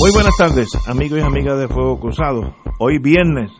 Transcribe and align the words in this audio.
Muy 0.00 0.10
buenas 0.12 0.36
tardes, 0.36 0.68
amigos 0.86 1.18
y 1.18 1.22
amigas 1.22 1.58
de 1.58 1.68
Fuego 1.68 1.98
Cruzado. 2.00 2.54
Hoy 2.78 2.98
viernes, 2.98 3.50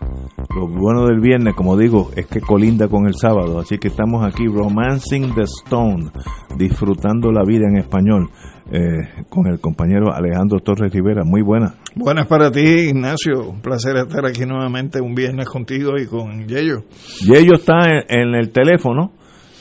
lo 0.54 0.66
bueno 0.66 1.06
del 1.06 1.20
viernes, 1.20 1.54
como 1.54 1.76
digo, 1.76 2.10
es 2.16 2.26
que 2.26 2.40
colinda 2.40 2.88
con 2.88 3.06
el 3.06 3.14
sábado, 3.14 3.58
así 3.60 3.78
que 3.78 3.88
estamos 3.88 4.24
aquí 4.24 4.46
romancing 4.46 5.34
the 5.34 5.42
stone, 5.42 6.10
disfrutando 6.56 7.30
la 7.30 7.44
vida 7.44 7.66
en 7.68 7.76
español, 7.76 8.30
eh, 8.72 9.24
con 9.28 9.46
el 9.46 9.60
compañero 9.60 10.12
Alejandro 10.12 10.58
Torres 10.60 10.92
Rivera. 10.92 11.22
Muy 11.24 11.42
buena. 11.42 11.74
Buenas 11.94 12.26
para 12.26 12.50
ti, 12.50 12.60
Ignacio. 12.60 13.48
Un 13.48 13.60
placer 13.60 13.96
estar 13.96 14.26
aquí 14.26 14.44
nuevamente 14.46 15.00
un 15.00 15.14
viernes 15.14 15.48
contigo 15.48 15.92
y 15.98 16.06
con 16.06 16.46
Yello. 16.48 16.84
Yello 17.20 17.54
está 17.54 17.88
en, 17.88 18.02
en 18.08 18.34
el 18.34 18.50
teléfono. 18.50 19.12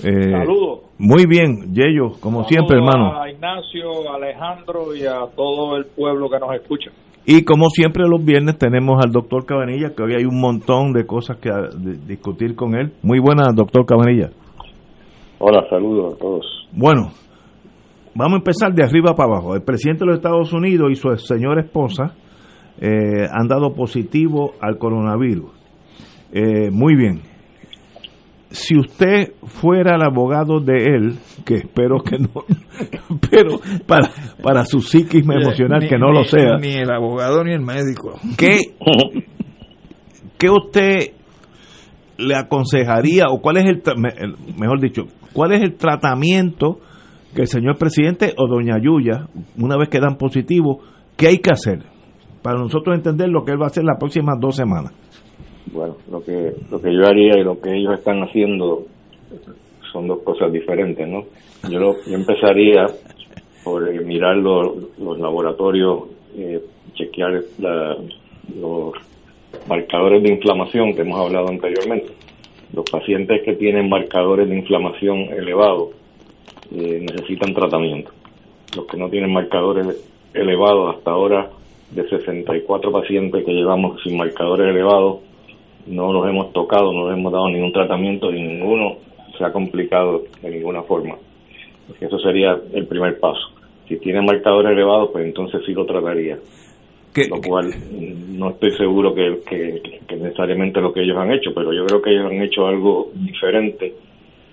Eh, 0.04 0.32
Saludos. 0.32 0.84
Muy 1.06 1.26
bien, 1.26 1.74
Yello, 1.74 2.12
como 2.22 2.46
siempre, 2.46 2.78
hermano. 2.78 3.20
A 3.22 3.30
Ignacio, 3.30 4.10
a 4.10 4.16
Alejandro 4.16 4.96
y 4.96 5.06
a 5.06 5.28
todo 5.36 5.76
el 5.76 5.86
pueblo 5.88 6.30
que 6.30 6.40
nos 6.40 6.56
escucha. 6.56 6.92
Y 7.26 7.44
como 7.44 7.68
siempre 7.70 8.08
los 8.08 8.24
viernes 8.24 8.58
tenemos 8.58 9.04
al 9.04 9.12
doctor 9.12 9.46
Cabanilla, 9.46 9.90
que 9.96 10.02
hoy 10.02 10.14
hay 10.16 10.24
un 10.24 10.40
montón 10.40 10.94
de 10.94 11.06
cosas 11.06 11.38
que 11.40 11.50
de- 11.50 11.98
discutir 12.08 12.56
con 12.56 12.74
él. 12.76 12.94
Muy 13.02 13.20
buena, 13.20 13.52
doctor 13.54 13.86
Cabanilla. 13.86 14.30
Hola, 15.40 15.66
saludos 15.70 16.14
a 16.14 16.18
todos. 16.18 16.68
Bueno, 16.72 17.12
vamos 18.16 18.36
a 18.36 18.38
empezar 18.38 18.74
de 18.74 18.84
arriba 18.86 19.14
para 19.14 19.30
abajo. 19.34 19.56
El 19.56 19.62
presidente 19.64 20.06
de 20.06 20.08
los 20.08 20.16
Estados 20.16 20.54
Unidos 20.54 20.90
y 20.90 20.96
su 20.96 21.14
señora 21.18 21.62
esposa 21.64 22.16
eh, 22.80 23.28
han 23.30 23.50
dado 23.50 23.74
positivo 23.74 24.54
al 24.62 24.78
coronavirus. 24.78 25.52
Eh, 26.32 26.72
muy 26.72 26.96
bien. 26.96 27.33
Si 28.56 28.78
usted 28.78 29.34
fuera 29.48 29.96
el 29.96 30.04
abogado 30.04 30.60
de 30.60 30.86
él, 30.86 31.16
que 31.44 31.56
espero 31.56 32.04
que 32.04 32.20
no, 32.20 32.30
pero 33.32 33.60
para, 33.88 34.10
para 34.44 34.64
su 34.66 34.80
psiquis 34.80 35.24
emocional 35.28 35.80
Ni- 35.82 35.88
que 35.90 35.98
no 35.98 36.12
lo 36.12 36.24
sea, 36.24 36.58
Ni 36.62 36.74
el 36.74 36.92
abogado 36.92 37.44
ni 37.44 37.52
el 37.52 37.62
médico. 37.62 38.20
¿qué, 38.38 38.60
qué 40.38 40.50
usted 40.52 41.14
le 42.18 42.36
aconsejaría 42.36 43.26
o 43.30 43.42
cuál 43.42 43.58
es 43.58 43.66
el- 43.66 43.82
mejor 44.60 44.80
dicho, 44.80 45.06
cuál 45.34 45.54
es 45.54 45.62
el 45.64 45.76
tratamiento 45.76 46.78
que 47.34 47.42
el 47.42 47.48
señor 47.48 47.78
presidente 47.80 48.36
o 48.38 48.48
doña 48.48 48.78
Yuya, 48.80 49.28
una 49.58 49.78
vez 49.78 49.90
que 49.90 50.00
dan 50.00 50.18
positivo, 50.18 50.82
qué 51.18 51.30
hay 51.30 51.38
que 51.40 51.52
hacer 51.52 51.80
para 52.44 52.60
nosotros 52.60 52.96
entender 52.96 53.30
lo 53.30 53.44
que 53.46 53.54
él 53.54 53.60
va 53.60 53.66
a 53.66 53.70
hacer 53.70 53.84
las 53.84 53.98
próximas 53.98 54.36
dos 54.40 54.56
semanas? 54.56 54.94
Bueno, 55.72 55.98
lo 56.12 56.24
que 56.24 56.54
lo 56.70 56.82
que 56.82 56.94
yo 56.94 57.06
haría 57.08 57.38
y 57.40 57.44
lo 57.44 57.60
que 57.60 57.76
ellos 57.76 57.94
están 57.94 58.22
haciendo 58.24 58.86
son 59.92 60.08
dos 60.08 60.20
cosas 60.24 60.52
diferentes, 60.52 61.08
¿no? 61.08 61.26
Yo, 61.70 61.80
lo- 61.80 62.04
yo 62.06 62.16
empezaría 62.16 62.88
por 63.64 63.88
eh, 63.88 64.00
mirar 64.02 64.38
lo- 64.38 64.76
los 65.00 65.20
laboratorios, 65.20 66.04
eh, 66.38 66.62
chequear 66.96 67.42
la- 67.60 67.98
los 68.60 68.94
marcadores 69.68 70.22
de 70.24 70.30
inflamación 70.34 70.94
que 70.94 71.02
hemos 71.02 71.20
hablado 71.20 71.48
anteriormente. 71.48 72.12
Los 72.74 72.90
pacientes 72.90 73.42
que 73.44 73.54
tienen 73.54 73.88
marcadores 73.88 74.50
de 74.50 74.56
inflamación 74.58 75.20
elevados 75.32 75.90
eh, 76.76 77.00
necesitan 77.02 77.54
tratamiento. 77.54 78.12
Los 78.76 78.86
que 78.88 78.98
no 78.98 79.10
tienen 79.10 79.32
marcadores 79.32 79.88
elevados 80.34 80.96
hasta 80.96 81.12
ahora, 81.12 81.50
de 81.92 82.10
64 82.10 82.92
pacientes 82.92 83.46
que 83.46 83.52
llevamos 83.54 84.02
sin 84.02 84.18
marcadores 84.18 84.68
elevados, 84.70 85.20
no 85.88 86.12
los 86.14 86.28
hemos 86.28 86.54
tocado, 86.54 86.92
no 86.94 87.10
les 87.10 87.18
hemos 87.18 87.32
dado 87.32 87.50
ningún 87.50 87.74
tratamiento 87.74 88.32
y 88.32 88.42
ninguno 88.42 88.96
se 89.38 89.44
ha 89.44 89.52
complicado 89.52 90.24
de 90.42 90.50
ninguna 90.50 90.84
forma. 90.84 91.16
Eso 92.00 92.18
sería 92.20 92.58
el 92.74 92.86
primer 92.88 93.20
paso. 93.20 93.50
Si 93.88 93.98
tiene 93.98 94.22
marcadores 94.22 94.72
elevados, 94.72 95.10
pues 95.12 95.26
entonces 95.26 95.62
sí 95.66 95.74
lo 95.74 95.86
trataría. 95.86 96.38
¿Qué- 97.14 97.28
Lo 97.28 97.42
cual 97.42 97.68
mm, 97.68 98.38
no 98.40 98.50
estoy 98.52 98.72
seguro 98.72 99.14
que, 99.14 99.40
que, 99.48 99.82
que 100.08 100.16
necesariamente 100.16 100.82
lo 100.82 100.94
que 100.94 101.02
ellos 101.04 101.18
han 101.18 101.32
hecho, 101.32 101.52
pero 101.54 101.72
yo 101.74 101.86
creo 101.86 102.02
que 102.02 102.12
ellos 102.12 102.26
han 102.32 102.42
hecho 102.42 102.66
algo 102.66 103.10
diferente. 103.14 103.94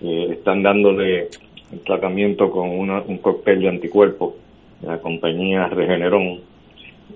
Eh, 0.02 0.28
están 0.32 0.62
dándole 0.62 1.28
el 1.72 1.80
tratamiento 1.86 2.50
con 2.50 2.68
una- 2.70 3.02
un 3.06 3.18
cóctel 3.18 3.60
de 3.60 3.68
anticuerpos 3.68 4.34
de 4.80 4.88
la 4.88 4.98
compañía 4.98 5.68
Regeneron 5.68 6.40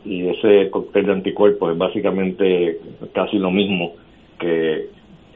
y 0.05 0.27
ese 0.29 0.71
cóctel 0.71 1.07
de 1.07 1.13
anticuerpos 1.13 1.73
es 1.73 1.79
básicamente 1.79 2.79
casi 3.13 3.39
lo 3.39 3.51
mismo 3.51 3.93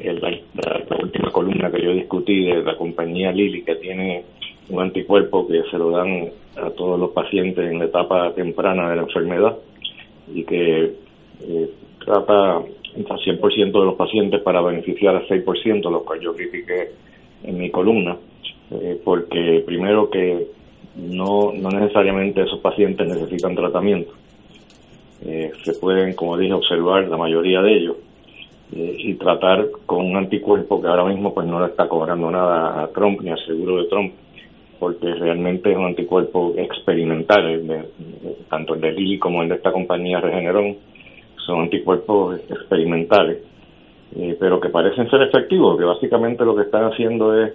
la, 0.00 0.96
última 1.00 1.30
columna 1.30 1.70
que 1.70 1.82
yo 1.82 1.92
discutí 1.92 2.44
de 2.44 2.62
la 2.62 2.76
compañía 2.76 3.32
Lilly 3.32 3.62
que 3.62 3.76
tiene 3.76 4.24
un 4.70 4.82
anticuerpo 4.82 5.46
que 5.46 5.62
se 5.70 5.78
lo 5.78 5.90
dan 5.90 6.30
a 6.56 6.70
todos 6.70 6.98
los 6.98 7.10
pacientes 7.10 7.70
en 7.70 7.78
la 7.78 7.86
etapa 7.86 8.32
temprana 8.34 8.90
de 8.90 8.96
la 8.96 9.02
enfermedad 9.02 9.56
y 10.32 10.44
que 10.44 10.92
eh, 11.42 11.70
trata 12.04 12.56
al 12.56 12.64
100% 13.04 13.72
de 13.72 13.84
los 13.84 13.94
pacientes 13.94 14.42
para 14.42 14.60
beneficiar 14.60 15.16
a 15.16 15.26
6%, 15.26 15.90
lo 15.90 16.04
cual 16.04 16.20
yo 16.20 16.34
critiqué 16.34 16.90
en 17.44 17.58
mi 17.58 17.70
columna, 17.70 18.16
eh, 18.70 19.00
porque 19.04 19.62
primero 19.64 20.10
que 20.10 20.48
no, 20.96 21.52
no 21.52 21.70
necesariamente 21.70 22.42
esos 22.42 22.60
pacientes 22.60 23.06
necesitan 23.06 23.54
tratamiento. 23.54 24.12
Eh, 25.24 25.52
se 25.62 25.74
pueden, 25.74 26.14
como 26.14 26.36
dije, 26.36 26.52
observar 26.52 27.08
la 27.08 27.16
mayoría 27.16 27.60
de 27.62 27.76
ellos 27.76 27.96
y 28.70 29.14
tratar 29.14 29.66
con 29.86 30.04
un 30.04 30.16
anticuerpo 30.16 30.80
que 30.80 30.88
ahora 30.88 31.04
mismo 31.04 31.32
pues 31.32 31.46
no 31.46 31.58
le 31.60 31.66
está 31.66 31.88
cobrando 31.88 32.30
nada 32.30 32.82
a 32.82 32.88
Trump 32.88 33.20
ni 33.22 33.30
al 33.30 33.44
seguro 33.46 33.78
de 33.78 33.88
Trump 33.88 34.12
porque 34.78 35.12
realmente 35.14 35.70
es 35.72 35.76
un 35.76 35.86
anticuerpo 35.86 36.54
experimental, 36.56 37.66
de- 37.66 37.84
tanto 38.48 38.74
el 38.74 38.80
de 38.80 38.92
Lilly 38.92 39.18
como 39.18 39.42
el 39.42 39.48
de 39.48 39.56
esta 39.56 39.72
compañía 39.72 40.20
Regeneron 40.20 40.76
son 41.44 41.62
anticuerpos 41.62 42.38
experimentales, 42.48 43.38
eh, 44.14 44.36
pero 44.38 44.60
que 44.60 44.68
parecen 44.68 45.08
ser 45.10 45.22
efectivos, 45.22 45.78
que 45.78 45.84
básicamente 45.84 46.44
lo 46.44 46.54
que 46.54 46.62
están 46.62 46.84
haciendo 46.84 47.42
es 47.42 47.52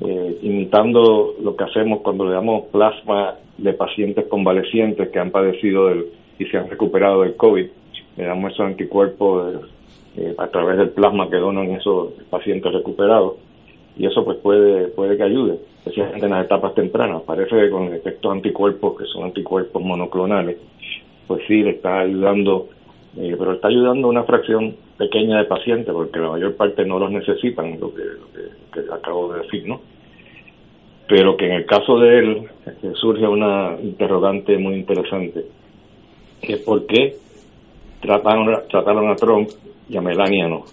eh, 0.00 0.38
imitando 0.42 1.34
lo 1.42 1.54
que 1.54 1.64
hacemos 1.64 2.00
cuando 2.00 2.24
le 2.24 2.32
damos 2.32 2.64
plasma 2.72 3.34
de 3.58 3.72
pacientes 3.74 4.26
convalecientes 4.26 5.08
que 5.10 5.18
han 5.18 5.30
padecido 5.30 5.88
del, 5.88 6.06
y 6.38 6.44
se 6.46 6.56
han 6.58 6.70
recuperado 6.70 7.22
del 7.22 7.36
COVID, 7.36 7.66
le 8.16 8.24
damos 8.24 8.52
esos 8.52 8.66
anticuerpos 8.66 9.68
eh, 10.16 10.34
a 10.38 10.46
través 10.48 10.78
del 10.78 10.90
plasma 10.90 11.28
que 11.28 11.36
donan 11.36 11.70
esos 11.72 12.12
pacientes 12.30 12.72
recuperados 12.72 13.34
y 13.96 14.06
eso 14.06 14.24
pues 14.24 14.38
puede 14.38 14.88
puede 14.88 15.16
que 15.16 15.22
ayude, 15.22 15.58
especialmente 15.78 16.26
en 16.26 16.32
las 16.32 16.44
etapas 16.44 16.74
tempranas. 16.74 17.22
Parece 17.22 17.56
que 17.56 17.70
con 17.70 17.92
efectos 17.92 18.32
anticuerpos, 18.32 18.98
que 18.98 19.04
son 19.06 19.24
anticuerpos 19.24 19.82
monoclonales, 19.82 20.56
pues 21.26 21.42
sí 21.46 21.62
le 21.62 21.70
está 21.70 22.00
ayudando, 22.00 22.68
eh, 23.16 23.34
pero 23.38 23.52
está 23.52 23.68
ayudando 23.68 24.08
a 24.08 24.10
una 24.10 24.24
fracción 24.24 24.76
pequeña 24.98 25.38
de 25.38 25.44
pacientes, 25.44 25.92
porque 25.92 26.18
la 26.18 26.30
mayor 26.30 26.54
parte 26.56 26.84
no 26.84 26.98
los 26.98 27.10
necesitan, 27.10 27.78
lo 27.80 27.94
que, 27.94 28.02
lo 28.02 28.32
que, 28.32 28.80
que 28.82 28.92
acabo 28.92 29.32
de 29.32 29.42
decir, 29.42 29.66
¿no? 29.66 29.80
Pero 31.08 31.36
que 31.36 31.46
en 31.46 31.52
el 31.52 31.66
caso 31.66 31.98
de 31.98 32.18
él 32.18 32.48
eh, 32.66 32.92
surge 32.94 33.26
una 33.26 33.76
interrogante 33.80 34.58
muy 34.58 34.74
interesante, 34.74 35.44
que 36.40 36.54
es 36.54 36.60
por 36.60 36.86
qué 36.86 37.16
trataron, 38.00 38.62
trataron 38.68 39.08
a 39.10 39.16
Trump 39.16 39.48
y 39.88 39.96
a 39.96 40.00
Melania 40.00 40.48
no. 40.48 40.64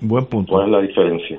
Buen 0.00 0.26
punto. 0.26 0.52
¿Cuál 0.52 0.66
es 0.66 0.72
la 0.72 0.80
diferencia? 0.80 1.38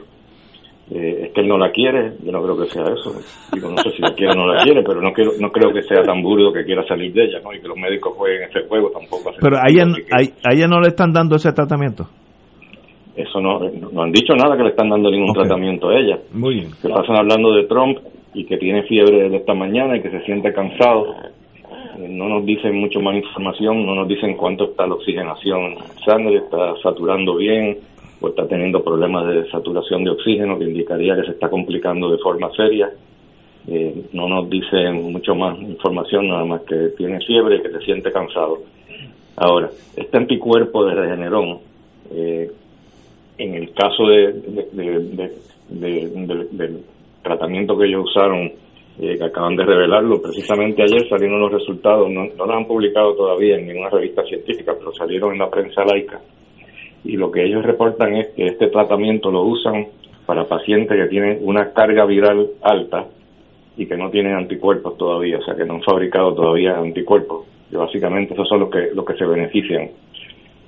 Eh, 0.92 1.26
es 1.26 1.34
que 1.34 1.42
él 1.42 1.48
no 1.48 1.58
la 1.58 1.72
quiere, 1.72 2.14
yo 2.24 2.32
no 2.32 2.42
creo 2.42 2.58
que 2.58 2.66
sea 2.66 2.84
eso. 2.84 3.14
Digo, 3.54 3.70
no 3.70 3.78
sé 3.78 3.92
si 3.92 4.02
la 4.02 4.12
quiere 4.14 4.34
o 4.34 4.36
no 4.36 4.52
la 4.52 4.64
quiere, 4.64 4.82
pero 4.84 5.02
no, 5.02 5.14
quiero, 5.14 5.32
no 5.40 5.52
creo 5.52 5.72
que 5.72 5.84
sea 5.84 6.02
tan 6.02 6.24
burdo 6.24 6.52
que 6.52 6.66
quiera 6.66 6.84
salir 6.88 7.14
de 7.14 7.26
ella, 7.26 7.40
¿no? 7.44 7.54
Y 7.54 7.62
que 7.62 7.68
los 7.68 7.78
médicos 7.78 8.14
jueguen 8.18 8.50
ese 8.50 8.68
juego 8.68 8.90
tampoco. 8.90 9.32
Pero 9.40 9.58
a 9.58 9.70
ella, 9.70 9.84
a, 9.86 10.52
ella 10.52 10.68
no 10.68 10.80
le 10.82 10.88
están 10.88 11.14
dando 11.14 11.36
ese 11.36 11.54
tratamiento. 11.54 12.06
Eso 13.16 13.40
no, 13.40 13.60
no 13.60 14.02
han 14.02 14.12
dicho 14.12 14.34
nada 14.34 14.58
que 14.58 14.64
le 14.64 14.70
están 14.70 14.90
dando 14.90 15.12
ningún 15.12 15.34
tratamiento 15.34 15.90
a 15.90 16.00
ella. 16.00 16.18
Muy 16.34 16.56
bien. 16.56 16.72
Que 16.82 16.90
pasan 16.90 17.18
hablando 17.18 17.54
de 17.54 17.66
Trump 17.66 18.00
y 18.34 18.46
que 18.46 18.58
tiene 18.58 18.84
fiebre 18.84 19.24
desde 19.24 19.38
esta 19.38 19.54
mañana 19.54 19.96
y 19.96 20.02
que 20.02 20.10
se 20.10 20.22
siente 20.22 20.52
cansado. 20.54 21.06
No 22.08 22.30
nos 22.30 22.46
dicen 22.46 22.76
mucho 22.80 23.02
más 23.02 23.16
información, 23.16 23.86
no 23.86 23.94
nos 23.94 24.08
dicen 24.08 24.38
cuánto 24.38 24.66
está 24.66 24.88
la 24.88 24.94
oxigenación 24.94 25.74
en 25.74 25.78
sangre, 26.06 26.38
está 26.38 26.76
saturando 26.82 27.36
bien, 27.36 27.78
o 28.22 28.30
está 28.30 28.48
teniendo 28.48 28.84
problemas 28.84 29.28
de 29.28 29.50
saturación 29.50 30.06
de 30.06 30.12
oxígeno, 30.12 30.58
que 30.58 30.66
indicaría 30.66 31.16
que 31.16 31.24
se 31.24 31.32
está 31.32 31.50
complicando 31.50 32.10
de 32.10 32.18
forma 32.20 32.50
seria. 32.56 32.90
Eh, 33.68 34.06
no 34.14 34.30
nos 34.30 34.50
dice 34.50 34.92
mucho 34.92 35.36
más 35.36 35.60
información, 35.60 36.30
nada 36.30 36.46
más 36.46 36.62
que 36.62 36.90
tiene 36.98 37.20
fiebre 37.20 37.58
y 37.58 37.62
que 37.62 37.70
se 37.70 37.82
siente 37.82 38.12
cansado. 38.12 38.60
Ahora, 39.36 39.70
este 39.96 40.18
anticuerpo 40.18 40.86
de 40.86 40.96
Regeneron, 40.96 41.60
eh, 42.12 42.50
en 43.38 43.56
el 43.56 43.74
caso 43.74 44.08
de, 44.08 44.34
del 45.70 46.84
tratamiento 47.22 47.78
que 47.78 47.86
ellos 47.88 48.06
usaron, 48.06 48.52
eh, 49.02 49.18
que 49.18 49.24
acaban 49.24 49.56
de 49.56 49.66
revelarlo, 49.66 50.22
precisamente 50.22 50.84
ayer 50.84 51.08
salieron 51.08 51.40
los 51.40 51.52
resultados, 51.52 52.10
no, 52.10 52.26
no 52.26 52.46
los 52.46 52.56
han 52.56 52.66
publicado 52.66 53.16
todavía 53.16 53.58
en 53.58 53.68
ninguna 53.68 53.90
revista 53.90 54.24
científica, 54.24 54.76
pero 54.78 54.94
salieron 54.94 55.34
en 55.34 55.40
la 55.40 55.50
prensa 55.50 55.84
laica 55.86 56.20
y 57.04 57.16
lo 57.16 57.32
que 57.32 57.44
ellos 57.44 57.64
reportan 57.64 58.16
es 58.16 58.30
que 58.30 58.46
este 58.46 58.68
tratamiento 58.68 59.32
lo 59.32 59.44
usan 59.44 59.88
para 60.26 60.46
pacientes 60.46 60.98
que 60.98 61.08
tienen 61.08 61.40
una 61.42 61.72
carga 61.72 62.06
viral 62.06 62.50
alta 62.62 63.08
y 63.78 63.86
que 63.86 63.96
no 63.96 64.10
tienen 64.10 64.36
anticuerpos 64.36 64.98
todavía, 64.98 65.38
o 65.38 65.42
sea 65.44 65.56
que 65.56 65.66
no 65.66 65.76
han 65.76 65.84
fabricado 65.84 66.34
todavía 66.34 66.78
anticuerpos. 66.78 67.48
Y 67.72 67.76
básicamente 67.76 68.34
esos 68.34 68.48
son 68.48 68.62
los 68.62 68.70
que, 68.70 68.90
los 68.94 69.06
que 69.06 69.14
se 69.14 69.26
benefician, 69.26 69.90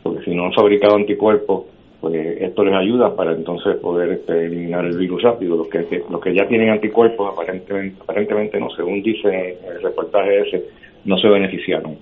porque 0.01 0.23
si 0.23 0.33
no 0.33 0.45
han 0.45 0.53
fabricado 0.53 0.95
anticuerpos, 0.95 1.65
pues 2.01 2.15
esto 2.41 2.63
les 2.63 2.73
ayuda 2.73 3.15
para 3.15 3.31
entonces 3.31 3.75
poder 3.75 4.09
este, 4.09 4.47
eliminar 4.47 4.83
el 4.85 4.97
virus 4.97 5.21
rápido. 5.21 5.55
Los 5.55 5.67
que, 5.69 6.03
los 6.09 6.19
que 6.19 6.33
ya 6.33 6.47
tienen 6.47 6.69
anticuerpos, 6.69 7.31
aparentemente, 7.31 8.01
aparentemente 8.01 8.59
no, 8.59 8.71
según 8.71 9.03
dice 9.03 9.59
el 9.69 9.83
reportaje 9.83 10.41
ese, 10.41 10.65
no 11.05 11.17
se 11.19 11.27
beneficiaron. 11.27 11.95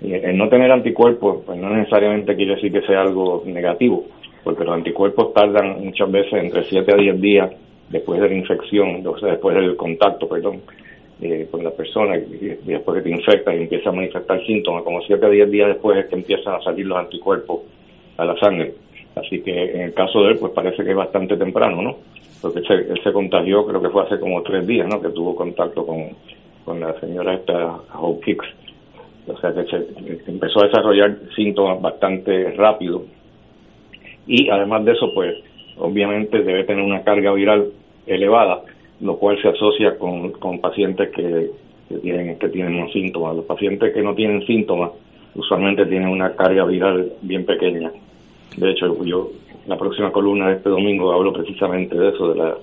El 0.00 0.38
no 0.38 0.48
tener 0.48 0.70
anticuerpos, 0.72 1.42
pues 1.44 1.58
no 1.58 1.70
necesariamente 1.70 2.36
quiere 2.36 2.54
decir 2.54 2.72
que 2.72 2.86
sea 2.86 3.02
algo 3.02 3.42
negativo, 3.44 4.06
porque 4.44 4.64
los 4.64 4.74
anticuerpos 4.74 5.34
tardan 5.34 5.84
muchas 5.84 6.10
veces 6.10 6.32
entre 6.32 6.64
7 6.64 6.90
a 6.90 6.96
10 6.96 7.20
días 7.20 7.50
después 7.90 8.20
de 8.20 8.28
la 8.28 8.34
infección, 8.34 9.04
o 9.06 9.18
sea, 9.18 9.30
después 9.30 9.56
del 9.56 9.76
contacto, 9.76 10.28
perdón, 10.28 10.60
eh, 11.20 11.48
con 11.50 11.64
la 11.64 11.72
persona, 11.72 12.16
y 12.16 12.56
después 12.64 12.96
que 12.96 13.02
te 13.02 13.10
infecta 13.10 13.54
y 13.54 13.62
empieza 13.62 13.90
a 13.90 13.92
manifestar 13.92 14.42
síntomas, 14.46 14.84
como 14.84 15.02
7 15.02 15.26
a 15.26 15.28
10 15.28 15.50
días 15.50 15.68
después 15.68 15.98
es 15.98 16.06
que 16.06 16.14
empiezan 16.14 16.54
a 16.54 16.62
salir 16.62 16.86
los 16.86 16.96
anticuerpos 16.96 17.62
a 18.16 18.24
la 18.24 18.38
sangre. 18.38 18.74
Así 19.18 19.42
que 19.42 19.72
en 19.72 19.80
el 19.82 19.94
caso 19.94 20.22
de 20.22 20.32
él, 20.32 20.38
pues 20.38 20.52
parece 20.52 20.84
que 20.84 20.90
es 20.90 20.96
bastante 20.96 21.36
temprano, 21.36 21.82
¿no? 21.82 21.96
Porque 22.40 22.60
él 22.60 23.00
se, 23.02 23.12
contagió, 23.12 23.66
creo 23.66 23.82
que 23.82 23.88
fue 23.88 24.04
hace 24.04 24.20
como 24.20 24.42
tres 24.42 24.66
días, 24.66 24.86
¿no? 24.88 25.00
Que 25.00 25.08
tuvo 25.08 25.34
contacto 25.34 25.84
con, 25.84 26.10
con 26.64 26.80
la 26.80 26.98
señora 27.00 27.34
esta 27.34 27.78
Hicks 28.26 28.46
o 29.26 29.38
sea 29.38 29.52
que 29.52 29.64
se 29.64 30.30
empezó 30.30 30.60
a 30.60 30.66
desarrollar 30.66 31.16
síntomas 31.34 31.80
bastante 31.80 32.52
rápido 32.52 33.04
y 34.26 34.48
además 34.50 34.84
de 34.84 34.92
eso 34.92 35.12
pues 35.14 35.34
obviamente 35.78 36.42
debe 36.42 36.64
tener 36.64 36.84
una 36.84 37.02
carga 37.02 37.32
viral 37.32 37.68
elevada 38.06 38.62
lo 39.00 39.16
cual 39.16 39.40
se 39.40 39.48
asocia 39.48 39.96
con, 39.96 40.32
con 40.32 40.60
pacientes 40.60 41.10
que, 41.10 41.50
tienen 42.02 42.38
que 42.38 42.48
tienen 42.48 42.90
síntomas 42.92 43.36
los 43.36 43.44
pacientes 43.44 43.92
que 43.92 44.02
no 44.02 44.14
tienen 44.14 44.44
síntomas 44.46 44.90
usualmente 45.34 45.86
tienen 45.86 46.08
una 46.08 46.34
carga 46.34 46.64
viral 46.64 47.12
bien 47.22 47.44
pequeña 47.44 47.90
de 48.58 48.70
hecho 48.70 49.04
yo 49.04 49.30
la 49.66 49.76
próxima 49.76 50.10
columna 50.10 50.48
de 50.48 50.56
este 50.56 50.70
domingo 50.70 51.12
hablo 51.12 51.32
precisamente 51.32 51.98
de 51.98 52.08
eso 52.08 52.28
de 52.32 52.38
la 52.38 52.54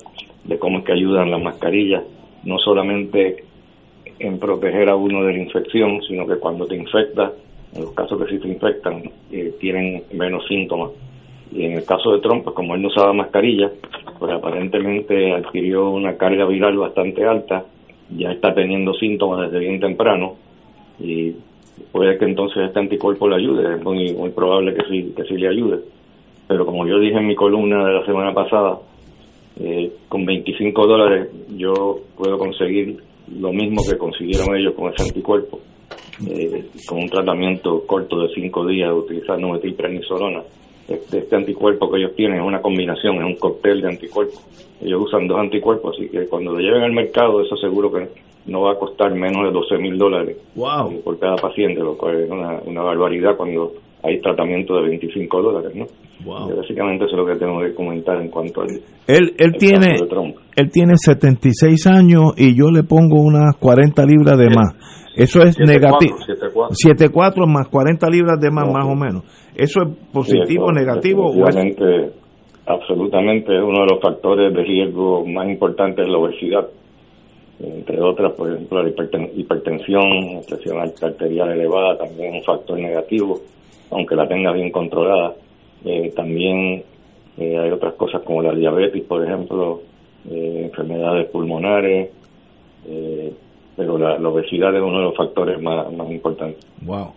de 0.43 0.59
cómo 0.59 0.79
es 0.79 0.85
que 0.85 0.93
ayudan 0.93 1.31
las 1.31 1.41
mascarillas 1.41 2.03
no 2.43 2.59
solamente 2.59 3.43
en 4.19 4.39
proteger 4.39 4.89
a 4.89 4.95
uno 4.95 5.23
de 5.23 5.33
la 5.33 5.39
infección, 5.39 6.01
sino 6.07 6.25
que 6.25 6.35
cuando 6.35 6.65
te 6.65 6.75
infectas, 6.75 7.33
en 7.73 7.81
los 7.81 7.91
casos 7.91 8.21
que 8.21 8.31
sí 8.31 8.39
te 8.39 8.47
infectan, 8.47 9.03
eh, 9.31 9.53
tienen 9.59 10.03
menos 10.13 10.45
síntomas. 10.47 10.91
Y 11.51 11.65
en 11.65 11.73
el 11.73 11.85
caso 11.85 12.11
de 12.11 12.21
Trump, 12.21 12.43
pues 12.43 12.55
como 12.55 12.75
él 12.75 12.81
no 12.81 12.87
usaba 12.87 13.13
mascarilla, 13.13 13.69
pues 14.17 14.31
aparentemente 14.31 15.33
adquirió 15.33 15.89
una 15.89 16.15
carga 16.15 16.45
viral 16.45 16.77
bastante 16.77 17.25
alta, 17.25 17.65
ya 18.15 18.31
está 18.31 18.53
teniendo 18.53 18.93
síntomas 18.93 19.41
desde 19.41 19.59
bien 19.59 19.79
temprano 19.79 20.35
y 20.99 21.35
puede 21.91 22.17
que 22.17 22.25
entonces 22.25 22.63
este 22.67 22.79
anticuerpo 22.79 23.27
le 23.27 23.35
ayude, 23.35 23.75
es 23.75 23.83
muy, 23.83 24.13
muy 24.13 24.29
probable 24.31 24.73
que 24.73 24.83
sí, 24.89 25.13
que 25.15 25.23
sí 25.23 25.35
le 25.35 25.49
ayude. 25.49 25.79
Pero 26.47 26.65
como 26.65 26.85
yo 26.87 26.99
dije 26.99 27.17
en 27.17 27.27
mi 27.27 27.35
columna 27.35 27.85
de 27.85 27.93
la 27.93 28.05
semana 28.05 28.33
pasada, 28.33 28.79
eh, 29.59 29.91
con 30.09 30.25
25 30.25 30.87
dólares 30.87 31.29
yo 31.55 31.99
puedo 32.17 32.37
conseguir 32.37 32.97
lo 33.39 33.51
mismo 33.51 33.81
que 33.89 33.97
consiguieron 33.97 34.55
ellos 34.55 34.73
con 34.75 34.93
ese 34.93 35.03
anticuerpo, 35.03 35.59
eh, 36.29 36.65
con 36.87 36.99
un 36.99 37.09
tratamiento 37.09 37.85
corto 37.85 38.21
de 38.21 38.33
cinco 38.33 38.65
días 38.65 38.91
utilizando 38.93 39.49
metilprednisolona. 39.49 40.43
Este, 40.87 41.19
este 41.19 41.35
anticuerpo 41.35 41.91
que 41.91 41.97
ellos 41.97 42.15
tienen 42.15 42.39
es 42.39 42.45
una 42.45 42.61
combinación, 42.61 43.17
es 43.17 43.23
un 43.23 43.35
cóctel 43.35 43.81
de 43.81 43.87
anticuerpos. 43.87 44.39
Ellos 44.81 45.01
usan 45.01 45.27
dos 45.27 45.39
anticuerpos, 45.39 45.95
así 45.95 46.09
que 46.09 46.27
cuando 46.27 46.51
lo 46.51 46.59
lleven 46.59 46.83
al 46.83 46.91
mercado, 46.91 47.41
eso 47.41 47.57
seguro 47.57 47.91
que 47.91 48.07
no 48.45 48.61
va 48.61 48.73
a 48.73 48.79
costar 48.79 49.13
menos 49.15 49.45
de 49.45 49.51
12 49.51 49.77
mil 49.79 49.97
dólares 49.97 50.37
por 51.03 51.17
cada 51.17 51.35
paciente, 51.37 51.79
lo 51.79 51.97
cual 51.97 52.21
es 52.21 52.29
una, 52.29 52.59
una 52.65 52.81
barbaridad 52.83 53.35
cuando 53.35 53.73
hay 54.05 54.19
tratamiento 54.19 54.75
de 54.75 54.89
25 54.89 55.41
dólares, 55.41 55.75
¿no? 55.75 55.85
básicamente 56.25 57.05
eso 57.05 57.15
es 57.15 57.19
lo 57.19 57.25
que 57.25 57.35
tengo 57.35 57.59
que 57.59 57.73
comentar 57.73 58.19
en 58.21 58.29
cuanto 58.29 58.61
al 58.61 58.69
él 59.05 59.35
él 59.37 59.53
tiene 59.59 59.95
él 60.55 60.71
tiene 60.71 60.93
76 60.95 61.87
años 61.87 62.33
y 62.37 62.57
yo 62.57 62.71
le 62.71 62.83
pongo 62.83 63.21
unas 63.21 63.55
40 63.57 64.05
libras 64.05 64.37
de 64.37 64.49
más. 64.49 64.73
Eso 65.17 65.39
es 65.41 65.57
negativo. 65.59 66.15
7.4 66.17 67.47
más 67.47 67.67
40 67.69 68.09
libras 68.09 68.39
de 68.39 68.51
más, 68.51 68.67
más 68.71 68.85
o 68.85 68.95
menos. 68.95 69.23
¿Eso 69.55 69.81
es 69.83 69.97
positivo, 70.11 70.65
o 70.65 70.71
negativo? 70.71 71.25
Obviamente, 71.27 72.11
absolutamente 72.65 73.55
es 73.55 73.61
uno 73.61 73.81
de 73.81 73.93
los 73.93 74.01
factores 74.01 74.53
de 74.53 74.63
riesgo 74.63 75.25
más 75.25 75.47
importantes 75.47 76.05
de 76.05 76.11
la 76.11 76.17
obesidad. 76.17 76.67
Entre 77.59 78.01
otras, 78.01 78.33
por 78.33 78.51
ejemplo, 78.51 78.83
la 78.83 78.89
hipertensión, 78.89 80.03
presión 80.47 80.79
arterial 80.79 81.51
elevada, 81.51 81.97
también 81.97 82.35
es 82.35 82.41
un 82.41 82.43
factor 82.43 82.77
negativo 82.77 83.39
aunque 83.91 84.15
la 84.15 84.27
tenga 84.27 84.51
bien 84.51 84.71
controlada. 84.71 85.35
Eh, 85.83 86.11
también 86.15 86.83
eh, 87.37 87.57
hay 87.57 87.71
otras 87.71 87.93
cosas 87.95 88.21
como 88.23 88.41
la 88.41 88.53
diabetes, 88.53 89.03
por 89.03 89.23
ejemplo, 89.23 89.81
eh, 90.29 90.63
enfermedades 90.65 91.29
pulmonares, 91.29 92.11
pero 93.75 93.97
la, 93.97 94.29
obesidad 94.29 94.73
es 94.75 94.81
uno 94.81 94.99
de 94.99 95.03
los 95.05 95.17
factores 95.17 95.61
más, 95.61 95.87
importantes. 96.09 96.65
Wow. 96.81 97.13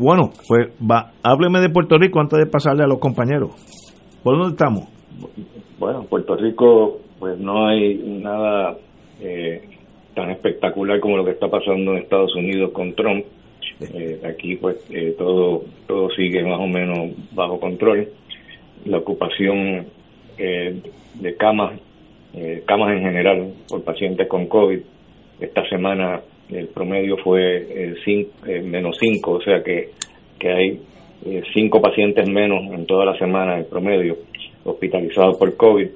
bueno, 0.00 0.30
pues 0.46 0.68
va, 0.80 1.12
hábleme 1.22 1.60
de 1.60 1.70
Puerto 1.70 1.98
Rico 1.98 2.20
antes 2.20 2.38
de 2.38 2.46
pasarle 2.46 2.84
a 2.84 2.86
los 2.86 2.98
compañeros. 2.98 3.50
¿Por 4.22 4.38
dónde 4.38 4.52
estamos? 4.52 4.84
Bueno, 5.78 6.04
Puerto 6.04 6.36
Rico, 6.36 6.98
pues 7.18 7.38
no 7.38 7.66
hay 7.66 7.96
nada 8.22 8.76
tan 10.14 10.30
espectacular 10.30 11.00
como 11.00 11.16
lo 11.16 11.24
que 11.24 11.32
está 11.32 11.48
pasando 11.48 11.92
en 11.92 11.98
Estados 11.98 12.34
Unidos 12.36 12.70
con 12.72 12.94
Trump 12.94 13.24
eh, 13.80 14.20
aquí 14.24 14.56
pues 14.56 14.76
eh, 14.90 15.14
todo, 15.16 15.64
todo 15.86 16.10
sigue 16.10 16.42
más 16.42 16.58
o 16.58 16.66
menos 16.66 17.10
bajo 17.32 17.60
control. 17.60 18.08
La 18.84 18.98
ocupación 18.98 19.86
eh, 20.36 20.80
de 21.14 21.36
camas, 21.36 21.78
camas 22.66 22.92
en 22.92 23.00
general 23.00 23.52
por 23.68 23.82
pacientes 23.82 24.28
con 24.28 24.46
COVID, 24.46 24.78
esta 25.40 25.68
semana 25.68 26.20
el 26.50 26.68
promedio 26.68 27.16
fue 27.16 27.94
menos 28.62 28.96
5, 29.00 29.30
o 29.30 29.40
sea 29.40 29.62
que, 29.62 29.90
que 30.38 30.48
hay 30.48 30.80
5 31.52 31.82
pacientes 31.82 32.28
menos 32.28 32.62
en 32.72 32.86
toda 32.86 33.04
la 33.04 33.18
semana 33.18 33.58
en 33.58 33.64
promedio 33.64 34.18
hospitalizados 34.64 35.36
por 35.36 35.56
COVID 35.56 35.88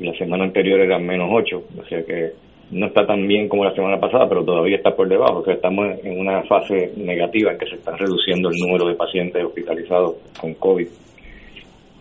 y 0.00 0.04
la 0.04 0.14
semana 0.18 0.44
anterior 0.44 0.80
eran 0.80 1.06
menos 1.06 1.30
8, 1.32 1.62
o 1.78 1.84
sea 1.86 2.04
que 2.04 2.32
no 2.70 2.86
está 2.86 3.06
tan 3.06 3.26
bien 3.26 3.48
como 3.48 3.64
la 3.64 3.74
semana 3.74 3.98
pasada, 3.98 4.28
pero 4.28 4.44
todavía 4.44 4.76
está 4.76 4.94
por 4.94 5.08
debajo. 5.08 5.38
O 5.38 5.44
sea, 5.44 5.54
estamos 5.54 5.86
en 6.04 6.18
una 6.18 6.42
fase 6.42 6.92
negativa 6.96 7.52
en 7.52 7.58
que 7.58 7.66
se 7.66 7.76
está 7.76 7.96
reduciendo 7.96 8.50
el 8.50 8.56
número 8.58 8.86
de 8.86 8.94
pacientes 8.94 9.42
hospitalizados 9.42 10.16
con 10.38 10.54
COVID. 10.54 10.86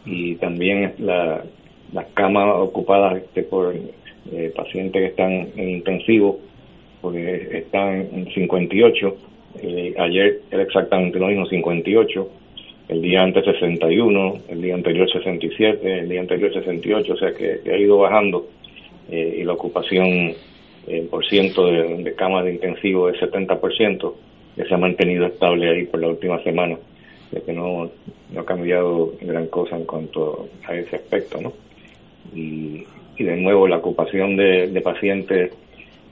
Y 0.05 0.35
también 0.35 0.93
la, 0.99 1.41
las 1.93 2.05
camas 2.13 2.55
ocupadas 2.57 3.17
este, 3.17 3.43
por 3.43 3.73
eh, 3.75 4.51
pacientes 4.55 5.01
que 5.01 5.07
están 5.07 5.47
en 5.55 5.69
intensivo, 5.69 6.39
porque 7.01 7.59
están 7.59 8.07
en 8.13 8.27
58. 8.33 9.17
Eh, 9.61 9.95
ayer 9.97 10.41
era 10.51 10.63
exactamente 10.63 11.17
lo 11.17 11.27
mismo, 11.27 11.45
58. 11.45 12.29
el 12.89 13.01
día 13.01 13.21
antes 13.21 13.45
61, 13.45 14.33
el 14.49 14.61
día 14.61 14.75
anterior 14.75 15.09
67, 15.09 15.99
el 15.99 16.09
día 16.09 16.21
anterior 16.21 16.53
68, 16.53 17.13
o 17.13 17.17
sea 17.17 17.31
que, 17.33 17.61
ha 17.69 17.77
ido 17.77 17.97
bajando 17.97 18.47
y 19.09 19.41
la 19.43 19.53
ocupación 19.53 20.35
por 21.09 21.25
ciento 21.25 21.67
de, 21.67 22.03
de 22.03 22.13
camas 22.15 22.45
de 22.45 22.53
intensivo 22.53 23.09
es 23.09 23.19
70%, 23.19 24.13
que 24.55 24.65
se 24.65 24.73
ha 24.73 24.77
mantenido 24.77 25.25
estable 25.25 25.69
ahí 25.69 25.85
por 25.85 25.99
la 25.99 26.07
última 26.07 26.41
semana, 26.43 26.77
ya 27.31 27.41
que 27.41 27.53
no, 27.53 27.89
no 28.31 28.41
ha 28.41 28.45
cambiado 28.45 29.13
gran 29.21 29.47
cosa 29.47 29.75
en 29.75 29.85
cuanto 29.85 30.49
a 30.67 30.75
ese 30.75 30.95
aspecto, 30.95 31.41
¿no? 31.41 31.53
Y, 32.35 32.85
de 33.17 33.35
nuevo 33.35 33.67
la 33.67 33.77
ocupación 33.77 34.37
de, 34.37 34.67
de 34.67 34.81
pacientes, 34.81 35.51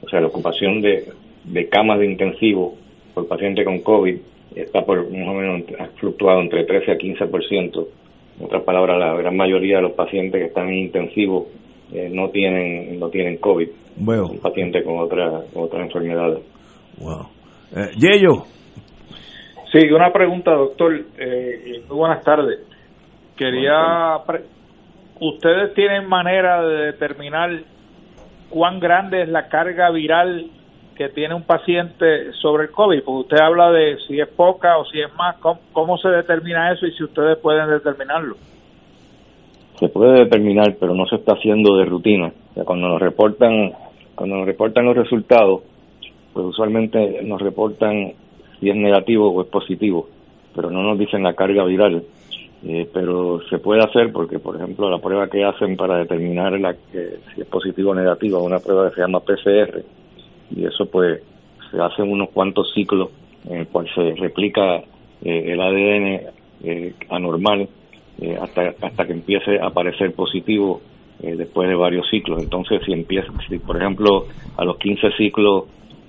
o 0.01 0.09
sea, 0.09 0.21
la 0.21 0.27
ocupación 0.27 0.81
de, 0.81 1.05
de 1.43 1.69
camas 1.69 1.99
de 1.99 2.07
intensivo 2.07 2.75
por 3.13 3.27
paciente 3.27 3.63
con 3.63 3.79
COVID 3.81 4.17
está 4.55 4.83
por 4.83 5.09
más 5.11 5.27
o 5.27 5.33
menos 5.33 5.63
ha 5.79 5.85
fluctuado 5.99 6.41
entre 6.41 6.63
13 6.63 6.91
a 6.91 6.97
15%. 6.97 7.87
En 8.39 8.45
otras 8.45 8.63
palabras, 8.63 8.97
la 8.99 9.13
gran 9.13 9.37
mayoría 9.37 9.77
de 9.77 9.83
los 9.83 9.91
pacientes 9.91 10.41
que 10.41 10.47
están 10.47 10.69
en 10.69 10.75
intensivo 10.75 11.47
eh, 11.93 12.09
no 12.11 12.29
tienen 12.29 12.99
no 12.99 13.09
tienen 13.09 13.37
COVID. 13.37 13.69
Bueno. 13.97 14.27
Un 14.27 14.39
paciente 14.39 14.83
con 14.83 14.99
otra 14.99 15.43
con 15.53 15.63
otras 15.63 15.83
enfermedades. 15.83 16.39
Wow. 16.97 17.27
Eh, 17.75 17.91
Yello. 17.97 18.45
Sí, 19.71 19.89
una 19.91 20.11
pregunta, 20.13 20.51
doctor. 20.51 20.93
Eh, 21.17 21.83
muy 21.89 21.97
buenas 21.97 22.23
tardes. 22.23 22.59
Quería. 23.35 24.17
¿Ustedes 25.19 25.73
tienen 25.73 26.07
manera 26.07 26.61
de 26.61 26.85
determinar 26.87 27.51
cuán 28.49 28.79
grande 28.79 29.23
es 29.23 29.29
la 29.29 29.47
carga 29.47 29.89
viral 29.89 30.49
que 30.95 31.09
tiene 31.09 31.35
un 31.35 31.43
paciente 31.43 32.31
sobre 32.41 32.65
el 32.65 32.71
COVID? 32.71 33.03
Porque 33.03 33.21
usted 33.21 33.37
habla 33.37 33.71
de 33.71 33.97
si 34.07 34.19
es 34.19 34.27
poca 34.29 34.77
o 34.77 34.85
si 34.85 35.01
es 35.01 35.13
más. 35.15 35.35
¿Cómo, 35.73 35.97
se 35.97 36.09
determina 36.09 36.71
eso 36.71 36.85
y 36.85 36.91
si 36.93 37.03
ustedes 37.03 37.37
pueden 37.39 37.69
determinarlo? 37.69 38.35
Se 39.79 39.89
puede 39.89 40.19
determinar, 40.19 40.77
pero 40.79 40.93
no 40.93 41.05
se 41.05 41.17
está 41.17 41.33
haciendo 41.33 41.75
de 41.77 41.85
rutina. 41.85 42.31
cuando 42.65 42.87
nos 42.87 43.01
reportan, 43.01 43.73
cuando 44.15 44.37
nos 44.37 44.45
reportan 44.45 44.85
los 44.85 44.95
resultados, 44.95 45.61
pues 46.33 46.45
usualmente 46.45 47.21
nos 47.23 47.41
reportan 47.41 48.13
si 48.59 48.69
es 48.69 48.75
negativo 48.75 49.29
o 49.29 49.41
es 49.41 49.47
positivo, 49.47 50.07
pero 50.55 50.69
no 50.71 50.81
nos 50.81 50.97
dicen 50.97 51.23
la 51.23 51.33
carga 51.33 51.63
viral. 51.65 52.03
Eh, 52.67 52.89
pero 52.91 53.41
se 53.49 53.59
puede 53.59 53.83
hacer 53.83 54.11
porque, 54.11 54.39
por 54.39 54.55
ejemplo, 54.55 54.89
la 54.89 54.97
prueba 54.97 55.29
que 55.29 55.43
hacen 55.43 55.75
para 55.77 55.97
determinar 55.97 56.59
la, 56.59 56.73
si 56.73 57.41
es 57.41 57.47
positivo 57.47 57.91
o 57.91 57.95
negativo 57.95 58.39
es 58.39 58.45
una 58.45 58.59
prueba 58.59 58.89
que 58.89 58.95
se 58.95 59.01
llama 59.01 59.19
PCR, 59.19 59.83
y 60.55 60.65
eso 60.65 60.85
pues 60.87 61.21
se 61.69 61.79
hace 61.79 62.01
unos 62.01 62.29
cuantos 62.29 62.71
ciclos 62.73 63.09
en 63.47 63.57
el 63.57 63.67
cual 63.67 63.87
se 63.93 64.15
replica 64.15 64.77
eh, 64.77 65.53
el 65.53 65.61
ADN 65.61 66.21
eh, 66.63 66.93
anormal 67.09 67.67
hasta, 68.41 68.73
hasta 68.81 69.05
que 69.05 69.13
empiece 69.13 69.59
a 69.59 69.67
aparecer 69.67 70.13
positivo 70.13 70.81
después 71.19 71.67
de 71.67 71.75
varios 71.75 72.09
ciclos. 72.09 72.39
Entonces, 72.39 72.81
si 72.85 72.93
empieza, 72.93 73.27
si 73.47 73.59
por 73.59 73.77
ejemplo 73.77 74.27
a 74.57 74.63
los 74.65 74.77
15 74.77 75.11
ciclos 75.17 75.65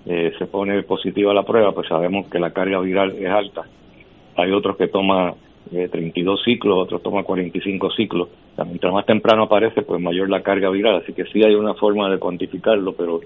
eh, 0.07 0.33
se 0.39 0.47
pone 0.47 0.83
positiva 0.85 1.35
la 1.35 1.43
prueba, 1.43 1.73
pues 1.73 1.89
sabemos 1.89 2.29
que 2.29 2.39
la 2.39 2.53
carga 2.53 2.79
viral 2.81 3.17
es 3.19 3.29
alta. 3.29 3.63
Hay 4.37 4.53
otros 4.53 4.77
que 4.77 4.87
toman 4.87 5.35
eh, 5.73 5.89
32 5.91 6.43
ciclos, 6.45 6.79
otros 6.79 7.03
toman 7.03 7.25
45 7.25 7.91
ciclos. 7.91 8.29
mientras 8.65 8.93
más 8.93 9.05
temprano 9.05 9.45
aparece, 9.45 9.83
pues 9.83 10.01
mayor 10.01 10.31
la 10.31 10.43
carga 10.43 10.71
viral. 10.71 10.97
Así 10.97 11.13
que 11.13 11.25
sí 11.25 11.43
hay 11.43 11.55
una 11.57 11.75
forma 11.75 12.09
de 12.09 12.19
cuantificarlo, 12.19 12.93
pero 12.93 13.21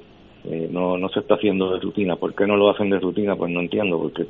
eh, 0.45 0.69
no, 0.71 0.97
no 0.97 1.09
se 1.11 1.21
está 1.21 1.35
haciendo 1.35 1.71
de 1.75 1.81
rutina. 1.81 2.17
¿Por 2.17 2.35
qué 2.35 2.47
no 2.47 2.57
lo 2.57 2.71
hacen 2.71 2.89
de 2.89 2.99
rutina? 2.99 3.37
Pues 3.37 3.53
no 3.53 3.61
entiendo, 3.61 3.99
porque 3.99 4.27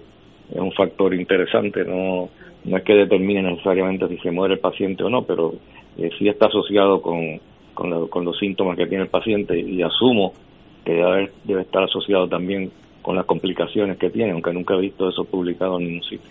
es 0.52 0.60
un 0.60 0.72
factor 0.72 1.14
interesante. 1.14 1.84
No, 1.84 2.28
no 2.64 2.76
es 2.76 2.82
que 2.82 2.94
determine 2.94 3.42
necesariamente 3.42 4.08
si 4.08 4.18
se 4.18 4.30
muere 4.30 4.54
el 4.54 4.60
paciente 4.60 5.04
o 5.04 5.10
no, 5.10 5.22
pero 5.22 5.54
eh, 5.98 6.10
sí 6.18 6.28
está 6.28 6.46
asociado 6.46 7.00
con, 7.00 7.40
con, 7.74 8.08
con 8.08 8.24
los 8.24 8.38
síntomas 8.38 8.76
que 8.76 8.86
tiene 8.86 9.04
el 9.04 9.10
paciente 9.10 9.58
y 9.58 9.82
asumo 9.82 10.32
que 10.84 10.92
debe, 10.92 11.32
debe 11.44 11.62
estar 11.62 11.82
asociado 11.82 12.28
también 12.28 12.70
con 13.02 13.16
las 13.16 13.24
complicaciones 13.24 13.98
que 13.98 14.10
tiene, 14.10 14.32
aunque 14.32 14.52
nunca 14.52 14.74
he 14.74 14.80
visto 14.80 15.08
eso 15.08 15.24
publicado 15.24 15.78
en 15.78 15.86
ningún 15.86 16.02
sitio. 16.02 16.30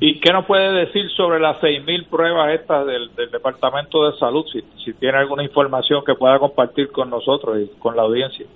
¿Y 0.00 0.18
qué 0.18 0.32
nos 0.32 0.46
puede 0.46 0.72
decir 0.72 1.08
sobre 1.10 1.38
las 1.38 1.60
6.000 1.60 2.06
pruebas 2.08 2.54
estas 2.54 2.86
del, 2.86 3.10
Departamento 3.30 4.10
de 4.10 4.18
Salud? 4.18 4.44
Si, 4.52 4.60
si 4.84 4.92
tiene 4.94 5.18
alguna 5.18 5.44
información 5.44 6.02
que 6.04 6.14
pueda 6.14 6.40
compartir 6.40 6.90
con 6.90 7.08
nosotros 7.08 7.58
y 7.60 7.78
con 7.78 7.94
la 7.94 8.02
audiencia. 8.02 8.46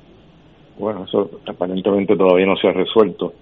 Bueno, 0.77 1.05
eso 1.05 1.31
aparentemente 1.47 2.17
todavía 2.17 2.47
no 2.47 2.57
se 2.57 2.69
ha 2.69 2.73
resuelto. 2.73 3.33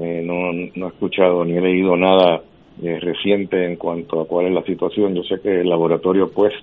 Eh, 0.00 0.22
no, 0.24 0.52
no 0.52 0.86
he 0.86 0.88
escuchado 0.88 1.44
ni 1.44 1.56
he 1.56 1.60
leído 1.60 1.96
nada 1.96 2.42
eh, 2.82 3.00
reciente 3.00 3.66
en 3.66 3.76
cuanto 3.76 4.20
a 4.20 4.26
cuál 4.26 4.46
es 4.46 4.52
la 4.52 4.62
situación. 4.62 5.14
Yo 5.14 5.22
sé 5.24 5.40
que 5.42 5.60
el 5.60 5.68
laboratorio 5.68 6.30
pues 6.30 6.54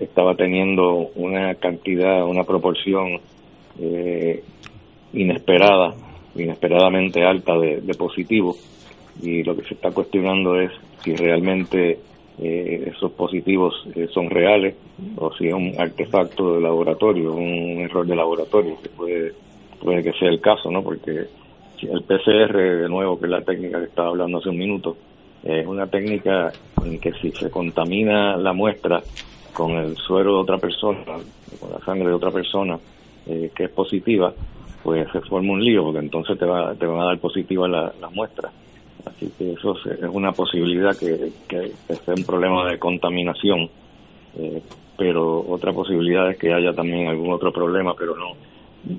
estaba 0.00 0.34
teniendo 0.34 1.10
una 1.14 1.54
cantidad, 1.56 2.26
una 2.26 2.44
proporción 2.44 3.20
eh, 3.78 4.42
inesperada, 5.12 5.94
inesperadamente 6.34 7.24
alta 7.24 7.58
de, 7.58 7.94
positivos 7.94 8.56
y 9.20 9.42
lo 9.42 9.54
que 9.56 9.64
se 9.64 9.74
está 9.74 9.90
cuestionando 9.90 10.58
es 10.58 10.70
si 11.04 11.14
realmente 11.14 11.98
eh, 12.38 12.92
esos 12.94 13.12
positivos 13.12 13.74
eh, 13.94 14.08
son 14.12 14.30
reales 14.30 14.74
o 15.16 15.32
si 15.34 15.48
es 15.48 15.54
un 15.54 15.74
artefacto 15.78 16.54
de 16.54 16.60
laboratorio, 16.62 17.34
un 17.34 17.80
error 17.80 18.06
de 18.06 18.16
laboratorio, 18.16 18.76
que 18.82 18.88
puede, 18.88 19.32
puede 19.80 20.02
que 20.02 20.12
sea 20.12 20.28
el 20.28 20.40
caso, 20.40 20.70
¿no? 20.70 20.82
Porque 20.82 21.26
el 21.86 22.02
PCR, 22.02 22.56
de 22.82 22.88
nuevo, 22.88 23.18
que 23.18 23.26
es 23.26 23.30
la 23.30 23.42
técnica 23.42 23.78
que 23.78 23.86
estaba 23.86 24.08
hablando 24.08 24.38
hace 24.38 24.48
un 24.48 24.58
minuto, 24.58 24.96
es 25.42 25.66
una 25.66 25.86
técnica 25.86 26.52
en 26.84 27.00
que 27.00 27.12
si 27.14 27.32
se 27.32 27.50
contamina 27.50 28.36
la 28.36 28.52
muestra 28.52 29.02
con 29.52 29.72
el 29.72 29.96
suero 29.96 30.34
de 30.34 30.40
otra 30.40 30.58
persona, 30.58 31.04
con 31.60 31.72
la 31.72 31.80
sangre 31.84 32.08
de 32.08 32.14
otra 32.14 32.30
persona 32.30 32.78
eh, 33.26 33.50
que 33.54 33.64
es 33.64 33.70
positiva, 33.70 34.32
pues 34.82 35.06
se 35.12 35.20
forma 35.20 35.52
un 35.52 35.64
lío, 35.64 35.84
porque 35.84 36.00
entonces 36.00 36.38
te, 36.38 36.46
va, 36.46 36.74
te 36.74 36.86
van 36.86 37.00
a 37.00 37.06
dar 37.06 37.18
positiva 37.18 37.68
la, 37.68 37.92
la 38.00 38.10
muestra. 38.10 38.50
Así 39.04 39.32
que 39.36 39.52
eso 39.52 39.76
es 39.84 40.02
una 40.12 40.32
posibilidad 40.32 40.96
que, 40.96 41.32
que 41.48 41.72
un 42.06 42.24
problema 42.24 42.70
de 42.70 42.78
contaminación, 42.78 43.68
eh, 44.38 44.62
pero 44.96 45.44
otra 45.48 45.72
posibilidad 45.72 46.30
es 46.30 46.38
que 46.38 46.52
haya 46.52 46.72
también 46.72 47.08
algún 47.08 47.32
otro 47.32 47.52
problema, 47.52 47.94
pero 47.98 48.16
no, 48.16 48.34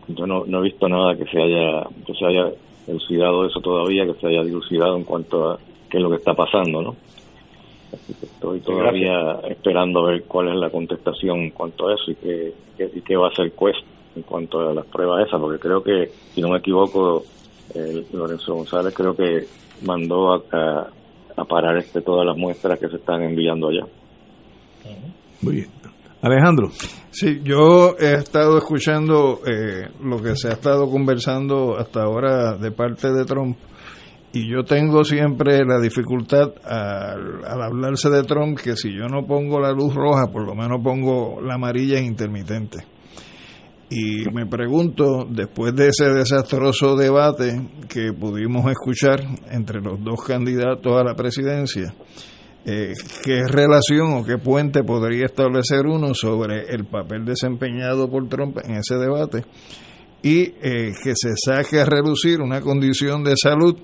yo 0.09 0.27
no, 0.27 0.43
no 0.45 0.59
he 0.59 0.63
visto 0.63 0.89
nada 0.89 1.15
que 1.15 1.25
se 1.25 1.41
haya, 1.41 1.87
que 2.05 2.13
se 2.13 2.25
haya 2.25 2.49
elucidado 2.87 3.45
eso 3.45 3.59
todavía, 3.59 4.05
que 4.05 4.19
se 4.19 4.27
haya 4.27 4.43
dilucidado 4.43 4.97
en 4.97 5.03
cuanto 5.03 5.51
a 5.51 5.59
qué 5.89 5.97
es 5.97 6.03
lo 6.03 6.09
que 6.09 6.17
está 6.17 6.33
pasando, 6.33 6.81
¿no? 6.81 6.95
estoy 7.93 8.59
todavía 8.61 9.39
esperando 9.49 9.99
a 9.99 10.11
ver 10.11 10.23
cuál 10.23 10.49
es 10.49 10.55
la 10.55 10.69
contestación 10.69 11.39
en 11.41 11.49
cuanto 11.51 11.87
a 11.87 11.93
eso 11.93 12.11
y 12.11 12.15
qué, 12.15 12.53
qué, 13.05 13.15
va 13.15 13.27
a 13.27 13.29
hacer 13.29 13.51
Quest 13.51 13.85
en 14.15 14.23
cuanto 14.23 14.67
a 14.67 14.73
las 14.73 14.85
pruebas 14.85 15.27
esas, 15.27 15.39
porque 15.39 15.59
creo 15.59 15.83
que, 15.83 16.11
si 16.33 16.41
no 16.41 16.49
me 16.49 16.57
equivoco, 16.57 17.23
Lorenzo 18.11 18.55
González 18.55 18.93
creo 18.93 19.15
que 19.15 19.45
mandó 19.83 20.33
a, 20.33 20.89
a, 21.35 21.45
parar 21.45 21.77
este, 21.77 22.01
todas 22.01 22.25
las 22.25 22.37
muestras 22.37 22.79
que 22.79 22.89
se 22.89 22.97
están 22.97 23.23
enviando 23.23 23.69
allá. 23.69 23.85
Muy 25.41 25.55
bien. 25.55 25.82
Alejandro. 26.24 26.72
Sí, 27.12 27.42
yo 27.44 27.98
he 28.00 28.13
estado 28.13 28.58
escuchando 28.58 29.42
eh, 29.46 29.89
lo 30.01 30.22
que 30.22 30.38
se 30.38 30.48
ha 30.48 30.53
estado 30.53 30.89
conversando 30.89 31.77
hasta 31.77 32.01
ahora 32.01 32.56
de 32.56 32.72
parte 32.72 33.12
de 33.12 33.25
Trump 33.25 33.58
y 34.32 34.50
yo 34.50 34.63
tengo 34.63 35.03
siempre 35.03 35.65
la 35.65 35.82
dificultad 35.82 36.53
al, 36.63 37.44
hablarse 37.62 38.10
de 38.10 38.24
Trump 38.24 38.58
que 38.58 38.77
si 38.77 38.96
yo 38.96 39.08
no 39.10 39.27
pongo 39.27 39.60
la 39.60 39.74
luz 39.74 39.94
roja, 39.94 40.32
por 40.32 40.48
lo 40.48 40.56
menos 40.56 40.82
pongo 40.82 41.42
la 41.42 41.56
amarilla 41.56 42.00
intermitente. 42.00 42.80
Y 43.89 44.24
me 44.34 44.48
pregunto, 44.48 45.27
después 45.30 45.75
de 45.75 45.89
ese 45.89 46.06
desastroso 46.06 46.96
debate 46.96 47.68
que 47.89 48.13
pudimos 48.13 48.65
escuchar 48.72 49.20
entre 49.51 49.82
los 49.82 50.01
dos 50.01 50.24
candidatos 50.25 51.00
a 51.00 51.03
la 51.03 51.15
presidencia, 51.15 51.94
eh, 52.65 52.93
qué 53.24 53.41
relación 53.48 54.13
o 54.13 54.24
qué 54.24 54.38
puente 54.38 54.84
podría 54.84 55.25
establecer 55.25 55.86
uno 55.86 56.13
sobre 56.13 56.74
el 56.74 56.86
papel 56.86 57.25
desempeñado 57.25 58.10
por 58.10 58.29
Trump 58.29 58.58
en 58.63 58.75
ese 58.75 58.96
debate 58.96 59.43
y 60.22 60.53
eh, 60.62 60.93
que 61.03 61.13
se 61.15 61.32
saque 61.36 61.82
a 61.82 61.86
reducir 61.86 62.41
una 62.41 62.62
condición 62.62 63.24
de 63.24 63.36
salud 63.36 63.77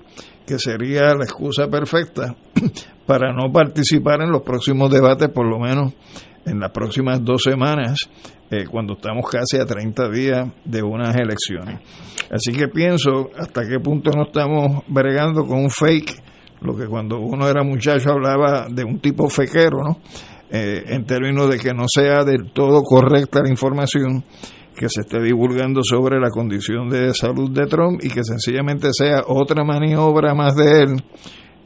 que 0.46 0.58
sería 0.58 1.14
la 1.14 1.24
excusa 1.24 1.68
perfecta 1.68 2.34
para 3.06 3.32
no 3.32 3.52
participar 3.52 4.22
en 4.22 4.30
los 4.30 4.42
próximos 4.42 4.90
debates, 4.90 5.28
por 5.28 5.46
lo 5.46 5.58
menos 5.58 5.92
en 6.46 6.58
las 6.58 6.70
próximas 6.70 7.22
dos 7.22 7.42
semanas, 7.42 8.08
eh, 8.50 8.64
cuando 8.68 8.94
estamos 8.94 9.24
casi 9.30 9.58
a 9.58 9.66
30 9.66 10.08
días 10.08 10.48
de 10.64 10.82
unas 10.82 11.14
elecciones. 11.14 11.80
Así 12.30 12.52
que 12.52 12.68
pienso 12.68 13.30
hasta 13.38 13.68
qué 13.68 13.78
punto 13.78 14.10
no 14.10 14.22
estamos 14.22 14.82
bregando 14.88 15.44
con 15.44 15.58
un 15.58 15.70
fake, 15.70 16.22
lo 16.62 16.76
que 16.76 16.86
cuando 16.86 17.18
uno 17.18 17.48
era 17.48 17.62
muchacho 17.62 18.10
hablaba 18.10 18.66
de 18.68 18.84
un 18.84 18.98
tipo 19.00 19.28
fequero, 19.28 19.82
¿no? 19.82 19.98
Eh, 20.50 20.82
en 20.88 21.04
términos 21.04 21.48
de 21.48 21.58
que 21.58 21.72
no 21.72 21.84
sea 21.86 22.24
del 22.24 22.50
todo 22.52 22.82
correcta 22.82 23.42
la 23.42 23.50
información 23.50 24.24
que 24.76 24.88
se 24.88 25.02
esté 25.02 25.20
divulgando 25.20 25.82
sobre 25.84 26.18
la 26.18 26.28
condición 26.30 26.88
de 26.88 27.14
salud 27.14 27.50
de 27.52 27.66
Trump 27.66 28.00
y 28.02 28.08
que 28.08 28.24
sencillamente 28.24 28.88
sea 28.92 29.22
otra 29.26 29.62
maniobra 29.62 30.34
más 30.34 30.56
de 30.56 30.82
él 30.82 31.04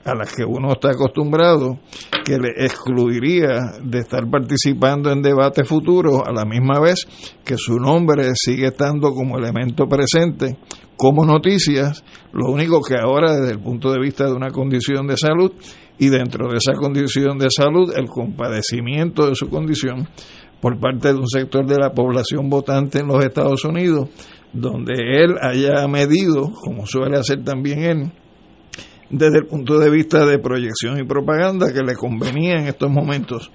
a 0.05 0.15
las 0.15 0.35
que 0.35 0.45
uno 0.45 0.73
está 0.73 0.91
acostumbrado, 0.91 1.79
que 2.25 2.39
le 2.39 2.51
excluiría 2.65 3.79
de 3.83 3.99
estar 3.99 4.29
participando 4.31 5.11
en 5.11 5.23
debates 5.23 5.67
futuros 5.67 6.23
a 6.27 6.33
la 6.33 6.45
misma 6.45 6.81
vez 6.81 7.07
que 7.45 7.57
su 7.57 7.77
nombre 7.77 8.33
sigue 8.35 8.67
estando 8.67 9.13
como 9.13 9.39
elemento 9.39 9.87
presente 9.87 10.57
como 10.97 11.25
noticias, 11.25 12.05
lo 12.33 12.51
único 12.53 12.81
que 12.81 12.95
ahora 12.97 13.35
desde 13.35 13.53
el 13.53 13.61
punto 13.61 13.93
de 13.93 14.01
vista 14.01 14.27
de 14.27 14.33
una 14.33 14.51
condición 14.51 15.07
de 15.07 15.17
salud 15.17 15.53
y 15.99 16.09
dentro 16.09 16.49
de 16.49 16.59
esa 16.59 16.75
condición 16.75 17.39
de 17.39 17.49
salud 17.51 17.93
el 17.97 18.07
compadecimiento 18.07 19.27
de 19.27 19.35
su 19.35 19.49
condición 19.49 20.09
por 20.61 20.79
parte 20.79 21.09
de 21.09 21.19
un 21.19 21.29
sector 21.29 21.67
de 21.67 21.79
la 21.79 21.91
población 21.91 22.49
votante 22.49 23.01
en 23.01 23.09
los 23.09 23.25
Estados 23.25 23.65
Unidos, 23.65 24.09
donde 24.53 24.95
él 25.23 25.35
haya 25.43 25.87
medido, 25.89 26.51
como 26.63 26.87
suele 26.87 27.19
hacer 27.19 27.45
también 27.45 27.83
él, 27.83 28.13
desde 29.11 29.39
el 29.39 29.47
punto 29.47 29.79
de 29.79 29.91
vista 29.91 30.25
de 30.27 30.39
proyección 30.39 30.99
y 30.99 31.05
propaganda, 31.05 31.73
que 31.73 31.83
le 31.83 31.95
convenía 31.95 32.55
en 32.55 32.67
estos 32.67 32.91
momentos 32.91 33.51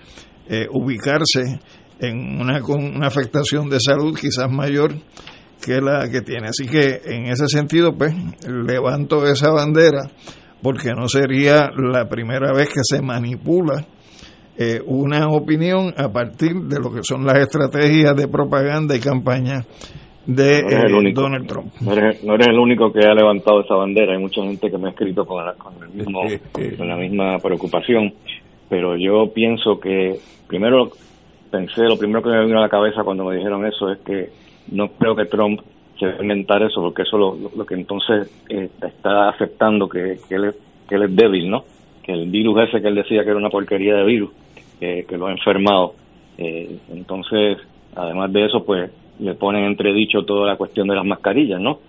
eh, 0.47 0.67
ubicarse 0.71 1.59
en 1.99 2.41
una, 2.41 2.61
con 2.61 2.83
una 2.83 3.07
afectación 3.07 3.69
de 3.69 3.79
salud 3.79 4.17
quizás 4.19 4.49
mayor 4.49 4.93
que 5.61 5.81
la 5.81 6.07
que 6.09 6.21
tiene. 6.21 6.47
Así 6.47 6.65
que 6.65 7.01
en 7.05 7.25
ese 7.25 7.47
sentido, 7.47 7.95
pues 7.97 8.13
levanto 8.47 9.25
esa 9.25 9.51
bandera 9.51 10.09
porque 10.61 10.91
no 10.93 11.07
sería 11.07 11.69
la 11.75 12.07
primera 12.07 12.53
vez 12.53 12.69
que 12.69 12.81
se 12.83 13.01
manipula 13.01 13.85
eh, 14.57 14.81
una 14.85 15.27
opinión 15.27 15.93
a 15.95 16.11
partir 16.11 16.53
de 16.63 16.79
lo 16.79 16.91
que 16.91 17.01
son 17.01 17.25
las 17.25 17.37
estrategias 17.37 18.15
de 18.15 18.27
propaganda 18.27 18.95
y 18.95 18.99
campaña 18.99 19.65
de 20.29 20.59
eh, 20.59 21.11
Donald 21.11 21.47
Trump. 21.47 21.73
No 21.81 21.93
eres, 21.93 22.47
el 22.47 22.59
único 22.59 22.93
que 22.93 22.99
ha 22.99 23.13
levantado 23.15 23.61
esa 23.61 23.73
bandera, 23.73 24.13
hay 24.13 24.19
mucha 24.19 24.43
gente 24.43 24.69
que 24.69 24.77
me 24.77 24.87
ha 24.87 24.91
escrito 24.91 25.25
con, 25.25 25.43
con, 25.57 25.73
el 25.81 25.89
mismo, 25.89 26.21
con 26.77 26.87
la 26.87 26.95
misma 26.95 27.39
preocupación, 27.39 28.13
pero 28.69 28.95
yo 28.95 29.31
pienso 29.33 29.79
que 29.79 30.19
primero 30.47 30.91
pensé, 31.49 31.81
lo 31.83 31.97
primero 31.97 32.21
que 32.21 32.29
me 32.29 32.45
vino 32.45 32.59
a 32.59 32.63
la 32.63 32.69
cabeza 32.69 33.03
cuando 33.03 33.25
me 33.25 33.37
dijeron 33.37 33.65
eso 33.65 33.91
es 33.91 33.97
que 33.99 34.29
no 34.71 34.89
creo 34.89 35.15
que 35.15 35.25
Trump 35.25 35.61
se 35.97 36.05
debe 36.05 36.21
inventar 36.21 36.61
eso, 36.61 36.79
porque 36.79 37.01
eso 37.01 37.17
lo, 37.17 37.35
lo, 37.55 37.65
que 37.65 37.73
entonces 37.73 38.29
eh, 38.49 38.69
está 38.81 39.29
aceptando 39.29 39.89
que, 39.89 40.19
que, 40.29 40.35
él 40.35 40.45
es, 40.45 40.59
que 40.87 40.95
él 40.95 41.03
es 41.03 41.15
débil, 41.15 41.49
¿no? 41.49 41.63
Que 42.03 42.13
el 42.13 42.29
virus 42.29 42.67
ese 42.67 42.81
que 42.81 42.87
él 42.87 42.95
decía 42.95 43.23
que 43.23 43.31
era 43.31 43.39
una 43.39 43.49
porquería 43.49 43.95
de 43.95 44.03
virus, 44.03 44.29
que 44.79 45.17
lo 45.17 45.27
ha 45.27 45.31
enfermado. 45.31 45.95
Eh, 46.37 46.77
entonces, 46.93 47.57
además 47.95 48.31
de 48.31 48.45
eso, 48.45 48.63
pues 48.63 48.89
le 49.19 49.35
ponen 49.35 49.65
entredicho 49.65 50.23
toda 50.23 50.47
la 50.47 50.57
cuestión 50.57 50.87
de 50.87 50.95
las 50.95 51.05
mascarillas, 51.05 51.59
¿no? 51.59 51.79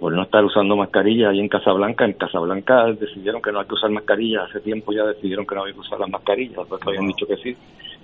Por 0.00 0.12
no 0.12 0.22
estar 0.22 0.44
usando 0.44 0.76
mascarillas 0.76 1.30
ahí 1.30 1.38
en 1.38 1.48
Casablanca, 1.48 2.04
en 2.04 2.14
Casablanca 2.14 2.86
decidieron 2.98 3.40
que 3.40 3.52
no 3.52 3.60
hay 3.60 3.66
que 3.66 3.74
usar 3.74 3.90
mascarillas, 3.90 4.48
hace 4.48 4.60
tiempo 4.60 4.92
ya 4.92 5.04
decidieron 5.04 5.46
que 5.46 5.54
no 5.54 5.62
había 5.62 5.74
que 5.74 5.80
usar 5.80 6.00
las 6.00 6.10
mascarillas, 6.10 6.56
después 6.56 6.80
habían 6.86 7.06
dicho 7.06 7.26
que 7.26 7.36
sí, 7.36 7.56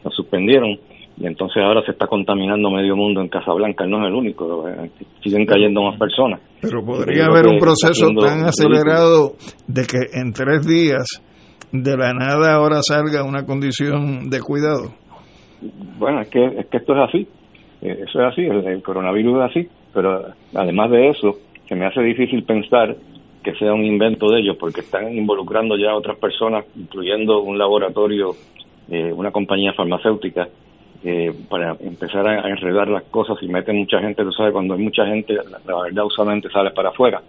nos 0.04 0.14
suspendieron 0.14 0.78
y 1.16 1.26
entonces 1.26 1.62
ahora 1.62 1.82
se 1.84 1.92
está 1.92 2.06
contaminando 2.06 2.70
medio 2.70 2.96
mundo 2.96 3.20
en 3.20 3.28
Casablanca, 3.28 3.86
no 3.86 4.00
es 4.02 4.08
el 4.08 4.14
único, 4.14 4.68
eh, 4.68 4.90
siguen 5.22 5.44
cayendo 5.44 5.82
más 5.82 5.98
personas. 5.98 6.40
Pero 6.60 6.84
podría 6.84 7.26
haber 7.26 7.46
un 7.46 7.58
proceso 7.58 8.08
tan 8.18 8.44
acelerado 8.44 9.32
de 9.66 9.82
que 9.82 9.98
en 10.18 10.32
tres 10.32 10.66
días 10.66 11.22
de 11.72 11.96
la 11.96 12.12
nada 12.14 12.54
ahora 12.54 12.80
salga 12.82 13.24
una 13.24 13.44
condición 13.44 14.30
de 14.30 14.40
cuidado. 14.40 14.94
Bueno, 15.98 16.22
es 16.22 16.28
que, 16.28 16.44
es 16.44 16.66
que 16.66 16.78
esto 16.78 16.92
es 16.94 17.08
así, 17.08 17.18
eh, 17.18 17.26
eso 17.82 18.20
es 18.20 18.32
así, 18.32 18.42
el, 18.42 18.82
coronavirus 18.82 19.38
es 19.38 19.50
así, 19.50 19.68
pero 19.92 20.26
además 20.54 20.90
de 20.90 21.08
eso, 21.08 21.36
se 21.68 21.74
me 21.74 21.86
hace 21.86 22.00
difícil 22.02 22.44
pensar 22.44 22.96
que 23.42 23.54
sea 23.54 23.74
un 23.74 23.84
invento 23.84 24.30
de 24.30 24.40
ellos, 24.40 24.56
porque 24.58 24.80
están 24.80 25.12
involucrando 25.12 25.76
ya 25.76 25.90
a 25.90 25.96
otras 25.96 26.16
personas, 26.18 26.64
incluyendo 26.76 27.42
un 27.42 27.58
laboratorio, 27.58 28.36
eh, 28.88 29.12
una 29.12 29.32
compañía 29.32 29.72
farmacéutica, 29.72 30.48
eh, 31.04 31.34
para 31.48 31.76
empezar 31.80 32.26
a, 32.28 32.48
enredar 32.48 32.86
las 32.86 33.02
cosas 33.04 33.36
y 33.42 33.48
meten 33.48 33.76
mucha 33.76 33.98
gente, 33.98 34.22
tú 34.22 34.30
sabes, 34.30 34.52
cuando 34.52 34.74
hay 34.74 34.82
mucha 34.84 35.04
gente, 35.04 35.34
la, 35.34 35.82
verdad 35.82 36.04
usualmente 36.04 36.48
sale 36.50 36.70
para 36.70 36.90
afuera. 36.90 37.20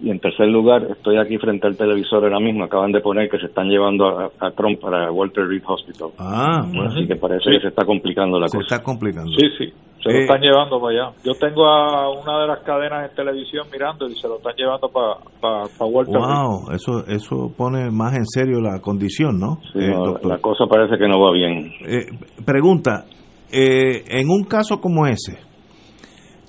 Y 0.00 0.10
en 0.10 0.18
tercer 0.18 0.48
lugar, 0.48 0.84
estoy 0.90 1.16
aquí 1.18 1.38
frente 1.38 1.68
al 1.68 1.76
televisor 1.76 2.24
ahora 2.24 2.40
mismo, 2.40 2.64
acaban 2.64 2.90
de 2.90 3.00
poner 3.00 3.28
que 3.30 3.38
se 3.38 3.46
están 3.46 3.68
llevando 3.68 4.32
a, 4.40 4.50
Trump 4.50 4.80
para 4.80 5.12
Walter 5.12 5.46
Reed 5.46 5.62
Hospital. 5.64 6.08
Ah, 6.18 6.66
así 6.88 7.06
que 7.06 7.14
parece 7.14 7.52
que 7.52 7.60
se 7.60 7.68
está 7.68 7.84
complicando 7.84 8.40
la 8.40 8.46
cosa. 8.46 8.58
Se 8.58 8.74
está 8.74 8.82
complicando. 8.82 9.30
Sí, 9.30 9.46
sí, 9.56 9.72
se 10.02 10.10
lo 10.10 10.18
eh, 10.18 10.22
están 10.22 10.40
llevando 10.40 10.80
para 10.80 10.92
allá. 10.92 11.16
Yo 11.24 11.32
tengo 11.34 11.66
a 11.66 12.10
una 12.10 12.40
de 12.40 12.46
las 12.48 12.60
cadenas 12.60 13.08
en 13.08 13.16
televisión 13.16 13.66
mirando 13.72 14.08
y 14.08 14.14
se 14.16 14.26
lo 14.26 14.36
están 14.36 14.54
llevando 14.56 14.88
para 14.88 15.14
para 15.40 15.86
Walter 15.86 16.16
Wow, 16.16 16.72
eso 16.72 17.06
eso 17.06 17.52
pone 17.56 17.90
más 17.90 18.16
en 18.16 18.26
serio 18.26 18.60
la 18.60 18.80
condición, 18.80 19.38
¿no? 19.38 19.58
Eh, 19.74 19.92
la 20.24 20.38
cosa 20.38 20.66
parece 20.66 20.98
que 20.98 21.08
no 21.08 21.20
va 21.20 21.32
bien. 21.32 21.72
Eh, 21.86 22.06
pregunta, 22.44 23.04
en 23.50 24.28
un 24.28 24.44
caso 24.44 24.80
como 24.80 25.06
ese, 25.06 25.38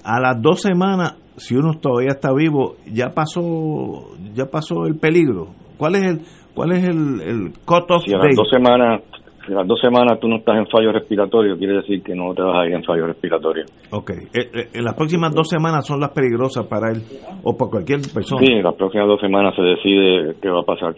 a 0.04 0.20
las 0.20 0.42
dos 0.42 0.62
semanas, 0.62 1.16
si 1.38 1.56
uno 1.56 1.74
todavía 1.80 2.12
está 2.12 2.34
vivo, 2.34 2.76
ya 2.92 3.10
pasó 3.10 4.16
ya 4.34 4.46
pasó 4.46 4.86
el 4.86 4.98
peligro. 4.98 5.50
¿Cuál 5.78 5.96
es 5.96 6.06
el 6.06 6.22
cuál 6.56 6.72
es 6.72 6.84
el, 6.84 7.22
el 7.22 7.54
cut 7.66 7.90
off 7.90 8.04
si 8.06 8.14
a 8.14 8.18
las 8.18 8.36
dos 8.36 8.50
semanas 8.50 9.02
si 9.46 9.54
las 9.54 9.68
dos 9.68 9.80
semanas 9.80 10.20
tú 10.20 10.28
no 10.28 10.38
estás 10.38 10.58
en 10.58 10.68
fallo 10.68 10.92
respiratorio, 10.92 11.58
quiere 11.58 11.76
decir 11.76 12.02
que 12.02 12.16
no 12.16 12.34
te 12.34 12.42
vas 12.42 12.64
a 12.64 12.66
ir 12.68 12.74
en 12.74 12.84
fallo 12.84 13.08
respiratorio. 13.08 13.66
Ok. 13.92 14.12
Eh, 14.12 14.50
eh, 14.54 14.70
en 14.74 14.84
las 14.84 14.96
próximas 14.96 15.34
dos 15.34 15.50
semanas 15.50 15.86
son 15.86 16.00
las 16.00 16.12
peligrosas 16.12 16.66
para 16.68 16.92
él 16.92 17.02
o 17.44 17.56
para 17.58 17.72
cualquier 17.72 18.00
persona. 18.14 18.46
Sí, 18.46 18.62
las 18.62 18.76
próximas 18.76 19.08
dos 19.08 19.20
semanas 19.20 19.54
se 19.56 19.62
decide 19.62 20.36
qué 20.42 20.50
va 20.50 20.62
a 20.62 20.66
pasar. 20.66 20.96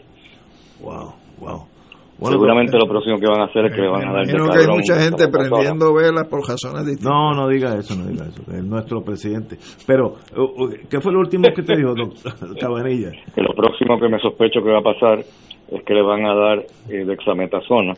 Wow, 0.82 1.14
wow. 1.40 1.76
Seguramente 2.18 2.72
pues, 2.72 2.84
lo 2.84 2.90
próximo 2.90 3.20
que 3.20 3.28
van 3.28 3.42
a 3.42 3.46
hacer 3.46 3.66
es 3.66 3.76
que 3.76 3.82
le 3.82 3.90
van 3.90 4.08
a 4.08 4.14
dar 4.14 4.26
Creo 4.26 4.48
que 4.48 4.60
hay 4.60 4.68
mucha 4.68 4.96
gente 4.96 5.28
prendiendo 5.28 5.94
velas 5.94 6.28
por 6.30 6.48
razones 6.48 6.86
distintas. 6.86 7.12
No, 7.12 7.34
no 7.34 7.50
diga 7.50 7.76
eso, 7.76 7.94
no 7.94 8.08
diga 8.08 8.26
eso. 8.26 8.42
Es 8.50 8.64
nuestro 8.64 9.04
presidente. 9.04 9.58
Pero, 9.86 10.16
uh, 10.38 10.42
uh, 10.42 10.70
¿qué 10.90 11.02
fue 11.02 11.12
lo 11.12 11.20
último 11.20 11.44
que 11.54 11.62
te 11.62 11.76
dijo, 11.76 11.94
doctor 11.96 12.58
Cabanilla? 12.60 13.12
Que 13.34 13.42
lo 13.42 13.54
próximo 13.54 14.00
que 14.00 14.08
me 14.08 14.20
sospecho 14.20 14.62
que 14.64 14.72
va 14.72 14.80
a 14.80 14.94
pasar 14.94 15.20
es 15.20 15.84
que 15.84 15.94
le 15.94 16.04
van 16.04 16.26
a 16.26 16.34
dar 16.34 16.60
eh, 16.90 17.04
dexametasona 17.04 17.94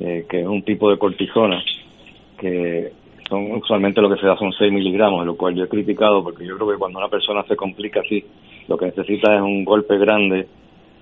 eh, 0.00 0.24
que 0.28 0.40
es 0.40 0.46
un 0.46 0.62
tipo 0.62 0.90
de 0.90 0.98
cortisona, 0.98 1.62
que 2.38 2.92
son 3.28 3.52
usualmente 3.52 4.00
lo 4.00 4.10
que 4.10 4.20
se 4.20 4.26
da 4.26 4.36
son 4.36 4.52
6 4.52 4.72
miligramos, 4.72 5.24
lo 5.26 5.36
cual 5.36 5.54
yo 5.54 5.64
he 5.64 5.68
criticado 5.68 6.22
porque 6.24 6.46
yo 6.46 6.56
creo 6.56 6.70
que 6.70 6.78
cuando 6.78 6.98
una 6.98 7.08
persona 7.08 7.42
se 7.44 7.54
complica 7.54 8.00
así, 8.00 8.24
lo 8.66 8.76
que 8.76 8.86
necesita 8.86 9.36
es 9.36 9.42
un 9.42 9.64
golpe 9.64 9.98
grande, 9.98 10.46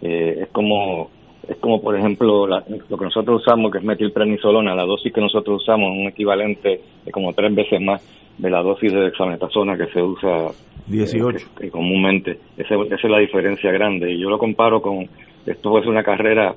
eh, 0.02 0.40
es 0.42 0.48
como 0.48 1.10
es 1.48 1.56
como 1.58 1.80
por 1.80 1.96
ejemplo 1.96 2.46
lo 2.46 2.98
que 2.98 3.04
nosotros 3.04 3.40
usamos 3.40 3.70
que 3.70 3.78
es 3.78 3.84
metilprednisolona, 3.84 4.74
la 4.74 4.84
dosis 4.84 5.12
que 5.12 5.20
nosotros 5.20 5.62
usamos 5.62 5.92
es 5.92 6.00
un 6.00 6.08
equivalente 6.08 6.80
de 7.04 7.10
como 7.10 7.32
tres 7.32 7.54
veces 7.54 7.80
más 7.80 8.02
de 8.36 8.50
la 8.50 8.62
dosis 8.62 8.92
de 8.92 9.00
dexametasona 9.00 9.76
que 9.78 9.86
se 9.86 10.02
usa 10.02 10.48
18 10.86 11.46
eh, 11.60 11.70
comúnmente. 11.70 12.38
Esa, 12.56 12.74
esa, 12.74 12.94
es 12.94 13.04
la 13.04 13.18
diferencia 13.18 13.70
grande 13.70 14.12
y 14.12 14.20
yo 14.20 14.28
lo 14.28 14.38
comparo 14.38 14.82
con 14.82 15.08
esto 15.46 15.80
ser 15.80 15.88
una 15.88 16.02
carrera 16.02 16.54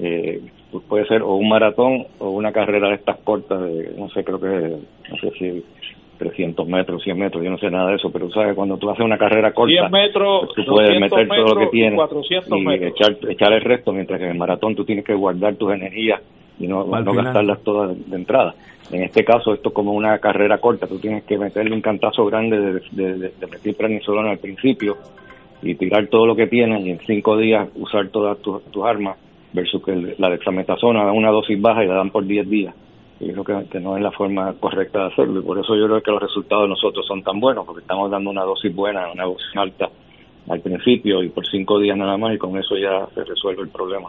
eh, 0.00 0.40
pues 0.72 0.84
puede 0.88 1.06
ser 1.06 1.22
o 1.22 1.34
un 1.34 1.48
maratón 1.50 2.06
o 2.18 2.30
una 2.30 2.50
carrera 2.50 2.88
de 2.88 2.94
estas 2.94 3.18
cortas 3.18 3.60
de, 3.60 3.92
no 3.96 4.08
sé, 4.08 4.24
creo 4.24 4.40
que, 4.40 4.76
no 5.10 5.16
sé 5.20 5.30
si 5.38 5.64
300 6.18 6.66
metros, 6.66 7.02
100 7.02 7.18
metros, 7.18 7.44
yo 7.44 7.50
no 7.50 7.58
sé 7.58 7.70
nada 7.70 7.90
de 7.90 7.96
eso, 7.96 8.10
pero 8.10 8.30
sabes, 8.30 8.54
cuando 8.54 8.78
tú 8.78 8.88
haces 8.88 9.04
una 9.04 9.18
carrera 9.18 9.52
corta, 9.52 9.88
100 9.88 9.90
metros, 9.90 10.50
pues 10.54 10.66
tú 10.66 10.72
puedes 10.72 10.98
meter 10.98 11.28
todo 11.28 11.54
lo 11.54 11.60
que 11.60 11.66
tienes 11.66 12.00
y 12.00 12.84
echar, 12.84 13.16
echar 13.28 13.52
el 13.52 13.60
resto, 13.60 13.92
mientras 13.92 14.18
que 14.18 14.24
en 14.24 14.32
el 14.32 14.38
maratón 14.38 14.74
tú 14.74 14.84
tienes 14.84 15.04
que 15.04 15.14
guardar 15.14 15.56
tus 15.56 15.72
energías 15.72 16.22
y 16.58 16.66
no, 16.66 16.84
no 16.84 17.12
gastarlas 17.12 17.62
todas 17.62 18.10
de, 18.10 18.16
entrada. 18.16 18.54
En 18.90 19.02
este 19.02 19.24
caso, 19.24 19.52
esto 19.52 19.70
es 19.70 19.74
como 19.74 19.92
una 19.92 20.18
carrera 20.18 20.58
corta, 20.58 20.86
tú 20.86 20.98
tienes 20.98 21.24
que 21.24 21.36
meterle 21.36 21.74
un 21.74 21.82
cantazo 21.82 22.24
grande 22.24 22.58
de, 22.58 22.72
de, 22.92 23.18
de, 23.18 23.32
de 23.38 23.46
meter 23.46 23.76
al 24.16 24.38
principio 24.38 24.96
y 25.62 25.74
tirar 25.74 26.06
todo 26.08 26.26
lo 26.26 26.34
que 26.34 26.46
tienes 26.46 26.84
y 26.84 26.90
en 26.90 26.98
cinco 27.00 27.36
días 27.36 27.68
usar 27.76 28.08
todas 28.08 28.38
tus, 28.38 28.64
tus 28.64 28.84
armas 28.84 29.16
versus 29.52 29.82
que 29.84 30.14
la 30.18 30.30
dexametasona 30.30 31.04
da 31.04 31.12
una 31.12 31.30
dosis 31.30 31.60
baja 31.60 31.84
y 31.84 31.88
la 31.88 31.94
dan 31.94 32.10
por 32.10 32.26
10 32.26 32.48
días. 32.48 32.74
Y 33.20 33.30
creo 33.30 33.44
que, 33.44 33.80
no 33.80 33.96
es 33.96 34.02
la 34.02 34.10
forma 34.10 34.52
correcta 34.54 35.00
de 35.00 35.06
hacerlo. 35.12 35.40
Y 35.40 35.44
por 35.44 35.58
eso 35.58 35.76
yo 35.76 35.86
creo 35.86 36.02
que 36.02 36.10
los 36.10 36.22
resultados 36.22 36.64
de 36.64 36.70
nosotros 36.70 37.06
son 37.06 37.22
tan 37.22 37.38
buenos, 37.38 37.64
porque 37.64 37.82
estamos 37.82 38.10
dando 38.10 38.30
una 38.30 38.42
dosis 38.42 38.74
buena, 38.74 39.12
una 39.12 39.24
dosis 39.24 39.56
alta 39.56 39.88
al 40.48 40.60
principio 40.60 41.22
y 41.22 41.28
por 41.28 41.46
5 41.46 41.78
días 41.78 41.96
nada 41.96 42.16
más, 42.16 42.34
y 42.34 42.38
con 42.38 42.58
eso 42.58 42.76
ya 42.76 43.06
se 43.14 43.22
resuelve 43.24 43.62
el 43.62 43.68
problema. 43.68 44.08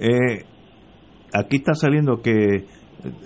Eh, 0.00 0.44
aquí 1.34 1.56
está 1.56 1.74
saliendo 1.74 2.22
que 2.22 2.64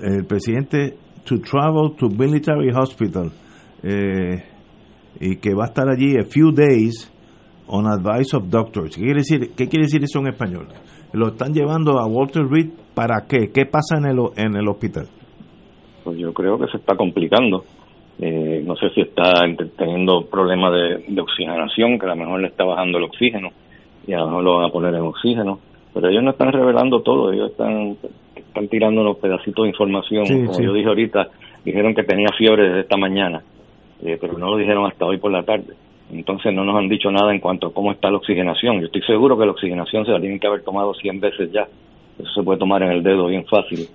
el 0.02 0.26
presidente 0.26 0.94
to 1.24 1.38
travel 1.40 1.94
to 1.96 2.08
military 2.08 2.70
hospital 2.70 3.30
eh, 3.82 4.42
y 5.20 5.36
que 5.36 5.54
va 5.54 5.64
a 5.64 5.66
estar 5.68 5.88
allí 5.88 6.16
a 6.18 6.24
few 6.24 6.50
days 6.52 7.10
on 7.66 7.86
advice 7.86 8.36
of 8.36 8.48
doctors. 8.48 8.96
¿Qué 8.96 9.02
quiere 9.02 9.20
decir, 9.20 9.52
qué 9.56 9.68
quiere 9.68 9.84
decir 9.84 10.02
eso 10.02 10.18
en 10.20 10.28
español? 10.28 10.68
Lo 11.14 11.28
están 11.28 11.54
llevando 11.54 11.98
a 11.98 12.06
Walter 12.06 12.44
Reed 12.48 12.70
para 12.94 13.26
qué? 13.28 13.50
¿Qué 13.52 13.66
pasa 13.66 13.96
en 13.98 14.06
el, 14.06 14.18
en 14.36 14.56
el 14.56 14.68
hospital? 14.68 15.06
Pues 16.02 16.18
yo 16.18 16.32
creo 16.34 16.58
que 16.58 16.66
se 16.66 16.76
está 16.76 16.96
complicando. 16.96 17.64
Eh, 18.18 18.62
no 18.64 18.76
sé 18.76 18.90
si 18.90 19.00
está 19.00 19.40
teniendo 19.76 20.26
problemas 20.26 20.72
de, 20.72 21.20
oxigenación, 21.20 21.98
que 21.98 22.06
a 22.06 22.10
lo 22.10 22.16
mejor 22.16 22.40
le 22.40 22.48
está 22.48 22.64
bajando 22.64 22.98
el 22.98 23.04
oxígeno 23.04 23.50
y 24.06 24.12
a 24.12 24.18
lo 24.18 24.26
mejor 24.26 24.44
lo 24.44 24.56
van 24.56 24.66
a 24.66 24.72
poner 24.72 24.94
en 24.94 25.00
oxígeno. 25.02 25.58
pero 25.92 26.08
ellos 26.08 26.22
no 26.22 26.30
están 26.30 26.52
revelando 26.52 27.00
todo, 27.00 27.32
ellos 27.32 27.50
están, 27.52 27.96
están 28.36 28.68
tirando 28.68 29.00
unos 29.00 29.18
pedacitos 29.18 29.64
de 29.64 29.70
información. 29.70 30.24
Como 30.46 30.60
yo 30.60 30.72
dije 30.72 30.88
ahorita, 30.88 31.28
dijeron 31.64 31.94
que 31.94 32.02
tenía 32.02 32.28
fiebre 32.36 32.68
desde 32.68 32.80
esta 32.80 32.96
mañana, 32.96 33.42
eh, 34.02 34.18
pero 34.20 34.38
no 34.38 34.50
lo 34.50 34.56
dijeron 34.58 34.86
hasta 34.86 35.06
hoy 35.06 35.18
por 35.18 35.32
la 35.32 35.42
tarde. 35.42 35.74
Entonces 36.12 36.52
no 36.52 36.64
nos 36.64 36.76
han 36.76 36.88
dicho 36.88 37.10
nada 37.10 37.32
en 37.32 37.40
cuanto 37.40 37.68
a 37.68 37.72
cómo 37.72 37.92
está 37.92 38.10
la 38.10 38.18
oxigenación. 38.18 38.80
Yo 38.80 38.86
estoy 38.86 39.02
seguro 39.02 39.38
que 39.38 39.46
la 39.46 39.52
oxigenación 39.52 40.04
se 40.04 40.12
la 40.12 40.20
tienen 40.20 40.38
que 40.38 40.46
haber 40.46 40.62
tomado 40.62 40.94
100 40.94 41.20
veces 41.20 41.50
ya. 41.52 41.66
Eso 42.18 42.30
se 42.32 42.42
puede 42.42 42.58
tomar 42.58 42.82
en 42.82 42.92
el 42.92 43.02
dedo 43.02 43.26
bien 43.26 43.44
fácil. 43.46 43.88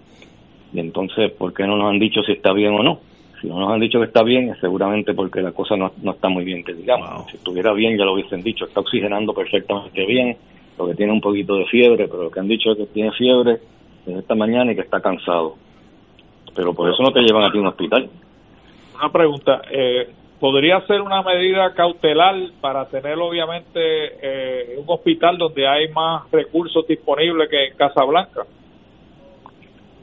Y 0.74 0.80
entonces, 0.80 1.32
¿por 1.32 1.54
qué 1.54 1.66
no 1.66 1.78
nos 1.78 1.90
han 1.90 2.00
dicho 2.00 2.22
si 2.24 2.34
está 2.34 2.52
bien 2.54 2.74
o 2.74 2.84
no? 2.84 3.00
Si 3.42 3.48
no 3.48 3.60
nos 3.60 3.72
han 3.72 3.80
dicho 3.80 4.00
que 4.00 4.06
está 4.06 4.24
bien, 4.24 4.50
es 4.50 4.60
seguramente 4.60 5.14
porque 5.14 5.42
la 5.42 5.54
cosa 5.54 5.78
no, 5.78 5.92
no 6.02 6.12
está 6.12 6.28
muy 6.28 6.44
bien, 6.44 6.64
que 6.64 6.74
digamos. 6.74 7.30
Si 7.32 7.38
estuviera 7.38 7.72
bien, 7.74 7.98
ya 7.98 8.04
lo 8.04 8.14
hubiesen 8.14 8.44
dicho. 8.44 8.66
Está 8.66 8.82
oxigenando 8.82 9.34
perfectamente 9.34 10.06
bien, 10.06 10.36
lo 10.78 10.88
que 10.88 10.96
tiene 10.96 11.14
un 11.14 11.22
poquito 11.22 11.56
de 11.56 11.66
fiebre, 11.66 12.08
pero 12.08 12.24
lo 12.24 12.32
que 12.32 12.40
han 12.40 12.48
dicho 12.48 12.72
es 12.72 12.78
que 12.78 12.86
tiene 12.88 13.12
fiebre 13.12 13.60
desde 14.06 14.20
esta 14.20 14.36
mañana 14.36 14.72
y 14.72 14.76
que 14.76 14.82
está 14.82 15.00
cansado. 15.00 15.56
Pero 16.54 16.74
por 16.74 16.92
eso 16.92 17.02
no 17.02 17.12
te 17.12 17.22
llevan 17.22 17.44
a 17.44 17.52
ti 17.52 17.58
a 17.58 17.62
un 17.62 17.68
hospital. 17.68 18.10
Una 18.96 19.12
pregunta, 19.12 19.62
eh, 19.72 20.10
¿podría 20.40 20.82
ser 20.88 21.02
una 21.02 21.22
medida 21.22 21.74
cautelar 21.74 22.36
para 22.62 22.86
tener 22.88 23.18
obviamente 23.20 23.80
eh, 24.22 24.76
un 24.78 24.86
hospital 24.88 25.38
donde 25.38 25.68
hay 25.68 25.90
más 25.90 26.30
recursos 26.32 26.88
disponibles 26.88 27.50
que 27.50 27.68
en 27.68 27.78
Casablanca? 27.78 28.44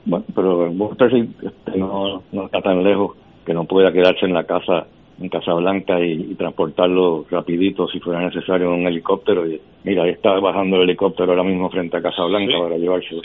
Bueno, 0.05 0.25
pero 0.35 0.69
este, 0.69 1.79
no, 1.79 2.23
no 2.31 2.45
está 2.47 2.61
tan 2.61 2.85
lejos 2.85 3.17
que 3.45 3.55
no 3.55 3.65
pueda 3.65 3.93
quedarse 3.93 4.27
en 4.27 4.35
la 4.35 4.45
casa 4.45 4.87
en 5.21 5.29
Casablanca 5.29 5.99
y, 6.01 6.13
y 6.13 6.35
transportarlo 6.35 7.25
rapidito 7.31 7.89
si 7.89 7.99
fuera 8.01 8.21
necesario 8.21 8.67
en 8.67 8.81
un 8.81 8.87
helicóptero. 8.87 9.47
Y, 9.51 9.61
mira, 9.83 10.05
ahí 10.05 10.11
está 10.11 10.39
bajando 10.39 10.77
el 10.77 10.83
helicóptero 10.83 11.33
ahora 11.33 11.43
mismo 11.43 11.71
frente 11.71 11.97
a 11.97 12.03
Casablanca 12.03 12.53
para 12.59 12.77
llevárselo. 12.77 13.23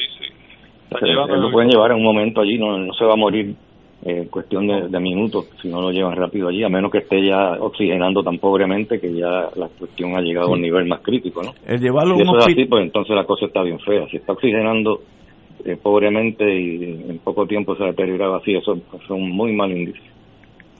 lo 0.99 1.51
pueden 1.51 1.69
llevar 1.69 1.91
en 1.91 1.97
un 1.97 2.03
momento 2.03 2.41
allí, 2.41 2.57
no, 2.57 2.77
no 2.77 2.93
se 2.93 3.05
va 3.05 3.13
a 3.13 3.17
morir 3.17 3.55
en 4.03 4.25
cuestión 4.25 4.67
de, 4.67 4.99
minutos 4.99 5.47
si 5.61 5.67
no 5.67 5.79
lo 5.79 5.91
llevan 5.91 6.15
rápido 6.15 6.47
allí, 6.47 6.63
a 6.63 6.69
menos 6.69 6.91
que 6.91 6.99
esté 6.99 7.23
ya 7.25 7.53
oxigenando 7.59 8.23
tan 8.23 8.39
pobremente 8.39 8.99
que 8.99 9.13
ya 9.13 9.49
la 9.55 9.67
cuestión 9.77 10.15
ha 10.15 10.21
llegado 10.21 10.47
a 10.47 10.53
un 10.53 10.61
nivel 10.61 10.87
más 10.87 11.01
crítico, 11.01 11.43
¿no? 11.43 11.53
El 11.67 11.79
llevarlo 11.79 12.15
si 12.15 12.23
eso 12.23 12.37
es 12.37 12.45
así, 12.45 12.65
pues 12.65 12.83
entonces 12.83 13.15
la 13.15 13.25
cosa 13.25 13.45
está 13.45 13.61
bien 13.61 13.79
fea. 13.79 14.07
Si 14.09 14.17
está 14.17 14.33
oxigenando 14.33 15.01
eh, 15.63 15.77
pobremente 15.81 16.43
y 16.43 17.09
en 17.09 17.19
poco 17.19 17.45
tiempo 17.45 17.75
se 17.75 17.83
ha 17.83 17.87
deteriorado 17.87 18.35
así, 18.35 18.55
eso, 18.55 18.73
es 18.73 19.09
un 19.09 19.29
muy 19.29 19.53
mal 19.53 19.71
indicio. 19.71 20.11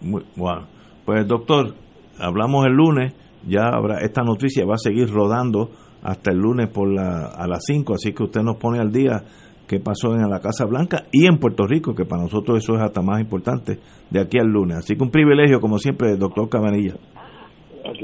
Muy, 0.01 0.23
bueno. 0.35 0.65
Pues 1.05 1.27
doctor, 1.27 1.75
hablamos 2.19 2.65
el 2.65 2.73
lunes, 2.73 3.13
ya 3.47 3.67
habrá 3.67 3.99
esta 3.99 4.23
noticia 4.23 4.65
va 4.65 4.75
a 4.75 4.77
seguir 4.77 5.09
rodando 5.09 5.69
hasta 6.01 6.31
el 6.31 6.39
lunes 6.39 6.69
por 6.69 6.91
la, 6.91 7.27
a 7.27 7.47
las 7.47 7.63
5, 7.65 7.93
así 7.93 8.13
que 8.13 8.23
usted 8.23 8.41
nos 8.41 8.57
pone 8.57 8.79
al 8.79 8.91
día 8.91 9.23
qué 9.71 9.79
pasó 9.79 10.13
en 10.13 10.29
la 10.29 10.41
Casa 10.41 10.65
Blanca 10.65 11.05
y 11.13 11.27
en 11.27 11.37
Puerto 11.37 11.65
Rico, 11.65 11.95
que 11.95 12.03
para 12.03 12.23
nosotros 12.23 12.57
eso 12.57 12.75
es 12.75 12.81
hasta 12.81 13.01
más 13.01 13.21
importante 13.21 13.79
de 14.09 14.19
aquí 14.19 14.37
al 14.37 14.47
lunes. 14.47 14.79
Así 14.79 14.97
que 14.97 15.03
un 15.03 15.11
privilegio, 15.11 15.61
como 15.61 15.77
siempre, 15.77 16.17
doctor 16.17 16.49
Cabanilla. 16.49 16.95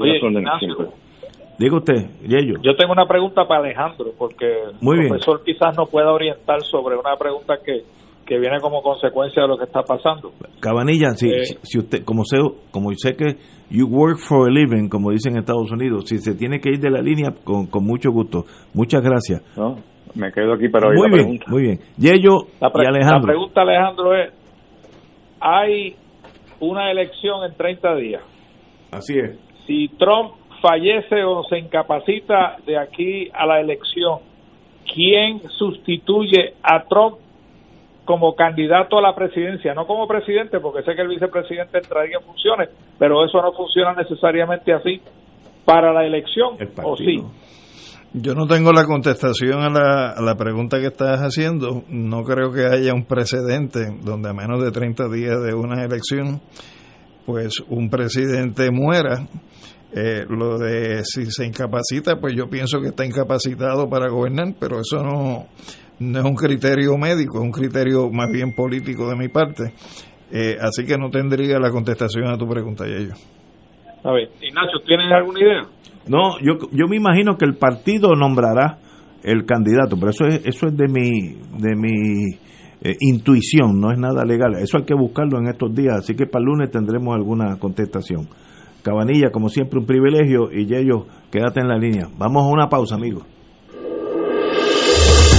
Oye, 0.00 0.18
Diga 1.58 1.76
usted, 1.76 2.06
Yello. 2.22 2.54
Yo 2.62 2.74
tengo 2.76 2.92
una 2.92 3.06
pregunta 3.06 3.44
para 3.46 3.64
Alejandro, 3.64 4.12
porque 4.16 4.46
el 4.46 5.08
profesor 5.08 5.42
quizás 5.44 5.76
no 5.76 5.84
pueda 5.84 6.10
orientar 6.10 6.62
sobre 6.62 6.96
una 6.96 7.16
pregunta 7.16 7.58
que, 7.62 7.82
que 8.28 8.38
viene 8.38 8.60
como 8.60 8.82
consecuencia 8.82 9.42
de 9.42 9.48
lo 9.48 9.56
que 9.56 9.64
está 9.64 9.82
pasando. 9.82 10.32
Cabanilla, 10.60 11.12
si, 11.12 11.30
eh, 11.30 11.56
si 11.62 11.78
usted, 11.78 12.04
como 12.04 12.24
sé, 12.24 12.36
como 12.70 12.92
sé 12.92 13.16
que 13.16 13.36
you 13.70 13.86
work 13.88 14.18
for 14.18 14.46
a 14.46 14.52
living, 14.52 14.90
como 14.90 15.10
dicen 15.10 15.32
en 15.32 15.38
Estados 15.38 15.72
Unidos, 15.72 16.04
si 16.06 16.18
se 16.18 16.34
tiene 16.34 16.60
que 16.60 16.68
ir 16.68 16.78
de 16.78 16.90
la 16.90 17.00
línea, 17.00 17.30
con, 17.42 17.66
con 17.68 17.86
mucho 17.86 18.10
gusto. 18.10 18.44
Muchas 18.74 19.02
gracias. 19.02 19.42
me 20.14 20.30
quedo 20.30 20.52
aquí 20.52 20.68
para 20.68 20.88
oír 20.88 20.98
muy 20.98 21.08
la 21.08 21.14
bien, 21.14 21.24
pregunta. 21.24 21.46
Muy 21.48 21.62
bien. 21.62 21.78
Yello 21.96 22.36
la 22.60 22.70
y 22.74 22.86
Alejandro. 22.86 23.20
La 23.20 23.26
pregunta, 23.26 23.62
Alejandro, 23.62 24.14
es, 24.14 24.32
hay 25.40 25.96
una 26.60 26.90
elección 26.90 27.44
en 27.50 27.56
30 27.56 27.94
días. 27.96 28.22
Así 28.92 29.18
es. 29.18 29.38
Si 29.66 29.88
Trump 29.98 30.32
fallece 30.60 31.24
o 31.24 31.44
se 31.44 31.58
incapacita 31.58 32.56
de 32.66 32.76
aquí 32.76 33.30
a 33.32 33.46
la 33.46 33.60
elección, 33.60 34.18
¿quién 34.92 35.40
sustituye 35.48 36.52
a 36.62 36.84
Trump 36.84 37.20
como 38.08 38.34
candidato 38.34 38.96
a 38.96 39.02
la 39.02 39.14
presidencia, 39.14 39.74
no 39.74 39.86
como 39.86 40.08
presidente, 40.08 40.60
porque 40.60 40.82
sé 40.82 40.94
que 40.96 41.02
el 41.02 41.08
vicepresidente 41.08 41.76
entraría 41.76 42.16
en 42.16 42.24
funciones, 42.24 42.70
pero 42.98 43.22
eso 43.22 43.42
no 43.42 43.52
funciona 43.52 43.92
necesariamente 43.92 44.72
así 44.72 45.02
para 45.66 45.92
la 45.92 46.06
elección, 46.06 46.56
¿o 46.82 46.96
sí? 46.96 47.22
Yo 48.14 48.34
no 48.34 48.46
tengo 48.46 48.72
la 48.72 48.86
contestación 48.86 49.60
a 49.60 49.68
la, 49.68 50.12
a 50.12 50.22
la, 50.22 50.36
pregunta 50.36 50.80
que 50.80 50.86
estás 50.86 51.20
haciendo. 51.20 51.82
No 51.90 52.22
creo 52.22 52.50
que 52.50 52.64
haya 52.64 52.94
un 52.94 53.04
precedente 53.04 53.80
donde 54.00 54.30
a 54.30 54.32
menos 54.32 54.64
de 54.64 54.70
30 54.70 55.10
días 55.10 55.42
de 55.42 55.52
una 55.52 55.84
elección, 55.84 56.40
pues 57.26 57.62
un 57.68 57.90
presidente 57.90 58.70
muera. 58.70 59.28
Eh, 59.92 60.24
lo 60.30 60.58
de 60.58 61.02
si 61.04 61.26
se 61.26 61.44
incapacita, 61.44 62.16
pues 62.18 62.34
yo 62.34 62.48
pienso 62.48 62.80
que 62.80 62.88
está 62.88 63.04
incapacitado 63.04 63.86
para 63.90 64.10
gobernar, 64.10 64.54
pero 64.58 64.80
eso 64.80 65.02
no, 65.02 65.46
no 66.00 66.18
es 66.18 66.24
un 66.24 66.34
criterio 66.34 66.96
médico, 66.96 67.38
es 67.38 67.44
un 67.44 67.52
criterio 67.52 68.10
más 68.10 68.30
bien 68.30 68.52
político 68.52 69.08
de 69.08 69.16
mi 69.16 69.28
parte. 69.28 69.72
Eh, 70.30 70.56
así 70.60 70.84
que 70.84 70.96
no 70.98 71.10
tendría 71.10 71.58
la 71.58 71.70
contestación 71.70 72.26
a 72.26 72.36
tu 72.36 72.46
pregunta, 72.46 72.84
Yello. 72.84 73.14
A 74.04 74.12
ver, 74.12 74.30
Ignacio, 74.40 74.80
¿tienes 74.86 75.10
alguna 75.10 75.40
idea? 75.40 75.62
No, 76.06 76.38
yo, 76.40 76.68
yo 76.72 76.86
me 76.88 76.96
imagino 76.96 77.36
que 77.36 77.44
el 77.44 77.56
partido 77.56 78.14
nombrará 78.14 78.78
el 79.22 79.44
candidato, 79.44 79.96
pero 79.98 80.10
eso 80.10 80.26
es, 80.26 80.46
eso 80.46 80.68
es 80.68 80.76
de 80.76 80.88
mi, 80.88 81.34
de 81.58 81.74
mi 81.74 82.34
eh, 82.82 82.96
intuición, 83.00 83.80
no 83.80 83.90
es 83.90 83.98
nada 83.98 84.24
legal. 84.24 84.54
Eso 84.60 84.78
hay 84.78 84.84
que 84.84 84.94
buscarlo 84.94 85.38
en 85.38 85.48
estos 85.48 85.74
días, 85.74 85.96
así 85.98 86.14
que 86.14 86.26
para 86.26 86.42
el 86.42 86.46
lunes 86.46 86.70
tendremos 86.70 87.14
alguna 87.14 87.58
contestación. 87.58 88.28
Cabanilla, 88.82 89.30
como 89.30 89.48
siempre, 89.48 89.80
un 89.80 89.86
privilegio 89.86 90.52
y 90.52 90.66
Yello, 90.66 91.06
quédate 91.30 91.60
en 91.60 91.68
la 91.68 91.76
línea. 91.76 92.06
Vamos 92.16 92.44
a 92.44 92.48
una 92.48 92.68
pausa, 92.68 92.94
amigos. 92.94 93.24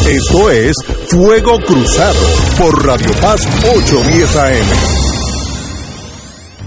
Esto 0.10 0.50
es 0.50 0.74
Fuego 1.12 1.60
Cruzado 1.60 2.19
por 2.58 2.84
Radio 2.84 3.12
Paz 3.22 3.41
810 3.63 4.36
AM. 4.38 5.09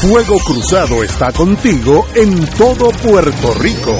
Fuego 0.00 0.38
Cruzado 0.38 1.02
está 1.02 1.32
contigo 1.32 2.06
en 2.14 2.46
todo 2.56 2.90
Puerto 2.90 3.52
Rico. 3.54 3.98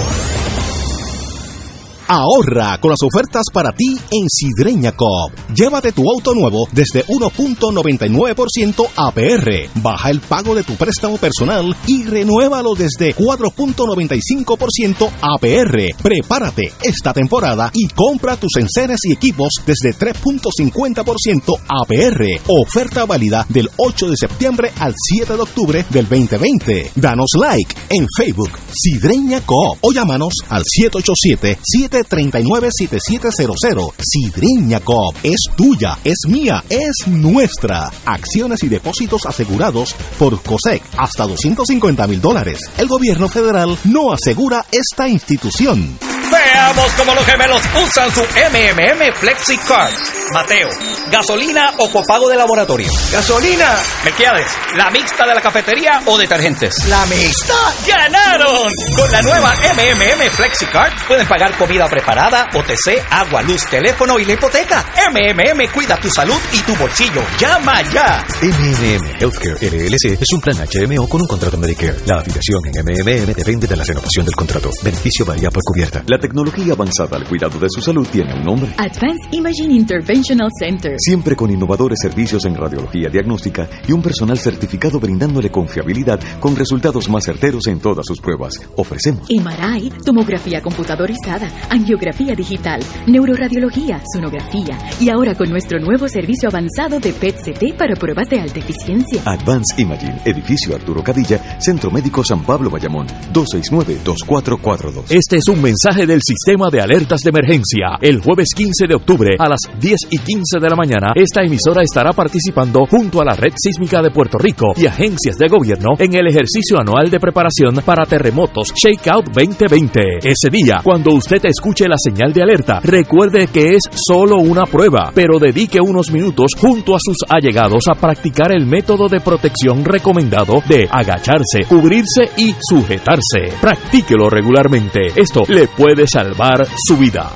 Ahorra 2.08 2.78
con 2.78 2.90
las 2.90 3.02
ofertas 3.02 3.44
para 3.52 3.72
ti 3.72 3.96
en 4.10 4.26
Sidreña 4.28 4.92
Coop. 4.92 5.32
Llévate 5.54 5.92
tu 5.92 6.02
auto 6.08 6.34
nuevo 6.34 6.68
desde 6.72 7.04
1.99% 7.06 8.88
APR. 8.96 9.80
Baja 9.82 10.10
el 10.10 10.20
pago 10.20 10.54
de 10.54 10.62
tu 10.62 10.74
préstamo 10.74 11.18
personal 11.18 11.76
y 11.86 12.04
renuévalo 12.04 12.74
desde 12.74 13.14
4.95% 13.14 15.10
APR. 15.20 16.02
Prepárate 16.02 16.72
esta 16.82 17.12
temporada 17.12 17.70
y 17.74 17.88
compra 17.88 18.36
tus 18.36 18.56
enseres 18.56 19.00
y 19.04 19.12
equipos 19.12 19.54
desde 19.66 19.98
3.50% 19.98 21.58
APR. 21.68 22.24
Oferta 22.46 23.04
válida 23.04 23.44
del 23.48 23.68
8 23.76 24.10
de 24.10 24.16
septiembre 24.16 24.72
al 24.78 24.94
7 24.96 25.34
de 25.34 25.42
octubre 25.42 25.84
del 25.90 26.08
2020. 26.08 26.92
Danos 26.94 27.30
like 27.38 27.74
en 27.90 28.06
Facebook 28.16 28.50
Sidreña 28.72 29.40
Coop 29.40 29.78
o 29.80 29.92
llámanos 29.92 30.34
al 30.48 30.62
787 30.64 31.58
7 31.62 31.95
Visite 31.96 32.04
397700. 32.04 33.94
Sidreña 33.98 34.80
Coop 34.80 35.16
es 35.22 35.38
tuya, 35.56 35.98
es 36.04 36.18
mía, 36.28 36.62
es 36.68 37.06
nuestra. 37.06 37.90
Acciones 38.04 38.62
y 38.62 38.68
depósitos 38.68 39.24
asegurados 39.26 39.94
por 40.18 40.40
COSEC 40.42 40.82
hasta 40.96 41.26
250 41.26 42.06
mil 42.06 42.20
dólares. 42.20 42.60
El 42.78 42.88
gobierno 42.88 43.28
federal 43.28 43.78
no 43.84 44.12
asegura 44.12 44.64
esta 44.70 45.08
institución. 45.08 45.98
Veamos 46.30 46.92
cómo 46.96 47.14
los 47.14 47.24
gemelos 47.24 47.62
usan 47.84 48.10
su 48.12 48.20
MMM 48.20 49.14
FlexiCard. 49.14 49.92
Mateo, 50.32 50.68
¿gasolina 51.10 51.72
o 51.78 51.88
copago 51.90 52.28
de 52.28 52.36
laboratorio? 52.36 52.90
¡Gasolina! 53.12 53.76
Melquiades, 54.04 54.48
¿la 54.74 54.90
mixta 54.90 55.24
de 55.24 55.34
la 55.34 55.40
cafetería 55.40 56.02
o 56.06 56.18
detergentes? 56.18 56.84
¡La 56.88 57.06
mixta! 57.06 57.54
¡Ganaron! 57.86 58.68
Con 58.96 59.12
la 59.12 59.22
nueva 59.22 59.54
MMM 59.54 60.30
FlexiCard 60.30 61.06
pueden 61.06 61.28
pagar 61.28 61.56
comida 61.56 61.85
preparada, 61.88 62.48
OTC, 62.54 63.04
agua, 63.10 63.42
luz, 63.42 63.64
teléfono 63.66 64.18
y 64.18 64.24
la 64.24 64.32
hipoteca. 64.34 64.84
MMM 65.10 65.72
cuida 65.72 65.96
tu 65.96 66.08
salud 66.10 66.38
y 66.52 66.58
tu 66.60 66.74
bolsillo. 66.76 67.22
¡Llama 67.38 67.82
ya! 67.92 68.24
MMM 68.42 69.20
Healthcare 69.20 69.56
LLC 69.60 70.20
es 70.20 70.32
un 70.32 70.40
plan 70.40 70.56
HMO 70.56 71.08
con 71.08 71.22
un 71.22 71.26
contrato 71.26 71.56
Medicare. 71.56 71.96
La 72.06 72.18
afiliación 72.18 72.62
en 72.66 72.84
MMM 72.84 73.34
depende 73.34 73.66
de 73.66 73.76
la 73.76 73.84
renovación 73.84 74.24
del 74.24 74.34
contrato. 74.34 74.70
Beneficio 74.82 75.24
varía 75.24 75.50
por 75.50 75.62
cubierta. 75.62 76.02
La 76.06 76.18
tecnología 76.18 76.72
avanzada 76.72 77.16
al 77.16 77.26
cuidado 77.26 77.58
de 77.58 77.68
su 77.70 77.80
salud 77.80 78.06
tiene 78.10 78.34
un 78.34 78.42
nombre. 78.42 78.72
Advanced 78.78 79.32
Imaging 79.32 79.72
Interventional 79.72 80.50
Center. 80.58 80.94
Siempre 80.98 81.36
con 81.36 81.50
innovadores 81.50 81.98
servicios 82.00 82.44
en 82.44 82.54
radiología 82.54 83.08
diagnóstica 83.08 83.68
y 83.86 83.92
un 83.92 84.02
personal 84.02 84.38
certificado 84.38 84.98
brindándole 85.00 85.50
confiabilidad 85.50 86.20
con 86.40 86.56
resultados 86.56 87.08
más 87.08 87.24
certeros 87.24 87.66
en 87.66 87.80
todas 87.80 88.04
sus 88.06 88.20
pruebas. 88.20 88.54
Ofrecemos 88.76 89.28
MRI, 89.30 89.92
tomografía 90.04 90.60
computadorizada, 90.62 91.50
angiografía 91.76 92.34
digital, 92.34 92.80
neuroradiología, 93.06 94.02
sonografía 94.12 94.78
y 94.98 95.10
ahora 95.10 95.34
con 95.34 95.50
nuestro 95.50 95.78
nuevo 95.78 96.08
servicio 96.08 96.48
avanzado 96.48 96.98
de 96.98 97.12
PET-CT 97.12 97.76
para 97.76 97.94
pruebas 97.94 98.28
de 98.28 98.40
alta 98.40 98.58
eficiencia. 98.58 99.20
Advanced 99.26 99.78
Imaging, 99.78 100.20
edificio 100.24 100.74
Arturo 100.74 101.02
Cadilla, 101.02 101.60
Centro 101.60 101.90
Médico 101.90 102.24
San 102.24 102.42
Pablo 102.42 102.70
Bayamón, 102.70 103.06
269-2442. 103.32 105.04
Este 105.10 105.36
es 105.36 105.48
un 105.48 105.60
mensaje 105.60 106.06
del 106.06 106.20
sistema 106.22 106.70
de 106.70 106.80
alertas 106.80 107.20
de 107.20 107.30
emergencia. 107.30 107.98
El 108.00 108.20
jueves 108.20 108.48
15 108.56 108.86
de 108.88 108.94
octubre 108.94 109.36
a 109.38 109.48
las 109.48 109.60
10 109.78 109.96
y 110.10 110.18
15 110.18 110.58
de 110.58 110.70
la 110.70 110.76
mañana, 110.76 111.12
esta 111.14 111.42
emisora 111.42 111.82
estará 111.82 112.12
participando 112.12 112.86
junto 112.86 113.20
a 113.20 113.24
la 113.24 113.34
Red 113.34 113.52
Sísmica 113.56 114.00
de 114.00 114.10
Puerto 114.10 114.38
Rico 114.38 114.72
y 114.76 114.86
agencias 114.86 115.36
de 115.36 115.48
gobierno 115.48 115.90
en 115.98 116.14
el 116.14 116.26
ejercicio 116.26 116.78
anual 116.78 117.10
de 117.10 117.20
preparación 117.20 117.74
para 117.84 118.06
terremotos 118.06 118.72
Shakeout 118.74 119.26
2020. 119.26 120.18
Ese 120.24 120.50
día, 120.50 120.80
cuando 120.82 121.14
usted 121.14 121.44
escuche 121.66 121.88
la 121.88 121.96
señal 121.98 122.32
de 122.32 122.44
alerta, 122.44 122.78
recuerde 122.80 123.48
que 123.48 123.74
es 123.74 123.82
solo 123.92 124.36
una 124.36 124.66
prueba, 124.66 125.10
pero 125.12 125.40
dedique 125.40 125.80
unos 125.80 126.12
minutos 126.12 126.52
junto 126.56 126.94
a 126.94 127.00
sus 127.00 127.16
allegados 127.28 127.88
a 127.88 127.96
practicar 127.96 128.52
el 128.52 128.66
método 128.66 129.08
de 129.08 129.20
protección 129.20 129.84
recomendado 129.84 130.62
de 130.68 130.88
agacharse, 130.88 131.64
cubrirse 131.68 132.30
y 132.36 132.54
sujetarse. 132.60 133.52
Practíquelo 133.60 134.30
regularmente. 134.30 135.08
Esto 135.16 135.42
le 135.48 135.66
puede 135.66 136.06
salvar 136.06 136.68
su 136.86 136.96
vida. 136.96 137.32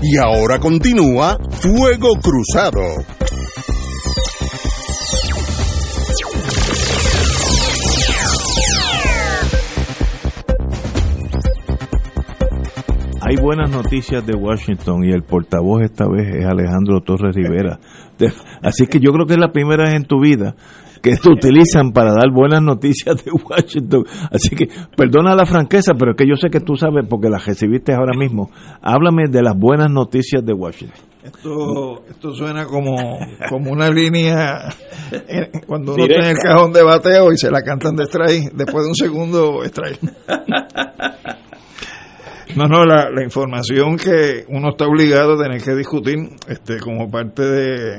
Y 0.00 0.16
ahora 0.16 0.60
continúa 0.60 1.36
Fuego 1.50 2.20
Cruzado. 2.22 2.82
Hay 13.28 13.36
buenas 13.36 13.70
noticias 13.70 14.24
de 14.24 14.34
Washington 14.36 15.04
y 15.04 15.10
el 15.12 15.22
portavoz 15.24 15.82
esta 15.82 16.06
vez 16.08 16.32
es 16.36 16.46
Alejandro 16.46 17.00
Torres 17.00 17.34
Rivera. 17.34 17.80
De- 18.18 18.32
Así 18.62 18.86
que 18.86 19.00
yo 19.00 19.10
creo 19.12 19.26
que 19.26 19.32
es 19.34 19.38
la 19.40 19.50
primera 19.50 19.84
vez 19.84 19.94
en 19.94 20.04
tu 20.04 20.20
vida 20.20 20.54
que 21.02 21.16
te 21.16 21.28
utilizan 21.30 21.90
para 21.92 22.12
dar 22.12 22.30
buenas 22.32 22.62
noticias 22.62 23.24
de 23.24 23.32
Washington. 23.32 24.04
Así 24.30 24.54
que 24.54 24.68
perdona 24.96 25.34
la 25.34 25.44
franqueza, 25.44 25.94
pero 25.98 26.12
es 26.12 26.16
que 26.16 26.28
yo 26.28 26.36
sé 26.36 26.50
que 26.50 26.60
tú 26.60 26.76
sabes 26.76 27.04
porque 27.08 27.28
las 27.28 27.44
recibiste 27.44 27.92
ahora 27.92 28.16
mismo. 28.16 28.48
Háblame 28.80 29.24
de 29.28 29.42
las 29.42 29.54
buenas 29.56 29.90
noticias 29.90 30.44
de 30.44 30.52
Washington. 30.52 31.00
Esto, 31.24 32.04
esto 32.08 32.32
suena 32.32 32.66
como, 32.66 32.94
como 33.50 33.72
una 33.72 33.90
línea 33.90 34.68
cuando 35.66 35.94
uno 35.94 36.04
Directa. 36.04 36.22
tiene 36.30 36.38
el 36.38 36.38
cajón 36.38 36.72
de 36.72 36.82
bateo 36.84 37.32
y 37.32 37.36
se 37.36 37.50
la 37.50 37.62
cantan 37.62 37.96
de 37.96 38.04
strike, 38.04 38.52
después 38.52 38.84
de 38.84 38.88
un 38.90 38.94
segundo 38.94 39.64
strike. 39.64 39.98
No, 42.54 42.66
no, 42.68 42.84
la, 42.84 43.22
información 43.22 43.96
que 43.96 44.44
uno 44.48 44.70
está 44.70 44.86
obligado 44.86 45.34
a 45.34 45.42
tener 45.42 45.60
que 45.60 45.74
discutir 45.74 46.16
este, 46.48 46.78
como 46.78 47.10
parte 47.10 47.42
de, 47.42 47.98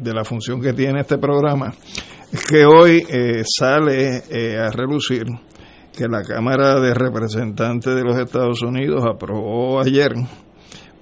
de 0.00 0.12
la 0.12 0.24
función 0.24 0.60
que 0.60 0.72
tiene 0.72 1.00
este 1.00 1.18
programa 1.18 1.72
es 2.32 2.44
que 2.44 2.64
hoy 2.66 3.04
eh, 3.08 3.42
sale 3.46 4.22
eh, 4.30 4.58
a 4.58 4.70
relucir 4.70 5.24
que 5.96 6.06
la 6.08 6.22
Cámara 6.22 6.80
de 6.80 6.92
Representantes 6.92 7.94
de 7.94 8.02
los 8.02 8.18
Estados 8.18 8.60
Unidos 8.62 9.04
aprobó 9.08 9.80
ayer 9.80 10.12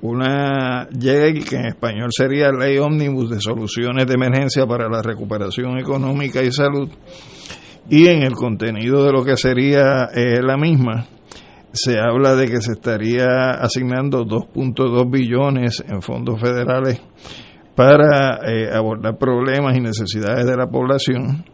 una 0.03 0.87
ley 0.91 1.41
que 1.43 1.57
en 1.57 1.67
español 1.67 2.11
sería 2.13 2.53
Ley 2.53 2.79
Omnibus 2.79 3.31
de 3.31 3.41
Soluciones 3.41 4.07
de 4.07 4.15
Emergencia 4.15 4.67
para 4.67 4.89
la 4.89 5.03
Recuperación 5.03 5.79
Económica 5.79 6.43
y 6.43 6.53
Salud 6.53 6.91
y 7.89 8.07
en 8.09 8.23
el 8.23 8.35
contenido 8.35 9.05
de 9.05 9.13
lo 9.13 9.25
que 9.25 9.37
sería 9.37 10.11
eh, 10.15 10.43
la 10.43 10.57
misma 10.57 11.07
se 11.75 11.99
habla 11.99 12.37
de 12.37 12.47
que 12.47 12.61
se 12.61 12.73
estaría 12.73 13.51
asignando 13.51 14.25
2.2 14.25 15.11
billones 15.11 15.83
en 15.87 16.01
fondos 16.03 16.41
federales 16.41 17.03
para 17.75 18.39
eh, 18.49 18.71
abordar 18.73 19.19
problemas 19.19 19.77
y 19.77 19.81
necesidades 19.81 20.47
de 20.47 20.57
la 20.57 20.69
población, 20.69 21.45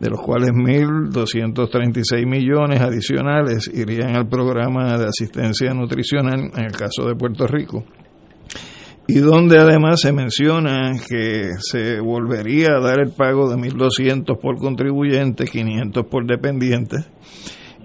de 0.00 0.10
los 0.10 0.20
cuales 0.20 0.50
1.236 0.50 2.26
millones 2.26 2.80
adicionales 2.80 3.70
irían 3.72 4.16
al 4.16 4.28
programa 4.28 4.98
de 4.98 5.06
asistencia 5.06 5.72
nutricional 5.72 6.50
en 6.56 6.64
el 6.64 6.72
caso 6.72 7.06
de 7.06 7.14
Puerto 7.14 7.46
Rico. 7.46 7.84
Y 9.06 9.18
donde 9.18 9.58
además 9.58 10.00
se 10.00 10.12
menciona 10.12 10.92
que 11.08 11.50
se 11.58 12.00
volvería 12.00 12.76
a 12.76 12.80
dar 12.80 13.00
el 13.00 13.10
pago 13.10 13.48
de 13.48 13.56
1.200 13.56 14.38
por 14.40 14.56
contribuyente, 14.56 15.46
500 15.46 16.06
por 16.06 16.26
dependiente, 16.26 16.96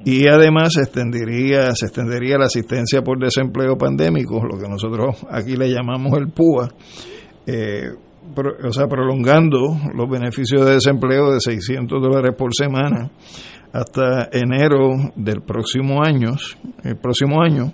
y 0.05 0.27
además 0.27 0.73
se 0.73 0.81
extendería, 0.81 1.73
se 1.73 1.87
extendería 1.87 2.37
la 2.37 2.45
asistencia 2.45 3.01
por 3.01 3.19
desempleo 3.19 3.75
pandémico, 3.75 4.45
lo 4.45 4.55
que 4.57 4.69
nosotros 4.69 5.25
aquí 5.31 5.55
le 5.55 5.67
llamamos 5.67 6.15
el 6.19 6.27
PUA, 6.29 6.69
eh, 7.47 7.89
o 8.63 8.71
sea, 8.71 8.87
prolongando 8.87 9.57
los 9.95 10.07
beneficios 10.07 10.63
de 10.63 10.75
desempleo 10.75 11.31
de 11.31 11.39
600 11.39 11.99
dólares 11.99 12.35
por 12.37 12.53
semana 12.53 13.09
hasta 13.73 14.29
enero 14.31 14.91
del 15.15 15.41
próximo 15.41 16.03
año, 16.03 16.35
el 16.83 16.97
próximo 16.97 17.41
año, 17.41 17.73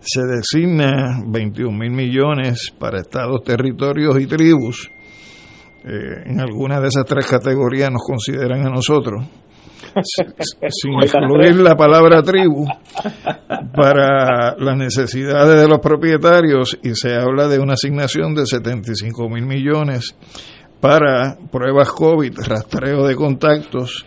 se 0.00 0.22
designa 0.22 1.20
21 1.26 1.76
mil 1.76 1.90
millones 1.90 2.72
para 2.78 3.00
estados, 3.00 3.42
territorios 3.42 4.20
y 4.20 4.26
tribus. 4.26 4.88
Eh, 5.84 6.22
en 6.26 6.40
alguna 6.40 6.80
de 6.80 6.88
esas 6.88 7.04
tres 7.04 7.26
categorías 7.26 7.90
nos 7.90 8.02
consideran 8.06 8.64
a 8.66 8.70
nosotros, 8.70 9.24
sin- 10.02 11.02
excluir 11.02 11.56
la 11.56 11.74
palabra 11.76 12.22
tribu, 12.22 12.66
para 13.74 14.56
las 14.58 14.76
necesidades 14.76 15.60
de 15.60 15.68
los 15.68 15.80
propietarios 15.80 16.78
y 16.82 16.94
se 16.94 17.14
habla 17.14 17.48
de 17.48 17.58
una 17.58 17.74
asignación 17.74 18.34
de 18.34 18.46
75 18.46 19.28
mil 19.28 19.46
millones 19.46 20.14
para 20.80 21.36
pruebas 21.50 21.90
COVID, 21.92 22.38
rastreo 22.46 23.06
de 23.06 23.14
contactos 23.14 24.04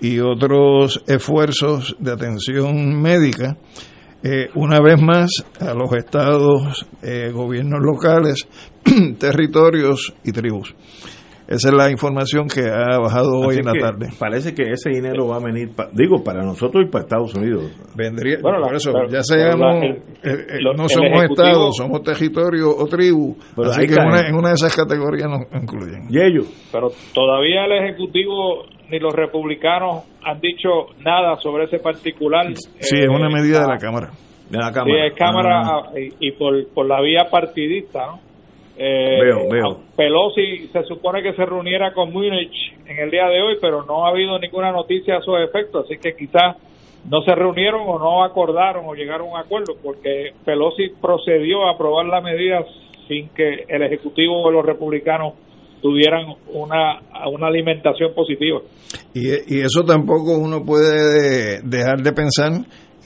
y 0.00 0.18
otros 0.20 1.02
esfuerzos 1.06 1.96
de 1.98 2.12
atención 2.12 3.00
médica, 3.00 3.56
eh, 4.24 4.48
una 4.54 4.78
vez 4.80 5.00
más 5.02 5.30
a 5.60 5.74
los 5.74 5.92
estados, 5.94 6.86
eh, 7.02 7.30
gobiernos 7.32 7.80
locales, 7.82 8.46
territorios 9.18 10.12
y 10.24 10.32
tribus. 10.32 10.74
Esa 11.52 11.68
es 11.68 11.74
la 11.74 11.90
información 11.90 12.48
que 12.48 12.62
ha 12.68 12.98
bajado 12.98 13.30
hoy 13.40 13.56
Así 13.56 13.60
en 13.60 13.66
la 13.66 13.72
tarde. 13.74 14.08
Parece 14.18 14.54
que 14.54 14.62
ese 14.72 14.90
dinero 14.90 15.28
va 15.28 15.36
a 15.36 15.40
venir, 15.40 15.70
pa- 15.76 15.88
digo, 15.92 16.24
para 16.24 16.42
nosotros 16.42 16.84
y 16.86 16.90
para 16.90 17.04
Estados 17.04 17.34
Unidos. 17.34 17.64
Vendría, 17.94 18.38
Bueno, 18.40 18.62
por 18.62 18.74
eso, 18.74 18.92
pero- 18.92 19.08
ya 19.10 19.22
seamos, 19.22 19.82
el- 19.82 19.90
eh, 19.92 20.00
eh, 20.24 20.58
no 20.76 20.88
somos 20.88 21.24
estados, 21.24 21.76
somos 21.76 22.02
territorio 22.02 22.70
o 22.70 22.86
tribu, 22.86 23.36
Pero 23.54 23.70
así 23.70 23.86
que 23.86 23.94
en 23.94 24.06
una, 24.06 24.20
en 24.28 24.34
una 24.34 24.48
de 24.48 24.54
esas 24.54 24.74
categorías 24.74 25.28
nos 25.28 25.42
incluyen. 25.62 26.06
¿Y 26.08 26.18
ellos? 26.20 26.46
Pero 26.72 26.88
todavía 27.14 27.66
el 27.66 27.84
Ejecutivo 27.84 28.64
ni 28.90 28.98
los 28.98 29.12
republicanos 29.14 30.04
han 30.24 30.40
dicho 30.40 30.68
nada 31.04 31.36
sobre 31.40 31.64
ese 31.64 31.78
particular. 31.78 32.46
Sí, 32.80 32.96
Eh, 32.96 33.04
es 33.04 33.08
una 33.08 33.28
medida 33.28 33.60
de 33.60 33.66
la 33.68 33.74
ah, 33.74 33.78
Cámara. 33.78 34.10
De 34.50 34.58
la 34.58 34.72
Sí, 34.72 34.90
es 35.10 35.16
Cámara 35.16 35.62
ah, 35.64 35.82
y, 35.98 36.28
y 36.28 36.30
por, 36.32 36.52
por 36.74 36.86
la 36.86 37.00
vía 37.00 37.28
partidista, 37.30 38.00
¿no? 38.06 38.31
Eh, 38.76 39.20
Veo, 39.20 39.48
veo. 39.50 39.80
Pelosi 39.96 40.68
se 40.72 40.82
supone 40.84 41.22
que 41.22 41.34
se 41.34 41.44
reuniera 41.44 41.92
con 41.92 42.12
Múnich 42.12 42.72
en 42.86 42.98
el 42.98 43.10
día 43.10 43.26
de 43.26 43.42
hoy, 43.42 43.56
pero 43.60 43.84
no 43.84 44.06
ha 44.06 44.10
habido 44.10 44.38
ninguna 44.38 44.72
noticia 44.72 45.18
a 45.18 45.20
su 45.20 45.36
efecto, 45.36 45.80
así 45.80 45.98
que 45.98 46.14
quizás 46.16 46.56
no 47.08 47.22
se 47.22 47.34
reunieron 47.34 47.82
o 47.86 47.98
no 47.98 48.24
acordaron 48.24 48.84
o 48.86 48.94
llegaron 48.94 49.28
a 49.28 49.32
un 49.32 49.36
acuerdo, 49.38 49.74
porque 49.82 50.32
Pelosi 50.44 50.90
procedió 51.00 51.66
a 51.66 51.72
aprobar 51.72 52.06
la 52.06 52.20
medida 52.20 52.64
sin 53.08 53.28
que 53.30 53.64
el 53.68 53.82
Ejecutivo 53.82 54.42
o 54.42 54.50
los 54.50 54.64
republicanos 54.64 55.34
tuvieran 55.82 56.26
una, 56.52 57.00
una 57.28 57.48
alimentación 57.48 58.14
positiva. 58.14 58.60
Y, 59.14 59.56
y 59.56 59.60
eso 59.60 59.84
tampoco 59.84 60.38
uno 60.38 60.64
puede 60.64 61.60
dejar 61.62 62.02
de 62.02 62.12
pensar 62.12 62.52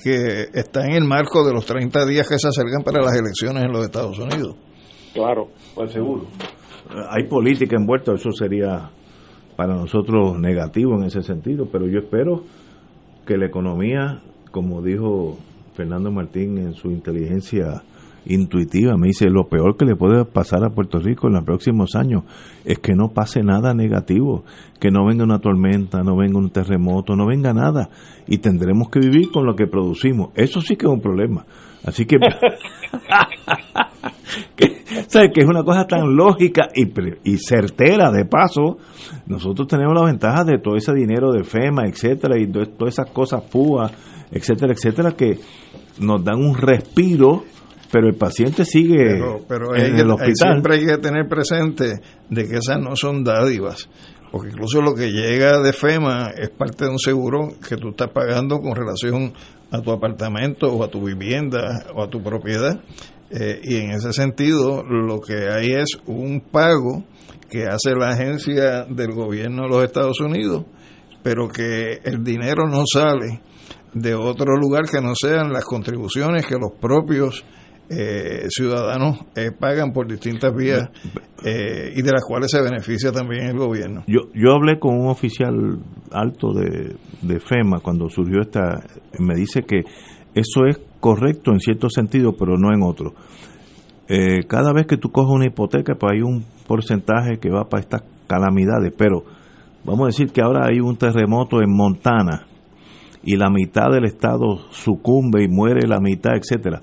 que 0.05 0.45
está 0.53 0.85
en 0.85 0.93
el 0.93 1.05
marco 1.05 1.45
de 1.45 1.55
los 1.55 1.65
30 1.65 2.05
días 2.07 2.29
que 2.29 2.39
se 2.39 2.49
acercan 2.49 2.85
para 2.85 3.03
las 3.03 3.19
elecciones 3.19 3.65
en 3.65 3.73
los 3.73 3.85
Estados 3.85 4.19
Unidos. 4.19 4.57
Claro. 5.17 5.49
Pues 5.75 5.93
seguro. 5.93 6.27
Hay 7.11 7.25
política 7.25 7.77
envuelta, 7.77 8.13
eso 8.13 8.31
sería 8.31 8.91
para 9.57 9.75
nosotros 9.75 10.39
negativo 10.39 10.95
en 10.97 11.05
ese 11.05 11.23
sentido, 11.23 11.67
pero 11.73 11.89
yo 11.89 12.01
espero 12.01 12.43
que 13.27 13.39
la 13.39 13.47
economía, 13.47 14.21
como 14.53 14.83
dijo 14.83 15.39
Fernando 15.75 16.13
Martín 16.13 16.59
en 16.59 16.75
su 16.75 16.91
inteligencia 16.91 17.83
intuitiva, 18.27 18.97
me 18.97 19.09
dice, 19.09 19.31
lo 19.31 19.49
peor 19.49 19.77
que 19.77 19.87
le 19.87 19.97
puede 19.97 20.25
pasar 20.27 20.65
a 20.65 20.71
Puerto 20.71 20.99
Rico 20.99 21.29
en 21.29 21.35
los 21.35 21.45
próximos 21.45 21.95
años 21.95 22.25
es 22.65 22.79
que 22.79 22.95
no 22.95 23.09
pase 23.09 23.43
nada 23.43 23.73
negativo, 23.73 24.45
que 24.79 24.91
no 24.91 25.07
venga 25.07 25.25
una 25.25 25.41
tormenta, 25.41 26.03
no 26.03 26.17
venga 26.17 26.39
un 26.39 26.51
terremoto, 26.51 27.17
no 27.17 27.27
venga 27.27 27.55
nada, 27.55 27.89
y 28.27 28.39
tendremos 28.39 28.91
que 28.91 29.01
vivir 29.01 29.31
con 29.33 29.47
lo 29.47 29.57
que 29.57 29.67
producimos. 29.67 30.31
Eso 30.35 30.61
sí 30.61 30.77
que 30.77 30.87
es 30.87 30.93
un 30.93 31.01
problema. 31.01 31.47
Así 31.85 32.05
que, 32.05 32.17
que, 34.57 34.83
¿sabes? 35.09 35.31
que 35.35 35.40
es 35.42 35.47
una 35.47 35.62
cosa 35.62 35.87
tan 35.87 36.14
lógica 36.14 36.69
y, 36.75 36.87
y 37.25 37.38
certera 37.38 38.11
de 38.11 38.25
paso. 38.25 38.79
Nosotros 39.27 39.69
tenemos 39.69 39.95
la 39.95 40.05
ventaja 40.05 40.45
de 40.45 40.59
todo 40.59 40.77
ese 40.77 40.92
dinero 40.92 41.33
de 41.33 41.45
FEMA, 41.45 41.87
etcétera, 41.87 42.38
y 42.38 42.47
de 42.47 42.66
todas 42.66 42.95
esas 42.95 43.11
cosas 43.11 43.45
FUA, 43.51 43.90
etcétera, 44.31 44.73
etcétera, 44.73 45.12
que 45.12 45.38
nos 46.01 46.23
dan 46.25 46.37
un 46.37 46.57
respiro 46.57 47.45
pero 47.90 48.09
el 48.09 48.14
paciente 48.14 48.64
sigue 48.64 48.97
pero, 48.99 49.40
pero 49.49 49.75
en 49.75 49.95
hay, 49.95 50.01
el 50.01 50.11
hospital. 50.11 50.35
siempre 50.35 50.75
hay 50.75 50.87
que 50.87 50.99
tener 50.99 51.29
presente 51.29 52.01
de 52.29 52.49
que 52.49 52.57
esas 52.57 52.81
no 52.81 52.97
son 52.97 53.25
dádivas, 53.25 53.88
porque 54.31 54.49
incluso 54.49 54.83
lo 54.83 54.95
que 54.95 55.11
llega 55.11 55.61
de 55.61 55.73
FEMA 55.73 56.31
es 56.37 56.51
parte 56.51 56.85
de 56.85 56.90
un 56.90 56.99
seguro 56.99 57.49
que 57.66 57.77
tú 57.77 57.90
estás 57.90 58.11
pagando 58.11 58.59
con 58.59 58.75
relación 58.75 59.33
a 59.71 59.81
tu 59.81 59.90
apartamento 59.90 60.66
o 60.66 60.85
a 60.85 60.88
tu 60.88 61.05
vivienda 61.05 61.87
o 61.95 62.03
a 62.03 62.09
tu 62.09 62.23
propiedad. 62.23 62.81
Eh, 63.31 63.61
y 63.62 63.77
en 63.77 63.91
ese 63.91 64.12
sentido 64.12 64.83
lo 64.85 65.21
que 65.21 65.49
hay 65.49 65.73
es 65.73 65.99
un 66.07 66.41
pago 66.41 67.05
que 67.51 67.65
hace 67.65 67.95
la 67.99 68.11
agencia 68.11 68.85
del 68.85 69.12
gobierno 69.12 69.62
de 69.62 69.69
los 69.69 69.85
Estados 69.85 70.21
Unidos, 70.21 70.65
pero 71.23 71.49
que 71.49 72.01
el 72.05 72.23
dinero 72.23 72.69
no 72.69 72.85
sale 72.87 73.41
de 73.95 74.15
otro 74.15 74.57
lugar 74.57 74.85
que 74.91 75.01
no 75.01 75.15
sean 75.15 75.53
las 75.53 75.65
contribuciones 75.65 76.47
que 76.47 76.57
los 76.57 76.73
propios 76.81 77.45
eh, 77.89 78.47
ciudadanos 78.49 79.21
eh, 79.37 79.53
pagan 79.53 79.93
por 79.93 80.09
distintas 80.09 80.53
vías 80.55 80.89
eh, 81.45 81.93
y 81.95 82.03
de 82.03 82.12
las 82.12 82.25
cuales 82.25 82.51
se 82.51 82.61
beneficia 82.61 83.12
también 83.12 83.47
el 83.47 83.57
gobierno. 83.57 84.03
Yo, 84.07 84.23
yo 84.35 84.53
hablé 84.53 84.79
con 84.79 84.99
un 84.99 85.09
oficial 85.09 85.79
alto 86.11 86.53
de, 86.53 86.97
de 87.23 87.41
FEMA 87.41 87.79
cuando 87.81 88.09
surgió 88.09 88.41
esta, 88.41 88.83
me 89.19 89.35
dice 89.35 89.62
que 89.62 89.85
eso 90.35 90.67
es 90.67 90.81
correcto 91.07 91.53
en 91.53 91.61
cierto 91.61 91.88
sentido, 91.88 92.33
pero 92.37 92.57
no 92.59 92.75
en 92.75 92.83
otro. 92.83 93.14
Eh, 94.09 94.45
cada 94.49 94.73
vez 94.73 94.87
que 94.87 94.97
tú 94.97 95.11
coges 95.11 95.33
una 95.35 95.47
hipoteca, 95.47 95.95
pues 95.95 96.14
hay 96.14 96.23
un 96.23 96.45
porcentaje 96.66 97.38
que 97.38 97.49
va 97.51 97.69
para 97.69 97.83
estas 97.83 98.03
calamidades, 98.27 98.92
pero 98.99 99.23
vamos 99.85 100.03
a 100.03 100.07
decir 100.07 100.33
que 100.33 100.42
ahora 100.42 100.66
hay 100.66 100.81
un 100.81 100.97
terremoto 100.97 101.62
en 101.62 101.71
Montana 101.73 102.47
y 103.23 103.37
la 103.37 103.51
mitad 103.51 103.90
del 103.92 104.05
estado 104.05 104.59
sucumbe 104.71 105.45
y 105.45 105.49
muere 105.49 105.87
la 105.87 106.01
mitad, 106.01 106.33
etcétera 106.37 106.81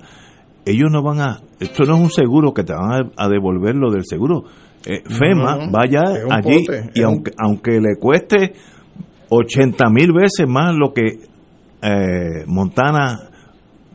ellos 0.66 0.88
no 0.90 1.02
van 1.02 1.20
a, 1.20 1.40
esto 1.60 1.84
no 1.84 1.96
es 1.96 2.00
un 2.00 2.10
seguro 2.10 2.54
que 2.54 2.64
te 2.64 2.72
van 2.72 2.90
a, 3.18 3.24
a 3.24 3.28
devolver 3.28 3.74
lo 3.74 3.90
del 3.90 4.04
seguro. 4.06 4.44
Eh, 4.86 5.02
FEMA 5.04 5.56
No, 5.56 5.66
no, 5.66 5.72
vaya 5.72 6.00
allí 6.30 6.64
pote, 6.64 6.90
y 6.94 7.00
un- 7.00 7.06
aunque, 7.06 7.30
aunque 7.36 7.70
le 7.82 7.96
cueste 8.00 8.54
80 9.28 9.90
mil 9.90 10.12
veces 10.14 10.46
más 10.48 10.74
lo 10.74 10.94
que 10.94 11.18
eh, 11.82 12.44
Montana 12.46 13.28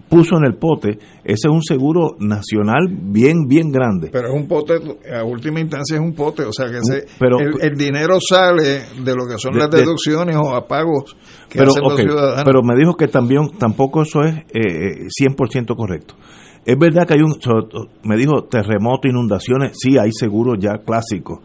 puso 0.10 0.38
en 0.38 0.46
el 0.46 0.56
pote, 0.56 0.98
ese 1.24 1.48
es 1.48 1.52
un 1.52 1.62
seguro 1.62 2.16
nacional 2.20 2.88
bien, 2.90 3.46
bien 3.48 3.72
grande. 3.72 4.10
Pero 4.12 4.30
es 4.30 4.34
un 4.42 4.48
pote, 4.48 4.74
a 5.14 5.24
última 5.24 5.60
instancia 5.60 5.96
es 5.98 6.02
un 6.02 6.14
pote, 6.14 6.44
o 6.44 6.52
sea 6.52 6.66
que 6.68 6.78
ese- 6.80 7.06
Pero- 7.20 7.40
el, 7.40 7.54
el 7.62 7.78
dinero 7.78 8.18
sale 8.20 8.82
de 9.04 9.16
lo 9.16 9.28
que 9.28 9.38
son 9.38 9.54
De- 9.54 9.60
las 9.60 9.70
de- 9.70 9.78
deducciones 9.82 10.36
o 10.36 10.56
apagos 10.56 11.16
que 11.48 11.60
pero, 11.60 11.72
hacen 11.72 11.84
los 11.84 11.94
ok, 11.94 12.00
ciudadanos. 12.00 12.44
pero 12.44 12.64
me 12.64 12.76
dijo 12.76 12.96
que 12.96 13.08
también 13.08 13.50
tampoco 13.60 14.02
eso 14.02 14.24
es 14.24 14.36
eh, 14.54 15.08
100% 15.10 15.76
correcto. 15.76 16.16
Es 16.66 16.78
verdad 16.78 17.08
que 17.08 17.14
hay 17.14 17.22
un, 17.22 17.36
me 18.04 18.18
dijo 18.18 18.44
terremoto, 18.50 19.08
inundaciones, 19.08 19.78
sí, 19.80 19.98
hay 19.98 20.12
seguros 20.12 20.58
ya 20.60 20.80
clásicos, 20.86 21.40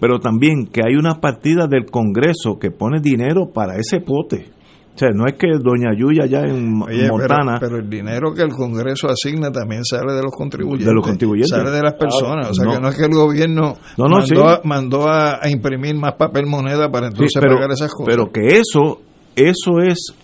pero 0.00 0.18
también 0.18 0.66
que 0.66 0.80
hay 0.84 0.94
una 0.96 1.20
partida 1.20 1.66
del 1.66 1.86
Congreso 1.86 2.58
que 2.58 2.70
pone 2.70 3.00
dinero 3.00 3.50
para 3.52 3.76
ese 3.76 4.00
pote. 4.00 4.50
O 4.98 5.00
sea, 5.00 5.10
no 5.14 5.26
es 5.28 5.34
que 5.34 5.46
Doña 5.62 5.94
Yuya 5.96 6.26
ya 6.26 6.40
en 6.40 6.82
Oye, 6.82 7.08
Montana... 7.08 7.58
Pero, 7.60 7.76
el 7.76 7.88
dinero 7.88 8.34
que 8.34 8.42
el 8.42 8.50
Congreso 8.50 9.06
asigna 9.06 9.52
también 9.52 9.84
sale 9.84 10.12
de 10.12 10.22
los 10.24 10.32
contribuyentes. 10.32 10.88
De 10.88 10.92
los 10.92 11.06
contribuyentes. 11.06 11.50
Sale 11.50 11.70
de 11.70 11.82
las 11.82 11.94
personas. 11.94 12.50
O 12.50 12.54
sea 12.54 12.64
No. 12.64 12.72
que 12.72 12.80
no 12.80 12.88
es 12.88 12.96
que 12.96 13.04
el 13.04 13.12
gobierno 13.14 13.74
No, 13.96 14.04
no, 14.08 14.16
mandó, 14.16 14.26
sí. 14.26 14.34
a, 14.36 14.60
mandó 14.64 15.08
a, 15.08 15.38
a 15.40 15.48
imprimir 15.50 15.94
más 15.94 16.14
papel 16.14 16.46
moneda 16.46 16.90
para 16.90 17.06
Sí, 17.06 17.12
entonces 17.14 17.40
pero, 17.40 17.54
pagar 17.54 17.70
esas 17.70 17.92
cosas. 17.94 18.06
pero 18.08 18.32
que 18.32 18.58
eso, 18.58 19.00
eso 19.36 19.78
es 19.86 20.14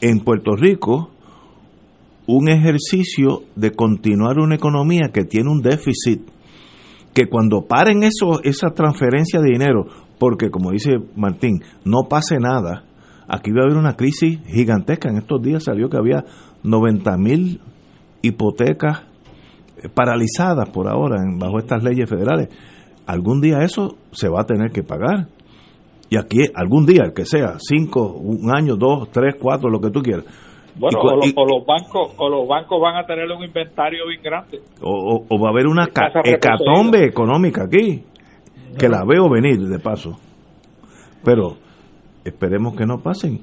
en 0.00 0.20
Puerto 0.20 0.56
Rico 0.56 1.10
un 2.26 2.48
ejercicio 2.48 3.42
de 3.54 3.72
continuar 3.72 4.38
una 4.38 4.54
economía 4.54 5.10
que 5.12 5.24
tiene 5.24 5.50
un 5.50 5.60
déficit, 5.60 6.22
que 7.12 7.26
cuando 7.26 7.66
paren 7.66 8.02
eso, 8.02 8.42
esa 8.44 8.70
transferencia 8.70 9.40
de 9.40 9.50
dinero, 9.50 9.84
porque 10.18 10.50
como 10.50 10.70
dice 10.72 10.92
Martín, 11.16 11.62
no 11.84 12.08
pase 12.08 12.38
nada, 12.38 12.84
aquí 13.28 13.50
va 13.52 13.60
a 13.62 13.64
haber 13.64 13.76
una 13.76 13.94
crisis 13.96 14.40
gigantesca. 14.46 15.08
En 15.10 15.18
estos 15.18 15.40
días 15.42 15.64
salió 15.64 15.88
que 15.88 15.96
había 15.96 16.24
90 16.62 17.16
mil 17.18 17.60
hipotecas 18.22 19.02
eh, 19.82 19.88
paralizadas 19.92 20.68
por 20.70 20.88
ahora 20.88 21.16
bajo 21.38 21.58
estas 21.58 21.82
leyes 21.82 22.08
federales. 22.08 22.48
Algún 23.06 23.40
día 23.40 23.58
eso 23.62 23.96
se 24.12 24.28
va 24.28 24.40
a 24.42 24.44
tener 24.44 24.70
que 24.70 24.82
pagar. 24.82 25.28
Y 26.10 26.16
aquí, 26.16 26.38
algún 26.54 26.86
día, 26.86 27.02
el 27.04 27.12
que 27.12 27.26
sea, 27.26 27.56
cinco, 27.58 28.12
un 28.14 28.50
año, 28.54 28.76
dos, 28.76 29.10
tres, 29.10 29.34
cuatro, 29.40 29.68
lo 29.68 29.78
que 29.80 29.90
tú 29.90 30.00
quieras. 30.00 30.24
Bueno, 30.78 31.00
o, 31.00 31.16
lo- 31.16 31.26
y- 31.26 31.34
o 31.36 31.44
los 31.44 31.66
bancos 31.66 32.12
o 32.16 32.28
los 32.30 32.46
bancos 32.48 32.80
van 32.80 32.96
a 32.96 33.04
tener 33.06 33.30
un 33.30 33.44
inventario 33.44 34.06
bien 34.08 34.22
grande. 34.22 34.60
o, 34.80 34.90
o- 34.90 35.26
o 35.28 35.40
va 35.40 35.48
a 35.48 35.52
haber 35.52 35.66
una 35.66 35.84
hecatombe 36.24 37.04
económica 37.04 37.64
aquí, 37.64 38.04
que 38.78 38.88
la 38.88 39.04
veo 39.04 39.28
venir 39.28 39.58
de 39.60 39.78
paso. 39.80 40.16
Pero 41.24 41.56
esperemos 42.28 42.76
que 42.76 42.86
no 42.86 42.98
pasen. 43.02 43.40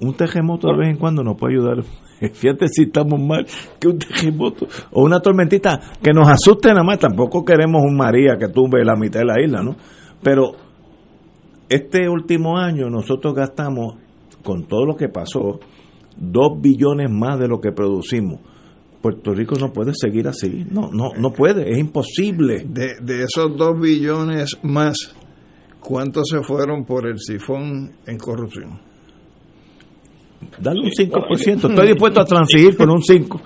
Un 0.00 0.14
terremoto 0.14 0.68
de 0.68 0.76
vez 0.76 0.90
en 0.90 0.98
cuando 0.98 1.22
nos 1.22 1.36
puede 1.38 1.54
ayudar. 1.54 1.82
Fíjate 2.32 2.68
si 2.68 2.84
estamos 2.84 3.20
mal, 3.20 3.46
que 3.80 3.88
un 3.88 3.98
terremoto 3.98 4.66
o 4.92 5.02
una 5.02 5.20
tormentita 5.20 5.80
que 6.02 6.12
nos 6.12 6.28
asuste 6.28 6.68
nada 6.68 6.84
más. 6.84 6.98
Tampoco 6.98 7.44
queremos 7.44 7.82
un 7.82 7.96
María 7.96 8.36
que 8.38 8.48
tumbe 8.48 8.84
la 8.84 8.96
mitad 8.96 9.20
de 9.20 9.26
la 9.26 9.40
isla, 9.42 9.62
¿no? 9.62 9.76
Pero 10.22 10.52
este 11.68 12.08
último 12.08 12.58
año 12.58 12.88
nosotros 12.88 13.34
gastamos, 13.34 13.96
con 14.42 14.66
todo 14.66 14.86
lo 14.86 14.96
que 14.96 15.08
pasó, 15.08 15.58
dos 16.16 16.60
billones 16.60 17.10
más 17.10 17.38
de 17.38 17.48
lo 17.48 17.60
que 17.60 17.72
producimos. 17.72 18.40
Puerto 19.02 19.32
Rico 19.32 19.56
no 19.60 19.72
puede 19.72 19.92
seguir 19.94 20.26
así, 20.26 20.66
no, 20.70 20.90
no, 20.92 21.10
no 21.16 21.30
puede, 21.30 21.70
es 21.70 21.78
imposible. 21.78 22.64
de, 22.66 22.94
de 23.00 23.22
esos 23.24 23.56
dos 23.56 23.78
billones 23.80 24.58
más, 24.62 25.14
¿cuántos 25.86 26.24
se 26.28 26.40
fueron 26.42 26.84
por 26.84 27.06
el 27.06 27.18
sifón 27.18 27.92
en 28.06 28.18
corrupción? 28.18 28.80
Dale 30.58 30.80
un 30.80 30.90
5%, 30.90 31.70
estoy 31.70 31.86
dispuesto 31.88 32.20
a 32.20 32.24
transigir 32.24 32.76
con 32.76 32.90
un 32.90 33.00
5%. 33.00 33.40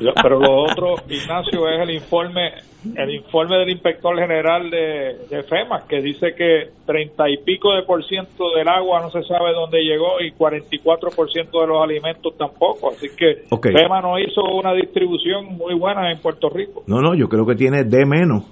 Lo- 0.00 0.14
Pero 0.22 0.40
lo 0.40 0.62
otro, 0.64 0.94
Ignacio, 1.08 1.68
es 1.68 1.80
el 1.82 1.90
informe 1.94 2.52
el 2.94 3.10
informe 3.16 3.56
del 3.58 3.70
inspector 3.70 4.16
general 4.16 4.70
de, 4.70 5.26
de 5.28 5.42
FEMA, 5.42 5.84
que 5.88 6.00
dice 6.00 6.28
que 6.36 6.70
treinta 6.86 7.28
y 7.28 7.36
pico 7.38 7.74
de 7.74 7.82
por 7.82 8.02
ciento 8.06 8.44
del 8.56 8.68
agua 8.68 9.00
no 9.02 9.10
se 9.10 9.22
sabe 9.24 9.52
dónde 9.52 9.80
llegó 9.82 10.20
y 10.24 10.30
44 10.30 11.10
por 11.10 11.28
ciento 11.30 11.60
de 11.60 11.66
los 11.66 11.82
alimentos 11.82 12.34
tampoco. 12.38 12.90
Así 12.92 13.08
que. 13.16 13.42
FEMA 13.72 14.00
no 14.00 14.18
hizo 14.18 14.42
una 14.54 14.72
distribución 14.74 15.46
muy 15.56 15.74
buena 15.74 16.10
en 16.12 16.18
Puerto 16.20 16.48
Rico. 16.48 16.84
No, 16.86 17.00
no, 17.02 17.14
yo 17.16 17.28
creo 17.28 17.44
que 17.44 17.56
tiene 17.56 17.82
D 17.84 18.06
menos. 18.06 18.44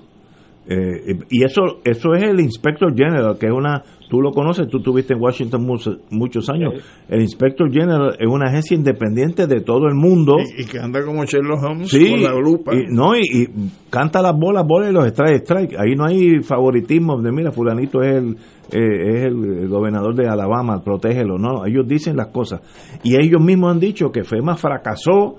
Eh, 0.69 1.14
y 1.31 1.45
eso 1.45 1.62
eso 1.85 2.14
es 2.14 2.25
el 2.25 2.41
Inspector 2.41 2.93
General, 2.93 3.37
que 3.39 3.47
es 3.47 3.53
una, 3.53 3.85
tú 4.11 4.21
lo 4.21 4.33
conoces, 4.33 4.67
tú 4.69 4.79
estuviste 4.79 5.14
en 5.14 5.21
Washington 5.23 5.64
muchos, 5.64 5.99
muchos 6.11 6.49
años. 6.51 6.75
El 7.09 7.21
Inspector 7.21 7.71
General 7.73 8.17
es 8.19 8.27
una 8.29 8.47
agencia 8.49 8.75
independiente 8.77 9.47
de 9.47 9.61
todo 9.61 9.87
el 9.87 9.95
mundo. 9.95 10.37
Y, 10.59 10.62
y 10.62 10.67
que 10.67 10.81
anda 10.81 11.05
como 11.05 11.25
Sherlock 11.25 11.62
Holmes 11.62 11.89
Sí, 11.89 12.11
con 12.11 12.23
la 12.23 12.35
lupa. 12.35 12.75
y, 12.75 12.87
no, 12.93 13.14
y, 13.17 13.21
y 13.21 13.47
canta 13.91 14.21
las 14.21 14.37
bolas, 14.37 14.64
bolas 14.67 14.91
y 14.91 14.93
los 14.93 15.07
strike, 15.07 15.43
strike. 15.43 15.77
Ahí 15.79 15.95
no 15.97 16.05
hay 16.05 16.43
favoritismo 16.43 17.21
de, 17.23 17.31
mira, 17.31 17.53
fulanito 17.53 18.03
es 18.03 18.17
el, 18.17 18.37
eh, 18.73 19.11
es 19.19 19.23
el 19.27 19.69
gobernador 19.69 20.17
de 20.17 20.27
Alabama, 20.29 20.83
protégelo. 20.83 21.39
No, 21.39 21.64
ellos 21.64 21.87
dicen 21.87 22.17
las 22.17 22.29
cosas. 22.33 22.61
Y 23.05 23.14
ellos 23.14 23.41
mismos 23.41 23.71
han 23.73 23.79
dicho 23.79 24.11
que 24.11 24.25
FEMA 24.25 24.57
fracasó 24.57 25.37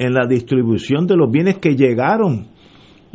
en 0.00 0.12
la 0.14 0.26
distribución 0.26 1.06
de 1.06 1.16
los 1.16 1.30
bienes 1.30 1.58
que 1.58 1.76
llegaron. 1.76 2.48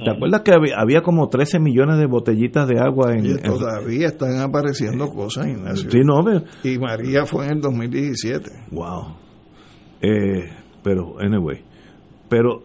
¿Te 0.04 0.12
acuerdas 0.12 0.42
que 0.42 0.52
había, 0.54 0.76
había 0.78 1.02
como 1.02 1.28
13 1.30 1.60
millones 1.60 1.98
de 1.98 2.06
botellitas 2.08 2.68
de 2.68 2.80
agua 2.80 3.14
en... 3.14 3.26
Y 3.26 3.36
todavía 3.38 4.08
están 4.08 4.38
apareciendo 4.40 5.08
cosas, 5.10 5.48
Ignacio. 5.48 5.90
Sí, 5.92 6.00
no, 6.04 6.24
ve- 6.24 6.44
Y 6.64 6.78
María 6.80 7.26
fue 7.26 7.46
en 7.46 7.52
el 7.54 7.62
2017. 7.62 8.50
Wow. 8.72 9.16
Eh, 10.02 10.50
pero, 10.84 11.20
anyway. 11.20 11.62
Pero 12.30 12.64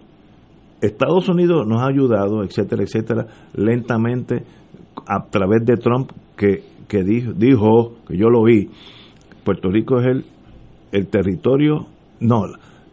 Estados 0.80 1.28
Unidos 1.28 1.66
nos 1.66 1.82
ha 1.82 1.86
ayudado, 1.88 2.42
etcétera, 2.44 2.82
etcétera, 2.82 3.26
lentamente 3.54 4.44
a 5.06 5.24
través 5.30 5.64
de 5.64 5.76
Trump 5.76 6.10
que, 6.36 6.62
que 6.88 7.02
dijo, 7.02 7.32
dijo, 7.32 7.94
que 8.06 8.16
yo 8.16 8.28
lo 8.28 8.44
vi, 8.44 8.70
Puerto 9.44 9.70
Rico 9.70 9.98
es 10.00 10.06
el, 10.06 10.24
el 10.92 11.06
territorio, 11.08 11.86
no, 12.20 12.42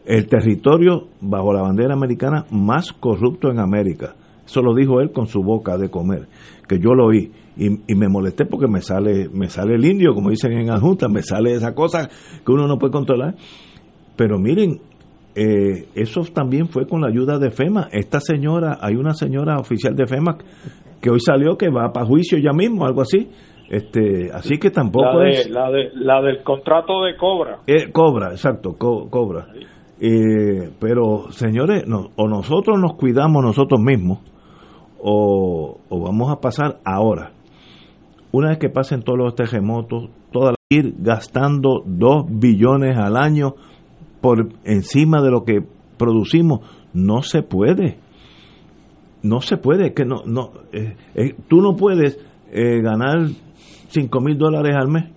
el 0.06 0.28
territorio 0.28 1.08
bajo 1.22 1.54
la 1.54 1.62
bandera 1.62 1.94
americana 1.94 2.46
más 2.50 2.92
corrupto 2.94 3.50
en 3.52 3.60
América. 3.60 4.16
Eso 4.46 4.62
lo 4.62 4.74
dijo 4.76 5.00
él 5.02 5.12
con 5.12 5.28
su 5.28 5.42
boca 5.44 5.78
de 5.78 5.90
comer, 5.90 6.28
que 6.68 6.80
yo 6.80 6.94
lo 6.94 7.06
oí. 7.08 7.32
Y, 7.58 7.68
y 7.92 7.96
me 7.96 8.08
molesté 8.08 8.46
porque 8.46 8.68
me 8.68 8.82
sale, 8.82 9.28
me 9.30 9.50
sale 9.50 9.76
el 9.76 9.86
indio, 9.86 10.14
como 10.14 10.30
dicen 10.30 10.54
en 10.54 10.70
Adjunta, 10.70 11.08
me 11.10 11.22
sale 11.22 11.52
esa 11.54 11.74
cosa 11.76 12.08
que 12.46 12.52
uno 12.52 12.66
no 12.68 12.78
puede 12.78 12.92
controlar. 12.94 13.36
Pero 14.16 14.40
miren, 14.40 14.80
eh, 15.36 15.88
eso 15.96 16.22
también 16.34 16.68
fue 16.68 16.88
con 16.88 17.02
la 17.02 17.08
ayuda 17.08 17.38
de 17.40 17.52
FEMA. 17.52 17.88
Esta 17.92 18.20
señora, 18.20 18.78
hay 18.82 18.96
una 18.96 19.14
señora 19.14 19.58
oficial 19.58 19.96
de 19.96 20.06
FEMA 20.08 20.38
que 21.02 21.10
hoy 21.10 21.20
salió 21.20 21.58
que 21.58 21.70
va 21.70 21.92
para 21.92 22.06
juicio 22.06 22.38
ya 22.38 22.52
mismo, 22.54 22.86
algo 22.86 23.02
así. 23.02 23.30
Este, 23.70 24.30
así 24.34 24.58
que 24.58 24.70
tampoco 24.70 25.14
La, 25.20 25.24
de, 25.24 25.30
es 25.30 25.50
la, 25.50 25.72
de, 25.72 25.90
la 25.94 26.22
del 26.22 26.44
contrato 26.44 27.04
de 27.04 27.16
cobra. 27.16 27.60
eh, 27.68 27.90
cobra, 27.92 28.32
exacto, 28.32 28.76
co- 28.78 29.10
cobra. 29.10 29.48
Eh, 30.04 30.72
pero 30.80 31.32
señores, 31.32 31.86
no, 31.88 32.10
o 32.16 32.28
nosotros 32.28 32.80
nos 32.80 32.96
cuidamos 32.96 33.44
nosotros 33.44 33.80
mismos 33.80 34.18
o, 35.00 35.78
o 35.90 36.00
vamos 36.02 36.32
a 36.32 36.42
pasar 36.42 36.80
ahora. 36.84 37.34
Una 38.32 38.50
vez 38.50 38.58
que 38.58 38.70
pasen 38.70 39.04
todos 39.04 39.20
los 39.20 39.36
terremotos, 39.36 40.10
toda 40.32 40.52
la- 40.52 40.56
ir 40.70 40.96
gastando 40.98 41.84
2 41.86 42.26
billones 42.30 42.98
al 42.98 43.16
año 43.16 43.54
por 44.22 44.50
encima 44.64 45.22
de 45.22 45.30
lo 45.30 45.44
que 45.44 45.60
producimos, 45.98 46.62
no 46.94 47.22
se 47.22 47.44
puede. 47.44 48.00
No 49.22 49.42
se 49.42 49.58
puede, 49.58 49.94
que 49.94 50.04
no, 50.06 50.24
no, 50.26 50.50
eh, 50.72 50.96
eh, 51.14 51.36
tú 51.48 51.62
no 51.62 51.76
puedes 51.76 52.18
eh, 52.52 52.82
ganar 52.82 53.28
5 53.90 54.20
mil 54.22 54.36
dólares 54.38 54.76
al 54.76 54.88
mes 54.88 55.12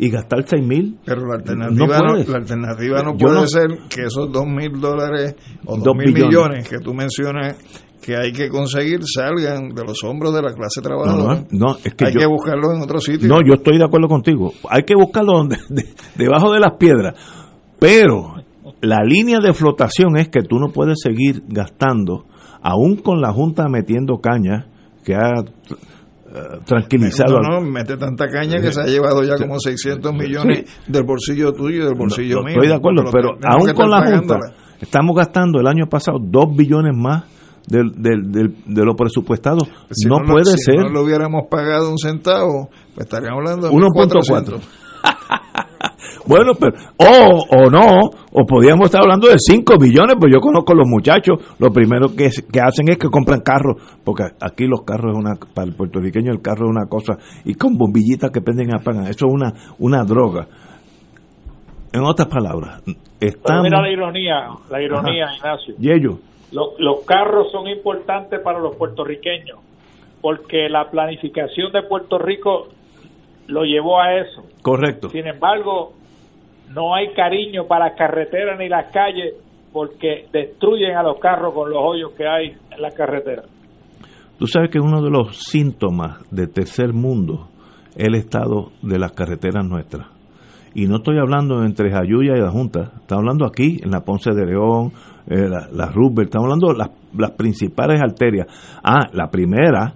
y 0.00 0.10
gastar 0.10 0.44
6 0.46 0.66
mil. 0.66 0.98
Pero 1.04 1.20
la 1.22 1.26
No 1.26 1.34
alternativa 1.34 1.98
no, 1.98 2.14
la 2.16 2.36
alternativa 2.38 3.02
no 3.02 3.16
puede 3.16 3.34
no- 3.34 3.46
ser 3.46 3.66
que 3.88 4.02
esos 4.02 4.32
dos 4.32 4.46
mil 4.46 4.80
dólares 4.80 5.36
o 5.66 5.76
Dos 5.76 5.84
dos 5.84 5.96
mil 5.96 6.06
billones. 6.12 6.28
millones 6.28 6.68
que 6.68 6.78
tú 6.78 6.94
mencionas 6.94 7.56
que 8.02 8.16
hay 8.16 8.32
que 8.32 8.48
conseguir 8.48 9.00
salgan 9.04 9.68
de 9.74 9.84
los 9.84 10.02
hombros 10.04 10.32
de 10.34 10.40
la 10.40 10.54
clase 10.54 10.80
No, 10.80 10.82
trabajadora. 10.82 11.44
no, 11.50 11.66
no, 11.72 11.76
es 11.84 11.92
que 11.94 12.06
hay 12.06 12.14
yo- 12.14 12.20
que 12.20 12.26
buscarlos 12.26 12.74
en 12.74 12.82
otro 12.82 12.98
sitio. 12.98 13.28
No, 13.28 13.40
yo 13.46 13.52
estoy 13.54 13.76
de 13.76 13.84
acuerdo 13.84 14.08
contigo. 14.08 14.52
Hay 14.70 14.84
que 14.84 14.94
buscarlo 14.94 15.32
donde, 15.34 15.58
de- 15.68 15.86
debajo 16.16 16.50
de 16.50 16.60
las 16.60 16.76
piedras. 16.78 17.14
Pero 17.78 18.36
la 18.80 19.04
línea 19.04 19.40
de 19.40 19.52
flotación 19.52 20.16
es 20.16 20.28
que 20.30 20.40
tú 20.42 20.58
no 20.58 20.68
puedes 20.72 20.98
seguir 21.02 21.42
gastando, 21.46 22.24
aún 22.62 22.96
con 22.96 23.20
la 23.20 23.32
Junta 23.32 23.68
metiendo 23.68 24.18
caña, 24.18 24.66
que 25.04 25.14
ha 25.14 25.32
eh, 26.34 26.58
tranquilizado. 26.64 27.40
No, 27.40 27.60
no, 27.60 27.70
mete 27.70 27.96
tanta 27.96 28.28
caña 28.28 28.60
que 28.60 28.72
se 28.72 28.80
ha 28.80 28.86
llevado 28.86 29.22
ya 29.24 29.36
como 29.36 29.58
600 29.58 30.12
millones 30.14 30.64
del 30.86 31.02
bolsillo 31.04 31.52
tuyo 31.52 31.82
y 31.82 31.84
del 31.86 31.94
bolsillo 31.94 32.36
No, 32.36 32.42
mío. 32.42 32.52
estoy 32.54 32.68
de 32.68 32.74
acuerdo, 32.74 33.04
pero 33.12 33.30
aún 33.44 33.72
con 33.74 33.90
la 33.90 34.04
Junta, 34.16 34.38
estamos 34.80 35.16
gastando 35.16 35.60
el 35.60 35.66
año 35.66 35.86
pasado 35.88 36.18
2 36.20 36.56
billones 36.56 36.92
más 36.96 37.24
del, 37.66 37.90
del, 37.92 38.30
del- 38.32 38.54
de 38.66 38.84
lo 38.84 38.94
presupuestado. 38.96 39.58
Si 39.90 40.08
no, 40.08 40.16
puede 40.26 40.44
si 40.56 40.58
ser. 40.58 40.76
no 40.76 40.88
lo 40.88 41.02
hubiéramos 41.02 41.42
pagado 41.50 41.90
un 41.90 41.98
centavo, 41.98 42.70
pues 42.94 43.06
estaríamos 43.06 43.38
hablando 43.38 43.68
de 43.68 43.74
1.4. 43.74 44.60
1.4. 45.80 46.26
Bueno, 46.26 46.52
pero, 46.58 46.72
o, 46.98 47.38
o 47.56 47.70
no, 47.70 48.10
o 48.32 48.46
podríamos 48.46 48.86
estar 48.86 49.00
hablando 49.02 49.28
de 49.28 49.36
5 49.38 49.74
billones, 49.80 50.16
pues 50.20 50.32
yo 50.32 50.40
conozco 50.40 50.74
los 50.74 50.86
muchachos, 50.86 51.38
lo 51.58 51.70
primero 51.70 52.08
que, 52.16 52.28
que 52.52 52.60
hacen 52.60 52.88
es 52.90 52.98
que 52.98 53.08
compran 53.08 53.40
carros, 53.40 53.76
porque 54.04 54.24
aquí 54.40 54.66
los 54.66 54.82
carros 54.82 55.12
es 55.12 55.18
una, 55.18 55.34
para 55.54 55.66
el 55.68 55.74
puertorriqueño 55.74 56.32
el 56.32 56.42
carro 56.42 56.66
es 56.66 56.70
una 56.70 56.86
cosa, 56.88 57.16
y 57.44 57.54
con 57.54 57.76
bombillitas 57.76 58.30
que 58.30 58.40
prenden 58.42 58.70
y 58.70 58.74
apagan, 58.74 59.04
eso 59.06 59.26
es 59.26 59.32
una, 59.32 59.52
una 59.78 60.04
droga. 60.04 60.46
En 61.92 62.02
otras 62.04 62.28
palabras, 62.28 62.82
Pero 62.84 62.96
estamos... 63.18 63.64
mira 63.64 63.80
la 63.82 63.90
ironía, 63.90 64.48
la 64.70 64.82
ironía, 64.82 65.26
Ignacio. 65.36 65.74
Y 65.80 65.90
ellos, 65.90 66.20
Lo- 66.52 66.72
los 66.78 67.04
carros 67.04 67.50
son 67.50 67.66
importantes 67.68 68.40
para 68.44 68.58
los 68.60 68.76
puertorriqueños 68.76 69.58
porque 70.20 70.68
la 70.68 70.90
planificación 70.90 71.72
de 71.72 71.82
Puerto 71.82 72.18
Rico 72.18 72.68
lo 73.50 73.64
llevó 73.64 74.00
a 74.00 74.14
eso. 74.14 74.42
correcto. 74.62 75.08
Sin 75.08 75.26
embargo, 75.26 75.92
no 76.74 76.94
hay 76.94 77.12
cariño 77.14 77.66
para 77.66 77.88
las 77.88 77.98
carreteras 77.98 78.58
ni 78.58 78.68
las 78.68 78.92
calles 78.92 79.34
porque 79.72 80.26
destruyen 80.32 80.96
a 80.96 81.02
los 81.02 81.18
carros 81.18 81.54
con 81.54 81.70
los 81.70 81.78
hoyos 81.80 82.12
que 82.12 82.26
hay 82.26 82.56
en 82.70 82.82
las 82.82 82.94
carreteras. 82.94 83.46
Tú 84.38 84.46
sabes 84.46 84.70
que 84.70 84.80
uno 84.80 85.02
de 85.02 85.10
los 85.10 85.36
síntomas 85.36 86.24
de 86.30 86.46
tercer 86.46 86.92
mundo 86.92 87.48
es 87.94 88.06
el 88.06 88.14
estado 88.14 88.70
de 88.82 88.98
las 88.98 89.12
carreteras 89.12 89.66
nuestras. 89.66 90.06
Y 90.74 90.86
no 90.86 90.96
estoy 90.96 91.18
hablando 91.18 91.64
entre 91.64 91.90
Jayuya 91.90 92.36
y 92.36 92.40
la 92.40 92.50
Junta, 92.50 92.92
estamos 93.00 93.22
hablando 93.22 93.44
aquí, 93.44 93.80
en 93.82 93.90
la 93.90 94.00
Ponce 94.00 94.30
de 94.30 94.46
León, 94.46 94.92
eh, 95.26 95.48
la, 95.48 95.68
la 95.72 95.90
Roosevelt, 95.90 96.28
estamos 96.28 96.44
hablando 96.44 96.68
de 96.68 96.78
las, 96.78 96.90
las 97.18 97.32
principales 97.32 98.00
arterias. 98.00 98.46
Ah, 98.82 99.08
la 99.12 99.28
primera, 99.30 99.94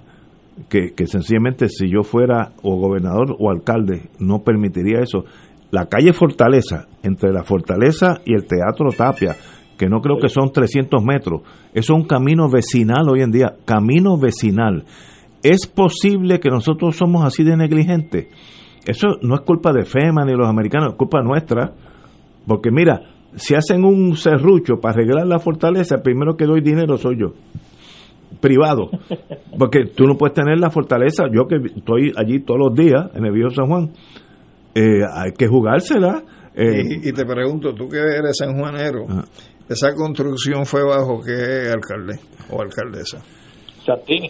que, 0.68 0.92
sencillamente 1.06 1.68
si 1.68 1.90
yo 1.90 2.02
fuera 2.02 2.52
o 2.62 2.76
gobernador 2.76 3.36
o 3.38 3.50
alcalde, 3.50 4.10
no 4.18 4.40
permitiría 4.40 5.00
eso. 5.00 5.24
La 5.70 5.86
calle 5.86 6.12
Fortaleza, 6.12 6.86
entre 7.02 7.32
la 7.32 7.42
Fortaleza 7.42 8.20
y 8.24 8.34
el 8.34 8.46
Teatro 8.46 8.90
Tapia, 8.96 9.36
que 9.76 9.88
no 9.88 10.00
creo 10.00 10.18
que 10.18 10.28
son 10.28 10.52
300 10.52 11.02
metros, 11.04 11.42
eso 11.72 11.94
es 11.94 12.00
un 12.00 12.06
camino 12.06 12.48
vecinal 12.48 13.08
hoy 13.08 13.22
en 13.22 13.32
día, 13.32 13.54
camino 13.64 14.16
vecinal. 14.16 14.84
¿Es 15.42 15.66
posible 15.66 16.40
que 16.40 16.48
nosotros 16.48 16.96
somos 16.96 17.24
así 17.24 17.42
de 17.42 17.56
negligentes? 17.56 18.28
Eso 18.86 19.18
no 19.22 19.34
es 19.34 19.40
culpa 19.40 19.72
de 19.72 19.84
FEMA 19.84 20.24
ni 20.24 20.32
de 20.32 20.38
los 20.38 20.48
americanos, 20.48 20.92
es 20.92 20.96
culpa 20.96 21.22
nuestra. 21.22 21.72
Porque 22.46 22.70
mira, 22.70 23.00
si 23.36 23.54
hacen 23.54 23.84
un 23.84 24.16
serrucho 24.16 24.76
para 24.80 24.94
arreglar 24.94 25.26
la 25.26 25.38
fortaleza, 25.38 26.02
primero 26.02 26.36
que 26.36 26.46
doy 26.46 26.60
dinero 26.60 26.96
soy 26.96 27.18
yo. 27.18 27.32
Privado. 28.40 28.90
Porque 29.58 29.84
tú 29.86 30.04
no 30.04 30.16
puedes 30.16 30.34
tener 30.34 30.58
la 30.58 30.70
fortaleza. 30.70 31.24
Yo 31.32 31.46
que 31.46 31.56
estoy 31.76 32.12
allí 32.16 32.40
todos 32.40 32.60
los 32.60 32.74
días, 32.74 33.10
en 33.14 33.24
el 33.26 33.32
viejo 33.32 33.50
San 33.50 33.66
Juan, 33.68 33.90
eh, 34.74 35.00
hay 35.14 35.32
que 35.32 35.46
jugársela. 35.46 36.22
eh, 36.54 36.82
Y, 37.02 37.08
y 37.08 37.12
te 37.12 37.24
pregunto, 37.24 37.74
tú 37.74 37.88
que 37.88 37.98
eres 37.98 38.36
sanjuanero, 38.38 39.04
¿esa 39.68 39.94
construcción 39.94 40.64
fue 40.66 40.82
bajo 40.84 41.20
qué 41.24 41.70
alcalde 41.70 42.18
o 42.50 42.60
alcaldesa? 42.62 43.18
Santini. 43.84 44.28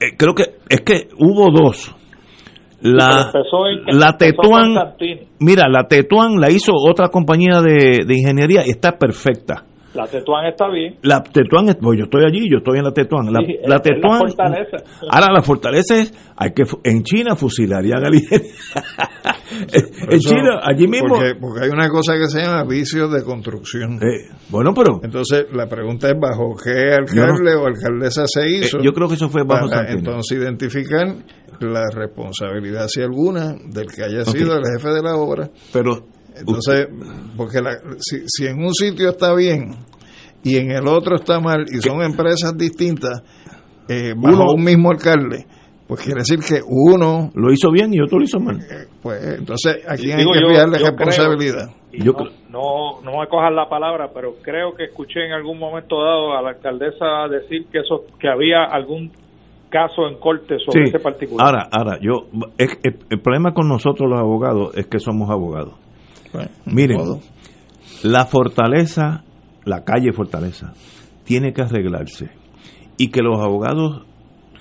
eh, 0.00 0.16
creo 0.16 0.34
que 0.34 0.44
es 0.68 0.80
que 0.82 1.08
hubo 1.18 1.50
dos. 1.50 1.94
La, 2.82 3.32
la 3.88 4.16
Tetuán, 4.18 4.74
mira, 5.40 5.64
la 5.68 5.88
Tetuán 5.88 6.38
la 6.38 6.50
hizo 6.50 6.72
otra 6.74 7.08
compañía 7.08 7.62
de, 7.62 8.04
de 8.06 8.14
ingeniería 8.14 8.62
y 8.66 8.70
está 8.70 8.98
perfecta. 8.98 9.64
La 9.96 10.06
Tetuán 10.06 10.46
está 10.46 10.68
bien. 10.70 10.96
La 11.02 11.22
Tetuán, 11.22 11.68
es- 11.70 11.76
pues 11.76 11.98
yo 11.98 12.04
estoy 12.04 12.24
allí, 12.26 12.48
yo 12.50 12.58
estoy 12.58 12.78
en 12.78 12.84
la 12.84 12.92
Tetuán. 12.92 13.32
La, 13.32 13.40
Sí, 13.40 13.52
la 13.54 13.60
es 13.62 13.68
la 13.68 13.80
Tetuán. 13.80 14.18
fortaleza. 14.20 14.76
Ahora 15.10 15.32
la 15.32 15.42
fortaleza 15.42 15.98
es, 15.98 16.14
hay 16.36 16.52
que 16.52 16.62
en 16.84 17.02
China 17.02 17.34
fusilarían 17.36 18.04
al 18.04 18.14
ingeniero. 18.14 18.54
en 19.72 20.12
Eso- 20.12 20.28
China, 20.30 20.60
allí 20.62 20.86
mismo. 20.86 21.08
Porque, 21.08 21.34
porque 21.40 21.64
hay 21.64 21.70
una 21.70 21.88
cosa 21.88 22.14
que 22.14 22.26
se 22.28 22.40
llama 22.42 22.64
vicios 22.64 23.12
de 23.12 23.22
construcción. 23.24 23.94
Eh, 23.96 24.28
bueno, 24.48 24.72
pero 24.74 25.00
Entonces, 25.02 25.46
la 25.52 25.66
pregunta 25.66 26.08
es 26.08 26.14
bajo 26.20 26.54
qué 26.62 26.92
alcalde 26.94 27.54
o 27.54 27.66
alcaldesa 27.66 28.24
se 28.26 28.48
hizo. 28.50 28.78
Eh, 28.78 28.82
yo 28.84 28.92
creo 28.92 29.08
que 29.08 29.14
eso 29.14 29.28
fue 29.28 29.42
bajo 29.44 29.68
para 29.68 29.90
entonces 29.90 30.38
identificar 30.38 31.06
la 31.60 31.84
responsabilidad, 31.94 32.86
si 32.88 33.00
alguna, 33.00 33.54
del 33.72 33.86
que 33.86 34.02
haya 34.04 34.24
sido 34.26 34.56
el 34.56 34.62
jefe 34.76 34.90
de 34.92 35.02
la 35.02 35.16
obra. 35.16 35.48
pero 35.72 36.06
Entonces, 36.38 36.88
porque 37.36 37.60
la- 37.60 37.78
si, 37.98 38.20
si 38.26 38.46
en 38.46 38.62
un 38.62 38.74
sitio 38.74 39.10
está 39.10 39.34
bien 39.34 39.76
y 40.42 40.56
en 40.56 40.70
el 40.70 40.86
otro 40.86 41.16
está 41.16 41.40
mal 41.40 41.64
y 41.68 41.80
son 41.80 42.02
empresas 42.02 42.56
distintas, 42.56 43.22
eh, 43.88 44.14
bajo 44.16 44.52
un 44.54 44.64
mismo 44.64 44.90
alcalde, 44.90 45.46
pues 45.86 46.02
quiere 46.02 46.20
decir 46.20 46.40
que 46.40 46.60
uno 46.66 47.30
lo 47.34 47.52
hizo 47.52 47.70
bien 47.70 47.94
y 47.94 48.00
otro 48.00 48.18
lo 48.18 48.24
hizo 48.24 48.40
mal. 48.40 48.58
pues 49.02 49.38
entonces 49.38 49.84
aquí 49.88 50.10
hay 50.10 50.24
que 50.24 50.38
enviarle 50.38 50.78
responsabilidad. 50.78 51.70
yo 51.92 52.12
no, 52.50 53.00
no, 53.02 53.20
me 53.20 53.28
cojan 53.28 53.54
la 53.54 53.68
palabra, 53.68 54.10
pero 54.12 54.36
creo 54.42 54.74
que 54.74 54.84
escuché 54.84 55.26
en 55.26 55.32
algún 55.32 55.58
momento 55.58 56.02
dado 56.02 56.36
a 56.36 56.42
la 56.42 56.50
alcaldesa 56.50 57.28
decir 57.30 57.66
que 57.70 57.80
eso 57.80 58.04
que 58.18 58.28
había 58.28 58.64
algún 58.64 59.12
caso 59.68 60.08
en 60.08 60.18
corte 60.18 60.56
sobre 60.64 60.86
ese 60.86 60.98
particular. 60.98 61.46
Ahora, 61.46 61.68
ahora, 61.70 61.98
yo 62.00 62.26
el, 62.58 63.20
problema 63.20 63.52
con 63.52 63.68
nosotros 63.68 64.08
los 64.08 64.18
abogados 64.18 64.76
es 64.76 64.86
que 64.86 64.98
somos 64.98 65.30
abogados. 65.30 65.74
Miren, 66.64 66.98
la 68.02 68.26
fortaleza, 68.26 69.24
la 69.64 69.84
calle 69.84 70.12
Fortaleza, 70.12 70.72
tiene 71.24 71.52
que 71.52 71.62
arreglarse 71.62 72.30
y 72.96 73.08
que 73.08 73.22
los 73.22 73.38
abogados 73.40 74.06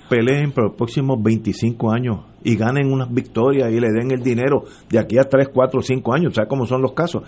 peleen 0.10 0.52
por 0.52 0.66
los 0.66 0.76
próximos 0.76 1.22
25 1.22 1.92
años 1.92 2.20
y 2.44 2.56
ganen 2.56 2.92
unas 2.92 3.12
victorias 3.12 3.72
y 3.72 3.80
le 3.80 3.92
den 3.92 4.12
el 4.12 4.22
dinero 4.22 4.64
de 4.90 5.00
aquí 5.00 5.18
a 5.18 5.24
3, 5.24 5.50
4, 5.54 5.82
5 5.82 6.14
años, 6.14 6.34
¿sabes 6.36 6.50
cómo 6.50 6.66
son 6.66 6.82
los 6.82 6.94
casos? 6.94 7.24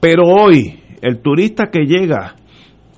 Pero 0.00 0.24
hoy, 0.24 0.80
el 1.00 1.20
turista 1.20 1.70
que 1.70 1.84
llega, 1.86 2.34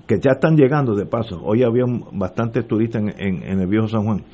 que 0.06 0.16
ya 0.20 0.32
están 0.32 0.56
llegando 0.56 0.94
de 0.94 1.06
paso, 1.06 1.40
hoy 1.42 1.62
había 1.62 1.84
bastantes 2.12 2.66
turistas 2.66 3.02
en, 3.18 3.42
en 3.42 3.60
el 3.60 3.66
viejo 3.66 3.88
San 3.88 4.04
Juan, 4.04 4.24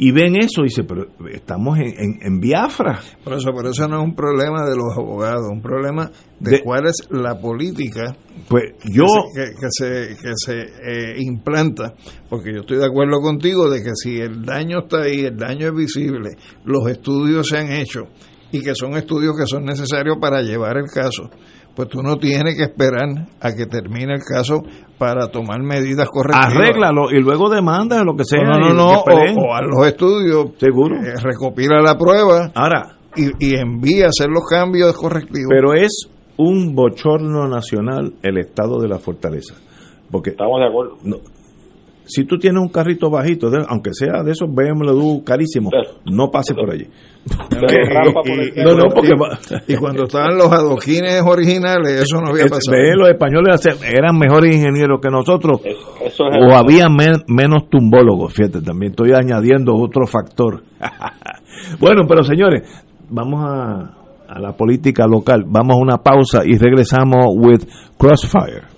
y 0.00 0.12
ven 0.12 0.36
eso 0.36 0.60
y 0.60 0.68
dicen, 0.68 0.86
pero 0.86 1.08
estamos 1.32 1.76
en, 1.78 2.20
en, 2.22 2.38
Biafra. 2.38 3.00
Por 3.24 3.32
eso, 3.34 3.50
por 3.50 3.66
eso 3.66 3.88
no 3.88 3.98
es 3.98 4.04
un 4.04 4.14
problema 4.14 4.64
de 4.64 4.76
los 4.76 4.96
abogados, 4.96 5.48
un 5.50 5.60
problema 5.60 6.08
de, 6.38 6.62
cuál 6.62 6.86
es 6.86 7.08
la 7.10 7.36
política 7.40 8.16
pues 8.48 8.74
yo 8.84 9.06
que 9.34 9.66
se, 9.70 10.16
que 10.16 10.32
se, 10.36 10.60
eh, 10.60 11.14
implanta, 11.18 11.94
porque 12.30 12.52
yo 12.54 12.60
estoy 12.60 12.78
de 12.78 12.86
acuerdo 12.86 13.20
contigo 13.20 13.68
de 13.68 13.82
que 13.82 13.90
si 13.94 14.20
el 14.20 14.44
daño 14.44 14.84
está 14.84 15.02
ahí, 15.02 15.24
el 15.24 15.36
daño 15.36 15.66
es 15.66 15.74
visible, 15.74 16.30
los 16.64 16.88
estudios 16.88 17.48
se 17.48 17.58
han 17.58 17.72
hecho 17.72 18.04
y 18.52 18.62
que 18.62 18.76
son 18.76 18.96
estudios 18.96 19.34
que 19.36 19.46
son 19.46 19.64
necesarios 19.64 20.16
para 20.20 20.42
llevar 20.42 20.76
el 20.76 20.86
caso 20.86 21.28
pues 21.78 21.90
tú 21.90 22.02
no 22.02 22.16
tienes 22.16 22.56
que 22.56 22.64
esperar 22.64 23.28
a 23.40 23.52
que 23.52 23.66
termine 23.66 24.14
el 24.14 24.24
caso 24.24 24.64
para 24.98 25.28
tomar 25.28 25.62
medidas 25.62 26.08
correctas. 26.08 26.46
Arréglalo 26.46 27.08
y 27.12 27.22
luego 27.22 27.48
demanda 27.48 28.02
lo 28.02 28.16
que 28.16 28.24
sea. 28.24 28.42
No, 28.42 28.58
no, 28.58 28.74
no, 28.74 28.98
o, 28.98 29.54
a 29.54 29.62
los 29.62 29.86
estudios. 29.86 30.54
Seguro. 30.58 30.96
Eh, 30.96 31.14
recopila 31.22 31.80
la 31.80 31.96
prueba. 31.96 32.50
Ahora. 32.52 32.96
Y, 33.14 33.54
envía 33.54 34.06
a 34.06 34.08
hacer 34.08 34.26
los 34.28 34.42
cambios 34.50 34.92
correctivos. 34.96 35.46
Pero 35.48 35.72
es 35.72 36.08
un 36.36 36.74
bochorno 36.74 37.46
nacional 37.46 38.14
el 38.24 38.38
estado 38.38 38.80
de 38.80 38.88
la 38.88 38.98
fortaleza. 38.98 39.54
Porque 40.10 40.30
Estamos 40.30 40.58
de 40.58 40.66
acuerdo. 40.66 40.96
Si 42.08 42.24
tú 42.24 42.38
tienes 42.38 42.60
un 42.60 42.68
carrito 42.68 43.10
bajito, 43.10 43.50
aunque 43.68 43.92
sea 43.92 44.22
de 44.22 44.32
esos 44.32 44.48
BMW 44.52 45.22
carísimos, 45.24 45.72
no 46.06 46.30
pase 46.30 46.54
por 46.54 46.70
allí. 46.70 46.86
Y, 47.26 48.62
no, 48.62 48.74
no, 48.74 48.84
porque 48.94 49.10
y 49.66 49.76
cuando 49.76 50.04
estaban 50.04 50.38
los 50.38 50.50
adoquines 50.50 51.22
originales, 51.22 52.02
eso 52.02 52.20
no 52.20 52.30
había 52.30 52.46
pasado. 52.46 52.76
los 52.96 53.08
españoles 53.10 53.60
eran 53.84 54.18
mejores 54.18 54.56
ingenieros 54.56 55.00
que 55.02 55.10
nosotros, 55.10 55.60
o 55.60 56.54
había 56.54 56.88
menos 56.88 57.68
tumbólogos. 57.68 58.32
Fíjate, 58.32 58.62
también 58.62 58.92
estoy 58.92 59.12
añadiendo 59.12 59.74
otro 59.74 60.06
factor. 60.06 60.62
bueno, 61.80 62.02
pero 62.08 62.22
señores, 62.22 62.62
vamos 63.10 63.44
a, 63.44 63.98
a 64.28 64.40
la 64.40 64.52
política 64.56 65.06
local. 65.06 65.44
Vamos 65.46 65.76
a 65.76 65.80
una 65.80 65.98
pausa 65.98 66.42
y 66.46 66.56
regresamos 66.56 67.26
with 67.36 67.64
Crossfire. 67.98 68.77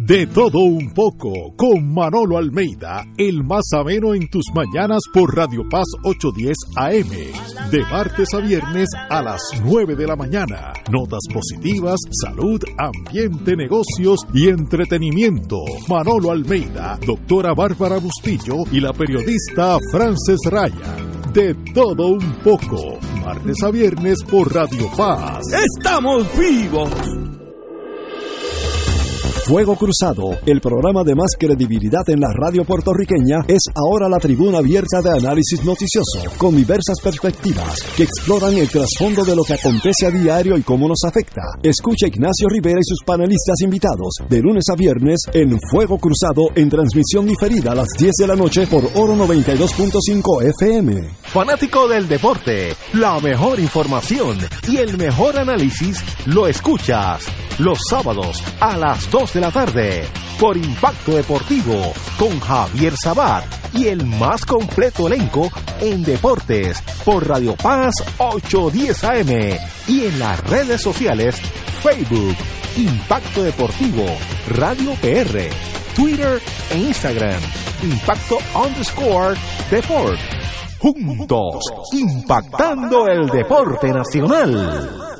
De 0.00 0.26
todo 0.28 0.60
un 0.60 0.94
poco, 0.94 1.54
con 1.58 1.92
Manolo 1.92 2.38
Almeida, 2.38 3.04
el 3.18 3.44
más 3.44 3.64
ameno 3.74 4.14
en 4.14 4.30
tus 4.30 4.46
mañanas 4.54 5.02
por 5.12 5.36
Radio 5.36 5.68
Paz 5.68 5.84
810 6.02 6.56
AM, 6.76 7.70
de 7.70 7.82
martes 7.82 8.32
a 8.32 8.38
viernes 8.38 8.88
a 9.10 9.20
las 9.20 9.42
9 9.62 9.94
de 9.96 10.06
la 10.06 10.16
mañana. 10.16 10.72
Notas 10.90 11.20
positivas, 11.30 12.00
salud, 12.22 12.62
ambiente, 12.78 13.54
negocios 13.54 14.20
y 14.32 14.48
entretenimiento. 14.48 15.58
Manolo 15.86 16.30
Almeida, 16.30 16.98
doctora 17.06 17.52
Bárbara 17.52 17.98
Bustillo 17.98 18.54
y 18.72 18.80
la 18.80 18.94
periodista 18.94 19.76
Frances 19.92 20.40
Raya. 20.46 20.96
De 21.34 21.54
todo 21.74 22.06
un 22.06 22.36
poco, 22.42 22.98
martes 23.22 23.62
a 23.62 23.70
viernes 23.70 24.16
por 24.24 24.50
Radio 24.50 24.90
Paz. 24.96 25.42
¡Estamos 25.52 26.26
vivos! 26.38 27.29
Fuego 29.50 29.74
Cruzado, 29.74 30.38
el 30.46 30.60
programa 30.60 31.02
de 31.02 31.16
más 31.16 31.32
credibilidad 31.36 32.08
en 32.08 32.20
la 32.20 32.28
radio 32.32 32.64
puertorriqueña, 32.64 33.40
es 33.48 33.62
ahora 33.74 34.08
la 34.08 34.18
tribuna 34.18 34.58
abierta 34.58 35.02
de 35.02 35.10
análisis 35.10 35.64
noticioso, 35.64 36.22
con 36.38 36.54
diversas 36.54 37.00
perspectivas 37.02 37.82
que 37.96 38.04
exploran 38.04 38.56
el 38.56 38.68
trasfondo 38.68 39.24
de 39.24 39.34
lo 39.34 39.42
que 39.42 39.54
acontece 39.54 40.06
a 40.06 40.12
diario 40.12 40.56
y 40.56 40.62
cómo 40.62 40.86
nos 40.86 41.02
afecta. 41.04 41.42
Escucha 41.64 42.06
Ignacio 42.06 42.46
Rivera 42.48 42.78
y 42.78 42.84
sus 42.84 43.00
panelistas 43.04 43.60
invitados 43.64 44.18
de 44.28 44.40
lunes 44.40 44.66
a 44.70 44.76
viernes 44.76 45.18
en 45.32 45.58
Fuego 45.68 45.98
Cruzado 45.98 46.50
en 46.54 46.68
transmisión 46.68 47.26
diferida 47.26 47.72
a 47.72 47.74
las 47.74 47.88
10 47.98 48.12
de 48.20 48.26
la 48.28 48.36
noche 48.36 48.68
por 48.68 48.84
Oro 48.94 49.16
92.5 49.16 50.44
FM. 50.60 51.08
Fanático 51.22 51.88
del 51.88 52.06
deporte, 52.06 52.76
la 52.92 53.18
mejor 53.18 53.58
información 53.58 54.38
y 54.68 54.76
el 54.76 54.96
mejor 54.96 55.36
análisis 55.40 55.98
lo 56.26 56.46
escuchas 56.46 57.26
los 57.60 57.78
sábados 57.90 58.42
a 58.60 58.76
las 58.76 59.10
2 59.10 59.34
de 59.34 59.39
la 59.40 59.50
tarde 59.50 60.04
por 60.38 60.56
Impacto 60.56 61.12
Deportivo 61.12 61.92
con 62.18 62.38
Javier 62.40 62.94
Sabat 62.96 63.44
y 63.72 63.86
el 63.86 64.04
más 64.04 64.44
completo 64.44 65.06
elenco 65.06 65.50
en 65.80 66.02
deportes 66.02 66.82
por 67.04 67.26
Radio 67.26 67.56
Paz 67.56 67.94
810 68.18 69.04
AM 69.04 69.58
y 69.88 70.04
en 70.04 70.18
las 70.18 70.40
redes 70.48 70.82
sociales 70.82 71.36
Facebook 71.82 72.36
Impacto 72.76 73.42
Deportivo 73.42 74.04
Radio 74.48 74.92
PR 75.00 75.48
Twitter 75.96 76.40
e 76.70 76.78
Instagram 76.78 77.40
Impacto 77.82 78.38
underscore 78.54 79.36
Deport 79.70 80.18
juntos 80.78 81.62
impactando 81.92 83.06
el 83.06 83.26
deporte 83.28 83.92
nacional. 83.92 85.19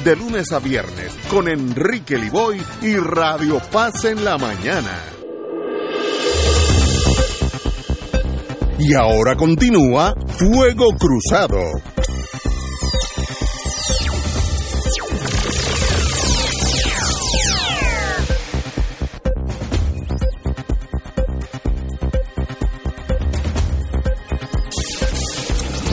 de 0.03 0.15
lunes 0.15 0.51
a 0.51 0.59
viernes 0.59 1.15
con 1.29 1.47
Enrique 1.47 2.17
Liboy 2.17 2.59
y 2.81 2.95
Radio 2.95 3.59
Paz 3.71 4.05
en 4.05 4.23
la 4.25 4.37
mañana. 4.37 4.97
Y 8.79 8.93
ahora 8.95 9.35
continúa 9.35 10.15
Fuego 10.27 10.87
Cruzado. 10.97 11.59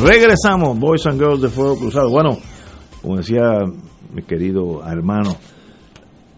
Regresamos, 0.02 0.78
Boys 0.78 1.06
and 1.06 1.18
Girls 1.18 1.42
de 1.42 1.48
Fuego 1.48 1.78
Cruzado. 1.78 2.08
Bueno, 2.08 2.38
como 3.02 3.18
decía 3.18 3.42
mi 4.14 4.22
querido 4.22 4.86
hermano 4.86 5.36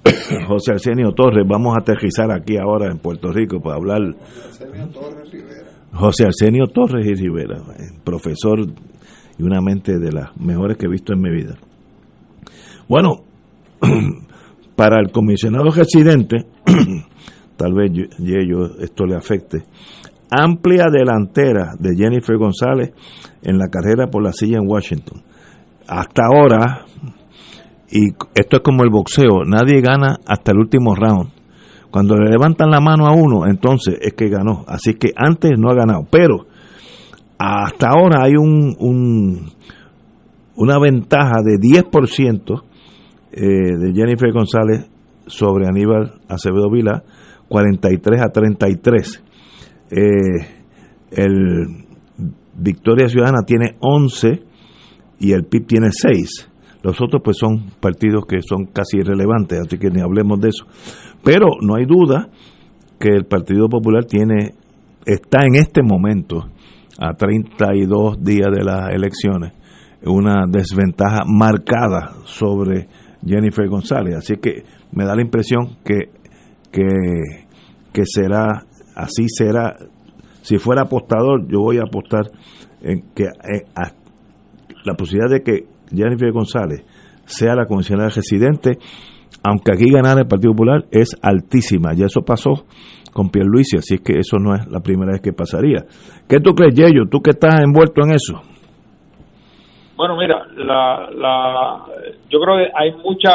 José 0.49 0.73
Arsenio 0.73 1.13
Torres, 1.13 1.47
vamos 1.47 1.75
a 1.77 1.81
aterrizar 1.81 2.31
aquí 2.33 2.57
ahora 2.57 2.91
en 2.91 2.99
Puerto 2.99 3.31
Rico 3.33 3.61
para 3.61 3.77
hablar. 3.77 4.01
José 5.93 6.25
Arsenio 6.27 6.67
Torres 6.69 7.07
y 7.07 7.15
Rivera, 7.15 7.63
profesor 8.05 8.61
y 9.39 9.43
una 9.43 9.61
mente 9.61 9.99
de 9.99 10.13
las 10.13 10.37
mejores 10.37 10.77
que 10.77 10.87
he 10.87 10.91
visto 10.91 11.13
en 11.13 11.21
mi 11.21 11.31
vida. 11.31 11.57
Bueno, 12.89 13.25
para 14.77 15.01
el 15.01 15.11
comisionado 15.11 15.71
residente, 15.71 16.47
tal 17.57 17.75
vez 17.75 17.93
yo, 17.93 18.67
esto 18.81 19.05
le 19.05 19.17
afecte, 19.17 19.65
amplia 20.31 20.87
delantera 20.91 21.75
de 21.79 21.97
Jennifer 21.97 22.37
González 22.37 22.93
en 23.43 23.59
la 23.59 23.69
carrera 23.69 24.07
por 24.07 24.23
la 24.23 24.33
silla 24.33 24.59
en 24.59 24.69
Washington. 24.69 25.23
Hasta 25.89 26.23
ahora, 26.27 26.87
y 27.91 28.11
esto 28.35 28.57
es 28.57 28.63
como 28.63 28.83
el 28.85 28.91
boxeo, 28.91 29.45
nadie 29.45 29.81
gana 29.81 30.19
hasta 30.27 30.53
el 30.53 30.59
último 30.59 30.95
round. 30.95 31.31
Cuando 31.91 32.17
le 32.17 32.31
levantan 32.31 32.71
la 32.71 32.81
mano 32.81 33.07
a 33.07 33.13
uno, 33.13 33.47
entonces 33.47 33.99
es 34.01 34.15
que 34.15 34.29
ganó. 34.29 34.65
Así 34.69 34.95
que 34.95 35.11
antes 35.17 35.59
no 35.59 35.71
ha 35.71 35.75
ganado. 35.75 36.07
Pero 36.09 36.47
hasta 37.37 37.89
ahora 37.89 38.23
hay 38.23 38.37
un, 38.37 38.77
un 38.79 39.51
una 40.55 40.79
ventaja 40.79 41.43
de 41.43 41.59
10% 41.59 42.63
eh, 43.33 43.43
de 43.43 43.93
Jennifer 43.95 44.31
González 44.31 44.91
sobre 45.27 45.67
Aníbal 45.67 46.21
Acevedo 46.29 46.71
Vila, 46.71 47.03
43 47.49 48.23
a 48.23 48.29
33. 48.29 49.25
Eh, 49.91 50.01
el 51.13 51.87
Victoria 52.55 53.09
Ciudadana 53.09 53.43
tiene 53.47 53.77
11 53.81 54.43
y 55.21 55.33
el 55.33 55.45
PIB 55.45 55.67
tiene 55.67 55.89
6. 55.91 56.50
Los 56.83 57.01
otros 57.01 57.21
pues 57.23 57.37
son 57.39 57.71
partidos 57.81 58.25
que 58.27 58.41
son 58.43 58.67
casi 58.67 58.99
irrelevantes, 58.99 59.61
así 59.61 59.79
que 59.79 59.91
ni 59.91 60.01
hablemos 60.01 60.41
de 60.41 60.49
eso. 60.49 60.65
Pero 61.23 61.49
no 61.61 61.77
hay 61.77 61.85
duda 61.85 62.29
que 62.99 63.09
el 63.09 63.25
Partido 63.25 63.69
Popular 63.69 64.05
tiene 64.05 64.55
está 65.07 65.45
en 65.45 65.57
este 65.57 65.83
momento 65.83 66.49
a 66.99 67.15
32 67.15 68.23
días 68.23 68.49
de 68.53 68.65
las 68.65 68.91
elecciones 68.91 69.53
una 70.05 70.47
desventaja 70.49 71.25
marcada 71.27 72.15
sobre 72.25 72.89
Jennifer 73.25 73.69
González. 73.69 74.17
Así 74.17 74.37
que 74.37 74.65
me 74.93 75.05
da 75.05 75.15
la 75.15 75.23
impresión 75.23 75.77
que, 75.85 76.11
que, 76.71 76.87
que 77.93 78.03
será, 78.05 78.65
así 78.95 79.27
será. 79.29 79.77
Si 80.43 80.57
fuera 80.59 80.83
apostador, 80.83 81.47
yo 81.49 81.59
voy 81.61 81.79
a 81.79 81.83
apostar 81.83 82.31
en 82.81 83.03
que 83.15 83.25
eh, 83.25 83.67
la 84.85 84.95
posibilidad 84.95 85.31
de 85.31 85.43
que 85.43 85.67
Jennifer 85.95 86.33
González 86.33 86.85
sea 87.25 87.55
la 87.55 87.67
comisionada 87.67 88.09
residente, 88.09 88.79
aunque 89.43 89.73
aquí 89.73 89.91
ganara 89.91 90.21
el 90.21 90.27
Partido 90.27 90.53
Popular, 90.53 90.85
es 90.91 91.17
altísima. 91.23 91.95
Ya 91.95 92.07
eso 92.07 92.23
pasó 92.23 92.65
con 93.13 93.31
Pierluisi, 93.31 93.77
así 93.77 93.95
es 93.95 94.01
que 94.01 94.19
eso 94.19 94.39
no 94.39 94.55
es 94.55 94.67
la 94.69 94.81
primera 94.81 95.13
vez 95.13 95.21
que 95.21 95.33
pasaría. 95.33 95.85
¿Qué 96.29 96.41
tú 96.41 96.55
crees, 96.55 96.75
Yello? 96.75 97.09
¿Tú 97.11 97.21
que 97.21 97.31
estás 97.31 97.61
envuelto 97.61 98.03
en 98.03 98.13
eso? 98.13 98.41
Bueno, 99.97 100.17
mira, 100.17 100.47
la, 100.57 101.11
la, 101.11 101.85
yo 102.31 102.41
creo 102.41 102.57
que 102.57 102.71
hay 102.75 102.93
mucha, 103.05 103.33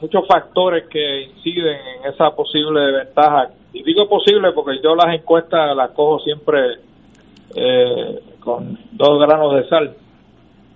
muchos 0.00 0.24
factores 0.28 0.84
que 0.88 1.24
inciden 1.24 1.76
en 1.76 2.12
esa 2.12 2.30
posible 2.30 2.92
ventaja. 2.92 3.48
Y 3.72 3.82
digo 3.82 4.08
posible 4.08 4.52
porque 4.54 4.78
yo 4.80 4.94
las 4.94 5.12
encuestas 5.12 5.76
las 5.76 5.90
cojo 5.90 6.20
siempre 6.20 6.76
eh, 7.56 8.20
con 8.38 8.78
dos 8.92 9.18
granos 9.18 9.56
de 9.56 9.68
sal. 9.68 9.96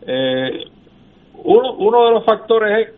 Eh, 0.09 0.64
uno, 1.45 1.72
uno 1.74 2.05
de 2.07 2.11
los 2.12 2.24
factores 2.24 2.89
es, 2.89 2.95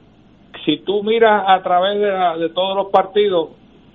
si 0.64 0.78
tú 0.78 1.03
miras 1.03 1.45
a 1.47 1.62
través 1.62 1.99
de, 1.99 2.41
de 2.41 2.49
todos 2.51 2.76
los 2.76 2.88
partidos, 2.91 3.51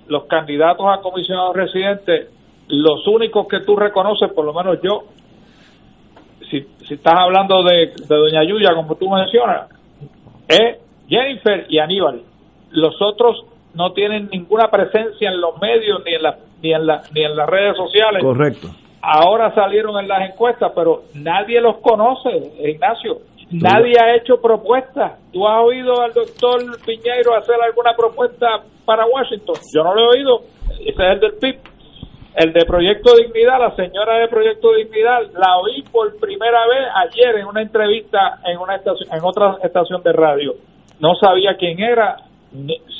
los 0.08 0.24
candidatos 0.24 0.86
a 0.86 1.00
comisionados 1.00 1.54
residentes, 1.54 2.30
los 2.68 3.06
únicos 3.06 3.46
que 3.48 3.60
tú 3.60 3.76
reconoces, 3.76 4.32
por 4.32 4.44
lo 4.44 4.52
menos 4.52 4.78
yo, 4.82 5.04
si, 6.50 6.66
si 6.86 6.94
estás 6.94 7.14
hablando 7.16 7.62
de, 7.62 7.92
Doña 8.08 8.44
Yuya, 8.44 8.74
como 8.74 8.94
tú 8.96 9.10
mencionas, 9.10 9.68
es 10.48 10.78
Jennifer 11.08 11.66
y 11.68 11.78
Aníbal. 11.78 12.22
Los 12.70 13.00
otros 13.00 13.44
no 13.74 13.92
tienen 13.92 14.28
ninguna 14.32 14.68
presencia 14.70 15.30
en 15.30 15.40
los 15.40 15.60
medios 15.60 16.02
ni 16.04 16.14
en, 16.14 16.22
la, 16.22 16.38
ni 16.62 16.72
en, 16.72 16.86
la, 16.86 17.02
ni 17.14 17.24
en 17.24 17.36
las 17.36 17.48
redes 17.48 17.76
sociales. 17.76 18.22
Correcto. 18.22 18.68
Ahora 19.02 19.54
salieron 19.54 19.98
en 20.00 20.08
las 20.08 20.30
encuestas, 20.30 20.72
pero 20.74 21.02
nadie 21.14 21.60
los 21.60 21.76
conoce, 21.78 22.30
Ignacio. 22.64 23.18
Nadie 23.50 23.94
ha 24.00 24.16
hecho 24.16 24.40
propuestas. 24.40 25.20
¿Tú 25.32 25.46
has 25.46 25.62
oído 25.64 26.00
al 26.00 26.12
doctor 26.12 26.60
Piñeiro 26.84 27.34
hacer 27.36 27.56
alguna 27.62 27.94
propuesta 27.96 28.46
para 28.84 29.06
Washington? 29.06 29.56
Yo 29.72 29.84
no 29.84 29.94
lo 29.94 30.00
he 30.00 30.18
oído. 30.18 30.40
Ese 30.80 30.90
es 30.90 30.98
el 30.98 31.20
del 31.20 31.34
PIB 31.34 31.56
el 32.36 32.52
de 32.52 32.66
Proyecto 32.66 33.16
Dignidad, 33.16 33.58
la 33.58 33.74
señora 33.74 34.18
de 34.18 34.28
Proyecto 34.28 34.74
Dignidad, 34.74 35.22
la 35.32 35.56
oí 35.56 35.82
por 35.90 36.20
primera 36.20 36.66
vez 36.66 36.86
ayer 36.94 37.36
en 37.36 37.46
una 37.46 37.62
entrevista 37.62 38.40
en 38.44 38.58
una 38.58 38.76
estación, 38.76 39.08
en 39.10 39.24
otra 39.24 39.56
estación 39.62 40.02
de 40.02 40.12
radio. 40.12 40.54
No 41.00 41.14
sabía 41.14 41.56
quién 41.56 41.80
era, 41.80 42.18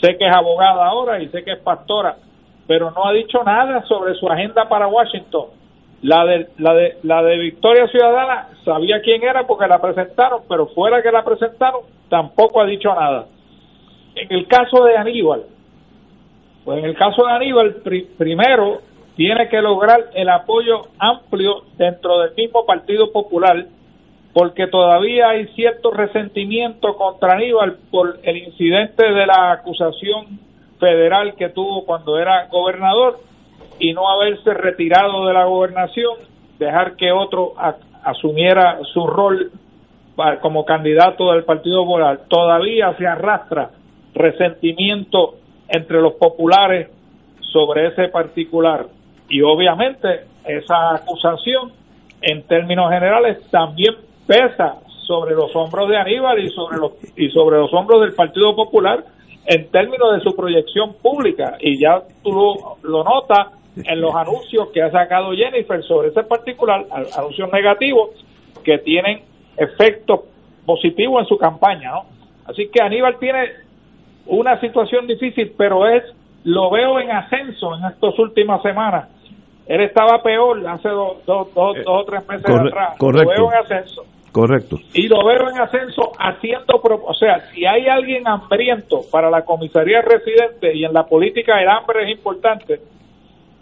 sé 0.00 0.16
que 0.16 0.26
es 0.26 0.34
abogada 0.34 0.86
ahora 0.86 1.20
y 1.20 1.28
sé 1.28 1.44
que 1.44 1.52
es 1.52 1.58
pastora, 1.58 2.16
pero 2.66 2.90
no 2.92 3.06
ha 3.06 3.12
dicho 3.12 3.42
nada 3.44 3.84
sobre 3.84 4.14
su 4.14 4.26
agenda 4.26 4.70
para 4.70 4.88
Washington. 4.88 5.48
La 6.06 6.24
de, 6.24 6.46
la 6.58 6.72
de, 6.72 6.98
la 7.02 7.20
de 7.20 7.36
Victoria 7.36 7.88
Ciudadana 7.88 8.50
sabía 8.64 9.00
quién 9.00 9.24
era 9.24 9.44
porque 9.44 9.66
la 9.66 9.80
presentaron, 9.80 10.42
pero 10.48 10.68
fuera 10.68 11.02
que 11.02 11.10
la 11.10 11.24
presentaron 11.24 11.80
tampoco 12.08 12.60
ha 12.60 12.64
dicho 12.64 12.94
nada. 12.94 13.26
En 14.14 14.32
el 14.32 14.46
caso 14.46 14.84
de 14.84 14.96
Aníbal, 14.96 15.46
pues 16.64 16.78
en 16.78 16.84
el 16.84 16.94
caso 16.94 17.26
de 17.26 17.32
Aníbal, 17.32 17.82
primero 18.16 18.82
tiene 19.16 19.48
que 19.48 19.60
lograr 19.60 20.10
el 20.14 20.28
apoyo 20.28 20.82
amplio 21.00 21.64
dentro 21.76 22.20
del 22.20 22.36
mismo 22.36 22.64
Partido 22.64 23.10
Popular, 23.10 23.66
porque 24.32 24.68
todavía 24.68 25.30
hay 25.30 25.48
cierto 25.56 25.90
resentimiento 25.90 26.96
contra 26.96 27.32
Aníbal 27.32 27.78
por 27.90 28.20
el 28.22 28.36
incidente 28.36 29.12
de 29.12 29.26
la 29.26 29.50
acusación 29.50 30.38
federal 30.78 31.34
que 31.34 31.48
tuvo 31.48 31.84
cuando 31.84 32.16
era 32.16 32.46
gobernador 32.46 33.25
y 33.78 33.92
no 33.92 34.08
haberse 34.08 34.54
retirado 34.54 35.26
de 35.26 35.34
la 35.34 35.44
gobernación, 35.44 36.16
dejar 36.58 36.96
que 36.96 37.12
otro 37.12 37.54
asumiera 38.04 38.78
su 38.92 39.06
rol 39.06 39.50
como 40.40 40.64
candidato 40.64 41.32
del 41.32 41.44
Partido 41.44 41.84
Popular. 41.84 42.20
Todavía 42.28 42.94
se 42.96 43.06
arrastra 43.06 43.70
resentimiento 44.14 45.34
entre 45.68 46.00
los 46.00 46.14
populares 46.14 46.88
sobre 47.52 47.88
ese 47.88 48.08
particular 48.08 48.86
y 49.28 49.42
obviamente 49.42 50.24
esa 50.44 50.94
acusación 50.94 51.72
en 52.22 52.46
términos 52.46 52.90
generales 52.90 53.38
también 53.50 53.94
pesa 54.26 54.76
sobre 55.06 55.34
los 55.34 55.54
hombros 55.54 55.88
de 55.88 55.96
Aníbal 55.96 56.38
y 56.38 56.48
sobre 56.50 56.78
los 56.78 56.92
y 57.16 57.30
sobre 57.30 57.58
los 57.58 57.72
hombros 57.72 58.00
del 58.00 58.14
Partido 58.14 58.54
Popular 58.54 59.04
en 59.46 59.70
términos 59.70 60.14
de 60.14 60.20
su 60.20 60.34
proyección 60.34 60.94
pública 60.94 61.56
y 61.60 61.80
ya 61.80 62.02
tú 62.22 62.78
lo, 62.82 63.04
notas 63.04 63.48
en 63.76 64.00
los 64.00 64.14
anuncios 64.14 64.68
que 64.72 64.82
ha 64.82 64.90
sacado 64.90 65.32
Jennifer 65.32 65.82
sobre 65.84 66.08
ese 66.08 66.22
particular 66.22 66.86
anuncios 67.16 67.50
negativos 67.52 68.10
que 68.64 68.78
tienen 68.78 69.20
efectos 69.56 70.20
positivos 70.64 71.22
en 71.22 71.28
su 71.28 71.38
campaña, 71.38 71.92
¿no? 71.92 72.06
Así 72.46 72.68
que 72.68 72.80
Aníbal 72.80 73.18
tiene 73.18 73.50
una 74.26 74.58
situación 74.60 75.06
difícil, 75.06 75.52
pero 75.56 75.86
es 75.88 76.02
lo 76.44 76.70
veo 76.70 77.00
en 77.00 77.10
ascenso 77.10 77.74
en 77.76 77.84
estas 77.84 78.18
últimas 78.18 78.62
semanas 78.62 79.08
él 79.66 79.80
estaba 79.80 80.22
peor 80.22 80.66
hace 80.68 80.88
dos, 80.88 81.24
dos, 81.26 81.52
dos, 81.52 81.76
o 81.86 82.04
tres 82.04 82.26
meses 82.28 82.48
atrás. 82.48 82.96
Correcto. 82.98 83.32
Lo 83.32 83.36
veo 83.36 83.52
en 83.52 83.58
ascenso. 83.58 84.04
Correcto. 84.30 84.76
Y 84.92 85.08
lo 85.08 85.24
veo 85.24 85.50
en 85.50 85.58
ascenso 85.58 86.12
haciendo, 86.18 86.80
o 86.82 87.14
sea, 87.14 87.40
si 87.52 87.64
hay 87.64 87.88
alguien 87.88 88.28
hambriento 88.28 89.00
para 89.10 89.30
la 89.30 89.42
comisaría 89.44 90.02
residente 90.02 90.74
y 90.74 90.84
en 90.84 90.92
la 90.92 91.06
política 91.06 91.60
el 91.60 91.68
hambre 91.68 92.04
es 92.04 92.16
importante, 92.16 92.80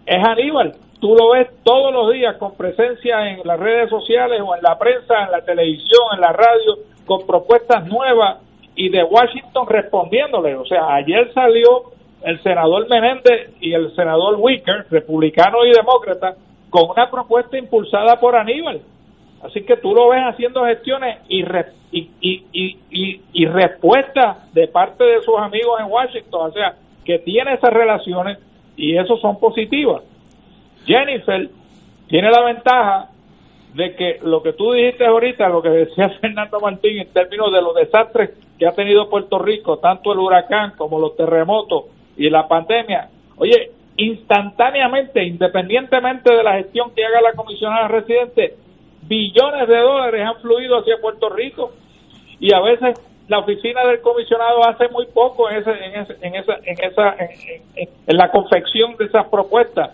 es 0.07 0.25
Aníbal. 0.25 0.75
Tú 1.01 1.15
lo 1.15 1.31
ves 1.31 1.49
todos 1.63 1.93
los 1.93 2.13
días 2.13 2.37
con 2.37 2.57
presencia 2.57 3.31
en 3.31 3.41
las 3.45 3.59
redes 3.59 3.91
sociales 3.91 4.41
o 4.45 4.55
en 4.57 4.63
la 4.63 4.79
prensa, 4.79 5.25
en 5.25 5.33
la 5.33 5.45
televisión, 5.45 6.03
en 6.15 6.21
la 6.21 6.33
radio, 6.33 6.79
con 7.05 7.27
propuestas 7.27 7.87
nuevas 7.87 8.39
y 8.75 8.89
de 8.89 9.05
Washington 9.05 9.67
respondiéndole. 9.69 10.57
O 10.57 10.65
sea, 10.65 10.95
ayer 10.95 11.33
salió 11.33 11.93
el 12.23 12.43
senador 12.43 12.89
Menéndez 12.89 13.53
y 13.61 13.75
el 13.75 13.95
senador 13.95 14.37
Wicker, 14.39 14.87
republicano 14.91 15.65
y 15.67 15.73
demócrata, 15.73 16.37
con 16.71 16.91
una 16.91 17.11
propuesta 17.11 17.59
impulsada 17.59 18.19
por 18.19 18.35
Aníbal. 18.35 18.81
Así 19.43 19.63
que 19.63 19.77
tú 19.77 19.95
lo 19.95 20.09
ves 20.09 20.23
haciendo 20.23 20.65
gestiones 20.65 21.19
y, 21.29 21.45
y, 21.93 22.09
y, 22.51 23.21
y, 23.31 23.47
respuestas 23.47 24.53
de 24.55 24.69
parte 24.69 25.05
de 25.05 25.21
sus 25.21 25.39
amigos 25.39 25.81
en 25.81 25.93
Washington, 25.93 26.51
o 26.51 26.53
sea, 26.53 26.77
que 27.05 27.19
tiene 27.19 27.53
esas 27.53 27.71
relaciones 27.71 28.39
y 28.77 28.97
eso 28.97 29.17
son 29.19 29.39
positivas. 29.39 30.03
Jennifer 30.85 31.49
tiene 32.09 32.31
la 32.31 32.43
ventaja 32.43 33.11
de 33.75 33.95
que 33.97 34.19
lo 34.23 34.43
que 34.43 34.53
tú 34.53 34.73
dijiste 34.73 35.05
ahorita, 35.05 35.49
lo 35.49 35.63
que 35.63 35.71
decía 35.71 36.09
Fernando 36.21 36.61
Martín 36.61 36.99
en 36.99 37.13
términos 37.13 37.53
de 37.53 37.63
los 37.63 37.75
desastres 37.75 38.31
que 38.59 38.67
ha 38.67 38.73
tenido 38.73 39.11
Puerto 39.11 39.39
Rico, 39.39 39.79
tanto 39.79 40.13
el 40.13 40.21
huracán 40.21 40.73
como 40.77 41.01
los 41.01 41.17
terremotos 41.17 41.87
y 42.17 42.31
la 42.31 42.47
pandemia, 42.47 43.09
oye, 43.37 43.73
instantáneamente, 43.97 45.25
independientemente 45.25 46.33
de 46.33 46.43
la 46.43 46.55
gestión 46.55 46.93
que 46.95 47.05
haga 47.05 47.21
la 47.21 47.33
comisionada 47.33 47.89
residente, 47.89 48.55
billones 49.03 49.69
de 49.69 49.79
dólares 49.79 50.25
han 50.25 50.41
fluido 50.41 50.79
hacia 50.79 51.01
Puerto 51.01 51.29
Rico 51.31 51.73
y 52.39 52.55
a 52.55 52.61
veces 52.61 52.99
la 53.29 53.39
oficina 53.39 53.85
del 53.87 54.01
comisionado 54.01 54.69
hace 54.69 54.89
muy 54.89 55.07
poco 55.07 55.51
en, 55.51 55.59
ese, 55.59 55.71
en, 55.71 55.95
ese, 55.95 56.15
en 56.21 56.35
esa 56.35 56.59
en 56.65 56.85
esa 56.85 57.17
en, 57.77 58.17
la 58.17 58.31
confección 58.31 58.97
de 58.97 59.07
esas 59.07 59.27
propuestas. 59.29 59.91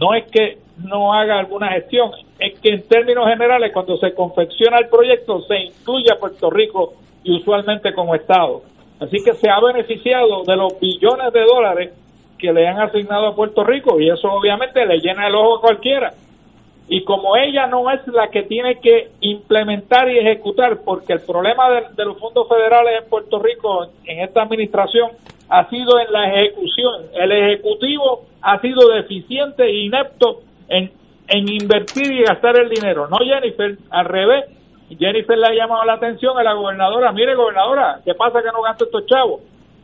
No 0.00 0.14
es 0.14 0.30
que 0.30 0.58
no 0.78 1.12
haga 1.12 1.38
alguna 1.38 1.68
gestión 1.72 2.10
es 2.38 2.58
que 2.60 2.70
en 2.70 2.88
términos 2.88 3.28
generales 3.28 3.70
cuando 3.72 3.98
se 3.98 4.14
confecciona 4.14 4.78
el 4.78 4.88
proyecto 4.88 5.42
se 5.42 5.58
incluye 5.58 6.10
a 6.10 6.18
Puerto 6.18 6.48
Rico 6.48 6.94
y 7.22 7.36
usualmente 7.36 7.92
como 7.92 8.14
estado. 8.14 8.62
Así 8.98 9.18
que 9.22 9.34
se 9.34 9.50
ha 9.50 9.60
beneficiado 9.60 10.42
de 10.44 10.56
los 10.56 10.78
billones 10.80 11.32
de 11.32 11.44
dólares 11.44 11.92
que 12.38 12.52
le 12.52 12.66
han 12.66 12.80
asignado 12.80 13.28
a 13.28 13.34
Puerto 13.34 13.62
Rico 13.62 14.00
y 14.00 14.08
eso 14.08 14.32
obviamente 14.32 14.86
le 14.86 14.98
llena 15.00 15.26
el 15.26 15.34
ojo 15.34 15.58
a 15.58 15.60
cualquiera 15.60 16.14
y 16.92 17.04
como 17.04 17.36
ella 17.36 17.68
no 17.68 17.88
es 17.88 18.04
la 18.08 18.30
que 18.30 18.42
tiene 18.42 18.80
que 18.80 19.12
implementar 19.20 20.10
y 20.10 20.18
ejecutar, 20.18 20.80
porque 20.84 21.12
el 21.12 21.20
problema 21.20 21.70
de, 21.70 22.04
los 22.04 22.18
fondos 22.18 22.48
federales 22.48 23.04
en 23.04 23.08
Puerto 23.08 23.38
Rico 23.38 23.86
en 24.04 24.18
esta 24.18 24.42
administración 24.42 25.12
ha 25.48 25.70
sido 25.70 26.00
en 26.00 26.12
la 26.12 26.34
ejecución. 26.34 27.02
El 27.14 27.30
Ejecutivo 27.30 28.24
ha 28.42 28.60
sido 28.60 28.88
deficiente 28.88 29.62
e 29.66 29.84
inepto 29.84 30.40
en, 30.68 30.90
en 31.28 31.48
invertir 31.62 32.10
y 32.10 32.24
gastar 32.24 32.58
el 32.58 32.68
dinero. 32.68 33.06
No 33.06 33.18
Jennifer, 33.18 33.78
al 33.88 34.04
revés. 34.06 34.46
Jennifer 34.98 35.38
le 35.38 35.46
ha 35.46 35.54
llamado 35.54 35.84
la 35.84 35.92
atención 35.92 36.36
a 36.38 36.42
la 36.42 36.54
gobernadora, 36.54 37.12
mire 37.12 37.36
gobernadora, 37.36 38.00
¿qué 38.04 38.14
pasa 38.14 38.42
que 38.42 38.50
no 38.50 38.62
gasta 38.62 38.86
estos 38.86 39.06
chavos? 39.06 39.42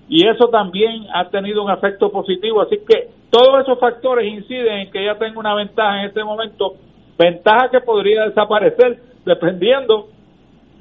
Y 0.09 0.26
eso 0.26 0.48
también 0.48 1.07
ha 1.14 1.28
tenido 1.28 1.62
un 1.62 1.70
efecto 1.70 2.11
positivo. 2.11 2.62
Así 2.62 2.78
que 2.78 3.11
todos 3.30 3.62
esos 3.62 3.78
factores 3.78 4.26
inciden 4.26 4.78
en 4.78 4.90
que 4.90 5.02
ella 5.02 5.16
tenga 5.16 5.38
una 5.38 5.54
ventaja 5.54 6.00
en 6.00 6.07
este 6.07 6.24
momento 6.24 6.74
ventaja 7.18 7.70
que 7.70 7.80
podría 7.80 8.24
desaparecer 8.24 8.98
dependiendo 9.24 10.08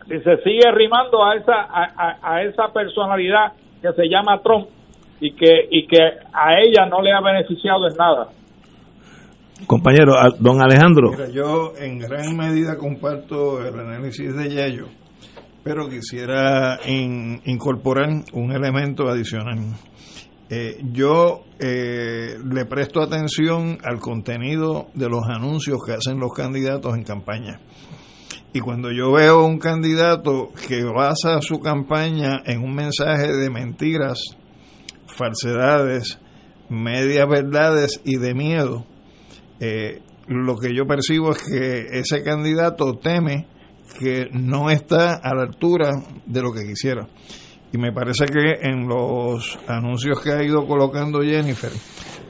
si 0.07 0.19
se 0.19 0.37
sigue 0.43 0.67
arrimando 0.67 1.23
a 1.23 1.35
esa 1.35 1.53
a, 1.53 2.17
a, 2.21 2.43
esa 2.43 2.71
personalidad 2.71 3.53
que 3.81 3.91
se 3.93 4.07
llama 4.07 4.41
Trump 4.43 4.67
y 5.19 5.33
que 5.33 5.67
y 5.71 5.87
que 5.87 6.01
a 6.01 6.59
ella 6.61 6.85
no 6.87 7.01
le 7.01 7.11
ha 7.11 7.21
beneficiado 7.21 7.87
en 7.87 7.95
nada. 7.95 8.29
Compañero, 9.67 10.13
don 10.39 10.61
Alejandro. 10.61 11.11
Mira, 11.11 11.29
yo 11.29 11.71
en 11.79 11.97
gran 11.99 12.35
medida 12.35 12.77
comparto 12.77 13.65
el 13.65 13.79
análisis 13.79 14.35
de 14.35 14.53
Yayo, 14.53 14.87
pero 15.63 15.87
quisiera 15.87 16.77
incorporar 16.85 18.09
un 18.33 18.51
elemento 18.51 19.07
adicional. 19.07 19.57
Eh, 20.49 20.79
yo 20.91 21.43
eh, 21.59 22.37
le 22.43 22.65
presto 22.65 23.01
atención 23.01 23.79
al 23.83 23.99
contenido 23.99 24.87
de 24.93 25.09
los 25.09 25.23
anuncios 25.27 25.79
que 25.85 25.93
hacen 25.93 26.19
los 26.19 26.33
candidatos 26.33 26.95
en 26.95 27.03
campaña. 27.03 27.59
Y 28.53 28.59
cuando 28.59 28.91
yo 28.91 29.11
veo 29.11 29.45
un 29.45 29.57
candidato 29.57 30.51
que 30.67 30.83
basa 30.83 31.41
su 31.41 31.59
campaña 31.59 32.41
en 32.45 32.63
un 32.63 32.73
mensaje 32.75 33.33
de 33.33 33.49
mentiras, 33.49 34.19
falsedades, 35.07 36.19
medias 36.69 37.27
verdades 37.27 38.01
y 38.05 38.17
de 38.17 38.33
miedo, 38.33 38.85
eh, 39.59 40.01
lo 40.27 40.57
que 40.57 40.75
yo 40.75 40.85
percibo 40.85 41.31
es 41.31 41.43
que 41.43 41.99
ese 41.99 42.23
candidato 42.23 42.93
teme 42.93 43.47
que 43.99 44.29
no 44.31 44.69
está 44.69 45.15
a 45.15 45.35
la 45.35 45.43
altura 45.43 45.91
de 46.25 46.41
lo 46.41 46.53
que 46.53 46.65
quisiera. 46.65 47.07
Y 47.75 47.77
me 47.77 47.91
parece 47.91 48.23
que 48.27 48.69
en 48.69 48.87
los 48.87 49.59
anuncios 49.67 50.21
que 50.21 50.31
ha 50.31 50.41
ido 50.41 50.65
colocando 50.65 51.19
Jennifer, 51.19 51.71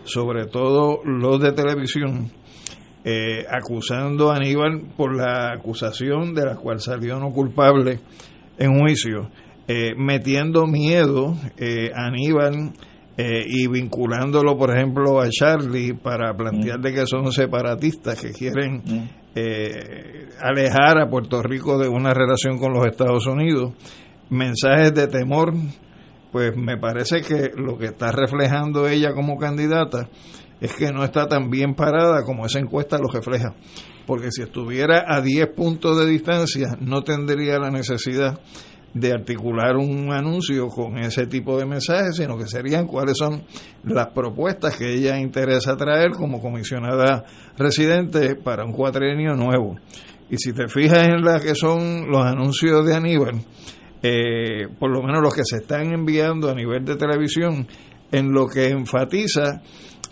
sobre 0.03 0.47
todo 0.47 1.01
los 1.03 1.39
de 1.39 1.51
televisión, 1.51 2.31
eh, 3.03 3.45
acusando 3.47 4.31
a 4.31 4.37
Aníbal 4.37 4.81
por 4.97 5.15
la 5.15 5.53
acusación 5.53 6.33
de 6.33 6.45
la 6.45 6.55
cual 6.55 6.79
salió 6.79 7.19
no 7.19 7.29
culpable 7.29 7.99
en 8.57 8.79
juicio, 8.79 9.29
eh, 9.67 9.93
metiendo 9.95 10.65
miedo 10.65 11.35
eh, 11.57 11.91
a 11.93 12.07
Aníbal 12.07 12.73
y 13.17 13.67
vinculándolo, 13.67 14.57
por 14.57 14.75
ejemplo, 14.75 15.21
a 15.21 15.29
Charlie 15.29 15.93
para 15.93 16.35
plantearle 16.35 16.91
que 16.91 17.05
son 17.05 17.31
separatistas 17.31 18.19
que 18.19 18.31
quieren 18.31 18.81
alejar 20.41 20.99
a 20.99 21.07
Puerto 21.07 21.41
Rico 21.41 21.77
de 21.77 21.87
una 21.87 22.13
relación 22.13 22.57
con 22.57 22.73
los 22.73 22.85
Estados 22.85 23.25
Unidos 23.27 23.71
mensajes 24.29 24.93
de 24.93 25.07
temor, 25.07 25.53
pues 26.31 26.55
me 26.57 26.77
parece 26.77 27.21
que 27.21 27.51
lo 27.55 27.77
que 27.77 27.85
está 27.85 28.11
reflejando 28.11 28.87
ella 28.87 29.13
como 29.13 29.37
candidata 29.37 30.09
es 30.59 30.73
que 30.73 30.91
no 30.91 31.03
está 31.03 31.27
tan 31.27 31.49
bien 31.49 31.75
parada 31.75 32.23
como 32.23 32.45
esa 32.45 32.59
encuesta 32.59 32.97
lo 32.97 33.07
refleja. 33.07 33.53
Porque 34.05 34.31
si 34.31 34.43
estuviera 34.43 35.05
a 35.07 35.21
10 35.21 35.47
puntos 35.55 35.97
de 35.97 36.05
distancia, 36.07 36.77
no 36.79 37.03
tendría 37.03 37.59
la 37.59 37.71
necesidad 37.71 38.39
de 38.93 39.11
articular 39.11 39.75
un 39.75 40.13
anuncio 40.13 40.67
con 40.67 40.97
ese 40.97 41.27
tipo 41.27 41.57
de 41.57 41.65
mensajes, 41.65 42.15
sino 42.15 42.37
que 42.37 42.47
serían 42.47 42.87
cuáles 42.87 43.17
son 43.17 43.43
las 43.83 44.07
propuestas 44.07 44.77
que 44.77 44.93
ella 44.93 45.19
interesa 45.19 45.75
traer 45.75 46.11
como 46.11 46.39
comisionada 46.39 47.25
residente 47.57 48.35
para 48.35 48.63
un 48.63 48.71
cuatrienio 48.71 49.35
nuevo. 49.35 49.75
Y 50.29 50.37
si 50.37 50.53
te 50.53 50.69
fijas 50.69 51.09
en 51.09 51.23
las 51.23 51.43
que 51.43 51.55
son 51.55 52.09
los 52.09 52.25
anuncios 52.25 52.85
de 52.85 52.95
Aníbal, 52.95 53.41
eh, 54.07 54.67
por 54.77 54.91
lo 54.91 55.01
menos 55.01 55.19
los 55.19 55.33
que 55.33 55.41
se 55.43 55.57
están 55.57 55.91
enviando 55.91 56.47
a 56.47 56.53
nivel 56.53 56.85
de 56.85 56.95
televisión, 56.95 57.67
en 58.11 58.31
lo 58.31 58.45
que 58.45 58.67
enfatiza 58.67 59.63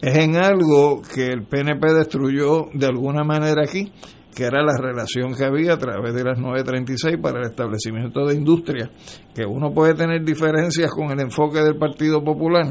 es 0.01 0.17
en 0.17 0.35
algo 0.35 1.03
que 1.03 1.27
el 1.27 1.43
PNP 1.43 1.93
destruyó 1.93 2.69
de 2.73 2.87
alguna 2.87 3.23
manera 3.23 3.61
aquí, 3.61 3.91
que 4.35 4.45
era 4.45 4.63
la 4.63 4.75
relación 4.75 5.35
que 5.35 5.45
había 5.45 5.73
a 5.73 5.77
través 5.77 6.15
de 6.15 6.23
las 6.23 6.39
936 6.39 7.17
para 7.21 7.41
el 7.41 7.51
establecimiento 7.51 8.25
de 8.25 8.33
industria, 8.33 8.89
que 9.35 9.45
uno 9.45 9.71
puede 9.71 9.93
tener 9.93 10.23
diferencias 10.23 10.89
con 10.89 11.11
el 11.11 11.19
enfoque 11.19 11.59
del 11.59 11.77
Partido 11.77 12.23
Popular, 12.23 12.65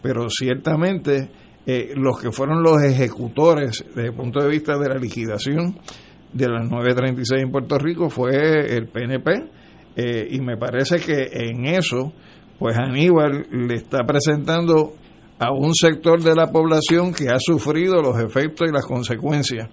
pero 0.00 0.30
ciertamente 0.30 1.28
eh, 1.66 1.92
los 1.96 2.18
que 2.18 2.32
fueron 2.32 2.62
los 2.62 2.82
ejecutores 2.82 3.84
desde 3.94 4.08
el 4.08 4.14
punto 4.14 4.40
de 4.40 4.48
vista 4.48 4.78
de 4.78 4.88
la 4.88 4.96
liquidación 4.96 5.78
de 6.32 6.48
las 6.48 6.62
936 6.62 7.42
en 7.42 7.52
Puerto 7.52 7.78
Rico 7.78 8.08
fue 8.08 8.74
el 8.74 8.88
PNP, 8.88 9.61
eh, 9.96 10.28
y 10.30 10.40
me 10.40 10.56
parece 10.56 10.96
que 10.96 11.28
en 11.32 11.66
eso, 11.66 12.12
pues 12.58 12.76
Aníbal 12.78 13.46
le 13.50 13.74
está 13.74 14.04
presentando 14.04 14.94
a 15.38 15.52
un 15.52 15.74
sector 15.74 16.22
de 16.22 16.34
la 16.34 16.46
población 16.46 17.12
que 17.12 17.28
ha 17.28 17.38
sufrido 17.38 18.00
los 18.00 18.18
efectos 18.18 18.68
y 18.68 18.72
las 18.72 18.86
consecuencias 18.86 19.68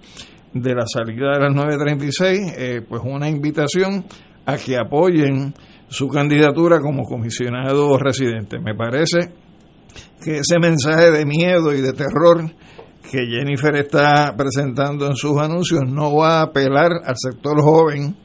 de 0.52 0.74
la 0.74 0.84
salida 0.86 1.34
de 1.34 1.40
las 1.40 1.54
936, 1.54 2.54
eh, 2.56 2.80
pues 2.88 3.02
una 3.04 3.28
invitación 3.28 4.04
a 4.46 4.56
que 4.56 4.76
apoyen 4.76 5.54
su 5.88 6.08
candidatura 6.08 6.80
como 6.80 7.04
comisionado 7.04 7.96
residente. 7.98 8.58
Me 8.58 8.74
parece 8.74 9.32
que 10.22 10.38
ese 10.38 10.58
mensaje 10.60 11.10
de 11.10 11.24
miedo 11.24 11.72
y 11.72 11.80
de 11.80 11.92
terror 11.92 12.50
que 13.10 13.26
Jennifer 13.26 13.74
está 13.76 14.34
presentando 14.36 15.06
en 15.06 15.16
sus 15.16 15.38
anuncios 15.38 15.82
no 15.86 16.14
va 16.16 16.40
a 16.40 16.42
apelar 16.42 16.90
al 17.04 17.14
sector 17.16 17.60
joven 17.60 18.16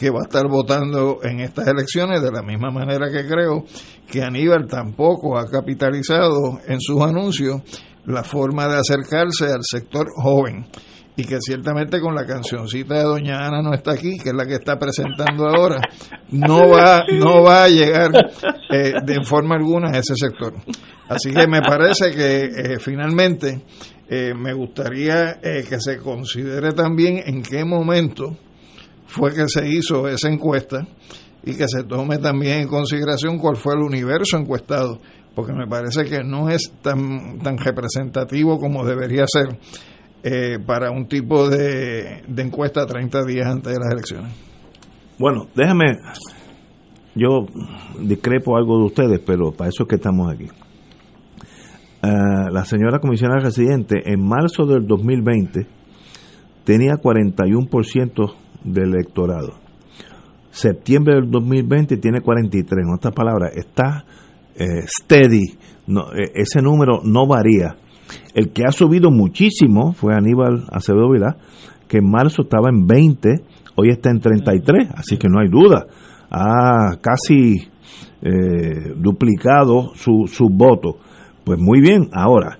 que 0.00 0.08
va 0.08 0.20
a 0.20 0.22
estar 0.22 0.48
votando 0.48 1.18
en 1.22 1.40
estas 1.40 1.68
elecciones, 1.68 2.22
de 2.22 2.32
la 2.32 2.40
misma 2.40 2.70
manera 2.70 3.10
que 3.10 3.28
creo 3.28 3.66
que 4.10 4.22
Aníbal 4.22 4.66
tampoco 4.66 5.36
ha 5.36 5.44
capitalizado 5.44 6.58
en 6.66 6.80
sus 6.80 7.02
anuncios 7.02 7.60
la 8.06 8.24
forma 8.24 8.66
de 8.66 8.78
acercarse 8.78 9.52
al 9.52 9.60
sector 9.60 10.06
joven 10.16 10.64
y 11.16 11.24
que 11.24 11.36
ciertamente 11.38 12.00
con 12.00 12.14
la 12.14 12.24
cancioncita 12.24 12.94
de 12.94 13.02
Doña 13.02 13.46
Ana 13.46 13.60
no 13.60 13.74
está 13.74 13.92
aquí, 13.92 14.16
que 14.16 14.30
es 14.30 14.34
la 14.34 14.46
que 14.46 14.54
está 14.54 14.78
presentando 14.78 15.46
ahora, 15.46 15.82
no 16.30 16.70
va, 16.70 17.04
no 17.12 17.42
va 17.42 17.64
a 17.64 17.68
llegar 17.68 18.10
eh, 18.70 18.94
de 19.04 19.22
forma 19.22 19.56
alguna 19.56 19.90
a 19.90 19.98
ese 19.98 20.14
sector. 20.16 20.54
Así 21.10 21.30
que 21.30 21.46
me 21.46 21.60
parece 21.60 22.10
que 22.12 22.44
eh, 22.44 22.78
finalmente 22.78 23.60
eh, 24.08 24.32
me 24.34 24.54
gustaría 24.54 25.38
que 25.42 25.78
se 25.78 25.98
considere 25.98 26.72
también 26.72 27.22
en 27.26 27.42
qué 27.42 27.66
momento 27.66 28.34
fue 29.10 29.34
que 29.34 29.48
se 29.48 29.68
hizo 29.68 30.06
esa 30.06 30.28
encuesta 30.28 30.86
y 31.44 31.56
que 31.56 31.66
se 31.66 31.82
tome 31.82 32.18
también 32.18 32.60
en 32.60 32.68
consideración 32.68 33.38
cuál 33.38 33.56
fue 33.56 33.74
el 33.74 33.82
universo 33.82 34.38
encuestado, 34.38 34.98
porque 35.34 35.52
me 35.52 35.66
parece 35.66 36.04
que 36.04 36.22
no 36.22 36.48
es 36.48 36.72
tan, 36.80 37.40
tan 37.40 37.58
representativo 37.58 38.58
como 38.58 38.84
debería 38.84 39.24
ser 39.26 39.58
eh, 40.22 40.58
para 40.64 40.92
un 40.92 41.08
tipo 41.08 41.48
de, 41.48 42.22
de 42.28 42.42
encuesta 42.42 42.86
30 42.86 43.24
días 43.24 43.46
antes 43.46 43.72
de 43.72 43.78
las 43.80 43.92
elecciones. 43.92 44.32
Bueno, 45.18 45.48
déjame, 45.56 45.96
yo 47.14 47.46
discrepo 48.00 48.56
algo 48.56 48.78
de 48.78 48.84
ustedes, 48.84 49.20
pero 49.26 49.50
para 49.50 49.70
eso 49.70 49.82
es 49.82 49.88
que 49.88 49.96
estamos 49.96 50.32
aquí. 50.32 50.46
Uh, 52.02 52.48
la 52.50 52.64
señora 52.64 53.00
comisionada 53.00 53.40
residente 53.40 54.10
en 54.10 54.26
marzo 54.26 54.64
del 54.66 54.86
2020 54.86 55.66
tenía 56.64 56.94
41% 56.94 58.34
del 58.64 58.94
electorado. 58.94 59.54
Septiembre 60.50 61.14
del 61.14 61.30
2020 61.30 61.96
tiene 61.98 62.20
43, 62.20 62.84
en 62.84 62.94
otras 62.94 63.14
palabras, 63.14 63.52
está 63.54 64.04
eh, 64.56 64.82
steady, 64.86 65.44
eh, 65.44 66.32
ese 66.34 66.60
número 66.60 67.00
no 67.04 67.26
varía. 67.26 67.76
El 68.34 68.52
que 68.52 68.64
ha 68.64 68.72
subido 68.72 69.10
muchísimo 69.10 69.92
fue 69.92 70.14
Aníbal 70.14 70.64
Acevedo 70.70 71.10
Vilá, 71.10 71.36
que 71.88 71.98
en 71.98 72.10
marzo 72.10 72.42
estaba 72.42 72.68
en 72.68 72.86
20, 72.86 73.42
hoy 73.76 73.90
está 73.90 74.10
en 74.10 74.20
33, 74.20 74.88
así 74.94 75.16
que 75.16 75.28
no 75.28 75.40
hay 75.40 75.48
duda. 75.48 75.86
Ha 76.30 76.96
casi 77.00 77.68
eh, 78.22 78.94
duplicado 78.96 79.92
su, 79.94 80.26
su 80.26 80.48
voto. 80.48 80.98
Pues 81.44 81.58
muy 81.58 81.80
bien, 81.80 82.08
ahora, 82.12 82.58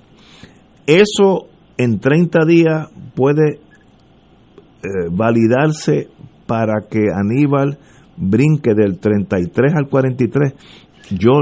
eso 0.86 1.46
en 1.76 2.00
30 2.00 2.44
días 2.46 2.88
puede 3.14 3.60
eh, 4.82 5.08
validarse 5.10 6.08
para 6.46 6.80
que 6.90 7.00
Aníbal 7.14 7.78
brinque 8.16 8.74
del 8.74 8.98
33 8.98 9.74
al 9.74 9.88
43. 9.88 10.54
Yo 11.10 11.32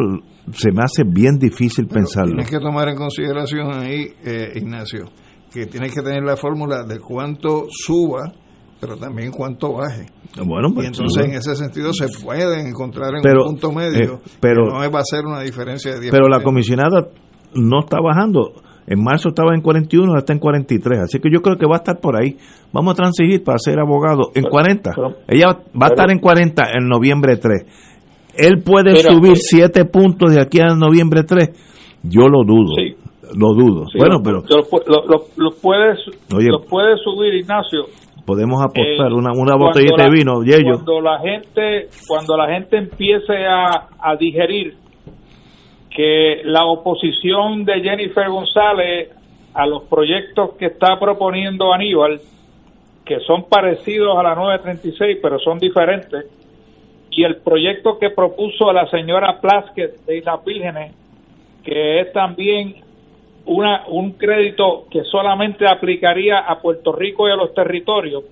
se 0.52 0.72
me 0.72 0.82
hace 0.82 1.04
bien 1.04 1.38
difícil 1.38 1.86
pensarlo. 1.86 2.32
Tienes 2.32 2.50
que 2.50 2.60
tomar 2.60 2.88
en 2.88 2.96
consideración 2.96 3.72
ahí, 3.72 4.06
eh, 4.24 4.52
Ignacio, 4.54 5.06
que 5.52 5.66
tienes 5.66 5.94
que 5.94 6.02
tener 6.02 6.22
la 6.22 6.36
fórmula 6.36 6.84
de 6.84 6.98
cuánto 7.00 7.66
suba, 7.70 8.32
pero 8.80 8.96
también 8.96 9.30
cuánto 9.30 9.74
baje. 9.74 10.06
Bueno, 10.44 10.68
pues, 10.74 10.84
y 10.84 10.88
entonces 10.88 11.24
en 11.24 11.32
ese 11.32 11.54
sentido 11.56 11.92
se 11.92 12.06
pueden 12.22 12.66
encontrar 12.66 13.12
en 13.14 13.38
un 13.38 13.44
punto 13.44 13.72
medio, 13.72 14.14
eh, 14.14 14.30
pero 14.40 14.66
no 14.66 14.90
va 14.90 15.00
a 15.00 15.04
ser 15.04 15.24
una 15.26 15.40
diferencia 15.40 15.92
de 15.92 16.00
10%. 16.00 16.10
Pero 16.10 16.28
la 16.28 16.42
comisionada 16.42 17.08
no 17.54 17.80
está 17.80 17.98
bajando. 18.00 18.52
En 18.88 19.02
marzo 19.02 19.28
estaba 19.28 19.54
en 19.54 19.60
41, 19.60 20.08
ahora 20.08 20.20
está 20.20 20.32
en 20.32 20.38
43. 20.38 21.00
Así 21.00 21.18
que 21.20 21.30
yo 21.30 21.40
creo 21.40 21.56
que 21.56 21.66
va 21.66 21.76
a 21.76 21.78
estar 21.78 22.00
por 22.00 22.16
ahí. 22.16 22.36
Vamos 22.72 22.94
a 22.94 22.96
transigir 22.96 23.44
para 23.44 23.58
ser 23.58 23.78
abogado 23.78 24.30
en 24.34 24.44
40. 24.44 24.90
Ella 25.28 25.46
va 25.80 25.86
a 25.86 25.90
estar 25.90 26.10
en 26.10 26.18
40 26.18 26.62
en 26.74 26.88
noviembre 26.88 27.36
3 27.36 27.88
él 28.38 28.62
puede 28.64 28.94
subir 28.96 29.36
siete 29.36 29.84
puntos 29.84 30.32
de 30.34 30.40
aquí 30.40 30.60
a 30.60 30.74
noviembre 30.74 31.24
3. 31.24 31.98
Yo 32.04 32.28
lo 32.28 32.44
dudo. 32.46 32.72
Lo 33.34 33.52
dudo. 33.52 33.86
bueno, 33.98 34.20
pero. 34.24 34.42
Lo, 34.48 34.58
lo, 35.36 35.50
puedes, 35.60 35.98
lo 36.30 36.60
puede 36.62 36.96
subir, 37.02 37.34
Ignacio. 37.34 37.86
Podemos 38.24 38.62
apostar 38.62 39.12
una, 39.12 39.32
una 39.34 39.56
botellita 39.56 40.04
de 40.04 40.10
vino, 40.10 40.44
y 40.44 40.52
ellos. 40.52 40.82
Cuando 40.84 41.00
la 41.00 41.18
gente, 41.18 41.88
cuando 42.06 42.36
la 42.36 42.54
gente 42.54 42.76
empiece 42.78 43.44
a, 43.46 43.88
a 44.00 44.16
digerir 44.16 44.74
que 45.90 46.42
la 46.44 46.64
oposición 46.66 47.64
de 47.64 47.80
Jennifer 47.80 48.28
González 48.28 49.10
a 49.54 49.66
los 49.66 49.84
proyectos 49.84 50.50
que 50.58 50.66
está 50.66 50.98
proponiendo 50.98 51.72
Aníbal, 51.72 52.20
que 53.04 53.20
son 53.20 53.44
parecidos 53.44 54.16
a 54.18 54.22
la 54.22 54.34
936, 54.34 55.18
pero 55.20 55.38
son 55.38 55.58
diferentes, 55.58 56.26
y 57.10 57.24
el 57.24 57.36
proyecto 57.38 57.98
que 57.98 58.10
propuso 58.10 58.72
la 58.72 58.86
señora 58.88 59.40
Plaskett 59.40 60.04
de 60.04 60.18
Islas 60.18 60.44
Vírgenes, 60.44 60.92
que 61.64 62.00
es 62.00 62.12
también 62.12 62.76
una, 63.46 63.84
un 63.88 64.12
crédito 64.12 64.86
que 64.90 65.02
solamente 65.04 65.66
aplicaría 65.66 66.38
a 66.38 66.60
Puerto 66.60 66.92
Rico 66.92 67.26
y 67.26 67.32
a 67.32 67.36
los 67.36 67.54
territorios, 67.54 68.24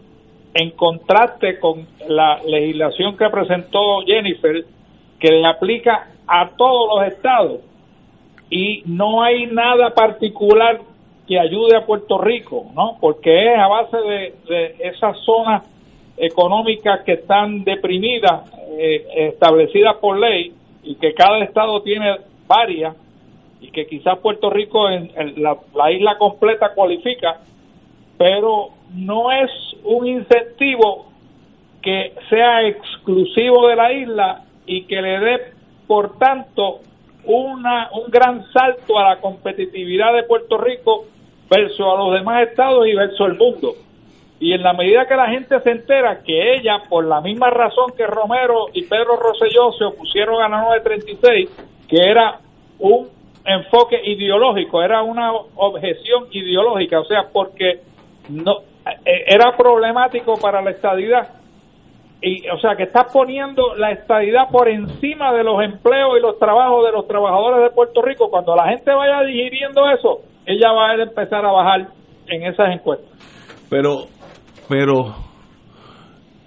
en 0.55 0.71
contraste 0.71 1.59
con 1.59 1.87
la 2.09 2.41
legislación 2.47 3.17
que 3.17 3.29
presentó 3.29 4.03
Jennifer, 4.07 4.65
que 5.19 5.31
le 5.31 5.47
aplica 5.47 6.09
a 6.27 6.51
todos 6.57 6.89
los 6.95 7.13
estados. 7.13 7.61
Y 8.51 8.83
no 8.87 9.23
hay 9.23 9.47
nada 9.47 9.91
particular 9.95 10.81
que 11.27 11.39
ayude 11.39 11.77
a 11.77 11.85
Puerto 11.85 12.19
Rico, 12.19 12.67
¿no? 12.75 12.97
Porque 13.01 13.53
es 13.53 13.59
a 13.59 13.67
base 13.67 13.97
de, 13.97 14.77
esas 14.79 15.19
zonas 15.25 15.65
económicas 16.17 17.01
que 17.01 17.15
están 17.15 17.65
deprimidas, 17.65 18.51
eh, 18.79 19.29
establecidas 19.33 19.97
por 19.97 20.19
ley, 20.19 20.53
y 20.85 20.95
que 20.97 21.15
cada 21.15 21.43
estado 21.43 21.83
tiene 21.83 22.17
varias, 22.47 22.95
y 23.61 23.71
que 23.71 23.87
quizás 23.87 24.19
Puerto 24.19 24.51
Rico 24.51 24.89
en, 24.89 25.11
la, 25.43 25.57
la 25.75 25.91
isla 25.91 26.17
completa 26.17 26.73
cualifica, 26.75 27.41
pero 28.17 28.69
no 28.95 29.33
es 29.33 29.51
un 29.83 30.07
incentivo 30.07 31.07
que 31.83 32.13
sea 32.31 32.67
exclusivo 32.67 33.67
de 33.67 33.77
la 33.77 33.93
isla 33.93 34.46
y 34.67 34.85
que 34.85 35.01
le 35.01 35.19
dé, 35.21 35.53
por 35.87 36.19
tanto, 36.19 36.81
una, 37.25 37.91
un 37.93 38.11
gran 38.11 38.45
salto 38.53 38.99
a 38.99 39.11
la 39.11 39.21
competitividad 39.21 40.15
de 40.15 40.25
Puerto 40.25 40.59
Rico 40.59 41.05
versus 41.51 41.81
a 41.81 41.97
los 41.97 42.15
demás 42.15 42.49
estados 42.49 42.87
y 42.87 42.95
versus 42.95 43.21
el 43.21 43.37
mundo. 43.37 43.75
Y 44.39 44.53
en 44.53 44.63
la 44.63 44.75
medida 44.75 45.07
que 45.07 45.17
la 45.17 45.29
gente 45.29 45.59
se 45.61 45.71
entera 45.71 46.23
que 46.23 46.55
ella, 46.55 46.83
por 46.89 47.07
la 47.07 47.21
misma 47.21 47.49
razón 47.51 47.93
que 47.97 48.07
Romero 48.07 48.67
y 48.73 48.85
Pedro 48.85 49.17
Rosselló 49.17 49.73
se 49.73 49.85
opusieron 49.85 50.43
a 50.43 50.49
la 50.49 50.63
936, 50.63 51.51
que 51.89 51.97
era 51.97 52.41
un 52.79 53.09
enfoque 53.45 53.99
ideológico, 54.05 54.83
era 54.83 55.03
una 55.03 55.33
objeción 55.33 56.27
ideológica, 56.33 57.01
o 57.01 57.05
sea, 57.05 57.29
porque 57.33 57.81
no 58.29 58.59
e, 59.05 59.25
era 59.27 59.57
problemático 59.57 60.35
para 60.37 60.61
la 60.61 60.71
estadidad. 60.71 61.29
Y, 62.27 62.43
o 62.49 62.59
sea, 62.59 62.75
que 62.77 62.83
está 62.83 63.05
poniendo 63.05 63.77
la 63.77 63.93
estadidad 63.93 64.51
por 64.51 64.69
encima 64.69 65.33
de 65.33 65.45
los 65.45 65.63
empleos 65.63 66.19
y 66.19 66.21
los 66.21 66.37
trabajos 66.41 66.85
de 66.85 66.91
los 66.91 67.07
trabajadores 67.07 67.63
de 67.63 67.71
Puerto 67.71 68.03
Rico. 68.03 68.29
Cuando 68.29 68.57
la 68.57 68.67
gente 68.69 68.91
vaya 68.93 69.23
digiriendo 69.25 69.89
eso, 69.89 70.23
ella 70.45 70.73
va 70.73 70.91
a 70.91 70.95
empezar 71.01 71.47
a 71.47 71.53
bajar 71.53 71.87
en 72.27 72.43
esas 72.43 72.75
encuestas. 72.75 73.09
Pero 73.71 74.07
pero 74.69 75.15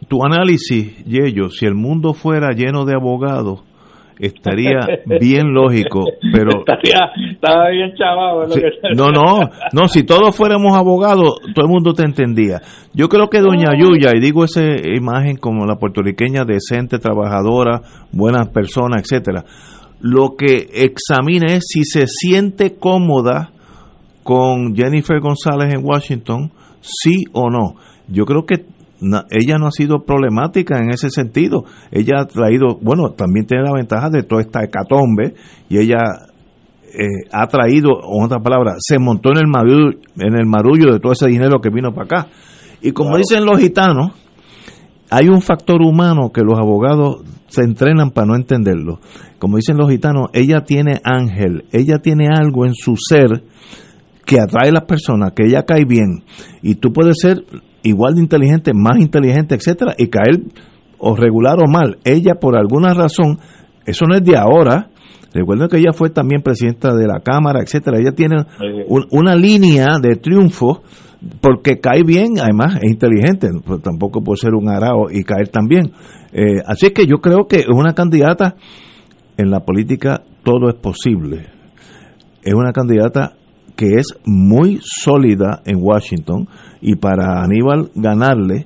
tu 0.10 0.22
análisis, 0.26 1.02
Yello, 1.06 1.48
si 1.48 1.66
el 1.66 1.76
mundo 1.76 2.14
fuera 2.14 2.50
lleno 2.50 2.84
de 2.84 2.96
abogados, 2.96 3.64
estaría 4.20 4.80
bien 5.20 5.54
lógico, 5.54 6.04
pero 6.32 6.60
estaría, 6.60 7.12
bien 7.72 7.94
chavado. 7.96 8.46
no, 8.96 9.12
no, 9.12 9.50
no, 9.74 9.88
si 9.88 10.04
todos 10.04 10.36
fuéramos 10.36 10.76
abogados, 10.76 11.40
todo 11.56 11.66
el 11.66 11.72
mundo 11.72 11.94
te 11.94 12.04
entendía. 12.04 12.62
Yo 12.94 13.08
creo 13.08 13.30
que 13.30 13.40
Doña 13.40 13.72
Yuya, 13.78 14.12
y 14.16 14.20
digo 14.20 14.44
esa 14.44 14.62
imagen 14.64 15.38
como 15.38 15.66
la 15.66 15.76
puertorriqueña 15.76 16.44
decente, 16.46 17.00
trabajadora, 17.00 17.82
buena 18.12 18.46
persona, 18.46 19.00
etcétera, 19.00 19.46
lo 20.02 20.36
que 20.38 20.68
examina 20.74 21.54
es 21.54 21.66
si 21.68 21.84
se 21.84 22.08
siente 22.08 22.76
cómoda 22.78 23.52
con 24.24 24.76
Jennifer 24.76 25.20
González 25.20 25.74
en 25.74 25.84
Washington, 25.84 26.52
sí 26.82 27.24
o 27.34 27.50
no 27.50 27.76
yo 28.12 28.26
creo 28.26 28.46
que 28.46 28.66
ella 29.02 29.58
no 29.58 29.68
ha 29.68 29.72
sido 29.72 30.04
problemática 30.04 30.78
en 30.78 30.90
ese 30.90 31.10
sentido. 31.10 31.64
Ella 31.92 32.22
ha 32.22 32.26
traído, 32.26 32.78
bueno, 32.82 33.12
también 33.12 33.46
tiene 33.46 33.64
la 33.64 33.74
ventaja 33.74 34.10
de 34.10 34.24
toda 34.24 34.42
esta 34.42 34.64
hecatombe 34.64 35.36
y 35.70 35.78
ella 35.78 35.98
eh, 36.94 37.28
ha 37.32 37.48
traído, 37.48 37.90
en 38.04 38.24
otras 38.24 38.42
palabras, 38.44 38.78
se 38.80 39.00
montó 39.00 39.32
en 39.32 39.38
el, 39.38 39.48
marullo, 39.48 40.00
en 40.18 40.36
el 40.36 40.46
marullo 40.46 40.94
de 40.94 41.00
todo 41.00 41.14
ese 41.14 41.28
dinero 41.28 41.62
que 41.62 41.70
vino 41.70 41.94
para 41.94 42.06
acá. 42.06 42.28
Y 42.82 42.92
como 42.92 43.18
dicen 43.18 43.46
los 43.46 43.60
gitanos, 43.60 44.12
hay 45.10 45.28
un 45.28 45.42
factor 45.42 45.82
humano 45.82 46.32
que 46.32 46.42
los 46.42 46.58
abogados 46.58 47.24
se 47.48 47.64
entrenan 47.64 48.12
para 48.12 48.28
no 48.28 48.36
entenderlo. 48.36 49.00
Como 49.40 49.58
dicen 49.58 49.78
los 49.78 49.90
gitanos, 49.90 50.30
ella 50.34 50.64
tiene 50.66 51.02
ángel, 51.04 51.66
ella 51.72 52.00
tiene 52.00 52.28
algo 52.28 52.66
en 52.66 52.74
su 52.76 52.96
ser 52.96 53.44
que 54.26 54.40
atrae 54.40 54.70
a 54.70 54.74
las 54.74 54.84
personas, 54.84 55.34
que 55.34 55.46
ella 55.46 55.64
cae 55.64 55.86
bien. 55.86 56.24
Y 56.62 56.76
tú 56.76 56.94
puedes 56.94 57.18
ser 57.20 57.44
igual 57.84 58.16
de 58.16 58.22
inteligente, 58.22 58.72
más 58.74 59.00
inteligente, 59.00 59.56
etcétera, 59.56 59.96
y 59.98 60.08
caer 60.08 60.42
o 60.98 61.16
regular 61.16 61.58
o 61.60 61.70
mal. 61.70 61.98
Ella, 62.04 62.36
por 62.36 62.58
alguna 62.58 62.94
razón, 62.94 63.40
eso 63.86 64.06
no 64.06 64.16
es 64.16 64.24
de 64.24 64.38
ahora. 64.38 64.90
Recuerden 65.34 65.70
que 65.70 65.78
ella 65.78 65.94
fue 65.94 66.10
también 66.10 66.42
presidenta 66.42 66.94
de 66.96 67.08
la 67.08 67.20
Cámara, 67.20 67.62
etcétera. 67.62 68.00
Ella 68.00 68.14
tiene 68.14 68.38
una 69.12 69.36
línea 69.36 70.00
de 70.02 70.16
triunfo 70.16 70.82
porque 71.42 71.80
cae 71.80 72.04
bien, 72.04 72.40
además 72.42 72.78
es 72.82 72.90
inteligente, 72.90 73.50
pero 73.64 73.80
tampoco 73.80 74.22
puede 74.22 74.38
ser 74.38 74.54
un 74.54 74.70
arao 74.70 75.10
y 75.12 75.24
caer 75.24 75.50
también. 75.50 75.92
Eh, 76.32 76.62
así 76.66 76.92
que 76.92 77.06
yo 77.06 77.18
creo 77.18 77.48
que 77.48 77.58
es 77.58 77.68
una 77.68 77.94
candidata, 77.94 78.56
en 79.38 79.52
la 79.52 79.62
política 79.62 80.22
todo 80.44 80.70
es 80.70 80.76
posible. 80.76 81.48
Es 82.42 82.54
una 82.54 82.72
candidata 82.72 83.34
que 83.80 83.96
es 83.96 84.08
muy 84.26 84.82
sólida 84.84 85.62
en 85.66 85.78
Washington 85.82 86.50
y 86.82 86.98
para 86.98 87.42
Aníbal 87.42 87.90
ganarle 87.96 88.66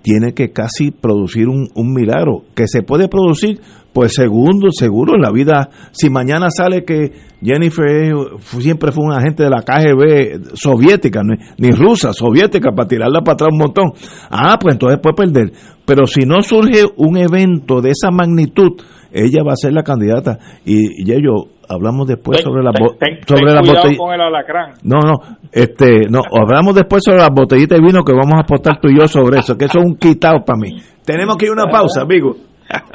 tiene 0.00 0.32
que 0.32 0.52
casi 0.52 0.90
producir 0.90 1.48
un, 1.48 1.68
milagro. 1.92 2.44
Que 2.54 2.66
se 2.66 2.82
puede 2.82 3.08
producir 3.08 3.60
pues 3.92 4.14
segundo 4.14 4.68
seguro 4.70 5.16
en 5.16 5.20
la 5.20 5.30
vida. 5.30 5.68
Si 5.92 6.08
mañana 6.08 6.48
sale 6.48 6.82
que 6.82 7.12
Jennifer 7.42 8.10
siempre 8.40 8.90
fue 8.90 9.04
un 9.04 9.12
agente 9.12 9.42
de 9.42 9.50
la 9.50 9.60
KGB 9.60 10.54
soviética 10.54 11.20
ni, 11.58 11.70
rusa 11.70 12.14
soviética 12.14 12.72
para 12.74 12.88
tirarla 12.88 13.20
para 13.20 13.34
atrás 13.34 13.50
un 13.52 13.58
montón. 13.58 13.92
Ah 14.30 14.58
pues 14.58 14.76
entonces 14.76 14.98
puede 15.02 15.14
perder. 15.14 15.52
Pero 15.84 16.06
si 16.06 16.24
no 16.24 16.40
surge 16.40 16.84
un 16.96 17.18
evento 17.18 17.82
de 17.82 17.90
esa 17.90 18.10
magnitud 18.10 18.80
ella 19.12 19.42
va 19.46 19.52
a 19.52 19.56
ser 19.56 19.74
la 19.74 19.82
candidata. 19.82 20.38
Y, 20.64 21.04
y 21.06 21.12
ello 21.12 21.53
hablamos 21.68 22.06
después 22.08 22.38
Ten- 22.38 22.44
sobre 22.44 22.62
la 22.64 22.72
ten- 22.72 23.18
sobre 23.26 23.46
ten 23.46 23.54
la 23.54 23.60
cuidado 23.60 23.76
botella. 23.82 23.98
con 23.98 24.12
el 24.14 24.20
alacrán. 24.20 24.74
No, 24.82 24.98
no, 25.00 25.14
este, 25.52 26.08
no, 26.10 26.20
hablamos 26.40 26.74
después 26.74 27.02
sobre 27.04 27.18
las 27.18 27.30
botellitas 27.30 27.78
de 27.78 27.84
vino 27.86 28.02
que 28.02 28.12
vamos 28.12 28.34
a 28.36 28.40
apostar 28.40 28.80
tú 28.80 28.88
y 28.88 28.98
yo 28.98 29.06
sobre 29.08 29.40
eso, 29.40 29.56
que 29.56 29.66
eso 29.66 29.78
es 29.78 29.84
un 29.84 29.96
quitado 29.96 30.44
para 30.44 30.58
mí. 30.58 30.80
Tenemos 31.04 31.36
que 31.36 31.46
ir 31.46 31.50
a 31.50 31.54
una 31.54 31.70
pausa, 31.70 32.02
amigo. 32.02 32.36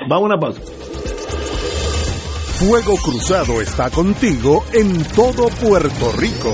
Vamos 0.07 0.23
a 0.23 0.25
una 0.25 0.37
pausa. 0.37 0.61
Fuego 2.59 2.95
Cruzado 3.03 3.61
está 3.61 3.89
contigo 3.89 4.63
en 4.73 5.01
todo 5.15 5.47
Puerto 5.65 6.11
Rico. 6.19 6.53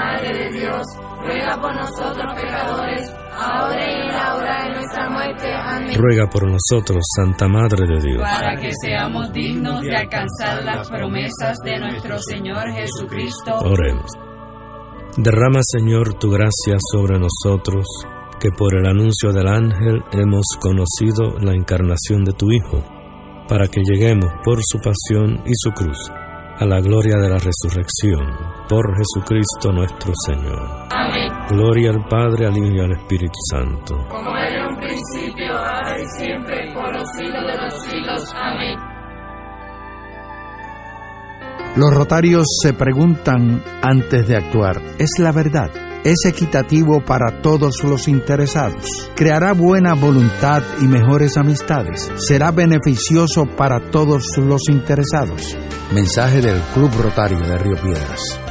Ruega 5.95 6.27
por 6.29 6.49
nosotros, 6.49 7.03
Santa 7.15 7.47
Madre 7.47 7.87
de 7.87 8.01
Dios. 8.01 8.21
Para 8.21 8.55
que 8.59 8.71
seamos 8.81 9.31
dignos 9.33 9.81
de 9.81 9.95
alcanzar 9.95 10.63
las 10.63 10.89
promesas 10.89 11.57
de 11.63 11.79
nuestro 11.79 12.17
Señor 12.19 12.71
Jesucristo. 12.73 13.55
Oremos. 13.59 14.11
Derrama, 15.17 15.59
Señor, 15.61 16.13
tu 16.13 16.29
gracia 16.31 16.77
sobre 16.91 17.19
nosotros, 17.19 17.85
que 18.39 18.49
por 18.51 18.75
el 18.75 18.87
anuncio 18.87 19.33
del 19.33 19.47
ángel 19.47 20.03
hemos 20.13 20.45
conocido 20.59 21.37
la 21.39 21.53
encarnación 21.53 22.23
de 22.23 22.33
tu 22.33 22.51
Hijo, 22.51 22.83
para 23.47 23.67
que 23.67 23.81
lleguemos 23.83 24.31
por 24.43 24.59
su 24.63 24.79
pasión 24.79 25.41
y 25.45 25.51
su 25.53 25.71
cruz 25.71 26.11
a 26.61 26.65
la 26.65 26.79
gloria 26.79 27.17
de 27.17 27.27
la 27.27 27.39
resurrección, 27.39 28.23
por 28.69 28.95
Jesucristo 28.95 29.71
nuestro 29.73 30.13
Señor. 30.27 30.87
Amén. 30.91 31.33
Gloria 31.49 31.89
al 31.89 32.05
Padre, 32.07 32.45
al 32.45 32.55
Hijo 32.55 32.67
y 32.67 32.79
al 32.79 32.91
Espíritu 32.91 33.39
Santo. 33.49 33.97
Como 34.07 34.37
era 34.37 34.69
un 34.69 34.77
principio, 34.77 35.30
los 38.33 38.33
siglos. 38.33 38.35
Amén. 38.35 38.91
Los 41.75 41.93
rotarios 41.93 42.45
se 42.61 42.73
preguntan 42.73 43.63
antes 43.81 44.27
de 44.27 44.35
actuar, 44.35 44.81
¿es 44.97 45.11
la 45.19 45.31
verdad? 45.31 45.71
¿Es 46.03 46.25
equitativo 46.25 46.99
para 47.05 47.41
todos 47.41 47.75
los 47.83 48.07
interesados? 48.09 49.09
¿Creará 49.15 49.53
buena 49.53 49.93
voluntad 49.93 50.63
y 50.81 50.85
mejores 50.85 51.37
amistades? 51.37 52.11
¿Será 52.17 52.51
beneficioso 52.51 53.45
para 53.45 53.79
todos 53.91 54.37
los 54.37 54.67
interesados? 54.67 55.55
Mensaje 55.93 56.41
del 56.41 56.59
Club 56.73 56.91
Rotario 57.01 57.39
de 57.39 57.57
Río 57.57 57.75
Piedras. 57.81 58.50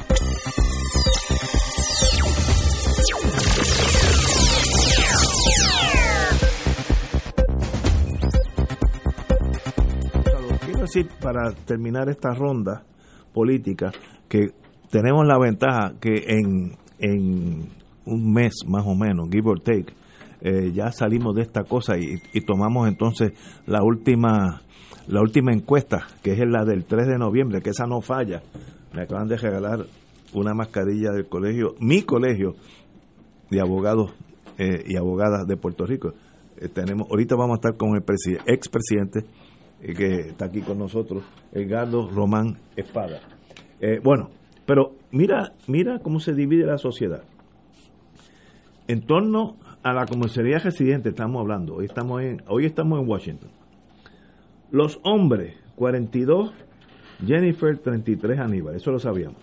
Decir, 10.93 11.09
para 11.21 11.51
terminar 11.65 12.09
esta 12.09 12.33
ronda 12.33 12.83
política, 13.33 13.91
que 14.27 14.51
tenemos 14.89 15.25
la 15.25 15.37
ventaja 15.39 15.93
que 15.99 16.25
en, 16.27 16.77
en 16.99 17.69
un 18.05 18.33
mes 18.33 18.53
más 18.67 18.83
o 18.85 18.95
menos, 18.95 19.29
give 19.31 19.49
or 19.49 19.59
take, 19.61 19.93
eh, 20.41 20.71
ya 20.73 20.91
salimos 20.91 21.35
de 21.35 21.43
esta 21.43 21.63
cosa 21.63 21.97
y, 21.97 22.15
y 22.33 22.41
tomamos 22.41 22.87
entonces 22.87 23.33
la 23.67 23.83
última 23.83 24.61
la 25.07 25.19
última 25.21 25.51
encuesta, 25.51 26.07
que 26.23 26.31
es 26.33 26.39
la 26.47 26.63
del 26.63 26.85
3 26.85 27.07
de 27.07 27.17
noviembre, 27.17 27.61
que 27.61 27.71
esa 27.71 27.85
no 27.87 28.01
falla. 28.01 28.41
Me 28.93 29.01
acaban 29.01 29.27
de 29.27 29.35
regalar 29.35 29.85
una 30.33 30.53
mascarilla 30.53 31.11
del 31.11 31.27
colegio, 31.27 31.75
mi 31.79 32.03
colegio 32.03 32.55
de 33.49 33.59
abogados 33.59 34.13
eh, 34.57 34.83
y 34.87 34.95
abogadas 34.97 35.47
de 35.47 35.57
Puerto 35.57 35.85
Rico. 35.85 36.13
Eh, 36.57 36.69
tenemos 36.69 37.09
ahorita 37.09 37.35
vamos 37.35 37.55
a 37.55 37.55
estar 37.55 37.77
con 37.77 37.95
el 37.95 38.03
presi- 38.05 38.39
expresidente 38.45 39.25
eh, 39.81 39.93
que 39.93 40.19
está 40.29 40.45
aquí 40.45 40.61
con 40.61 40.77
nosotros, 40.77 41.23
Edgardo 41.51 42.09
Román 42.09 42.57
Espada. 42.75 43.19
Eh, 43.79 43.99
bueno, 44.03 44.29
pero 44.65 44.93
mira, 45.11 45.53
mira 45.67 45.99
cómo 45.99 46.19
se 46.19 46.33
divide 46.33 46.65
la 46.65 46.77
sociedad. 46.77 47.23
En 48.87 49.01
torno 49.01 49.55
a 49.83 49.93
la 49.93 50.05
comisaría 50.05 50.59
residente 50.59 51.09
estamos 51.09 51.41
hablando, 51.41 51.75
hoy 51.75 51.85
estamos 51.85 52.21
en, 52.21 52.43
hoy 52.47 52.65
estamos 52.65 52.99
en 52.99 53.09
Washington. 53.09 53.49
Los 54.69 54.99
hombres, 55.03 55.55
42, 55.75 56.53
Jennifer 57.25 57.77
33 57.77 58.39
Aníbal, 58.39 58.75
eso 58.75 58.91
lo 58.91 58.99
sabíamos. 58.99 59.41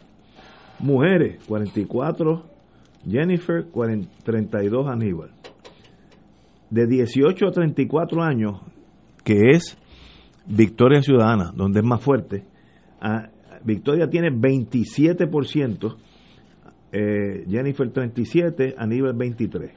Mujeres, 0.78 1.45
44, 1.47 2.45
Jennifer 3.09 3.66
40 3.66 4.09
32 4.22 4.86
Aníbal. 4.86 5.30
De 6.70 6.86
18 6.86 7.47
a 7.47 7.51
34 7.51 8.22
años, 8.22 8.61
que 9.24 9.51
es 9.51 9.76
Victoria 10.49 11.03
Ciudadana, 11.03 11.53
donde 11.55 11.80
es 11.80 11.86
más 11.86 12.03
fuerte, 12.03 12.44
a- 13.01 13.28
Victoria 13.64 14.09
tiene 14.09 14.30
27%, 14.30 15.96
eh, 16.92 17.44
Jennifer 17.49 17.90
37, 17.90 18.74
Aníbal 18.78 19.14
23. 19.14 19.72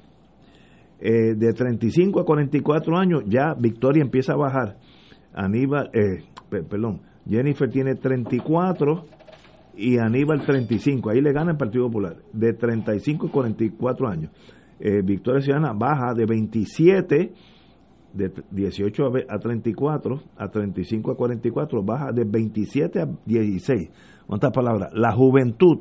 Eh, 1.04 1.34
de 1.36 1.54
35 1.54 2.20
a 2.20 2.26
44 2.26 2.96
años 2.96 3.24
ya 3.26 3.56
Victoria 3.56 4.04
empieza 4.04 4.34
a 4.34 4.38
bajar. 4.38 4.78
Aníbal, 5.34 5.90
eh, 5.94 6.24
pe- 6.50 6.62
perdón, 6.64 7.02
Jennifer 7.28 7.70
tiene 7.70 7.96
34 7.96 9.06
y 9.76 9.98
Aníbal 9.98 10.46
35. 10.46 11.10
Ahí 11.10 11.22
le 11.22 11.34
gana 11.34 11.52
el 11.52 11.58
Partido 11.58 11.88
Popular. 11.88 12.18
De 12.34 12.54
35 12.54 13.28
a 13.28 13.32
44 13.32 14.08
años. 14.08 14.30
Eh, 14.80 15.02
Victoria 15.04 15.42
Ciudadana 15.42 15.74
baja 15.74 16.14
de 16.14 16.26
27 16.26 17.34
de 18.14 18.30
t- 18.30 18.42
18 18.52 19.06
a 19.06 19.10
ve- 19.10 19.26
a 19.30 19.38
34, 19.40 20.22
a 20.38 20.50
35 20.50 21.12
a 21.12 21.16
44, 21.16 21.84
baja 21.84 22.12
de 22.12 22.24
27 22.26 23.02
a 23.02 23.08
16. 23.26 23.82
En 23.90 23.90
otras 24.28 24.52
palabras, 24.52 24.92
la 24.94 25.12
juventud 25.14 25.80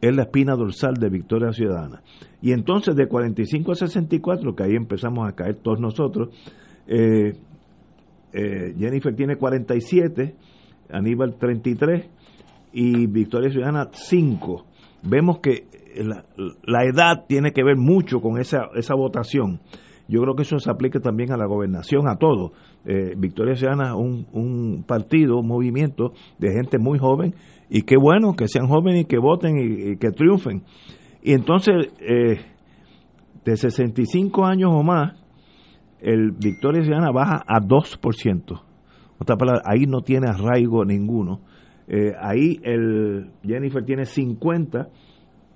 es 0.00 0.14
la 0.16 0.22
espina 0.22 0.54
dorsal 0.54 0.94
de 0.94 1.10
Victoria 1.10 1.52
Ciudadana. 1.52 2.02
Y 2.40 2.52
entonces 2.52 2.94
de 2.96 3.06
45 3.06 3.72
a 3.72 3.74
64, 3.74 4.54
que 4.54 4.62
ahí 4.62 4.74
empezamos 4.74 5.28
a 5.28 5.32
caer 5.32 5.56
todos 5.56 5.78
nosotros, 5.80 6.30
eh, 6.86 7.34
eh, 8.32 8.74
Jennifer 8.78 9.14
tiene 9.14 9.36
47, 9.36 10.34
Aníbal 10.90 11.36
33 11.38 12.08
y 12.72 13.06
Victoria 13.06 13.50
Ciudadana 13.50 13.88
5. 13.92 14.64
Vemos 15.02 15.40
que 15.40 15.66
la, 15.96 16.24
la 16.64 16.84
edad 16.84 17.24
tiene 17.26 17.52
que 17.52 17.64
ver 17.64 17.76
mucho 17.76 18.20
con 18.20 18.38
esa, 18.40 18.68
esa 18.76 18.94
votación. 18.94 19.60
Yo 20.10 20.20
creo 20.22 20.34
que 20.34 20.42
eso 20.42 20.58
se 20.58 20.70
aplica 20.70 20.98
también 20.98 21.32
a 21.32 21.36
la 21.36 21.46
gobernación, 21.46 22.08
a 22.08 22.16
todo. 22.16 22.52
Eh, 22.84 23.14
Victoria 23.16 23.54
Ciudadana 23.54 23.94
un, 23.94 24.26
un 24.32 24.84
partido, 24.86 25.38
un 25.38 25.46
movimiento 25.46 26.12
de 26.38 26.52
gente 26.52 26.78
muy 26.78 26.98
joven 26.98 27.34
y 27.68 27.82
qué 27.82 27.96
bueno 27.96 28.34
que 28.34 28.48
sean 28.48 28.66
jóvenes 28.66 29.02
y 29.02 29.04
que 29.04 29.18
voten 29.18 29.56
y, 29.56 29.92
y 29.92 29.96
que 29.98 30.10
triunfen. 30.10 30.64
Y 31.22 31.32
entonces, 31.32 31.92
eh, 32.00 32.40
de 33.44 33.56
65 33.56 34.44
años 34.44 34.70
o 34.72 34.82
más, 34.82 35.14
el 36.00 36.32
Victoria 36.32 36.82
Ciudadana 36.82 37.12
baja 37.12 37.44
a 37.46 37.60
2%. 37.60 38.62
Otra 39.18 39.36
palabra, 39.36 39.62
ahí 39.64 39.86
no 39.86 40.00
tiene 40.00 40.28
arraigo 40.28 40.84
ninguno. 40.84 41.40
Eh, 41.86 42.12
ahí 42.20 42.58
el 42.62 43.30
Jennifer 43.44 43.84
tiene 43.84 44.06
50 44.06 44.88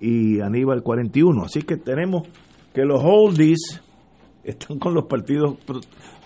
y 0.00 0.40
Aníbal 0.40 0.82
41. 0.82 1.42
Así 1.42 1.62
que 1.62 1.76
tenemos 1.76 2.28
que 2.74 2.84
los 2.84 3.00
oldies 3.02 3.82
están 4.44 4.78
con 4.78 4.94
los 4.94 5.04
partidos 5.06 5.56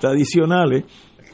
tradicionales. 0.01 0.85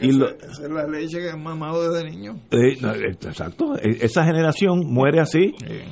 Y 0.01 0.11
lo- 0.13 0.29
Esa 0.29 0.65
es 0.65 0.71
la 0.71 0.87
leche 0.89 1.19
que 1.19 1.29
es 1.29 1.37
mamado 1.39 1.91
desde 1.93 2.11
niño. 2.11 2.35
eh, 2.51 2.77
no, 2.81 2.93
eh, 2.93 3.11
exacto, 3.11 3.77
eh, 3.77 3.99
esa 4.03 4.25
generación 4.25 4.81
muere 4.87 5.21
así. 5.21 5.55
Eh, 5.69 5.85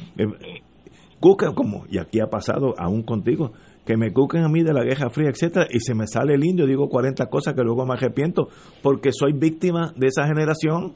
Cuca 1.21 1.53
como, 1.55 1.85
y 1.89 1.99
aquí 1.99 2.19
ha 2.19 2.27
pasado 2.27 2.75
aún 2.77 3.05
contigo, 3.05 3.53
que 3.87 3.97
me 3.97 4.13
cuquen 4.13 4.43
a 4.43 4.49
mí 4.49 4.65
de 4.65 4.73
la 4.73 4.83
Guerra 4.83 5.09
Fría, 5.09 5.29
etcétera, 5.31 5.69
y 5.71 5.79
se 5.79 5.95
me 5.95 6.09
sale 6.09 6.35
el 6.35 6.45
indio, 6.45 6.67
digo 6.67 6.89
40 6.89 7.27
cosas 7.27 7.55
que 7.55 7.63
luego 7.63 7.87
me 7.87 7.95
arrepiento, 7.95 8.49
porque 8.83 9.11
soy 9.13 9.33
víctima 9.33 9.93
de 9.97 10.09
esa 10.09 10.27
generación. 10.27 10.95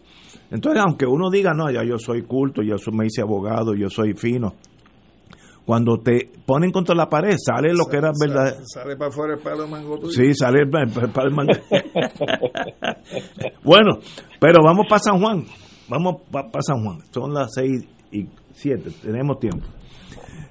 Entonces, 0.51 0.83
aunque 0.85 1.07
uno 1.07 1.31
diga, 1.31 1.53
no, 1.55 1.71
ya 1.71 1.85
yo 1.85 1.97
soy 1.99 2.23
culto, 2.23 2.63
yo 2.63 2.75
me 2.93 3.07
hice 3.07 3.23
abogado, 3.23 3.73
yo 3.77 3.89
soy 3.89 4.15
fino, 4.15 4.55
cuando 5.67 5.99
te 5.99 6.31
ponen 6.47 6.71
contra 6.71 6.95
la 6.95 7.09
pared, 7.09 7.35
sale 7.45 7.75
lo 7.75 7.85
que 7.91 7.97
era 7.99 8.13
verdad. 8.19 8.55
Sale, 8.55 8.65
sale 8.67 8.97
para 8.97 9.11
afuera 9.11 9.35
el 9.35 9.41
palo 9.41 9.63
de 9.65 9.69
mango 9.69 9.99
tuyo. 9.99 10.13
Sí, 10.13 10.33
sale 10.35 10.63
el, 10.63 10.69
el- 10.69 11.05
el- 11.05 11.27
el 11.27 11.35
man- 11.35 11.49
bueno, 13.63 13.99
pero 14.41 14.63
vamos 14.65 14.87
para 14.89 15.01
San 15.03 15.21
Juan. 15.21 15.45
Vamos 15.89 16.23
para 16.31 16.63
San 16.63 16.83
Juan. 16.85 16.99
Son 17.13 17.33
las 17.35 17.53
seis 17.55 17.85
y 18.13 18.27
siete. 18.53 18.91
Tenemos 19.03 19.39
tiempo. 19.39 19.67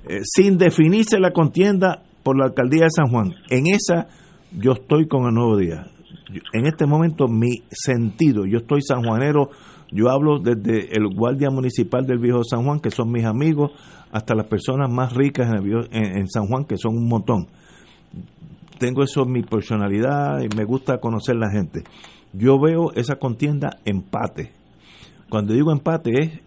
Eh, 0.07 0.20
sin 0.24 0.57
definirse 0.57 1.20
la 1.20 1.32
contienda 1.32 2.03
por 2.24 2.38
la 2.38 2.45
alcaldía 2.45 2.84
de 2.84 2.89
San 2.91 3.07
Juan. 3.09 3.34
En 3.49 3.66
esa 3.68 4.07
yo 4.51 4.74
estoy 4.74 5.07
con 5.07 5.26
el 5.28 5.34
nuevo 5.34 5.57
día. 5.57 5.88
Yo- 6.32 6.41
En 6.53 6.66
este 6.66 6.86
momento 6.86 7.28
mi 7.28 7.63
sentido, 7.72 8.45
yo 8.45 8.59
estoy 8.59 8.82
sanjuanero, 8.82 9.49
yo 9.96 10.10
hablo 10.10 10.39
desde 10.39 10.96
el 10.96 11.08
guardia 11.16 11.50
municipal 11.50 12.06
del 12.06 12.20
viejo 12.20 12.43
San 12.43 12.64
Juan, 12.66 12.80
que 12.80 12.91
son 12.91 13.12
mis 13.12 13.26
amigos, 13.26 13.72
hasta 14.12 14.36
las 14.36 14.48
personas 14.48 14.91
más 14.91 15.14
ricas 15.14 15.48
en, 15.50 15.56
el 15.56 15.62
viejo- 15.62 15.88
en- 15.91 16.28
San 16.28 16.48
Juan, 16.48 16.66
que 16.66 16.78
son 16.78 16.96
un 16.98 17.08
montón 17.08 17.48
tengo 18.78 19.04
eso 19.04 19.24
en 19.24 19.32
mi 19.32 19.41
personalidad 19.41 20.41
y 20.41 20.50
me 20.56 20.66
gusta 20.66 20.98
conocer 21.00 21.38
la 21.38 21.50
gente. 21.50 21.84
Yo 22.34 22.60
veo 22.60 22.91
esa 22.93 23.16
contienda 23.16 23.78
empate. 23.86 24.52
Cuando 25.30 25.54
digo 25.54 25.72
empate 25.72 26.12
es 26.22 26.39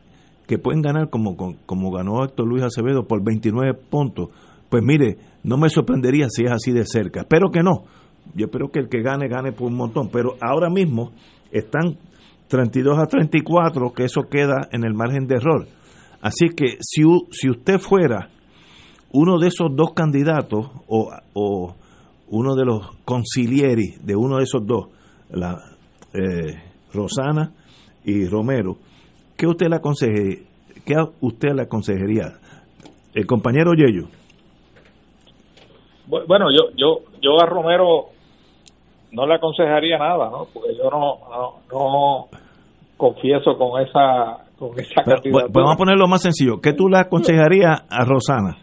que 0.47 0.59
pueden 0.59 0.83
ganar 0.83 1.09
como, 1.09 1.37
como, 1.39 1.57
como 1.65 1.91
ganó 1.91 2.23
Héctor 2.23 2.47
Luis 2.47 2.63
Acevedo 2.63 3.07
por 3.07 3.25
29 3.25 3.73
puntos. 3.73 4.29
Pues 4.69 4.83
mire, 4.85 5.17
no 5.43 5.57
me 5.57 5.71
sorprendería 5.71 6.27
si 6.29 6.45
es 6.45 6.51
así 6.53 6.71
de 6.71 6.85
cerca. 6.85 7.21
Espero 7.21 7.51
que 7.51 7.63
no. 7.63 7.85
Yo 8.35 8.45
espero 8.45 8.71
que 8.71 8.81
el 8.81 8.91
que 8.91 9.01
gane, 9.01 9.27
gane 9.29 9.53
por 9.53 9.69
un 9.69 9.77
montón. 9.77 10.11
Pero 10.13 10.37
ahora 10.43 10.69
mismo 10.69 11.13
están 11.51 11.97
32 12.49 12.99
a 12.99 13.07
34, 13.07 13.93
que 13.93 14.05
eso 14.05 14.23
queda 14.31 14.69
en 14.73 14.85
el 14.85 14.95
margen 14.95 15.27
de 15.27 15.37
error. 15.37 15.67
Así 16.21 16.49
que 16.51 16.79
si, 16.81 17.03
si 17.31 17.49
usted 17.51 17.79
fuera 17.79 18.29
uno 19.13 19.39
de 19.39 19.49
esos 19.49 19.69
dos 19.75 19.93
candidatos 19.95 20.67
o, 20.89 21.11
o 21.35 21.75
uno 22.31 22.55
de 22.55 22.65
los 22.65 22.97
concilieri 23.05 23.95
de 24.03 24.17
uno 24.17 24.39
de 24.39 24.43
esos 24.45 24.67
dos, 24.67 24.89
la 25.31 25.57
eh, 26.13 26.55
Rosana 26.93 27.53
y 28.05 28.27
Romero, 28.27 28.77
¿qué 29.37 29.47
usted 29.47 29.69
le 29.69 29.77
aconseje, 29.77 30.45
qué 30.85 30.95
usted 31.21 31.51
le 31.55 31.63
aconsejaría? 31.63 32.33
El 33.15 33.27
compañero 33.27 33.73
Yello. 33.75 34.09
Bu- 36.09 36.27
Bueno, 36.27 36.47
yo, 36.51 36.71
yo, 36.77 37.01
yo 37.23 37.41
a 37.41 37.47
Romero 37.47 38.11
no 39.13 39.27
le 39.27 39.35
aconsejaría 39.35 39.99
nada, 39.99 40.31
¿no? 40.31 40.47
Porque 40.53 40.75
yo 40.77 40.91
no, 40.91 41.19
no, 41.31 41.55
no 41.73 42.27
confieso 42.97 43.57
con 43.57 43.81
esa, 43.81 44.45
con 44.59 44.79
esa 44.79 45.03
Pero, 45.05 45.21
pues 45.23 45.53
vamos 45.53 45.75
a 45.75 45.79
ponerlo 45.79 46.07
más 46.07 46.23
sencillo. 46.23 46.61
¿Qué 46.61 46.73
tú 46.73 46.89
le 46.89 46.99
aconsejarías 46.99 47.87
a 47.91 48.05
Rosana? 48.05 48.57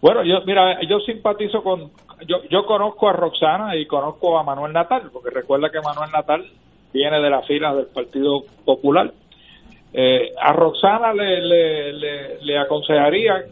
Bueno, 0.00 0.24
yo, 0.24 0.40
mira, 0.46 0.80
yo 0.88 0.98
simpatizo 1.00 1.62
con, 1.62 1.90
yo, 2.26 2.36
yo 2.50 2.64
conozco 2.64 3.08
a 3.08 3.12
Roxana 3.12 3.76
y 3.76 3.86
conozco 3.86 4.38
a 4.38 4.42
Manuel 4.42 4.72
Natal, 4.72 5.10
porque 5.12 5.30
recuerda 5.30 5.70
que 5.70 5.80
Manuel 5.80 6.10
Natal 6.10 6.44
viene 6.92 7.20
de 7.20 7.30
la 7.30 7.42
fila 7.42 7.74
del 7.74 7.86
Partido 7.86 8.42
Popular. 8.64 9.12
Eh, 9.92 10.32
a 10.40 10.52
Roxana 10.52 11.12
le, 11.12 11.40
le, 11.40 11.92
le, 11.92 12.42
le 12.42 12.58
aconsejaría 12.58 13.44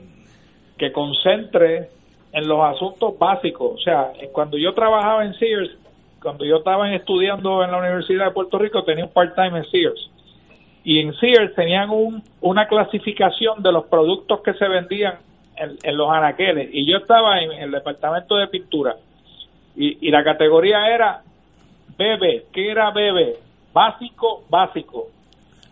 que 0.79 0.93
concentre 0.93 1.89
en 2.33 2.49
los 2.49 2.61
asuntos 2.63 3.19
básicos. 3.19 3.75
O 3.75 3.79
sea, 3.79 4.13
cuando 4.33 4.57
yo 4.57 4.73
trabajaba 4.73 5.25
en 5.25 5.35
Sears, 5.35 5.71
cuando 6.23 6.45
yo 6.45 6.59
estaba 6.59 6.93
estudiando 6.95 7.63
en 7.63 7.71
la 7.71 7.79
Universidad 7.79 8.27
de 8.27 8.31
Puerto 8.33 8.59
Rico, 8.59 8.85
tenía 8.85 9.05
un 9.05 9.13
part-time 9.13 9.59
en 9.59 9.65
Sears. 9.71 10.11
Y 10.85 11.01
en 11.01 11.15
Sears 11.15 11.55
tenían 11.55 11.91
un, 11.91 12.23
una 12.41 12.67
clasificación 12.67 13.63
de 13.63 13.73
los 13.73 13.85
productos 13.87 14.41
que 14.41 14.55
se 14.55 14.69
vendían 14.69 15.19
en, 15.57 15.97
los 15.97 16.11
anaqueles. 16.11 16.71
Y 16.73 16.91
yo 16.91 16.99
estaba 16.99 17.41
en 17.41 17.53
el 17.53 17.71
departamento 17.71 18.37
de 18.37 18.47
pintura. 18.49 18.97
Y, 19.77 20.11
la 20.11 20.25
categoría 20.25 20.89
era 20.89 21.23
bebé. 21.97 22.47
¿Qué 22.53 22.71
era 22.71 22.91
bebé? 22.91 23.37
Básico, 23.73 24.45
básico. 24.49 25.09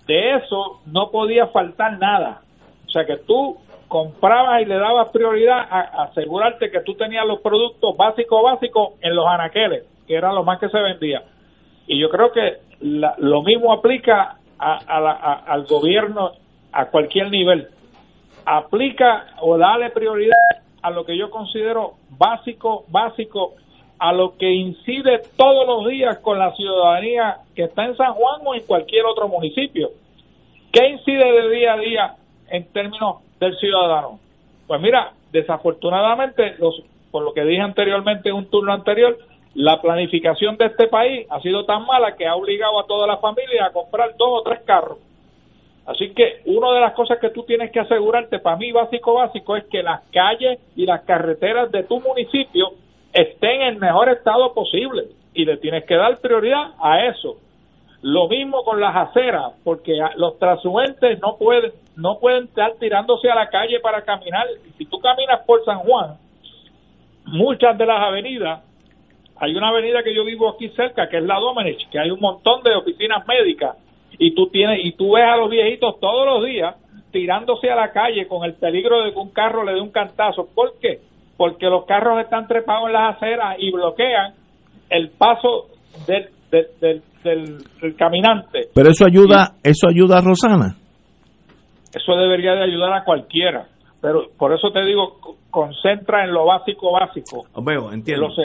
De 0.07 0.34
eso 0.34 0.80
no 0.86 1.11
podía 1.11 1.49
faltar 1.49 1.99
nada. 1.99 2.42
O 2.86 2.90
sea 2.90 3.05
que 3.05 3.16
tú 3.16 3.59
comprabas 3.88 4.62
y 4.62 4.64
le 4.64 4.76
dabas 4.76 5.11
prioridad 5.11 5.59
a, 5.70 6.05
asegurarte 6.05 6.70
que 6.70 6.80
tú 6.80 6.94
tenías 6.94 7.26
los 7.26 7.40
productos 7.40 7.97
básicos, 7.97 8.42
básicos 8.42 8.90
en 9.01 9.14
los 9.14 9.26
anaqueles, 9.26 9.84
que 10.07 10.15
era 10.15 10.33
lo 10.33 10.45
más 10.45 10.59
que 10.59 10.69
se 10.69 10.81
vendía. 10.81 11.23
Y 11.87 11.99
yo 12.01 12.09
creo 12.11 12.33
que 12.33 12.59
la- 12.81 13.15
lo 13.19 13.43
mismo 13.43 13.73
aplica 13.73 14.37
a- 14.59 14.79
a 14.87 15.01
la- 15.01 15.13
a- 15.13 15.45
al 15.53 15.65
gobierno 15.67 16.33
a 16.73 16.87
cualquier 16.87 17.31
nivel. 17.31 17.69
Aplica 18.45 19.27
o 19.41 19.59
dale 19.59 19.91
prioridad 19.91 20.37
a 20.83 20.91
lo 20.91 21.05
que 21.05 21.17
yo 21.17 21.31
considero 21.31 21.95
básico, 22.11 22.85
básico, 22.89 23.55
a 23.99 24.13
lo 24.13 24.37
que 24.37 24.51
incide 24.51 25.23
todos 25.37 25.67
los 25.67 25.89
días 25.89 26.19
con 26.19 26.39
la 26.39 26.53
ciudadanía 26.55 27.39
que 27.55 27.65
está 27.65 27.87
en 27.87 27.97
San 27.97 28.13
Juan 28.13 28.43
o 28.45 28.55
en 28.55 28.63
cualquier 28.67 29.05
otro 29.07 29.27
municipio. 29.29 29.91
¿Qué 30.73 30.89
incide 30.89 31.33
de 31.33 31.51
día 31.51 31.73
a 31.73 31.79
día 31.79 32.15
en 32.51 32.71
términos 32.73 33.17
del 33.41 33.57
ciudadano? 33.57 34.21
Pues 34.67 34.81
mira, 34.81 35.13
desafortunadamente, 35.33 36.57
los, 36.59 36.83
por 37.11 37.23
lo 37.23 37.33
que 37.33 37.45
dije 37.45 37.63
anteriormente 37.63 38.29
en 38.29 38.35
un 38.35 38.51
turno 38.51 38.73
anterior, 38.73 39.17
la 39.57 39.81
planificación 39.81 40.59
de 40.59 40.67
este 40.67 40.87
país 40.87 41.27
ha 41.31 41.41
sido 41.41 41.65
tan 41.65 41.87
mala 41.87 42.15
que 42.15 42.27
ha 42.27 42.37
obligado 42.37 42.79
a 42.79 42.87
toda 42.87 43.07
la 43.07 43.17
familia 43.17 43.65
a 43.65 43.73
comprar 43.73 44.15
dos 44.19 44.41
o 44.41 44.43
tres 44.43 44.61
carros. 44.67 44.99
Así 45.87 46.11
que 46.11 46.43
una 46.45 46.73
de 46.73 46.81
las 46.81 46.93
cosas 46.93 47.19
que 47.19 47.31
tú 47.31 47.43
tienes 47.45 47.71
que 47.71 47.81
asegurarte, 47.81 48.39
para 48.39 48.57
mí 48.57 48.71
básico 48.71 49.15
básico, 49.15 49.57
es 49.57 49.65
que 49.65 49.83
las 49.83 50.03
calles 50.13 50.59
y 50.77 50.85
las 50.85 51.03
carreteras 51.05 51.73
de 51.73 51.85
tu 51.85 52.01
municipio 52.01 52.73
estén 53.15 53.63
en 53.63 53.69
el 53.69 53.77
mejor 53.77 54.11
estado 54.11 54.53
posible 54.53 55.05
y 55.33 55.47
le 55.47 55.57
tienes 55.57 55.85
que 55.85 55.95
dar 55.95 56.19
prioridad 56.19 56.73
a 56.79 57.07
eso. 57.07 57.39
Lo 58.03 58.29
mismo 58.29 58.63
con 58.63 58.79
las 58.79 58.95
aceras, 58.95 59.53
porque 59.65 59.99
los 60.17 60.39
transuentes 60.39 61.19
no 61.23 61.39
pueden 61.39 61.73
no 61.97 62.19
pueden 62.19 62.45
estar 62.45 62.75
tirándose 62.75 63.31
a 63.31 63.35
la 63.35 63.49
calle 63.49 63.81
para 63.81 64.03
caminar. 64.03 64.47
Si 64.77 64.85
tú 64.85 65.01
caminas 65.01 65.41
por 65.47 65.65
San 65.65 65.78
Juan, 65.78 66.19
muchas 67.24 67.78
de 67.78 67.87
las 67.87 68.03
avenidas, 68.03 68.61
hay 69.39 69.55
una 69.55 69.69
avenida 69.69 70.03
que 70.03 70.15
yo 70.15 70.25
vivo 70.25 70.49
aquí 70.49 70.69
cerca, 70.71 71.09
que 71.09 71.19
es 71.19 71.25
la 71.25 71.39
Domenech, 71.39 71.89
que 71.91 71.99
hay 71.99 72.11
un 72.11 72.21
montón 72.21 72.63
de 72.63 72.75
oficinas 72.75 73.27
médicas 73.27 73.77
y 74.19 74.35
tú 74.35 74.49
tienes 74.49 74.85
y 74.85 74.93
tú 74.93 75.13
ves 75.15 75.25
a 75.25 75.37
los 75.37 75.51
viejitos 75.51 76.01
todos 76.01 76.27
los 76.27 76.45
días 76.45 76.75
tirándose 77.13 77.71
a 77.71 77.77
la 77.77 77.93
calle 77.93 78.27
con 78.27 78.45
el 78.45 78.55
peligro 78.55 79.03
de 79.03 79.13
que 79.13 79.19
un 79.19 79.31
carro 79.31 79.65
le 79.65 79.73
dé 79.75 79.81
un 79.81 79.91
cantazo. 79.91 80.49
¿Por 80.55 80.75
qué? 80.81 81.01
Porque 81.37 81.67
los 81.67 81.85
carros 81.87 82.19
están 82.21 82.47
trepados 82.47 82.87
en 82.89 82.93
las 82.95 83.17
aceras 83.17 83.57
y 83.59 83.71
bloquean 83.71 84.35
el 84.91 85.11
paso 85.11 85.67
del, 86.07 86.29
del, 86.51 86.67
del, 86.81 87.03
del- 87.25 87.59
del 87.81 87.97
caminante. 87.97 88.69
Pero 88.75 88.91
eso 88.91 89.05
ayuda, 89.07 89.53
eso 89.63 89.89
ayuda 89.89 90.19
a 90.19 90.21
Rosana. 90.23 90.77
Eso 91.95 92.17
debería 92.17 92.53
de 92.55 92.65
ayudar 92.65 92.93
a 92.93 93.05
cualquiera. 93.05 93.67
Pero 94.01 94.27
por 94.39 94.53
eso 94.53 94.71
te 94.71 94.85
digo, 94.85 95.19
co- 95.21 95.37
concentra 95.51 96.25
en 96.25 96.33
lo 96.33 96.45
básico, 96.45 96.93
básico. 96.93 97.45
Veo, 97.65 97.93
entiendo. 97.93 98.29
Los 98.29 98.39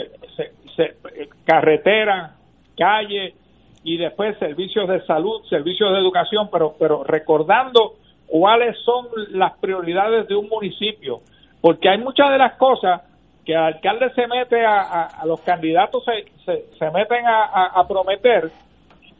se- 0.76 0.96
carretera, 1.44 2.36
calle 2.76 3.34
y 3.84 3.96
después 3.96 4.38
servicios 4.38 4.88
de 4.88 5.04
salud, 5.06 5.42
servicios 5.48 5.92
de 5.92 5.98
educación, 5.98 6.48
pero, 6.50 6.74
pero 6.78 7.04
recordando 7.04 7.94
cuáles 8.26 8.76
son 8.84 9.08
las 9.30 9.52
prioridades 9.58 10.26
de 10.28 10.34
un 10.36 10.48
municipio. 10.48 11.20
porque 11.60 11.88
hay 11.88 11.98
muchas 11.98 12.30
de 12.30 12.38
las 12.38 12.54
cosas 12.56 13.02
que 13.44 13.52
el 13.52 13.58
alcalde 13.58 14.10
se 14.14 14.26
mete 14.26 14.64
a, 14.64 15.22
los 15.26 15.40
candidatos 15.42 16.04
se, 16.04 16.64
se, 16.78 16.90
meten 16.90 17.24
a, 17.26 17.66
a, 17.66 17.86
prometer 17.86 18.50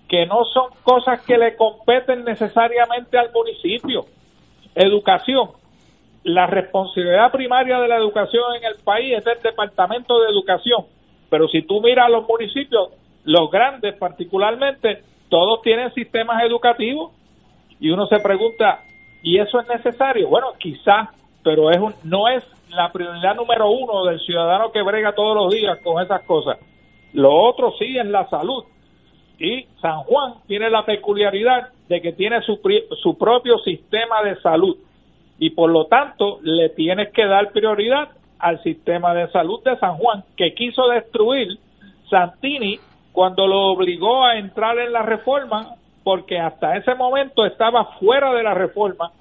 que 0.08 0.26
no 0.26 0.44
son 0.44 0.70
cosas 0.82 1.20
que 1.22 1.38
le 1.38 1.56
competen 1.56 2.24
necesariamente 2.24 3.16
al 3.16 3.30
municipio. 3.32 4.06
Educación. 4.74 5.50
La 6.24 6.46
responsabilidad 6.46 7.32
primaria 7.32 7.78
de 7.80 7.88
la 7.88 7.96
educación 7.96 8.42
en 8.56 8.64
el 8.64 8.74
país 8.82 9.18
es 9.18 9.26
el 9.26 9.42
Departamento 9.42 10.20
de 10.20 10.28
Educación. 10.30 10.84
Pero 11.32 11.48
si 11.48 11.62
tú 11.62 11.80
miras 11.80 12.10
los 12.10 12.28
municipios, 12.28 12.90
los 13.24 13.50
grandes 13.50 13.96
particularmente, 13.96 15.02
todos 15.30 15.62
tienen 15.62 15.90
sistemas 15.94 16.44
educativos 16.44 17.10
y 17.80 17.88
uno 17.88 18.06
se 18.06 18.20
pregunta, 18.20 18.80
¿y 19.22 19.38
eso 19.38 19.58
es 19.60 19.66
necesario? 19.66 20.28
Bueno, 20.28 20.48
quizás, 20.58 21.08
pero 21.42 21.70
es 21.70 21.78
un, 21.78 21.94
no 22.04 22.28
es 22.28 22.44
la 22.68 22.92
prioridad 22.92 23.34
número 23.34 23.70
uno 23.70 24.04
del 24.04 24.20
ciudadano 24.20 24.72
que 24.72 24.82
brega 24.82 25.14
todos 25.14 25.34
los 25.34 25.54
días 25.54 25.78
con 25.82 26.04
esas 26.04 26.22
cosas. 26.24 26.58
Lo 27.14 27.32
otro 27.32 27.72
sí 27.78 27.96
es 27.96 28.04
la 28.04 28.28
salud. 28.28 28.64
Y 29.38 29.64
San 29.80 30.00
Juan 30.00 30.34
tiene 30.46 30.68
la 30.68 30.84
peculiaridad 30.84 31.70
de 31.88 32.02
que 32.02 32.12
tiene 32.12 32.42
su, 32.42 32.60
su 33.02 33.16
propio 33.16 33.56
sistema 33.60 34.22
de 34.22 34.38
salud. 34.42 34.76
Y 35.38 35.48
por 35.48 35.70
lo 35.70 35.86
tanto, 35.86 36.40
le 36.42 36.68
tienes 36.68 37.10
que 37.10 37.24
dar 37.24 37.52
prioridad 37.52 38.10
al 38.42 38.60
sistema 38.62 39.14
de 39.14 39.30
salud 39.30 39.62
de 39.64 39.78
San 39.78 39.94
Juan, 39.96 40.24
que 40.36 40.52
quiso 40.52 40.88
destruir 40.88 41.58
Santini 42.10 42.78
cuando 43.12 43.46
lo 43.46 43.68
obligó 43.68 44.24
a 44.24 44.36
entrar 44.36 44.78
en 44.78 44.92
la 44.92 45.02
reforma, 45.02 45.76
porque 46.02 46.38
hasta 46.40 46.76
ese 46.76 46.94
momento 46.96 47.46
estaba 47.46 47.84
fuera 48.00 48.34
de 48.34 48.42
la 48.42 48.52
reforma 48.52 49.12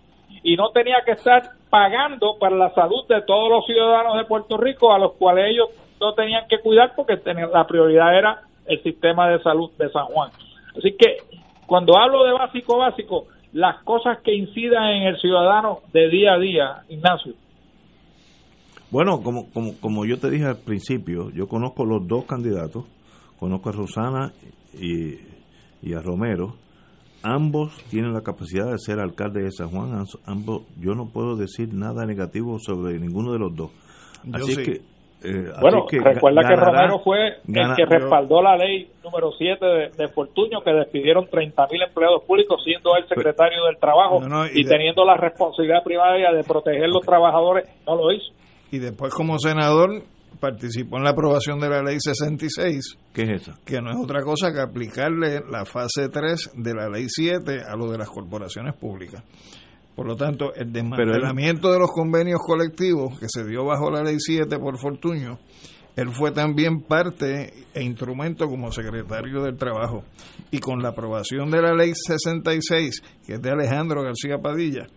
y 0.43 0.55
no 0.55 0.71
tenía 0.71 1.03
que 1.05 1.11
estar 1.11 1.43
pagando 1.69 2.37
para 2.39 2.55
la 2.55 2.73
salud 2.73 3.07
de 3.07 3.21
todos 3.21 3.49
los 3.49 3.65
ciudadanos 3.67 4.17
de 4.17 4.25
Puerto 4.25 4.57
Rico 4.57 4.91
a 4.91 4.97
los 4.97 5.13
cuales 5.13 5.51
ellos 5.51 5.69
no 5.99 6.13
tenían 6.13 6.47
que 6.49 6.59
cuidar 6.59 6.93
porque 6.95 7.19
la 7.53 7.67
prioridad 7.67 8.17
era 8.17 8.41
el 8.65 8.81
sistema 8.81 9.29
de 9.29 9.39
salud 9.43 9.69
de 9.77 9.89
San 9.89 10.05
Juan. 10.05 10.31
Así 10.75 10.95
que 10.97 11.17
cuando 11.67 11.95
hablo 11.95 12.23
de 12.23 12.31
básico 12.31 12.79
básico, 12.79 13.27
las 13.53 13.83
cosas 13.83 14.19
que 14.21 14.33
incidan 14.33 14.89
en 14.89 15.03
el 15.03 15.19
ciudadano 15.19 15.79
de 15.93 16.09
día 16.09 16.33
a 16.33 16.39
día, 16.39 16.77
Ignacio. 16.89 17.33
Bueno, 18.91 19.21
como, 19.23 19.49
como, 19.51 19.73
como 19.79 20.05
yo 20.05 20.19
te 20.19 20.29
dije 20.29 20.45
al 20.45 20.57
principio, 20.57 21.29
yo 21.31 21.47
conozco 21.47 21.85
los 21.85 22.07
dos 22.07 22.25
candidatos, 22.25 22.85
conozco 23.39 23.69
a 23.69 23.71
Rosana 23.71 24.33
y, 24.73 25.15
y 25.81 25.93
a 25.93 26.01
Romero, 26.01 26.55
ambos 27.23 27.73
tienen 27.89 28.13
la 28.13 28.21
capacidad 28.21 28.69
de 28.69 28.77
ser 28.77 28.99
alcalde 28.99 29.43
de 29.43 29.51
San 29.51 29.69
Juan, 29.69 30.03
ambos, 30.25 30.63
yo 30.77 30.93
no 30.93 31.07
puedo 31.07 31.35
decir 31.35 31.73
nada 31.73 32.05
negativo 32.05 32.59
sobre 32.59 32.99
ninguno 32.99 33.31
de 33.31 33.39
los 33.39 33.55
dos. 33.55 33.71
Así 34.33 34.55
que 34.57 34.81
eh, 35.23 35.51
bueno, 35.61 35.85
recuerda 35.87 36.41
que 36.41 36.55
Romero 36.55 36.99
fue 36.99 37.27
el 37.47 37.75
que 37.75 37.85
respaldó 37.85 38.41
la 38.41 38.57
ley 38.57 38.89
número 39.03 39.31
7 39.31 39.63
de, 39.63 39.89
de 39.89 40.07
Fortuño, 40.07 40.61
que 40.61 40.71
despidieron 40.71 41.27
30 41.27 41.67
mil 41.71 41.83
empleados 41.83 42.23
públicos, 42.23 42.59
siendo 42.63 42.95
el 42.97 43.07
secretario 43.07 43.65
del 43.65 43.77
Trabajo 43.77 44.19
y, 44.51 44.65
teniendo 44.65 45.05
la 45.05 45.17
responsabilidad 45.17 45.83
primaria 45.83 46.31
de 46.31 46.43
proteger 46.43 46.89
los 46.89 47.05
trabajadores, 47.05 47.69
no 47.85 47.95
lo 47.95 48.11
hizo. 48.11 48.31
Y 48.71 48.79
después, 48.79 49.13
como 49.13 49.37
senador, 49.37 50.03
participó 50.39 50.97
en 50.97 51.03
la 51.03 51.11
aprobación 51.11 51.59
de 51.59 51.69
la 51.69 51.83
ley 51.83 51.97
66. 51.99 52.97
¿Qué 53.13 53.23
es 53.23 53.41
eso? 53.41 53.53
Que 53.65 53.81
no 53.81 53.91
es 53.91 53.97
otra 53.97 54.21
cosa 54.23 54.51
que 54.51 54.61
aplicarle 54.61 55.41
la 55.49 55.65
fase 55.65 56.09
3 56.09 56.51
de 56.55 56.73
la 56.73 56.89
ley 56.89 57.05
7 57.07 57.61
a 57.67 57.75
lo 57.75 57.91
de 57.91 57.97
las 57.97 58.09
corporaciones 58.09 58.75
públicas. 58.75 59.23
Por 59.95 60.07
lo 60.07 60.15
tanto, 60.15 60.53
el 60.55 60.71
desmantelamiento 60.71 61.71
de 61.71 61.79
los 61.79 61.91
convenios 61.91 62.39
colectivos 62.45 63.19
que 63.19 63.27
se 63.29 63.43
dio 63.45 63.65
bajo 63.65 63.91
la 63.91 64.01
ley 64.01 64.15
7 64.17 64.57
por 64.57 64.77
Fortuño, 64.79 65.37
él 65.95 66.09
fue 66.11 66.31
también 66.31 66.81
parte 66.81 67.65
e 67.73 67.83
instrumento 67.83 68.47
como 68.47 68.71
secretario 68.71 69.43
del 69.43 69.57
Trabajo. 69.57 70.03
Y 70.49 70.59
con 70.59 70.81
la 70.81 70.89
aprobación 70.89 71.51
de 71.51 71.61
la 71.61 71.73
ley 71.73 71.91
66, 71.93 73.01
que 73.25 73.33
es 73.33 73.41
de 73.41 73.51
Alejandro 73.51 74.01
García 74.01 74.37
Padilla, 74.41 74.87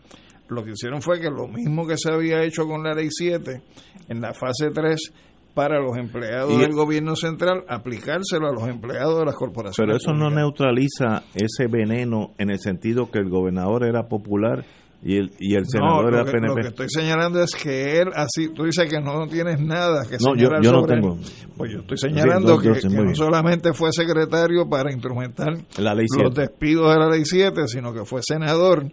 lo 0.48 0.64
que 0.64 0.72
hicieron 0.72 1.00
fue 1.00 1.20
que 1.20 1.30
lo 1.30 1.48
mismo 1.48 1.86
que 1.86 1.96
se 1.96 2.12
había 2.12 2.42
hecho 2.42 2.66
con 2.66 2.82
la 2.82 2.94
ley 2.94 3.08
7, 3.10 3.62
en 4.08 4.20
la 4.20 4.34
fase 4.34 4.70
3, 4.72 5.12
para 5.54 5.80
los 5.80 5.96
empleados 5.96 6.58
del 6.58 6.72
gobierno 6.72 7.14
central, 7.14 7.64
aplicárselo 7.68 8.48
a 8.48 8.52
los 8.52 8.68
empleados 8.68 9.20
de 9.20 9.24
las 9.24 9.36
corporaciones. 9.36 9.76
Pero 9.76 9.96
eso 9.96 10.12
no 10.12 10.28
neutraliza 10.28 11.22
ese 11.34 11.68
veneno 11.68 12.32
en 12.38 12.50
el 12.50 12.58
sentido 12.58 13.10
que 13.10 13.20
el 13.20 13.30
gobernador 13.30 13.84
era 13.84 14.08
popular 14.08 14.64
y 15.06 15.18
el, 15.18 15.32
y 15.38 15.54
el 15.54 15.66
senador 15.66 16.10
no, 16.10 16.18
lo 16.18 16.24
que, 16.24 16.38
Lo 16.40 16.54
que 16.54 16.68
estoy 16.68 16.86
señalando 16.88 17.42
es 17.42 17.54
que 17.54 17.98
él, 17.98 18.08
así, 18.14 18.48
tú 18.54 18.64
dices 18.64 18.88
que 18.88 18.98
no 19.02 19.26
tienes 19.26 19.60
nada 19.60 20.02
que 20.08 20.16
no, 20.18 20.34
yo, 20.34 20.48
yo 20.62 20.72
no 20.72 20.82
tengo. 20.86 21.18
Pues 21.58 21.72
yo 21.72 21.80
estoy 21.80 21.98
señalando 21.98 22.58
que, 22.58 22.70
no 22.70 23.14
solamente 23.14 23.74
fue 23.74 23.92
secretario 23.92 24.66
para 24.66 24.90
instrumentar 24.90 25.52
los 25.76 26.34
despidos 26.34 26.94
de 26.94 26.98
la 26.98 27.10
ley 27.10 27.22
7, 27.26 27.68
sino 27.68 27.92
que 27.92 28.06
fue 28.06 28.22
senador 28.26 28.90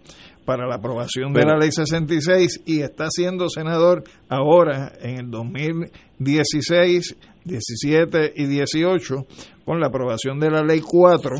para 0.52 0.68
la 0.68 0.76
aprobación 0.76 1.32
de 1.32 1.45
la 1.45 1.56
ley 1.57 1.72
66 1.72 2.64
y 2.65 2.82
está 2.82 3.06
siendo 3.10 3.48
senador 3.48 4.03
ahora 4.28 4.91
en 4.99 5.18
el 5.18 5.32
2016, 5.32 7.15
17 7.45 8.34
y 8.36 8.48
18 8.48 9.15
con 9.64 9.80
la 9.80 9.88
aprobación 9.88 10.41
de 10.41 10.52
la 10.52 10.61
ley 10.61 10.82
4 10.82 11.38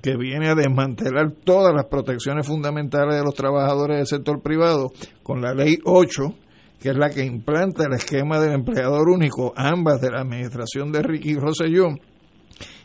que 0.00 0.16
viene 0.16 0.50
a 0.50 0.54
desmantelar 0.54 1.32
todas 1.42 1.74
las 1.74 1.86
protecciones 1.86 2.46
fundamentales 2.46 3.16
de 3.16 3.24
los 3.24 3.34
trabajadores 3.34 3.96
del 3.96 4.06
sector 4.06 4.40
privado, 4.40 4.92
con 5.24 5.40
la 5.40 5.52
ley 5.52 5.78
8, 5.84 6.22
que 6.80 6.90
es 6.90 6.96
la 6.96 7.10
que 7.10 7.24
implanta 7.24 7.86
el 7.86 7.94
esquema 7.94 8.38
del 8.38 8.52
empleador 8.52 9.08
único, 9.08 9.52
ambas 9.56 10.00
de 10.00 10.12
la 10.12 10.20
administración 10.20 10.92
de 10.92 11.02
Ricky 11.02 11.34
Rosselló, 11.34 11.88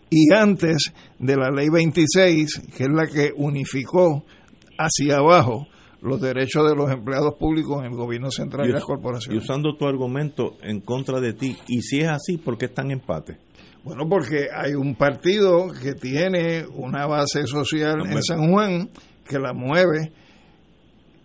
y 0.09 0.33
antes 0.33 0.91
de 1.19 1.35
la 1.35 1.51
ley 1.51 1.69
26, 1.69 2.61
que 2.75 2.83
es 2.83 2.89
la 2.89 3.05
que 3.05 3.31
unificó 3.35 4.23
hacia 4.79 5.17
abajo 5.17 5.67
los 6.01 6.21
derechos 6.21 6.69
de 6.69 6.75
los 6.75 6.89
empleados 6.89 7.35
públicos 7.35 7.79
en 7.79 7.91
el 7.91 7.97
gobierno 7.97 8.31
central 8.31 8.69
y, 8.69 8.71
las 8.71 8.85
corporaciones. 8.85 9.41
Y 9.41 9.43
usando 9.43 9.75
tu 9.75 9.85
argumento 9.85 10.53
en 10.61 10.79
contra 10.79 11.19
de 11.19 11.33
ti, 11.33 11.57
y 11.67 11.81
si 11.81 11.99
es 11.99 12.07
así, 12.07 12.37
¿por 12.37 12.57
qué 12.57 12.65
están 12.67 12.89
empate? 12.89 13.37
Bueno, 13.83 14.07
porque 14.09 14.47
hay 14.55 14.73
un 14.73 14.95
partido 14.95 15.67
que 15.71 15.93
tiene 15.93 16.65
una 16.73 17.05
base 17.05 17.45
social 17.45 18.05
en 18.05 18.23
San 18.23 18.49
Juan 18.49 18.89
que 19.27 19.37
la 19.37 19.53
mueve 19.53 20.11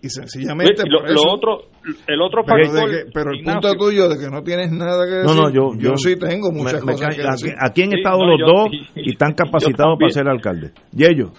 y 0.02 0.08
sencillamente 0.08 0.82
lo, 0.86 1.00
otro 1.32 1.62
el 2.06 2.20
otro 2.20 2.44
factor 2.44 2.90
pero, 3.12 3.30
el 3.32 3.42
punto 3.42 3.72
tuyo 3.72 4.08
de 4.10 4.18
que 4.18 4.30
no 4.30 4.42
tienes 4.42 4.70
nada 4.70 5.06
que 5.06 5.14
decir 5.14 5.34
no, 5.34 5.44
no, 5.44 5.50
yo, 5.50 5.70
yo, 5.78 5.96
sí 5.96 6.16
tengo 6.16 6.52
muchas 6.52 6.82
cosas 6.82 7.16
que 7.16 7.22
decir. 7.22 7.54
aquí, 7.58 7.84
han 7.84 7.94
estado 7.94 8.18
los 8.26 8.38
dos 8.38 8.68
y, 8.94 9.10
están 9.10 9.32
capacitados 9.36 9.98
para 9.98 10.10
ser 10.10 10.28
alcalde. 10.28 10.72
Y 10.94 11.04
ellos 11.04 11.30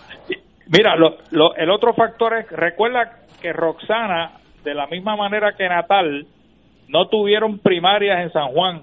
mira 0.68 0.96
lo, 0.96 1.56
el 1.56 1.70
otro 1.70 1.94
factor 1.94 2.38
es 2.38 2.50
recuerda 2.50 3.20
que 3.42 3.54
Roxana 3.54 4.32
de 4.64 4.74
la 4.74 4.88
misma 4.88 5.16
manera 5.16 5.54
que 5.56 5.70
Natal 5.70 6.26
no 6.88 7.08
tuvieron 7.08 7.60
primarias 7.60 8.22
en 8.22 8.32
San 8.32 8.48
Juan. 8.50 8.82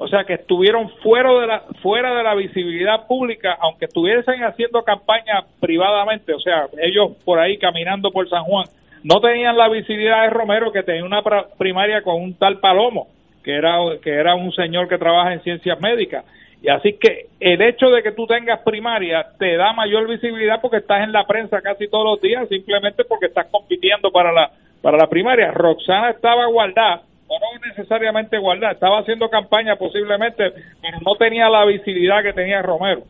O 0.00 0.06
sea 0.06 0.24
que 0.24 0.34
estuvieron 0.34 0.90
fuera 1.02 1.32
de 1.40 1.46
la 1.46 1.62
fuera 1.82 2.14
de 2.14 2.22
la 2.22 2.34
visibilidad 2.34 3.06
pública 3.06 3.56
aunque 3.60 3.86
estuviesen 3.86 4.44
haciendo 4.44 4.82
campaña 4.82 5.44
privadamente. 5.60 6.32
O 6.34 6.40
sea 6.40 6.66
ellos 6.80 7.16
por 7.24 7.38
ahí 7.38 7.58
caminando 7.58 8.10
por 8.10 8.28
San 8.28 8.44
Juan. 8.44 8.66
No 9.02 9.20
tenían 9.20 9.56
la 9.56 9.68
visibilidad 9.68 10.22
de 10.22 10.30
Romero 10.30 10.72
que 10.72 10.82
tenía 10.82 11.04
una 11.04 11.22
primaria 11.58 12.02
con 12.02 12.16
un 12.16 12.34
tal 12.34 12.58
Palomo 12.58 13.08
que 13.42 13.54
era 13.54 13.78
que 14.02 14.10
era 14.10 14.34
un 14.34 14.52
señor 14.52 14.88
que 14.88 14.98
trabaja 14.98 15.32
en 15.32 15.40
ciencias 15.40 15.80
médicas 15.80 16.24
y 16.60 16.68
así 16.68 16.94
que 16.94 17.26
el 17.38 17.62
hecho 17.62 17.90
de 17.90 18.02
que 18.02 18.12
tú 18.12 18.26
tengas 18.26 18.60
primaria 18.60 19.26
te 19.38 19.56
da 19.56 19.72
mayor 19.72 20.08
visibilidad 20.08 20.60
porque 20.60 20.78
estás 20.78 21.04
en 21.04 21.12
la 21.12 21.24
prensa 21.26 21.60
casi 21.60 21.88
todos 21.88 22.04
los 22.04 22.20
días 22.20 22.48
simplemente 22.48 23.04
porque 23.04 23.26
estás 23.26 23.46
compitiendo 23.50 24.10
para 24.10 24.32
la 24.32 24.50
para 24.82 24.96
la 24.96 25.08
primaria 25.08 25.50
Roxana 25.52 26.10
estaba 26.10 26.46
guardada 26.46 27.02
no 27.28 27.68
necesariamente 27.68 28.36
igualdad, 28.36 28.72
estaba 28.72 29.00
haciendo 29.00 29.28
campaña 29.28 29.76
posiblemente, 29.76 30.52
pero 30.80 30.98
no 31.04 31.14
tenía 31.16 31.48
la 31.48 31.64
visibilidad 31.66 32.22
que 32.22 32.32
tenía 32.32 32.62
Romero. 32.62 33.02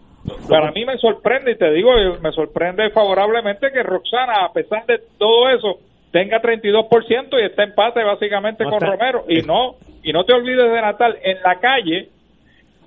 Para 0.48 0.72
mí 0.72 0.84
me 0.84 0.98
sorprende, 0.98 1.52
y 1.52 1.56
te 1.56 1.70
digo, 1.72 1.92
me 2.20 2.32
sorprende 2.32 2.90
favorablemente 2.90 3.70
que 3.72 3.82
Roxana, 3.82 4.44
a 4.44 4.52
pesar 4.52 4.84
de 4.86 5.00
todo 5.16 5.48
eso, 5.50 5.78
tenga 6.10 6.42
32% 6.42 7.40
y 7.40 7.44
está 7.44 7.62
empate 7.62 8.02
básicamente 8.02 8.64
con 8.64 8.80
Romero. 8.80 9.24
Y 9.28 9.42
no 9.42 9.76
y 10.02 10.12
no 10.12 10.24
te 10.24 10.32
olvides 10.32 10.70
de 10.70 10.80
Natal, 10.80 11.18
en 11.22 11.42
la 11.42 11.58
calle, 11.60 12.08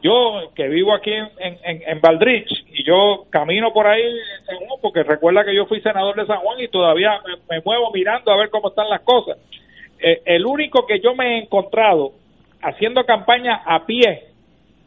yo 0.02 0.52
que 0.56 0.68
vivo 0.68 0.94
aquí 0.94 1.12
en, 1.12 1.30
en, 1.40 1.82
en 1.86 2.02
Valdrich 2.02 2.52
y 2.74 2.84
yo 2.84 3.26
camino 3.30 3.72
por 3.74 3.88
ahí 3.88 4.04
porque 4.82 5.04
recuerda 5.04 5.46
que 5.46 5.56
yo 5.56 5.66
fui 5.66 5.82
senador 5.82 6.16
de 6.16 6.26
San 6.26 6.40
Juan 6.40 6.60
y 6.60 6.68
todavía 6.68 7.20
me 7.50 7.62
muevo 7.64 7.92
mirando 7.92 8.32
a 8.32 8.38
ver 8.38 8.50
cómo 8.50 8.70
están 8.70 8.90
las 8.90 9.02
cosas 9.02 9.38
eh, 10.02 10.22
el 10.26 10.46
único 10.46 10.86
que 10.88 11.00
yo 11.00 11.14
me 11.16 11.36
he 11.36 11.44
encontrado 11.44 12.14
haciendo 12.62 13.06
campaña 13.06 13.62
a 13.66 13.86
pie, 13.86 14.24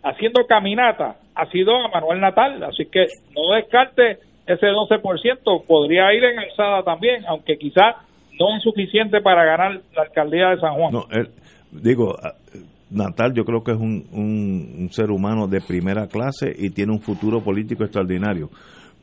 haciendo 0.03 0.47
caminata, 0.47 1.17
ha 1.35 1.47
sido 1.47 1.77
a 1.77 1.89
Manuel 1.89 2.21
Natal, 2.21 2.63
así 2.65 2.87
que 2.87 3.07
no 3.35 3.55
descarte 3.55 4.19
ese 4.47 4.67
12%, 4.67 5.65
podría 5.67 6.13
ir 6.15 6.25
en 6.25 6.39
alzada 6.39 6.83
también, 6.83 7.25
aunque 7.27 7.57
quizás 7.57 7.97
no 8.39 8.57
es 8.57 8.63
suficiente 8.63 9.21
para 9.21 9.45
ganar 9.45 9.81
la 9.95 10.03
alcaldía 10.03 10.51
de 10.51 10.61
San 10.61 10.75
Juan. 10.75 10.93
No, 10.93 11.07
digo, 11.71 12.17
Natal 12.95 13.33
yo 13.35 13.45
creo 13.45 13.63
que 13.63 13.73
es 13.73 13.79
un, 13.79 14.07
un, 14.13 14.75
un 14.79 14.93
ser 14.93 15.11
humano 15.11 15.47
de 15.47 15.61
primera 15.61 16.07
clase 16.07 16.55
y 16.57 16.71
tiene 16.71 16.93
un 16.93 17.01
futuro 17.01 17.43
político 17.43 17.85
extraordinario. 17.85 18.51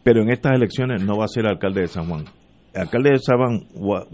Pero 0.04 0.22
en 0.22 0.32
estas 0.32 0.54
elecciones 0.54 1.04
no 1.04 1.18
va 1.18 1.26
a 1.26 1.28
ser 1.28 1.46
alcalde 1.46 1.82
de 1.82 1.88
San 1.88 2.08
Juan. 2.08 2.26
El 2.74 2.82
alcalde 2.82 3.12
de 3.12 3.20
San 3.20 3.38
Juan 3.38 3.60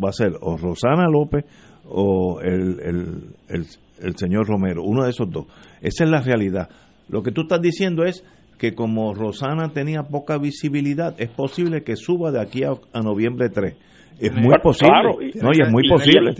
va 0.04 0.10
a 0.10 0.14
ser 0.14 0.34
o 0.42 0.58
Rosana 0.58 1.08
López 1.10 1.46
o 1.86 2.42
el, 2.42 2.80
el, 2.82 3.36
el, 3.48 3.66
el 4.02 4.16
señor 4.18 4.48
Romero, 4.48 4.84
uno 4.84 5.04
de 5.04 5.12
esos 5.12 5.30
dos. 5.30 5.46
Esa 5.82 6.04
es 6.04 6.10
la 6.10 6.22
realidad. 6.22 6.70
Lo 7.08 7.24
que 7.24 7.32
tú 7.32 7.42
estás 7.42 7.62
diciendo 7.62 8.04
es 8.04 8.26
que 8.58 8.74
como 8.74 9.14
Rosana 9.14 9.70
tenía 9.70 10.04
poca 10.04 10.38
visibilidad, 10.38 11.16
es 11.20 11.30
posible 11.30 11.84
que 11.84 11.96
suba 11.96 12.32
de 12.32 12.42
aquí 12.42 12.64
a, 12.64 12.72
a 12.94 13.02
noviembre 13.02 13.50
3. 13.50 13.76
Es 14.20 14.34
muy 14.34 14.48
Claro, 14.48 14.64
posible. 14.64 14.92
claro, 14.94 15.22
y- 15.22 15.32
no, 15.42 15.50
y 15.54 15.62
es 15.62 15.70
muy 15.70 15.86
y- 15.86 15.90
posible. 15.90 16.32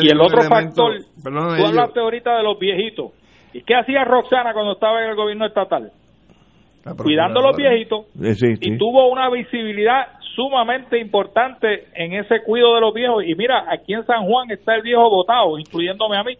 y 0.00 0.08
el 0.10 0.20
otro 0.20 0.42
factor, 0.42 0.92
tú 1.22 1.66
hablaste 1.66 2.00
ahorita 2.00 2.36
de 2.36 2.42
los 2.42 2.58
viejitos. 2.58 3.12
¿Y 3.54 3.62
qué 3.62 3.74
hacía 3.74 4.04
Roxana 4.04 4.52
cuando 4.52 4.72
estaba 4.72 5.02
en 5.02 5.10
el 5.10 5.16
gobierno 5.16 5.46
estatal? 5.46 5.90
Cuidando 6.96 7.40
a 7.40 7.42
los 7.44 7.56
viejitos. 7.56 8.06
Eh, 8.22 8.34
sí, 8.34 8.46
y 8.60 8.70
sí. 8.72 8.78
tuvo 8.78 9.08
una 9.10 9.30
visibilidad 9.30 10.08
sumamente 10.34 10.98
importante 10.98 11.84
en 11.94 12.14
ese 12.14 12.42
cuidado 12.42 12.74
de 12.74 12.80
los 12.80 12.94
viejos. 12.94 13.22
Y 13.26 13.34
mira, 13.34 13.64
aquí 13.70 13.92
en 13.94 14.04
San 14.04 14.24
Juan 14.24 14.50
está 14.50 14.74
el 14.74 14.82
viejo 14.82 15.08
votado, 15.08 15.58
incluyéndome 15.58 16.16
a 16.16 16.24
mí. 16.24 16.34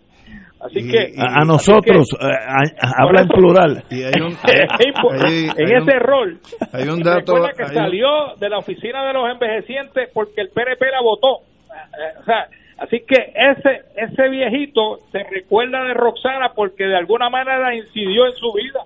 Así 0.64 0.89
que 0.89 1.12
a, 1.18 1.44
nosotros, 1.44 2.09
que- 2.18 2.24
eh, 2.24 2.30
a- 2.30 3.02
habla 3.02 3.22
en 3.22 3.26
eso- 3.26 3.34
plural. 3.34 3.84
Y 3.90 4.02
hay 4.05 4.12
un, 4.20 4.32
en 4.47 5.68
hay 5.68 5.74
un- 5.74 5.89
ese 5.89 5.98
rol. 5.98 6.39
hay 6.72 6.89
un 6.89 7.02
dato- 7.02 7.34
Recuerda 7.34 7.52
que 7.56 7.62
hay 7.64 7.68
un- 7.70 7.74
salió 7.74 8.09
de 8.39 8.48
la 8.48 8.59
oficina 8.59 9.05
de 9.06 9.12
los 9.12 9.30
envejecientes 9.30 10.10
porque 10.14 10.40
el 10.43 10.48
PNP 10.51 10.86
la 10.90 11.01
votó. 11.02 11.43
Eh, 11.68 12.18
O 12.20 12.24
sea, 12.24 12.47
así 12.78 13.01
que 13.06 13.16
ese 13.34 13.82
ese 13.97 14.28
viejito 14.28 14.98
se 15.10 15.18
recuerda 15.30 15.82
de 15.84 15.94
Roxana 15.94 16.52
porque 16.55 16.84
de 16.84 16.97
alguna 16.97 17.28
manera 17.28 17.74
incidió 17.74 18.26
en 18.26 18.32
su 18.32 18.52
vida. 18.52 18.80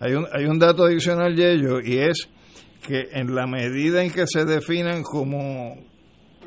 Hay 0.00 0.14
un, 0.14 0.26
hay 0.32 0.46
un 0.46 0.58
dato 0.58 0.84
adicional, 0.84 1.36
Yello, 1.36 1.78
y 1.84 1.98
es 1.98 2.28
que 2.86 3.10
en 3.12 3.34
la 3.36 3.46
medida 3.46 4.02
en 4.02 4.10
que 4.10 4.26
se 4.26 4.44
definan 4.44 5.02
como 5.04 5.76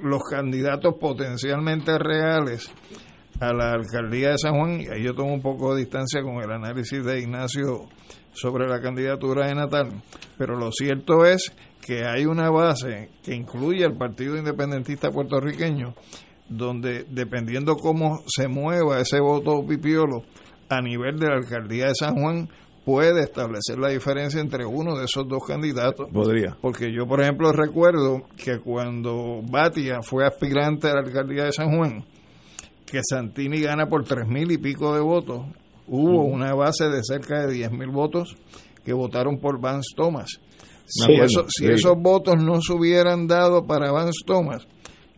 los 0.04 0.22
candidatos 0.30 0.96
potencialmente 1.00 1.98
reales 1.98 2.70
a 3.40 3.54
la 3.54 3.74
alcaldía 3.74 4.32
de 4.32 4.38
San 4.38 4.56
Juan, 4.56 4.82
y 4.82 4.88
ahí 4.88 5.04
yo 5.04 5.14
tomo 5.14 5.34
un 5.34 5.42
poco 5.42 5.74
de 5.74 5.82
distancia 5.82 6.22
con 6.22 6.36
el 6.44 6.52
análisis 6.52 7.04
de 7.04 7.20
Ignacio 7.20 7.88
sobre 8.34 8.68
la 8.68 8.82
candidatura 8.82 9.48
de 9.48 9.56
Natal, 9.56 9.90
pero 10.38 10.58
lo 10.58 10.72
cierto 10.72 11.26
es 11.26 11.54
que 11.82 12.06
hay 12.06 12.26
una 12.26 12.50
base 12.50 13.10
que 13.24 13.36
incluye 13.36 13.86
al 13.86 13.98
Partido 13.98 14.38
Independentista 14.38 15.12
puertorriqueño, 15.12 15.94
donde 16.50 17.06
dependiendo 17.10 17.76
cómo 17.76 18.24
se 18.28 18.48
mueva 18.48 19.00
ese 19.00 19.20
voto 19.20 19.66
pipiolo 19.66 20.24
a 20.70 20.82
nivel 20.82 21.18
de 21.20 21.28
la 21.28 21.36
alcaldía 21.36 21.88
de 21.88 21.96
San 21.96 22.16
Juan, 22.16 22.50
puede 22.86 23.22
establecer 23.22 23.80
la 23.80 23.90
diferencia 23.90 24.40
entre 24.40 24.66
uno 24.66 24.98
de 24.98 25.06
esos 25.06 25.28
dos 25.28 25.44
candidatos. 25.48 26.08
Podría. 26.14 26.56
Porque 26.62 26.94
yo, 26.94 27.08
por 27.08 27.22
ejemplo, 27.22 27.52
recuerdo 27.52 28.22
que 28.38 28.60
cuando 28.60 29.42
Batia 29.50 30.02
fue 30.02 30.26
aspirante 30.26 30.88
a 30.88 30.94
la 30.94 31.00
alcaldía 31.02 31.46
de 31.46 31.52
San 31.52 31.76
Juan, 31.76 32.06
que 32.96 33.02
Santini 33.04 33.60
gana 33.60 33.88
por 33.88 34.06
tres 34.06 34.26
mil 34.26 34.50
y 34.52 34.58
pico 34.58 34.96
de 34.96 35.02
votos, 35.02 35.42
hubo 35.86 36.24
una 36.24 36.54
base 36.54 36.88
de 36.88 37.04
cerca 37.04 37.46
de 37.46 37.54
diez 37.54 37.70
mil 37.70 37.90
votos 37.90 38.38
que 38.86 38.94
votaron 38.94 39.38
por 39.38 39.60
Vance 39.60 39.90
Thomas. 39.98 40.40
Si, 40.86 41.14
sí. 41.50 41.66
esos 41.68 41.96
votos 41.98 42.36
no 42.42 42.62
se 42.62 42.72
hubieran 42.72 43.28
dado 43.28 43.66
para 43.66 43.92
Vance 43.92 44.22
Thomas, 44.26 44.66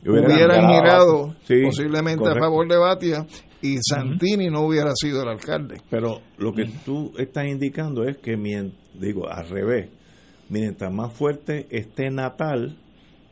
Hubieran 0.03 0.31
hubieran 0.31 0.67
girado 0.69 1.35
Sí, 1.43 1.61
posiblemente 1.63 2.19
correcto. 2.19 2.39
a 2.39 2.47
favor 2.47 2.67
de 2.67 2.77
Batia 2.77 3.27
y 3.61 3.77
Santini 3.81 4.49
no 4.49 4.61
hubiera 4.61 4.91
sido 4.95 5.21
el 5.21 5.29
alcalde. 5.29 5.77
Pero 5.91 6.21
lo 6.39 6.53
que 6.53 6.65
tú 6.83 7.11
estás 7.19 7.45
indicando 7.45 8.05
es 8.05 8.17
que, 8.17 8.35
digo, 8.95 9.29
al 9.29 9.47
revés, 9.49 9.89
mientras 10.49 10.91
más 10.91 11.13
fuerte 11.13 11.67
esté 11.69 12.09
Natal, 12.09 12.77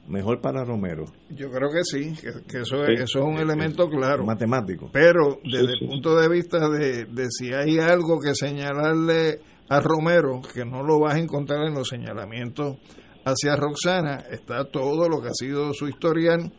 mejor 0.07 0.39
para 0.41 0.63
Romero. 0.63 1.05
Yo 1.29 1.49
creo 1.49 1.69
que 1.71 1.83
sí, 1.83 2.13
que, 2.21 2.31
que 2.47 2.61
eso, 2.61 2.85
Sí. 2.85 2.93
es, 2.93 3.01
eso 3.01 3.19
es 3.19 3.25
un 3.25 3.37
elemento 3.37 3.87
claro. 3.89 4.23
Matemático. 4.25 4.89
Pero 4.93 5.39
desde 5.43 5.67
Sí, 5.67 5.73
sí. 5.79 5.83
el 5.85 5.89
punto 5.89 6.15
de 6.15 6.29
vista 6.29 6.69
de, 6.69 7.05
de 7.05 7.27
si 7.29 7.53
hay 7.53 7.79
algo 7.79 8.19
que 8.19 8.35
señalarle 8.35 9.39
a 9.69 9.79
Romero, 9.79 10.41
que 10.53 10.63
no 10.65 10.83
lo 10.83 10.99
vas 10.99 11.15
a 11.15 11.19
encontrar 11.19 11.65
en 11.67 11.73
los 11.73 11.87
señalamientos 11.87 12.77
hacia 13.25 13.55
Roxana, 13.55 14.23
está 14.31 14.65
todo 14.65 15.09
lo 15.09 15.21
que 15.21 15.29
ha 15.29 15.33
sido 15.33 15.73
su 15.73 15.87
historial 15.87 16.51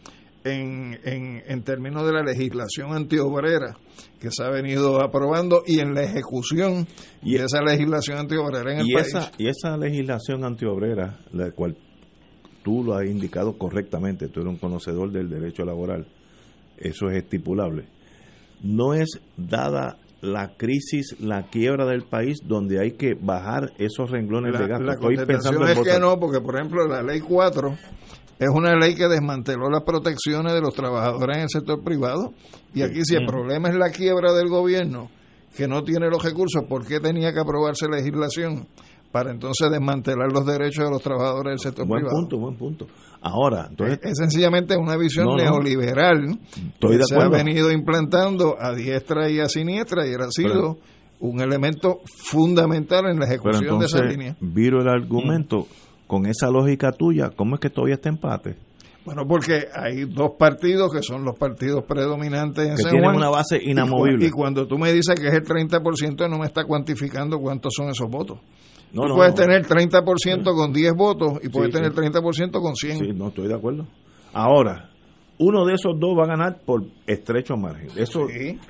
en, 0.42 0.98
en, 1.04 1.42
en 1.46 1.62
términos 1.62 2.04
de 2.06 2.12
la 2.12 2.22
legislación 2.22 2.92
antiobrera 2.94 3.76
que 4.20 4.30
se 4.30 4.42
ha 4.44 4.50
venido 4.50 5.00
aprobando 5.02 5.62
y 5.66 5.78
en 5.80 5.94
la 5.94 6.02
ejecución 6.02 6.86
de 7.22 7.36
esa 7.36 7.62
legislación 7.62 8.18
antiobrera 8.18 8.72
en 8.72 8.78
el 8.80 8.86
y 8.88 8.92
país. 8.94 9.06
esa, 9.08 9.30
y 9.38 9.48
esa 9.48 9.76
legislación 9.76 10.44
antiobrera, 10.44 11.18
la 11.32 11.50
cual 11.52 11.76
tú 12.66 12.82
lo 12.82 12.96
has 12.96 13.06
indicado 13.06 13.56
correctamente, 13.56 14.26
tú 14.26 14.40
eres 14.40 14.52
un 14.54 14.58
conocedor 14.58 15.12
del 15.12 15.30
derecho 15.30 15.64
laboral, 15.64 16.04
eso 16.76 17.08
es 17.08 17.18
estipulable, 17.18 17.84
no 18.60 18.92
es 18.92 19.20
dada 19.36 19.98
la 20.20 20.56
crisis, 20.56 21.14
la 21.20 21.44
quiebra 21.44 21.86
del 21.86 22.02
país, 22.02 22.38
donde 22.42 22.80
hay 22.80 22.94
que 22.94 23.14
bajar 23.14 23.72
esos 23.78 24.10
renglones 24.10 24.52
La, 24.52 24.58
de 24.58 24.66
gasto. 24.66 24.84
la 24.84 24.94
Estoy 24.94 25.16
pensando 25.24 25.64
en 25.64 25.78
es 25.78 25.80
que 25.80 26.00
no, 26.00 26.18
porque 26.18 26.40
por 26.40 26.56
ejemplo 26.56 26.88
la 26.88 27.04
ley 27.04 27.20
4 27.20 27.78
es 28.40 28.48
una 28.52 28.74
ley 28.74 28.96
que 28.96 29.06
desmanteló 29.06 29.70
las 29.70 29.84
protecciones 29.84 30.52
de 30.52 30.60
los 30.60 30.74
trabajadores 30.74 31.36
en 31.36 31.42
el 31.44 31.48
sector 31.48 31.84
privado. 31.84 32.34
Y 32.74 32.82
aquí 32.82 33.04
si 33.04 33.14
el 33.14 33.26
problema 33.26 33.68
es 33.68 33.76
la 33.76 33.90
quiebra 33.90 34.32
del 34.32 34.48
gobierno, 34.48 35.08
que 35.56 35.68
no 35.68 35.84
tiene 35.84 36.08
los 36.10 36.20
recursos, 36.20 36.64
¿por 36.68 36.84
qué 36.84 36.98
tenía 36.98 37.32
que 37.32 37.38
aprobarse 37.38 37.86
legislación 37.88 38.66
para 39.16 39.30
entonces 39.30 39.70
desmantelar 39.70 40.30
los 40.30 40.44
derechos 40.44 40.84
de 40.84 40.90
los 40.90 41.00
trabajadores 41.00 41.52
del 41.52 41.58
sector 41.60 41.86
Buen 41.86 42.00
privado? 42.02 42.18
punto, 42.20 42.38
buen 42.38 42.56
punto. 42.56 42.86
Ahora, 43.22 43.66
entonces, 43.70 43.98
es, 44.02 44.10
es 44.12 44.18
sencillamente 44.18 44.76
una 44.76 44.96
visión 44.98 45.24
No, 45.26 45.36
no. 45.36 45.42
neoliberal 45.42 46.38
Estoy 46.74 46.90
que 46.92 46.96
de 46.98 47.04
se 47.04 47.16
ha 47.16 47.28
venido 47.28 47.72
implantando 47.72 48.56
a 48.60 48.74
diestra 48.74 49.30
y 49.30 49.40
a 49.40 49.48
siniestra 49.48 50.06
y 50.06 50.12
era 50.12 50.26
ha 50.26 50.30
sido 50.30 50.52
Pero- 50.52 50.76
un 51.20 51.40
elemento 51.40 52.00
fundamental 52.04 53.06
en 53.06 53.18
la 53.18 53.26
pero 53.26 53.50
ejecución 53.56 53.78
de 53.78 53.86
esa 53.86 54.02
línea. 54.04 54.36
viro 54.40 54.82
el 54.82 54.88
argumento, 54.88 55.66
con 56.06 56.26
esa 56.26 56.50
lógica 56.50 56.92
tuya, 56.92 57.30
¿cómo 57.34 57.54
es 57.54 57.60
que 57.62 57.70
todavía 57.70 57.94
está 57.94 58.10
empate? 58.10 58.54
Bueno, 59.06 59.22
porque 59.26 59.66
hay 59.72 60.04
dos 60.04 60.32
partidos 60.38 60.92
que 60.92 61.00
son 61.00 61.24
los 61.24 61.38
partidos 61.38 61.84
predominantes 61.84 62.68
en 62.68 62.76
Que 62.76 62.82
San 62.82 62.90
tienen 62.90 63.04
Juan. 63.10 63.16
una 63.16 63.30
base 63.30 63.56
Y 63.62 63.70
inamovible. 63.70 64.26
Y, 64.26 64.30
cuando 64.30 64.66
tú 64.66 64.76
me 64.78 64.92
dices 64.92 65.14
que 65.18 65.28
es 65.28 65.32
el 65.34 65.44
30%, 65.44 66.28
no 66.28 66.38
me 66.38 66.46
está 66.46 66.64
cuantificando 66.64 67.38
cuántos 67.38 67.72
son 67.76 67.88
esos 67.88 68.08
votos. 68.10 68.40
No, 68.96 69.02
tú 69.02 69.08
no, 69.10 69.14
puedes 69.16 69.34
no. 69.34 69.42
tener 69.42 69.64
30% 69.66 70.54
con 70.54 70.72
10 70.72 70.94
votos 70.94 71.38
y 71.42 71.48
puedes 71.50 71.70
Sí, 71.72 71.76
tener 71.80 71.92
sí. 71.92 71.98
30% 71.98 72.60
con 72.60 72.74
100. 72.74 72.98
Sí, 72.98 73.08
no 73.14 73.28
estoy 73.28 73.46
de 73.48 73.54
acuerdo. 73.54 73.86
Ahora, 74.32 74.90
uno 75.38 75.66
de 75.66 75.74
esos 75.74 76.00
dos 76.00 76.16
va 76.18 76.24
a 76.24 76.28
ganar 76.28 76.60
por 76.64 76.82
estrecho 77.06 77.56
margen. 77.58 77.88
Eso, 77.96 78.26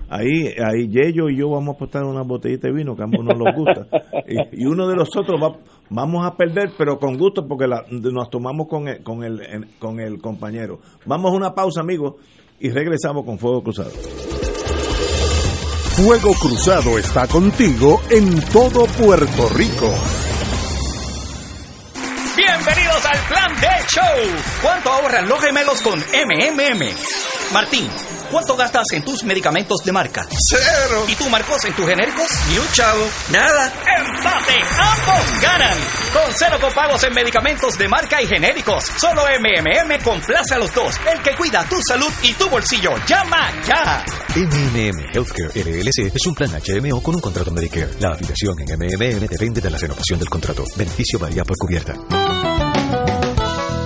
ahí, 0.09 0.48
ahí 0.59 0.89
Yello 0.89 1.28
y 1.31 1.39
yo 1.39 1.48
vamos 1.51 1.74
a 1.74 1.77
apostar 1.77 2.03
una 2.05 2.23
botellita 2.23 2.66
de 2.66 2.74
vino 2.74 2.97
que 2.97 3.03
a 3.03 3.05
ambos 3.05 3.24
nos 3.24 3.39
los 3.39 3.55
gusta. 3.55 3.86
y, 4.28 4.62
y 4.62 4.66
uno 4.66 4.89
de 4.89 4.97
los 4.97 5.09
otros 5.16 5.40
va, 5.40 5.57
vamos 5.90 6.27
a 6.27 6.36
perder, 6.36 6.73
pero 6.77 6.98
con 6.98 7.16
gusto 7.16 7.47
porque 7.47 7.69
la- 7.69 7.85
nos 7.90 8.28
tomamos 8.31 8.66
con 8.69 8.89
el, 8.89 9.03
con 9.05 9.23
el, 9.23 9.40
con 9.78 10.01
el 10.01 10.20
compañero. 10.20 10.81
Vamos 11.05 11.32
a 11.32 11.36
una 11.36 11.55
pausa, 11.55 11.82
amigos, 11.82 12.15
y 12.59 12.70
regresamos 12.70 13.24
con 13.24 13.39
Fuego 13.39 13.62
Cruzado. 13.62 13.90
Fuego 15.97 16.35
Cruzado 16.35 16.98
está 16.98 17.27
contigo 17.27 18.02
en 18.10 18.39
todo 18.51 18.85
Puerto 18.85 19.48
Rico. 19.48 19.90
Bienvenidos 22.36 23.06
al 23.06 23.18
Plan 23.28 23.60
de 23.62 23.68
Show. 23.89 24.02
¿Cuánto 24.60 24.93
ahorran 24.93 25.27
los 25.27 25.40
gemelos 25.40 25.81
con 25.81 25.98
MMM? 25.98 26.90
Martín, 27.55 27.89
¿cuánto 28.31 28.57
gastas 28.57 28.85
en 28.93 29.05
tus 29.05 29.24
medicamentos 29.24 29.78
de 29.85 29.93
marca? 29.93 30.27
Cero. 30.48 31.05
¿Y 31.09 31.15
tú, 31.15 31.28
Marcos, 31.28 31.65
en 31.65 31.74
tus 31.74 31.86
genéricos? 31.86 32.27
Ni 32.48 32.59
un 32.59 32.70
chavo. 32.73 33.07
Nada. 33.31 33.73
¡Empate! 33.98 34.55
¡Ambos 34.78 35.40
ganan! 35.40 35.77
Con 36.12 36.35
cero 36.35 36.59
copagos 36.61 37.03
en 37.05 37.15
medicamentos 37.15 37.78
de 37.78 37.89
marca 37.89 38.23
y 38.23 38.27
genéricos. 38.27 38.85
Solo 38.98 39.23
MMM 39.23 40.03
complace 40.03 40.55
a 40.55 40.59
los 40.59 40.73
dos. 40.74 40.94
El 41.12 41.23
que 41.23 41.35
cuida 41.36 41.65
tu 41.69 41.77
salud 41.86 42.12
y 42.23 42.32
tu 42.35 42.48
bolsillo. 42.48 42.94
¡Llama 43.07 43.51
ya! 43.66 44.05
MMM 44.35 45.15
Healthcare 45.15 45.51
LLC 45.55 46.15
es 46.15 46.27
un 46.27 46.35
plan 46.35 46.51
HMO 46.51 47.03
con 47.03 47.15
un 47.15 47.20
contrato 47.20 47.51
Medicare. 47.51 47.90
La 48.01 48.11
afiliación 48.11 48.55
en 48.61 48.78
MMM 48.78 49.20
depende 49.28 49.61
de 49.61 49.70
la 49.70 49.78
renovación 49.78 50.19
del 50.19 50.28
contrato. 50.28 50.65
Beneficio 50.77 51.19
varía 51.19 51.44
por 51.44 51.57
cubierta. 51.57 51.94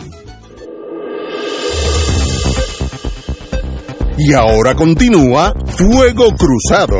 Y 4.17 4.33
ahora 4.33 4.75
continúa 4.75 5.53
Fuego 5.77 6.35
Cruzado. 6.35 6.97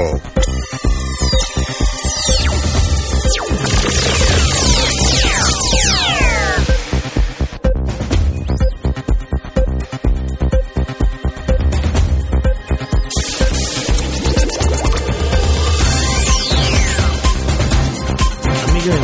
Miguel, 18.74 19.00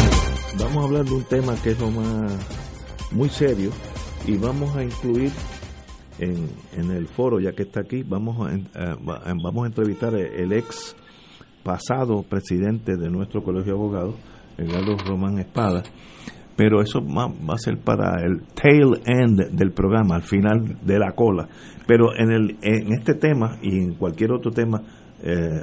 vamos 0.57 0.77
a 0.77 0.85
hablar 0.85 1.05
de 1.05 1.13
un 1.13 1.23
tema 1.25 1.55
que 1.61 1.71
es 1.71 1.79
lo 1.79 1.91
más 1.91 2.31
muy 3.11 3.29
serio 3.29 3.71
y 4.25 4.37
vamos 4.37 4.75
a 4.75 4.83
incluir 4.83 5.31
en, 6.19 6.91
el 6.91 7.07
foro, 7.07 7.39
ya 7.39 7.51
que 7.51 7.63
está 7.63 7.81
aquí, 7.81 8.03
vamos 8.03 8.37
a, 8.47 8.53
eh, 8.55 8.61
va- 9.07 9.21
vamos 9.43 9.63
a 9.63 9.67
entrevistar 9.67 10.15
el 10.15 10.51
ex 10.53 10.95
pasado 11.63 12.23
presidente 12.23 12.95
de 12.97 13.09
nuestro 13.09 13.43
colegio 13.43 13.73
de 13.73 13.79
abogados, 13.79 14.15
Edgardo 14.57 14.97
Román 15.05 15.37
Espada, 15.39 15.83
pero 16.55 16.81
eso 16.81 16.99
va, 17.05 17.27
va 17.27 17.53
a 17.53 17.57
ser 17.59 17.77
para 17.77 18.15
el 18.25 18.41
tail 18.55 18.99
end 19.05 19.51
del 19.51 19.71
programa, 19.71 20.15
al 20.15 20.23
final 20.23 20.77
de 20.83 20.97
la 20.97 21.11
cola. 21.11 21.47
Pero 21.85 22.15
en, 22.17 22.31
el, 22.31 22.57
en 22.61 22.93
este 22.93 23.13
tema 23.13 23.57
y 23.61 23.77
en 23.77 23.93
cualquier 23.95 24.31
otro 24.31 24.51
tema, 24.51 24.81
eh, 25.23 25.61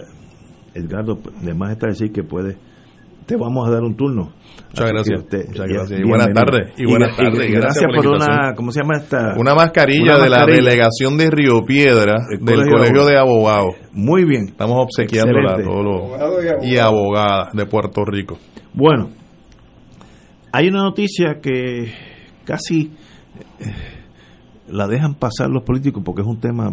Edgardo, 0.74 1.18
además 1.42 1.72
está 1.72 1.88
decir 1.88 2.12
que 2.12 2.22
puede, 2.22 2.56
te 3.26 3.36
vamos 3.36 3.66
a 3.68 3.70
dar 3.72 3.82
un 3.82 3.96
turno. 3.96 4.32
Muchas 4.68 4.84
Así 4.86 4.92
gracias, 4.92 5.20
usted- 5.20 5.46
muchas 5.48 5.66
gracias. 5.68 6.00
Y 6.00 6.02
buenas 6.04 6.28
tardes, 6.34 6.72
y 6.76 6.84
buenas 6.86 7.16
tardes, 7.16 7.50
gracias, 7.52 7.60
gracias 7.60 7.90
por 7.94 8.06
una. 8.08 8.54
¿cómo 8.56 8.70
se 8.72 8.80
llama 8.80 8.94
esta? 8.96 9.34
Una 9.38 9.54
mascarilla 9.54 10.14
Una 10.16 10.24
de 10.24 10.30
la 10.30 10.36
mascarilla. 10.38 10.64
delegación 10.64 11.16
de 11.16 11.30
Río 11.30 11.64
Piedra 11.64 12.14
El 12.32 12.44
del 12.44 12.56
Colegio 12.56 12.72
Colegio 12.76 13.04
de 13.06 13.12
de 13.12 13.18
Abogados. 13.18 13.74
Muy 13.92 14.24
bien. 14.24 14.48
Estamos 14.48 14.76
obsequiándola 14.84 15.52
a 15.52 15.62
todos 15.62 15.84
los 15.84 16.00
Abogado 16.20 16.42
y 16.42 16.48
abogada. 16.48 16.66
y 16.66 16.76
abogadas 16.78 17.52
de 17.52 17.66
Puerto 17.66 18.04
Rico. 18.04 18.38
Bueno, 18.72 19.10
hay 20.52 20.68
una 20.68 20.82
noticia 20.82 21.40
que 21.40 21.92
casi 22.44 22.92
eh, 23.60 23.64
la 24.68 24.86
dejan 24.88 25.14
pasar 25.14 25.50
los 25.50 25.62
políticos 25.62 26.02
porque 26.04 26.22
es 26.22 26.28
un 26.28 26.40
tema 26.40 26.72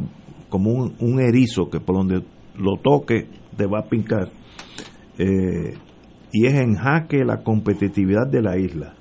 como 0.50 0.72
un, 0.72 0.96
un 1.00 1.20
erizo 1.22 1.70
que 1.70 1.80
por 1.80 1.96
donde 1.98 2.24
lo 2.58 2.78
toque 2.82 3.28
te 3.56 3.66
va 3.68 3.80
a 3.80 3.84
pincar. 3.84 4.30
Eh, 5.18 5.76
y 6.32 6.46
es 6.46 6.54
en 6.54 6.76
jaque 6.76 7.24
la 7.26 7.44
competitividad 7.44 8.28
de 8.28 8.42
la 8.42 8.58
isla. 8.58 8.94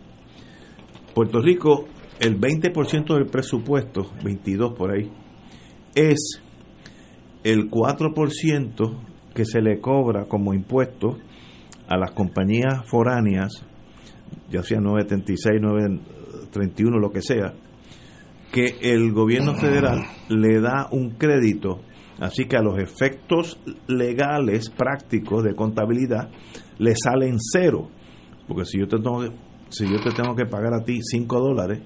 Puerto 1.15 1.41
Rico, 1.41 1.87
el 2.21 2.41
20% 2.41 3.15
del 3.15 3.27
presupuesto, 3.27 4.11
22 4.25 4.77
por 4.77 4.93
ahí, 4.93 5.11
es 5.95 6.41
el 7.43 7.71
4% 7.71 8.99
que 9.35 9.45
se 9.45 9.61
le 9.61 9.81
cobra 9.81 10.25
como 10.25 10.55
impuesto 10.55 11.19
a 11.89 11.97
las 11.97 12.13
compañías 12.13 12.87
foráneas, 12.87 13.65
ya 14.51 14.63
sea 14.63 14.81
936, 14.81 15.61
931, 15.61 16.99
lo 16.99 17.11
que 17.11 17.23
sea, 17.23 17.55
que 18.53 18.77
el 18.83 19.13
gobierno 19.13 19.55
federal 19.55 20.05
le 20.29 20.61
da 20.61 20.89
un 20.91 21.11
crédito, 21.11 21.81
así 22.21 22.45
que 22.45 22.57
a 22.57 22.63
los 22.63 22.79
efectos 22.79 23.59
legales, 23.89 24.71
prácticos 24.71 25.43
de 25.43 25.55
contabilidad, 25.55 26.29
le 26.79 26.95
salen 26.95 27.37
cero, 27.39 27.89
porque 28.47 28.65
si 28.65 28.79
yo 28.79 28.87
te 28.87 28.99
tengo 28.99 29.21
que, 29.21 29.31
si 29.71 29.89
yo 29.89 30.01
te 30.01 30.11
tengo 30.11 30.35
que 30.35 30.47
pagar 30.47 30.75
a 30.75 30.85
ti 30.85 31.01
5 31.03 31.41
dólares, 31.41 31.81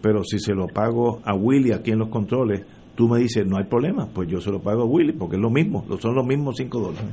pero 0.00 0.22
si 0.24 0.38
se 0.38 0.54
lo 0.54 0.66
pago 0.66 1.20
a 1.24 1.34
Willy 1.34 1.72
aquí 1.72 1.90
en 1.90 1.98
los 1.98 2.08
controles, 2.08 2.64
tú 2.94 3.08
me 3.08 3.18
dices, 3.18 3.46
no 3.46 3.58
hay 3.58 3.64
problema, 3.64 4.06
pues 4.06 4.28
yo 4.28 4.40
se 4.40 4.50
lo 4.50 4.60
pago 4.60 4.82
a 4.82 4.86
Willy, 4.86 5.12
porque 5.12 5.36
es 5.36 5.42
lo 5.42 5.50
mismo, 5.50 5.84
son 6.00 6.14
los 6.14 6.26
mismos 6.26 6.56
5 6.56 6.78
dólares. 6.78 7.10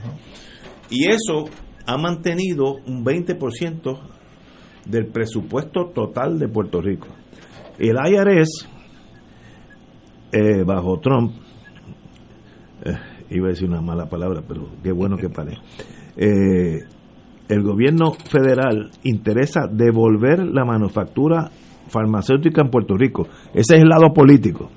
Y 0.90 1.08
eso 1.08 1.46
ha 1.86 1.98
mantenido 1.98 2.76
un 2.86 3.04
20% 3.04 4.00
del 4.86 5.08
presupuesto 5.08 5.88
total 5.94 6.40
de 6.40 6.48
Puerto 6.48 6.82
Rico. 6.82 7.08
El 7.80 7.96
IRS, 7.96 8.68
eh, 10.32 10.64
bajo 10.66 11.00
Trump, 11.00 11.34
iba 13.38 13.48
a 13.48 13.52
decir 13.52 13.68
una 13.68 13.82
mala 13.82 14.08
palabra, 14.08 14.42
pero 14.48 14.68
qué 14.82 14.92
bueno 14.92 15.18
que 15.18 15.30
paré. 15.30 15.58
Eh, 16.16 16.80
el 17.50 17.64
gobierno 17.64 18.12
federal 18.14 18.92
interesa 19.04 19.68
devolver 19.70 20.40
la 20.40 20.66
manufactura 20.66 21.52
farmacéutica 21.88 22.62
en 22.62 22.70
Puerto 22.70 22.96
Rico. 22.96 23.28
Ese 23.54 23.76
es 23.76 23.82
el 23.82 23.90
lado 23.90 24.14
político. 24.14 24.70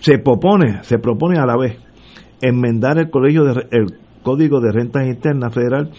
Se 0.00 0.18
propone, 0.18 0.82
se 0.82 0.98
propone 0.98 1.38
a 1.38 1.46
la 1.46 1.56
vez 1.56 1.78
enmendar 2.40 2.98
el 2.98 3.10
colegio 3.10 3.44
de, 3.44 3.66
el 3.70 3.86
Código 4.22 4.60
de 4.60 4.72
Rentas 4.72 5.06
Internas 5.06 5.54
Federal 5.54 5.90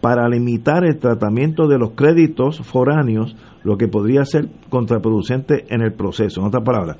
para 0.00 0.28
limitar 0.28 0.84
el 0.84 0.98
tratamiento 0.98 1.68
de 1.68 1.78
los 1.78 1.92
créditos 1.92 2.58
foráneos, 2.60 3.36
lo 3.62 3.76
que 3.76 3.88
podría 3.88 4.24
ser 4.24 4.48
contraproducente 4.68 5.64
en 5.68 5.80
el 5.80 5.92
proceso. 5.92 6.40
En 6.40 6.48
otras 6.48 6.64
palabras, 6.64 6.98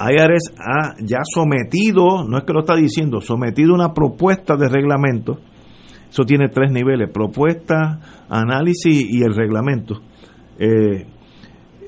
IRS 0.00 0.54
ha 0.58 0.96
ya 1.00 1.20
sometido, 1.22 2.24
no 2.24 2.38
es 2.38 2.44
que 2.44 2.52
lo 2.52 2.60
está 2.60 2.76
diciendo, 2.76 3.20
sometido 3.20 3.74
una 3.74 3.92
propuesta 3.92 4.56
de 4.56 4.68
reglamento. 4.68 5.38
Eso 6.10 6.24
tiene 6.24 6.48
tres 6.48 6.70
niveles, 6.70 7.10
propuesta, 7.10 8.00
análisis 8.28 9.06
y 9.10 9.22
el 9.22 9.34
reglamento. 9.34 10.00
Eh, 10.58 11.06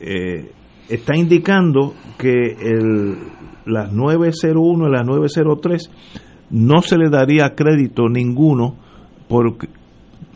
eh, 0.00 0.50
está 0.88 1.16
indicando 1.16 1.94
que 2.18 2.56
el, 2.60 3.16
las 3.66 3.92
901 3.92 4.88
y 4.88 4.90
las 4.90 5.06
903 5.06 5.90
no 6.50 6.82
se 6.82 6.96
le 6.96 7.08
daría 7.08 7.54
crédito 7.54 8.08
ninguno 8.08 8.76
por 9.28 9.56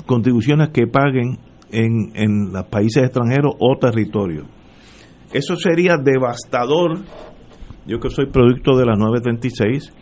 contribuciones 0.06 0.70
que 0.70 0.86
paguen 0.86 1.38
en, 1.70 2.12
en 2.14 2.52
los 2.52 2.64
países 2.66 3.04
extranjeros 3.04 3.54
o 3.58 3.76
territorios. 3.78 4.46
Eso 5.32 5.54
sería 5.56 5.96
devastador. 5.96 6.98
Yo 7.90 7.98
que 7.98 8.08
soy 8.08 8.26
producto 8.26 8.76
de 8.76 8.86
la 8.86 8.94
936, 8.94 9.92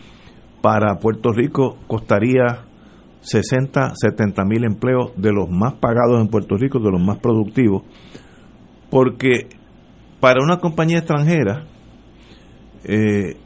para 0.60 0.98
Puerto 0.98 1.32
Rico 1.32 1.78
costaría 1.86 2.66
60, 3.23 3.94
70 3.94 4.44
mil 4.44 4.65
empleos 4.65 5.12
de 5.16 5.32
los 5.32 5.48
más 5.48 5.77
pagados 5.77 6.20
en 6.20 6.28
Puerto 6.28 6.56
Rico, 6.59 6.81
de 6.81 6.90
los 6.90 7.01
más 7.01 7.19
productivos, 7.19 7.85
porque 8.90 9.48
para 10.20 10.44
una 10.44 10.59
compañía 10.59 10.98
extranjera, 10.98 11.65
eh, 12.85 13.39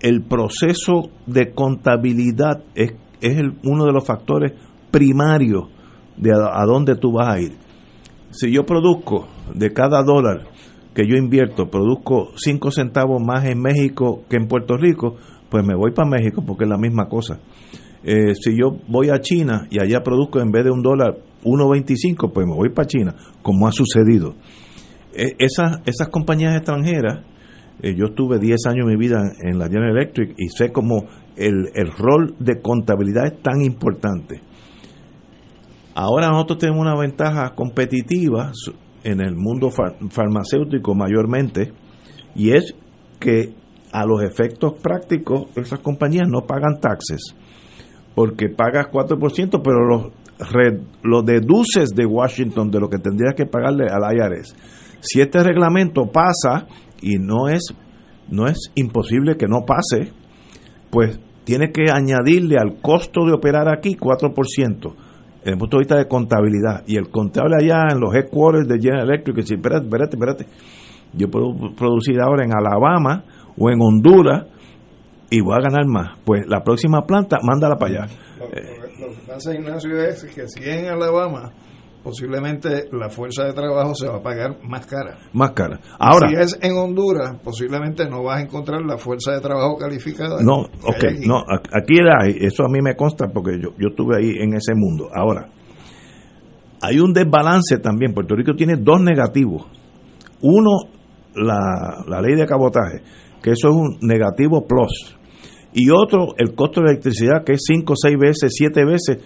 el 0.00 0.22
proceso 0.22 1.10
de 1.26 1.52
contabilidad 1.52 2.64
es, 2.74 2.94
es 3.20 3.36
uno 3.64 3.84
de 3.84 3.92
los 3.92 4.06
factores 4.06 4.52
primarios 4.90 5.64
de 6.16 6.32
a 6.32 6.64
dónde 6.64 6.96
tú 6.96 7.12
vas 7.12 7.28
a 7.28 7.38
ir. 7.38 7.52
Si 8.30 8.50
yo 8.50 8.64
produzco 8.64 9.28
de 9.54 9.74
cada 9.74 10.02
dólar 10.02 10.49
que 10.94 11.06
yo 11.06 11.16
invierto, 11.16 11.70
produzco 11.70 12.32
5 12.36 12.70
centavos 12.70 13.22
más 13.22 13.44
en 13.44 13.60
México 13.60 14.24
que 14.28 14.36
en 14.36 14.48
Puerto 14.48 14.76
Rico, 14.76 15.16
pues 15.48 15.64
me 15.64 15.74
voy 15.74 15.92
para 15.92 16.08
México 16.08 16.42
porque 16.46 16.64
es 16.64 16.70
la 16.70 16.78
misma 16.78 17.08
cosa. 17.08 17.38
Eh, 18.02 18.34
si 18.34 18.56
yo 18.56 18.78
voy 18.88 19.10
a 19.10 19.20
China 19.20 19.66
y 19.70 19.78
allá 19.80 20.02
produzco 20.02 20.40
en 20.40 20.50
vez 20.50 20.64
de 20.64 20.70
un 20.70 20.82
dólar 20.82 21.18
1.25, 21.44 22.32
pues 22.32 22.46
me 22.46 22.54
voy 22.54 22.70
para 22.70 22.88
China, 22.88 23.14
como 23.42 23.66
ha 23.66 23.72
sucedido. 23.72 24.34
Eh, 25.14 25.34
esas, 25.38 25.80
esas 25.86 26.08
compañías 26.08 26.56
extranjeras, 26.56 27.24
eh, 27.82 27.94
yo 27.94 28.06
estuve 28.06 28.38
10 28.38 28.66
años 28.66 28.86
de 28.86 28.92
mi 28.92 28.98
vida 28.98 29.20
en 29.40 29.58
la 29.58 29.66
General 29.66 29.96
Electric 29.96 30.34
y 30.38 30.48
sé 30.48 30.70
cómo 30.72 31.06
el, 31.36 31.70
el 31.74 31.90
rol 31.90 32.34
de 32.38 32.60
contabilidad 32.60 33.26
es 33.26 33.42
tan 33.42 33.62
importante. 33.62 34.40
Ahora 35.94 36.28
nosotros 36.28 36.58
tenemos 36.60 36.80
una 36.80 36.96
ventaja 36.96 37.54
competitiva 37.54 38.52
en 39.04 39.20
el 39.20 39.34
mundo 39.36 39.70
far- 39.70 39.96
farmacéutico 40.10 40.94
mayormente 40.94 41.72
y 42.34 42.52
es 42.52 42.74
que 43.18 43.54
a 43.92 44.04
los 44.06 44.22
efectos 44.22 44.74
prácticos 44.82 45.46
esas 45.56 45.80
compañías 45.80 46.28
no 46.28 46.42
pagan 46.46 46.78
taxes 46.80 47.34
porque 48.14 48.48
pagas 48.48 48.86
4%, 48.88 49.60
pero 49.62 49.86
los, 49.86 50.06
los 51.02 51.24
deduces 51.24 51.90
de 51.94 52.04
Washington 52.06 52.70
de 52.70 52.80
lo 52.80 52.88
que 52.88 52.98
tendrías 52.98 53.34
que 53.36 53.46
pagarle 53.46 53.86
al 53.88 54.02
IRS. 54.14 54.54
Si 55.00 55.20
este 55.20 55.42
reglamento 55.42 56.06
pasa, 56.06 56.66
y 57.00 57.18
no 57.18 57.48
es, 57.48 57.62
no 58.28 58.46
es 58.46 58.70
imposible 58.74 59.36
que 59.36 59.46
no 59.46 59.64
pase, 59.64 60.12
pues 60.90 61.18
tiene 61.44 61.70
que 61.72 61.86
añadirle 61.92 62.56
al 62.58 62.80
costo 62.82 63.24
de 63.24 63.32
operar 63.32 63.68
aquí 63.68 63.94
4%, 63.96 64.94
desde 65.40 65.52
el 65.52 65.58
punto 65.58 65.76
de 65.76 65.80
vista 65.80 65.96
de 65.96 66.06
contabilidad. 66.06 66.82
Y 66.86 66.96
el 66.96 67.10
contable 67.10 67.56
allá 67.56 67.88
en 67.92 68.00
los 68.00 68.14
headquarters 68.14 68.68
de 68.68 68.78
General 68.78 69.08
Electric, 69.08 69.36
dice, 69.36 69.54
espérate, 69.54 69.86
espérate, 69.86 70.16
espérate, 70.16 70.46
yo 71.12 71.30
puedo 71.30 71.74
producir 71.74 72.20
ahora 72.20 72.44
en 72.44 72.52
Alabama 72.54 73.24
o 73.56 73.70
en 73.70 73.80
Honduras 73.80 74.46
y 75.30 75.40
voy 75.40 75.54
a 75.56 75.60
ganar 75.60 75.86
más. 75.86 76.18
Pues 76.24 76.46
la 76.46 76.62
próxima 76.62 77.06
planta, 77.06 77.38
mándala 77.42 77.76
para 77.76 78.04
allá. 78.04 78.14
Lo, 78.38 78.48
que 78.50 79.20
pasa, 79.26 79.54
Ignacio, 79.54 80.02
es 80.02 80.24
que 80.24 80.46
si 80.48 80.68
en 80.68 80.88
Alabama, 80.88 81.52
posiblemente 82.02 82.88
la 82.92 83.08
fuerza 83.08 83.44
de 83.44 83.52
trabajo 83.52 83.94
se 83.94 84.08
va 84.08 84.16
a 84.16 84.22
pagar 84.22 84.56
más 84.62 84.86
cara. 84.86 85.18
Más 85.32 85.52
cara. 85.52 85.80
Ahora, 85.98 86.28
si 86.28 86.34
es 86.36 86.58
en 86.62 86.76
Honduras, 86.76 87.36
posiblemente 87.42 88.08
no 88.08 88.22
vas 88.22 88.38
a 88.38 88.42
encontrar 88.42 88.82
la 88.82 88.96
fuerza 88.96 89.32
de 89.32 89.40
trabajo 89.40 89.76
calificada. 89.76 90.42
no, 90.42 90.60
ok, 90.60 91.04
aquí. 91.04 91.26
no, 91.26 91.40
aquí 91.48 91.98
era, 91.98 92.26
eso 92.26 92.64
a 92.64 92.68
mí 92.68 92.80
me 92.82 92.96
consta 92.96 93.28
porque 93.32 93.58
yo, 93.60 93.70
yo 93.78 93.88
estuve 93.88 94.16
ahí 94.16 94.36
en 94.40 94.54
ese 94.54 94.74
mundo. 94.74 95.08
Ahora, 95.14 95.48
hay 96.82 96.98
un 96.98 97.12
desbalance 97.12 97.78
también. 97.78 98.14
Puerto 98.14 98.34
Rico 98.34 98.54
tiene 98.54 98.76
dos 98.76 99.00
negativos. 99.00 99.66
Uno, 100.42 100.70
la, 101.34 102.02
la 102.06 102.20
ley 102.22 102.34
de 102.34 102.46
cabotaje, 102.46 103.02
que 103.42 103.50
eso 103.50 103.68
es 103.68 103.74
un 103.74 103.98
negativo 104.00 104.66
plus. 104.66 105.16
Y 105.72 105.90
otro, 105.90 106.34
el 106.38 106.54
costo 106.54 106.80
de 106.80 106.90
electricidad, 106.90 107.44
que 107.44 107.52
es 107.52 107.60
5, 107.66 107.94
6 107.94 108.18
veces, 108.18 108.52
7 108.56 108.84
veces 108.84 109.18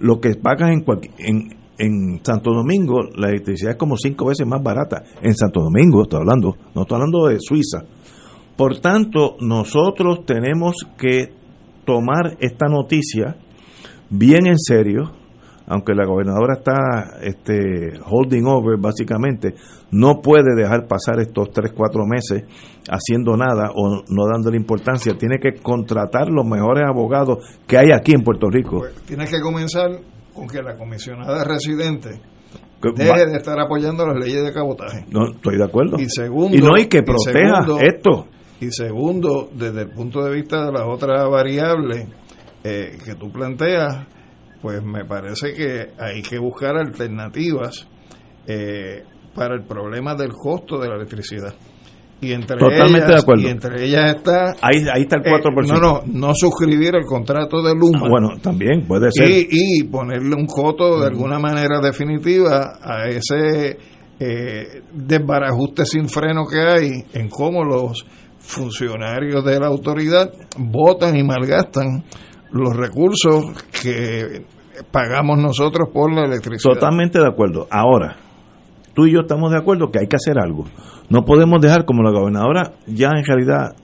lo 0.00 0.20
que 0.20 0.34
pagas 0.34 0.70
en, 0.70 0.84
en, 1.18 1.61
en 1.78 2.20
Santo 2.24 2.52
Domingo. 2.52 3.02
La 3.16 3.28
electricidad 3.28 3.72
es 3.72 3.78
como 3.78 3.96
5 3.96 4.26
veces 4.26 4.46
más 4.46 4.62
barata. 4.62 5.02
En 5.20 5.34
Santo 5.34 5.60
Domingo, 5.60 6.02
estoy 6.02 6.20
hablando, 6.20 6.56
no 6.74 6.82
estoy 6.82 6.96
hablando 6.96 7.26
de 7.26 7.38
Suiza. 7.40 7.84
Por 8.56 8.80
tanto, 8.80 9.36
nosotros 9.40 10.24
tenemos 10.26 10.76
que 10.98 11.32
tomar 11.84 12.36
esta 12.38 12.66
noticia 12.68 13.36
bien 14.10 14.46
en 14.46 14.58
serio, 14.58 15.10
aunque 15.66 15.94
la 15.94 16.04
gobernadora 16.04 16.54
está 16.58 17.18
este, 17.22 17.98
holding 18.04 18.44
over 18.46 18.78
básicamente, 18.78 19.54
no 19.90 20.20
puede 20.20 20.54
dejar 20.54 20.86
pasar 20.86 21.20
estos 21.20 21.50
3, 21.50 21.72
4 21.74 22.04
meses 22.06 22.44
haciendo 22.90 23.36
nada 23.36 23.70
o 23.74 24.02
no 24.08 24.26
dándole 24.30 24.56
importancia. 24.56 25.16
Tiene 25.16 25.38
que 25.38 25.60
contratar 25.62 26.28
los 26.28 26.44
mejores 26.46 26.84
abogados 26.86 27.38
que 27.66 27.78
hay 27.78 27.90
aquí 27.92 28.12
en 28.12 28.22
Puerto 28.22 28.48
Rico. 28.50 28.82
Tienes 29.06 29.30
que 29.30 29.40
comenzar 29.40 29.90
con 30.34 30.46
que 30.48 30.62
la 30.62 30.76
comisionada 30.76 31.44
residente 31.44 32.20
deje 32.96 33.26
de 33.26 33.36
estar 33.36 33.58
apoyando 33.60 34.06
las 34.06 34.16
leyes 34.18 34.42
de 34.44 34.52
cabotaje. 34.52 35.04
No, 35.10 35.30
estoy 35.32 35.56
de 35.56 35.64
acuerdo. 35.64 35.96
Y 35.98 36.08
segundo, 36.08 36.56
y 36.56 36.60
no 36.60 36.74
hay 36.74 36.86
que 36.86 36.98
y 36.98 37.02
proteja 37.02 37.62
segundo- 37.62 37.78
esto. 37.80 38.26
Y 38.60 38.70
segundo, 38.70 39.50
desde 39.52 39.82
el 39.82 39.90
punto 39.90 40.22
de 40.24 40.34
vista 40.34 40.66
de 40.66 40.72
las 40.72 40.82
otras 40.86 41.28
variables 41.28 42.06
eh, 42.64 42.96
que 43.04 43.14
tú 43.16 43.30
planteas, 43.32 44.06
pues 44.60 44.82
me 44.84 45.04
parece 45.04 45.52
que 45.52 45.90
hay 45.98 46.22
que 46.22 46.38
buscar 46.38 46.76
alternativas 46.76 47.88
eh, 48.46 49.02
para 49.34 49.54
el 49.54 49.64
problema 49.64 50.14
del 50.14 50.32
costo 50.32 50.78
de 50.78 50.88
la 50.88 50.94
electricidad. 50.96 51.54
Y 52.22 52.32
entre 52.32 52.56
Totalmente 52.56 52.98
ellas, 52.98 53.08
de 53.08 53.16
acuerdo. 53.16 53.42
Y 53.42 53.46
entre 53.48 53.84
ellas 53.84 54.14
está... 54.14 54.52
Ahí, 54.62 54.86
ahí 54.94 55.02
está 55.02 55.16
el 55.16 55.22
4%. 55.24 55.66
no, 55.66 55.80
no, 55.80 56.02
no 56.06 56.32
suscribir 56.34 56.94
el 56.94 57.04
contrato 57.04 57.60
de 57.62 57.74
Luma. 57.74 58.02
Ah, 58.04 58.08
bueno, 58.08 58.28
también 58.40 58.86
puede 58.86 59.10
ser. 59.10 59.28
Y, 59.28 59.48
y 59.50 59.82
ponerle 59.82 60.36
un 60.36 60.46
coto 60.46 61.00
de 61.00 61.08
alguna 61.08 61.40
manera 61.40 61.80
definitiva 61.80 62.78
a 62.80 63.08
ese 63.08 63.76
eh, 64.20 64.82
desbarajuste 64.92 65.84
sin 65.84 66.08
freno 66.08 66.44
que 66.46 66.60
hay 66.60 66.90
en 67.12 67.28
cómo 67.28 67.64
los 67.64 68.06
funcionarios 68.38 69.44
de 69.44 69.58
la 69.58 69.66
autoridad 69.66 70.30
votan 70.58 71.16
y 71.16 71.24
malgastan 71.24 72.04
los 72.52 72.76
recursos 72.76 73.42
que 73.82 74.44
pagamos 74.92 75.38
nosotros 75.38 75.88
por 75.92 76.12
la 76.12 76.26
electricidad. 76.26 76.74
Totalmente 76.74 77.18
de 77.18 77.26
acuerdo. 77.26 77.66
Ahora, 77.68 78.16
tú 78.94 79.06
y 79.06 79.12
yo 79.12 79.20
estamos 79.20 79.50
de 79.50 79.58
acuerdo 79.58 79.90
que 79.90 80.00
hay 80.00 80.06
que 80.06 80.16
hacer 80.16 80.38
algo. 80.38 80.64
No 81.08 81.24
podemos 81.24 81.60
dejar 81.60 81.84
como 81.84 82.02
la 82.02 82.10
gobernadora 82.10 82.72
ya 82.86 83.10
en 83.16 83.24
realidad 83.24 83.74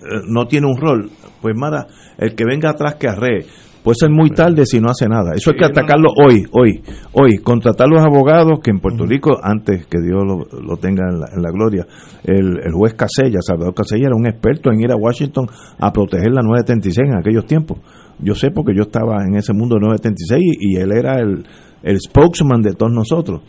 eh, 0.00 0.22
no 0.28 0.46
tiene 0.46 0.66
un 0.66 0.76
rol. 0.76 1.10
Pues 1.40 1.54
Mara, 1.56 1.86
el 2.18 2.34
que 2.34 2.44
venga 2.44 2.70
atrás 2.70 2.96
que 2.96 3.08
arree. 3.08 3.46
Puede 3.82 3.96
ser 3.98 4.10
muy 4.10 4.28
tarde 4.30 4.66
si 4.66 4.78
no 4.78 4.90
hace 4.90 5.08
nada. 5.08 5.32
Eso 5.34 5.50
hay 5.50 5.56
que 5.56 5.64
no, 5.64 5.70
atacarlo 5.70 6.10
hoy, 6.22 6.44
hoy, 6.52 6.82
hoy. 7.12 7.38
Contratar 7.38 7.88
los 7.88 8.02
abogados 8.02 8.60
que 8.62 8.70
en 8.70 8.78
Puerto 8.78 9.06
Rico, 9.06 9.38
antes 9.42 9.86
que 9.86 9.98
Dios 10.02 10.22
lo, 10.22 10.44
lo 10.60 10.76
tenga 10.76 11.08
en 11.08 11.20
la, 11.20 11.28
en 11.34 11.42
la 11.42 11.50
gloria, 11.50 11.86
el, 12.24 12.58
el 12.62 12.72
juez 12.74 12.92
Casella, 12.92 13.38
Salvador 13.40 13.74
Casella, 13.74 14.08
era 14.08 14.16
un 14.16 14.26
experto 14.26 14.70
en 14.70 14.80
ir 14.80 14.92
a 14.92 14.96
Washington 14.96 15.46
a 15.78 15.92
proteger 15.92 16.30
la 16.30 16.42
936 16.42 17.08
en 17.08 17.18
aquellos 17.18 17.46
tiempos. 17.46 17.78
Yo 18.18 18.34
sé 18.34 18.50
porque 18.50 18.74
yo 18.74 18.82
estaba 18.82 19.24
en 19.26 19.36
ese 19.36 19.54
mundo 19.54 19.78
936 19.78 20.58
y, 20.60 20.74
y 20.74 20.76
él 20.76 20.92
era 20.92 21.18
el, 21.18 21.46
el 21.82 21.98
spokesman 22.00 22.60
de 22.60 22.74
todos 22.74 22.92
nosotros. 22.92 23.40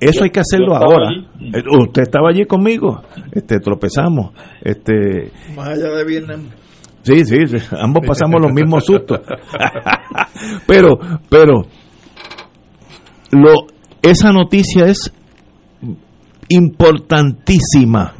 Eso 0.00 0.24
hay 0.24 0.30
que 0.30 0.40
hacerlo 0.40 0.76
ahora. 0.76 1.08
allí. 1.08 1.26
Eh, 1.54 1.62
Usted 1.80 2.02
estaba 2.02 2.28
allí 2.30 2.44
conmigo, 2.44 3.02
este 3.32 3.58
tropezamos, 3.60 4.32
este 4.62 5.30
Más 5.54 5.68
allá 5.68 5.90
de 5.90 6.04
Vietnam. 6.04 6.40
Sí, 7.02 7.24
sí, 7.24 7.46
sí, 7.46 7.56
ambos 7.78 8.04
pasamos 8.06 8.42
los 8.42 8.52
mismos 8.52 8.84
sustos. 8.84 9.20
pero, 10.66 10.98
pero, 11.30 11.62
lo, 13.30 13.52
esa 14.02 14.32
noticia 14.32 14.86
es 14.86 15.12
importantísima. 16.48 18.14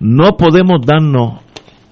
No 0.00 0.36
podemos 0.36 0.80
darnos 0.86 1.40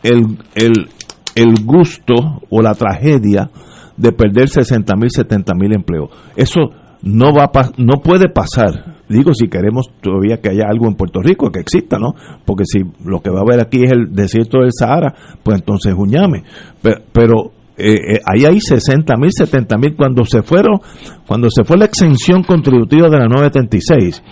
el, 0.03 0.39
el, 0.55 0.89
el 1.35 1.65
gusto 1.65 2.15
o 2.49 2.63
la 2.63 2.75
tragedia 2.75 3.51
de 3.97 4.13
perder 4.13 4.49
60 4.49 4.95
mil, 4.97 5.11
70 5.11 5.55
mil 5.55 5.75
empleos. 5.75 6.11
Eso 6.35 6.61
no 7.03 7.33
va 7.33 7.45
a 7.45 7.71
no 7.79 8.01
puede 8.03 8.29
pasar. 8.29 8.96
Digo, 9.09 9.33
si 9.35 9.49
queremos 9.49 9.87
todavía 10.01 10.41
que 10.41 10.49
haya 10.51 10.65
algo 10.69 10.87
en 10.89 10.95
Puerto 10.95 11.21
Rico, 11.23 11.51
que 11.51 11.61
exista, 11.61 11.99
¿no? 11.99 12.15
Porque 12.45 12.65
si 12.67 12.81
lo 13.05 13.21
que 13.21 13.31
va 13.31 13.39
a 13.41 13.43
haber 13.43 13.61
aquí 13.61 13.85
es 13.85 13.93
el 13.93 14.13
desierto 14.13 14.59
del 14.59 14.71
Sahara, 14.77 15.15
pues 15.43 15.59
entonces 15.59 15.95
llame. 16.09 16.43
Pero, 16.83 17.01
pero 17.13 17.35
eh, 17.79 17.95
eh, 18.15 18.21
ahí 18.25 18.45
hay 18.45 18.61
60 18.61 19.15
mil, 19.17 19.31
70 19.33 19.77
mil. 19.79 19.95
Cuando 19.97 20.25
se 20.25 20.43
fueron, 20.43 20.81
cuando 21.27 21.49
se 21.51 21.63
fue 21.65 21.77
la 21.77 21.85
exención 21.85 22.43
contributiva 22.43 23.09
de 23.09 23.19
la 23.19 23.27
976, 23.27 24.23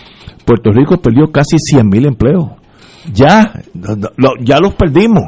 Puerto 0.44 0.70
Rico 0.72 0.96
perdió 1.00 1.30
casi 1.30 1.56
100 1.58 1.88
mil 1.88 2.06
empleos. 2.06 2.48
Ya, 3.12 3.52
lo- 4.16 4.34
ya 4.40 4.58
los 4.60 4.74
perdimos. 4.74 5.24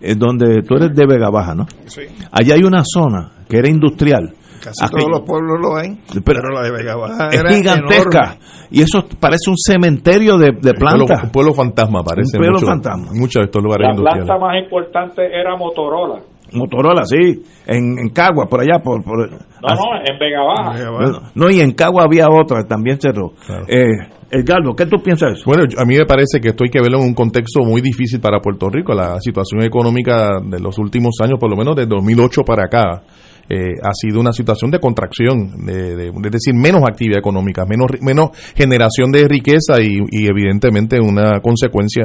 Es 0.00 0.18
donde 0.18 0.62
tú 0.62 0.74
eres 0.76 0.94
de 0.94 1.06
Vega 1.06 1.30
Baja, 1.30 1.54
¿no? 1.54 1.66
Sí. 1.86 2.02
Allá 2.30 2.54
hay 2.54 2.62
una 2.62 2.82
zona 2.84 3.32
que 3.48 3.56
era 3.58 3.68
industrial. 3.70 4.34
Casi 4.64 4.84
Aquí- 4.84 4.96
todos 4.96 5.10
los 5.10 5.20
pueblos 5.22 5.58
lo 5.60 5.76
hay, 5.76 5.98
pero, 6.24 6.40
la 6.50 6.62
de 6.62 6.70
Vega 6.72 6.96
Baja 6.96 7.28
es 7.28 7.40
era 7.40 7.52
gigantesca. 7.52 8.18
enorme. 8.24 8.38
Y 8.70 8.80
eso 8.82 9.04
parece 9.20 9.50
un 9.50 9.56
cementerio 9.58 10.38
de, 10.38 10.52
de 10.60 10.72
plantas. 10.74 11.24
un 11.24 11.30
pueblo 11.30 11.52
fantasma 11.52 12.02
parece. 12.02 12.36
Un 12.38 12.40
pueblo 12.44 12.58
mucho- 12.60 12.66
fantasma. 12.66 13.06
Muchos 13.12 13.40
de 13.40 13.44
estos 13.44 13.62
lugares 13.62 13.86
La 13.88 13.90
industriales. 13.94 14.26
planta 14.26 14.44
más 14.46 14.62
importante 14.62 15.22
era 15.26 15.56
Motorola. 15.56 16.20
Motorola, 16.52 17.04
sí. 17.04 17.42
En, 17.66 17.98
en 17.98 18.08
Cagua, 18.10 18.46
por 18.46 18.60
allá. 18.60 18.78
Por, 18.82 19.02
por- 19.02 19.30
No, 19.30 19.36
no, 19.68 19.96
en 20.06 20.18
Vega 20.18 20.42
Baja. 20.42 20.84
No, 20.90 21.20
no, 21.34 21.50
y 21.50 21.60
en 21.60 21.72
Cagua 21.72 22.04
había 22.04 22.26
otra, 22.30 22.62
también 22.64 23.00
cerró. 23.00 23.32
Eh, 23.68 23.84
Edgardo, 24.30 24.74
¿qué 24.74 24.86
tú 24.86 24.96
piensas 25.02 25.28
de 25.30 25.34
eso? 25.34 25.44
Bueno, 25.46 25.64
a 25.76 25.84
mí 25.84 25.96
me 25.96 26.06
parece 26.06 26.40
que 26.40 26.48
esto 26.48 26.64
hay 26.64 26.70
que 26.70 26.80
verlo 26.80 26.98
en 26.98 27.04
un 27.08 27.14
contexto 27.14 27.60
muy 27.64 27.80
difícil 27.80 28.20
para 28.20 28.40
Puerto 28.40 28.68
Rico. 28.68 28.92
La 28.94 29.18
situación 29.20 29.62
económica 29.62 30.40
de 30.44 30.60
los 30.60 30.78
últimos 30.78 31.14
años, 31.22 31.38
por 31.38 31.50
lo 31.50 31.56
menos 31.56 31.76
de 31.76 31.86
2008 31.86 32.42
para 32.42 32.64
acá, 32.64 33.02
eh, 33.48 33.74
ha 33.82 33.92
sido 33.92 34.20
una 34.20 34.32
situación 34.32 34.70
de 34.70 34.80
contracción, 34.80 35.66
de, 35.66 36.08
es 36.08 36.30
decir, 36.30 36.54
menos 36.54 36.82
actividad 36.82 37.18
económica, 37.18 37.64
menos, 37.66 37.90
menos 38.00 38.30
generación 38.54 39.12
de 39.12 39.28
riqueza 39.28 39.80
y, 39.80 39.98
y 40.10 40.26
evidentemente 40.26 41.00
una 41.00 41.40
consecuencia 41.40 42.04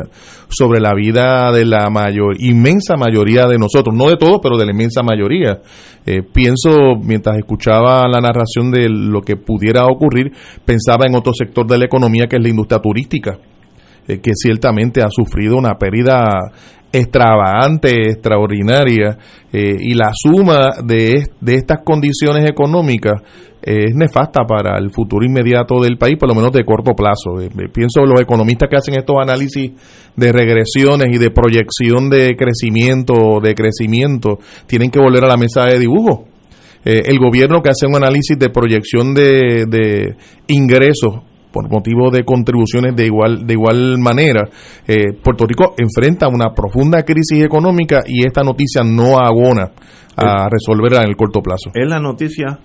sobre 0.50 0.80
la 0.80 0.94
vida 0.94 1.52
de 1.52 1.66
la 1.66 1.90
mayor, 1.90 2.36
inmensa 2.40 2.96
mayoría 2.98 3.48
de 3.48 3.58
nosotros, 3.58 3.96
no 3.96 4.10
de 4.10 4.18
todos, 4.18 4.40
pero 4.42 4.58
de 4.58 4.66
la 4.66 4.72
inmensa 4.72 5.04
mayoría. 5.04 5.62
Eh, 6.06 6.24
pienso, 6.24 6.96
mientras 7.02 7.38
escuchaba 7.38 8.08
la 8.08 8.20
narración 8.20 8.72
de 8.72 8.90
lo 8.90 9.22
que 9.22 9.36
pudiera 9.36 9.86
ocurrir, 9.86 10.32
pensaba 10.66 11.06
en 11.06 11.16
otro 11.16 11.34
sector 11.34 11.68
de 11.68 11.78
la 11.78 11.86
economía 11.86 12.28
que 12.28 12.38
es 12.38 12.42
la 12.42 12.50
industria 12.50 12.80
turística 12.80 13.38
eh, 14.08 14.20
que 14.20 14.32
ciertamente 14.34 15.04
ha 15.04 15.10
sufrido 15.12 15.56
una 15.56 15.78
pérdida 15.78 16.52
extravagante, 16.92 18.10
extraordinaria, 18.10 19.18
eh, 19.52 19.76
y 19.80 19.94
la 19.94 20.12
suma 20.14 20.72
de, 20.84 21.28
de 21.40 21.56
estas 21.56 21.80
condiciones 21.84 22.50
económicas 22.50 23.22
eh, 23.62 23.88
es 23.90 23.96
nefasta 23.96 24.46
para 24.46 24.78
el 24.78 24.90
futuro 24.90 25.26
inmediato 25.26 25.82
del 25.82 25.98
país, 25.98 26.18
por 26.18 26.30
lo 26.30 26.36
menos 26.36 26.52
de 26.52 26.64
corto 26.64 26.94
plazo. 26.94 27.42
Eh, 27.42 27.48
eh, 27.48 27.68
pienso 27.72 28.06
los 28.06 28.22
economistas 28.22 28.70
que 28.70 28.78
hacen 28.78 28.96
estos 28.98 29.18
análisis 29.22 29.72
de 30.16 30.32
regresiones 30.32 31.08
y 31.12 31.18
de 31.18 31.30
proyección 31.30 32.10
de 32.10 32.36
crecimiento, 32.38 33.40
de 33.44 33.56
crecimiento, 33.56 34.40
tienen 34.66 34.90
que 34.90 35.00
volver 35.00 35.26
a 35.26 35.28
la 35.28 35.38
mesa 35.38 35.66
de 35.66 35.80
dibujo. 35.80 36.26
El 36.82 37.20
gobierno 37.20 37.62
que 37.62 37.70
hace 37.70 37.86
un 37.86 37.98
análisis 37.98 38.40
de 38.40 38.50
proyección 38.50 39.14
de, 39.14 39.66
de 39.68 40.16
ingresos 40.48 41.24
por 41.52 41.70
motivo 41.70 42.12
de 42.12 42.24
contribuciones 42.24 42.96
de 42.96 43.06
igual 43.06 43.46
de 43.46 43.54
igual 43.54 43.98
manera 43.98 44.50
eh, 44.88 45.14
Puerto 45.24 45.46
Rico 45.46 45.74
enfrenta 45.78 46.28
una 46.28 46.54
profunda 46.54 47.04
crisis 47.04 47.44
económica 47.44 48.04
y 48.06 48.26
esta 48.26 48.44
noticia 48.44 48.84
no 48.84 49.18
abona 49.18 49.72
a 50.16 50.50
resolverla 50.50 51.04
en 51.04 51.10
el 51.10 51.16
corto 51.16 51.42
plazo 51.42 51.72
Es 51.74 51.88
la 51.88 52.00
noticia 52.00 52.60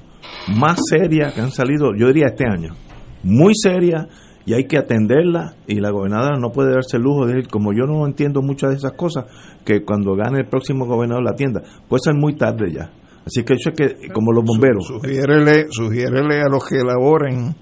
más 0.49 0.79
seria 0.89 1.33
que 1.33 1.41
han 1.41 1.51
salido, 1.51 1.95
yo 1.97 2.09
diría, 2.09 2.27
este 2.27 2.45
año. 2.47 2.75
Muy 3.23 3.55
seria 3.55 4.09
y 4.47 4.53
hay 4.53 4.67
que 4.67 4.77
atenderla 4.77 5.55
y 5.67 5.81
la 5.81 5.91
gobernadora 5.91 6.39
no 6.39 6.51
puede 6.51 6.73
darse 6.73 6.99
el 6.99 7.03
lujo 7.03 7.27
de 7.27 7.35
decir, 7.35 7.51
como 7.51 7.73
yo 7.73 7.87
no 7.87 8.07
entiendo 8.07 8.43
muchas 8.43 8.71
de 8.71 8.77
esas 8.77 8.93
cosas, 8.93 9.25
que 9.65 9.85
cuando 9.85 10.15
gane 10.15 10.41
el 10.41 10.49
próximo 10.49 10.85
gobernador 10.85 11.25
la 11.25 11.31
atienda. 11.31 11.63
Puede 11.89 12.01
ser 12.05 12.15
muy 12.15 12.37
tarde 12.37 12.73
ya. 12.73 12.91
Así 13.25 13.43
que 13.43 13.55
eso 13.55 13.71
es 13.71 13.75
que, 13.75 14.09
como 14.13 14.33
los 14.33 14.45
bomberos. 14.45 14.87
Sugiérele, 14.87 15.67
sugiérele 15.71 16.43
a 16.43 16.49
los 16.51 16.67
que 16.67 16.77
elaboren 16.77 17.55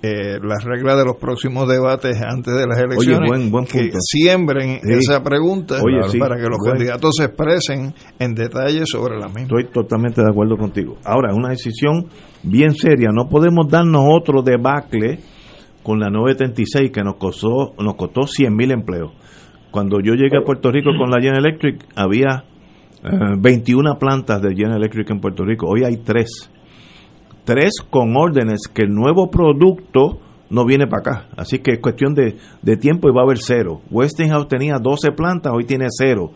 eh, 0.00 0.38
las 0.42 0.62
reglas 0.64 0.96
de 0.96 1.04
los 1.04 1.16
próximos 1.16 1.68
debates 1.68 2.20
antes 2.22 2.54
de 2.54 2.66
las 2.68 2.78
elecciones 2.78 3.28
buen- 3.28 3.50
buen 3.50 3.64
que 3.66 3.90
siembren 3.98 4.80
Sí. 4.82 4.92
esa 4.92 5.22
pregunta 5.22 5.76
Oye, 5.84 5.96
para, 5.98 6.08
sí, 6.08 6.18
para 6.18 6.36
que 6.36 6.42
los 6.42 6.58
buen- 6.58 6.72
candidatos 6.74 7.16
se 7.16 7.24
expresen 7.24 7.92
en 8.18 8.34
detalle 8.34 8.86
sobre 8.86 9.18
la 9.18 9.26
misma. 9.26 9.42
Estoy 9.42 9.64
totalmente 9.72 10.22
de 10.22 10.28
acuerdo 10.30 10.56
contigo. 10.56 10.96
Ahora, 11.04 11.30
es 11.32 11.36
una 11.36 11.48
decisión 11.48 12.06
bien 12.44 12.74
seria. 12.76 13.10
No 13.12 13.28
podemos 13.28 13.68
darnos 13.68 14.02
otro 14.08 14.42
debacle 14.42 15.18
con 15.82 15.98
la 15.98 16.10
936 16.10 16.90
que 16.92 17.02
nos 17.02 17.16
costó, 17.16 17.72
nos 17.82 17.94
costó 17.96 18.22
100 18.26 18.54
mil 18.54 18.70
empleos. 18.70 19.10
Cuando 19.70 19.98
yo 20.00 20.14
llegué 20.14 20.38
a 20.38 20.44
Puerto 20.44 20.70
Rico 20.70 20.90
con 20.98 21.10
la 21.10 21.16
General 21.20 21.44
Electric, 21.44 21.84
había 21.96 22.44
eh, 23.04 23.08
21 23.38 23.96
plantas 23.98 24.40
de 24.42 24.50
General 24.54 24.76
Electric 24.78 25.10
en 25.10 25.20
Puerto 25.20 25.44
Rico. 25.44 25.66
Hoy 25.68 25.84
hay 25.84 25.98
tres. 25.98 26.50
Tres 27.48 27.70
con 27.88 28.14
órdenes 28.14 28.68
que 28.74 28.82
el 28.82 28.90
nuevo 28.94 29.30
producto 29.30 30.18
no 30.50 30.66
viene 30.66 30.86
para 30.86 31.00
acá. 31.00 31.28
Así 31.34 31.60
que 31.60 31.72
es 31.72 31.78
cuestión 31.80 32.12
de, 32.12 32.36
de 32.60 32.76
tiempo 32.76 33.08
y 33.08 33.12
va 33.14 33.22
a 33.22 33.24
haber 33.24 33.38
cero. 33.38 33.80
Westinghouse 33.90 34.48
tenía 34.48 34.76
12 34.78 35.12
plantas, 35.12 35.52
hoy 35.56 35.64
tiene 35.64 35.86
cero. 35.88 36.32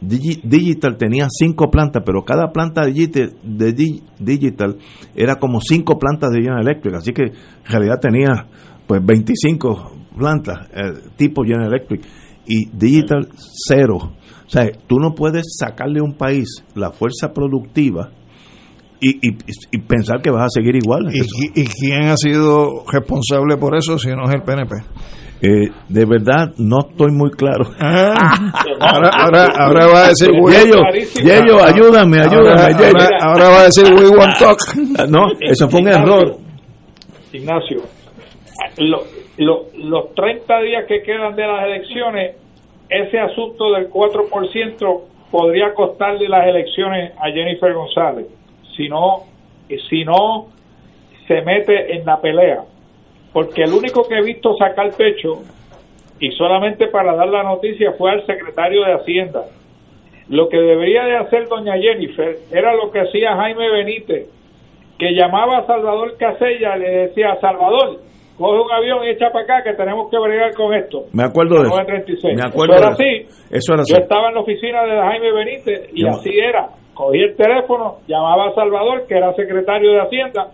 Digi- 0.00 0.40
Digital 0.42 0.96
tenía 0.96 1.26
cinco 1.30 1.70
plantas, 1.70 2.02
pero 2.06 2.22
cada 2.24 2.50
planta 2.50 2.86
de 2.86 2.92
Di- 3.74 4.02
Digital 4.18 4.78
era 5.14 5.34
como 5.36 5.60
cinco 5.60 5.98
plantas 5.98 6.30
de 6.30 6.40
General 6.40 6.62
Electric, 6.62 6.94
así 6.94 7.12
que 7.12 7.24
en 7.24 7.32
realidad 7.70 8.00
tenía 8.00 8.46
pues 8.86 9.04
25 9.04 9.92
plantas 10.16 10.68
eh, 10.72 10.92
tipo 11.16 11.42
General 11.42 11.68
Electric 11.68 12.02
y 12.46 12.70
Digital 12.72 13.28
cero. 13.68 13.96
O 14.46 14.48
sea, 14.50 14.66
tú 14.86 14.98
no 14.98 15.14
puedes 15.14 15.44
sacarle 15.58 16.00
a 16.00 16.04
un 16.04 16.14
país 16.14 16.64
la 16.74 16.90
fuerza 16.90 17.32
productiva 17.34 18.10
y, 19.10 19.28
y- 19.28 19.36
y 19.72 19.78
pensar 19.78 20.20
que 20.22 20.30
vas 20.30 20.44
a 20.44 20.48
seguir 20.48 20.76
igual. 20.76 21.06
¿Y, 21.12 21.60
y 21.62 21.64
quién 21.66 22.04
ha 22.08 22.16
sido 22.16 22.84
responsable 22.92 23.56
por 23.56 23.76
eso 23.76 23.98
si 23.98 24.08
no 24.10 24.24
es 24.28 24.34
el 24.34 24.42
PNP? 24.42 24.74
Eh, 25.42 25.68
de 25.88 26.04
verdad, 26.06 26.52
no 26.58 26.80
estoy 26.88 27.12
muy 27.12 27.30
claro. 27.32 27.64
ahora, 28.80 29.10
ahora, 29.18 29.46
ahora 29.58 29.86
va 29.88 30.04
a 30.04 30.08
decir 30.08 30.30
Yello, 30.30 30.80
Yello, 31.22 31.62
ayúdame, 31.62 32.20
ayúdame, 32.20 32.50
Ahora, 32.50 32.68
Yello. 32.70 32.86
ahora- 32.86 33.18
ahora 33.20 33.48
va 33.50 33.60
a 33.60 33.64
decir 33.64 33.84
we 33.94 34.08
want 34.08 34.38
talk. 34.38 34.58
No, 35.08 35.26
eso 35.40 35.68
fue 35.68 35.80
un 35.80 35.88
error. 35.88 36.36
Ignacio, 37.32 37.82
lo- 38.78 39.02
lo- 39.38 39.64
los 39.76 40.14
30 40.14 40.60
días 40.62 40.84
que 40.88 41.02
quedan 41.02 41.34
de 41.36 41.46
las 41.46 41.64
elecciones, 41.66 42.36
ese 42.88 43.18
asunto 43.18 43.72
del 43.72 43.88
4% 43.90 45.02
podría 45.30 45.74
costarle 45.74 46.28
las 46.28 46.46
elecciones 46.46 47.12
a 47.18 47.26
Jennifer 47.32 47.74
González, 47.74 48.26
si 48.76 48.88
no, 48.88 49.22
si 49.88 50.04
no 50.04 50.46
se 51.26 51.42
mete 51.42 51.96
en 51.96 52.04
la 52.04 52.20
pelea. 52.20 52.62
Porque 53.32 53.62
el 53.62 53.72
único 53.72 54.06
que 54.08 54.16
he 54.16 54.22
visto 54.22 54.54
sacar 54.56 54.90
pecho, 54.96 55.42
y 56.20 56.30
solamente 56.32 56.86
para 56.88 57.14
dar 57.16 57.28
la 57.28 57.42
noticia, 57.42 57.92
fue 57.98 58.12
al 58.12 58.24
secretario 58.26 58.84
de 58.84 58.92
Hacienda. 58.94 59.44
Lo 60.28 60.48
que 60.48 60.56
debería 60.56 61.04
de 61.04 61.16
hacer 61.16 61.48
doña 61.48 61.74
Jennifer 61.76 62.36
era 62.52 62.74
lo 62.74 62.90
que 62.90 63.00
hacía 63.00 63.36
Jaime 63.36 63.70
Benítez, 63.70 64.28
que 64.98 65.12
llamaba 65.12 65.58
a 65.58 65.66
Salvador 65.66 66.16
Casella 66.16 66.76
y 66.76 66.80
le 66.80 66.90
decía, 67.08 67.36
Salvador, 67.40 67.98
coge 68.38 68.60
un 68.62 68.72
avión 68.72 69.04
y 69.04 69.10
echa 69.10 69.30
para 69.32 69.44
acá 69.44 69.64
que 69.64 69.74
tenemos 69.76 70.08
que 70.10 70.18
bregar 70.18 70.54
con 70.54 70.72
esto. 70.72 71.04
Me 71.12 71.24
acuerdo 71.24 71.56
de 71.56 71.62
eso. 71.66 71.76
936. 71.76 72.36
Me 72.36 72.42
acuerdo 72.48 72.74
Eso 72.74 72.82
era 72.84 72.94
de 72.94 72.94
así. 72.94 73.26
Eso 73.50 73.72
era 73.74 73.82
así. 73.82 73.92
Yo 73.92 73.98
estaba 73.98 74.28
en 74.28 74.34
la 74.34 74.40
oficina 74.40 74.82
de 74.84 74.96
Jaime 74.96 75.32
Benítez 75.32 75.90
y 75.92 76.02
Yo- 76.02 76.08
así 76.10 76.30
era. 76.38 76.68
Cogía 76.94 77.26
el 77.26 77.36
teléfono, 77.36 77.98
llamaba 78.06 78.48
a 78.48 78.54
Salvador, 78.54 79.06
que 79.06 79.16
era 79.16 79.34
secretario 79.34 79.92
de 79.92 80.00
Hacienda, 80.00 80.48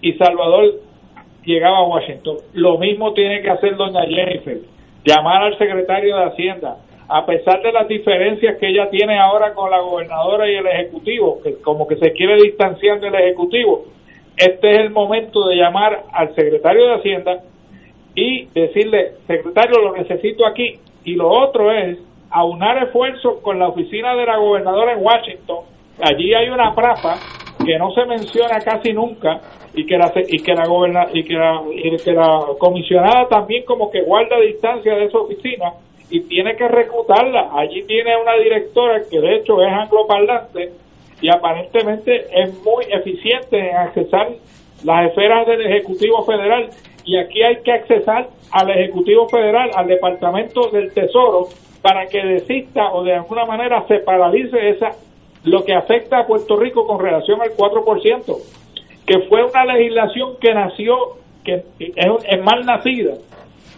y 0.00 0.14
Salvador 0.14 0.74
llegaba 1.44 1.78
a 1.78 1.86
Washington. 1.86 2.38
Lo 2.54 2.78
mismo 2.78 3.12
tiene 3.12 3.42
que 3.42 3.50
hacer 3.50 3.76
doña 3.76 4.02
Jennifer, 4.06 4.58
llamar 5.04 5.42
al 5.42 5.58
secretario 5.58 6.16
de 6.16 6.24
Hacienda. 6.24 6.78
A 7.08 7.26
pesar 7.26 7.60
de 7.60 7.72
las 7.72 7.86
diferencias 7.88 8.56
que 8.58 8.68
ella 8.68 8.88
tiene 8.88 9.18
ahora 9.18 9.52
con 9.54 9.70
la 9.70 9.80
gobernadora 9.80 10.50
y 10.50 10.54
el 10.54 10.66
ejecutivo, 10.66 11.40
que 11.42 11.60
como 11.60 11.86
que 11.86 11.96
se 11.96 12.12
quiere 12.12 12.36
distanciar 12.36 13.00
del 13.00 13.14
ejecutivo, 13.14 13.84
este 14.36 14.70
es 14.72 14.78
el 14.80 14.90
momento 14.90 15.46
de 15.46 15.56
llamar 15.56 16.04
al 16.12 16.34
secretario 16.34 16.86
de 16.86 16.94
Hacienda 16.94 17.42
y 18.14 18.46
decirle, 18.46 19.12
secretario, 19.26 19.80
lo 19.82 19.92
necesito 19.92 20.46
aquí. 20.46 20.78
Y 21.04 21.14
lo 21.14 21.28
otro 21.28 21.70
es 21.70 21.98
aunar 22.30 22.82
esfuerzos 22.82 23.40
con 23.42 23.58
la 23.58 23.68
oficina 23.68 24.14
de 24.14 24.26
la 24.26 24.38
gobernadora 24.38 24.92
en 24.92 25.04
Washington. 25.04 25.64
Allí 26.02 26.34
hay 26.34 26.48
una 26.48 26.74
prafa 26.74 27.14
que 27.64 27.78
no 27.78 27.92
se 27.92 28.04
menciona 28.06 28.58
casi 28.58 28.92
nunca 28.92 29.40
y 29.72 29.86
que 29.86 29.96
la 29.96 30.12
y 30.16 30.42
que 30.42 30.52
la 30.52 30.66
goberna, 30.66 31.06
y 31.12 31.22
que 31.22 31.34
la, 31.34 31.62
y 31.72 31.96
que 31.96 32.12
la 32.12 32.40
comisionada 32.58 33.28
también 33.28 33.64
como 33.64 33.88
que 33.88 34.02
guarda 34.02 34.40
distancia 34.40 34.96
de 34.96 35.04
esa 35.04 35.18
oficina 35.18 35.72
y 36.10 36.22
tiene 36.22 36.56
que 36.56 36.66
reclutarla. 36.66 37.50
Allí 37.54 37.84
tiene 37.84 38.16
una 38.20 38.34
directora 38.34 39.00
que 39.08 39.20
de 39.20 39.36
hecho 39.36 39.62
es 39.62 39.72
angloparlante 39.72 40.72
y 41.20 41.28
aparentemente 41.28 42.26
es 42.34 42.52
muy 42.64 42.84
eficiente 42.90 43.58
en 43.58 43.76
accesar 43.76 44.28
las 44.82 45.08
esferas 45.08 45.46
del 45.46 45.64
Ejecutivo 45.64 46.24
Federal 46.24 46.68
y 47.04 47.16
aquí 47.16 47.42
hay 47.42 47.62
que 47.62 47.70
accesar 47.70 48.26
al 48.50 48.70
Ejecutivo 48.70 49.28
Federal, 49.28 49.70
al 49.76 49.86
Departamento 49.86 50.68
del 50.72 50.92
Tesoro, 50.92 51.46
para 51.80 52.06
que 52.06 52.24
desista 52.24 52.92
o 52.92 53.04
de 53.04 53.14
alguna 53.14 53.44
manera 53.44 53.84
se 53.86 54.00
paralice 54.00 54.70
esa 54.70 54.90
lo 55.44 55.64
que 55.64 55.74
afecta 55.74 56.20
a 56.20 56.26
Puerto 56.26 56.56
Rico 56.56 56.86
con 56.86 57.00
relación 57.00 57.40
al 57.40 57.50
4%, 57.56 58.38
que 59.06 59.18
fue 59.28 59.44
una 59.44 59.64
legislación 59.64 60.36
que 60.40 60.54
nació, 60.54 60.96
que 61.44 61.64
es, 61.78 62.06
es 62.28 62.44
mal 62.44 62.64
nacida, 62.64 63.14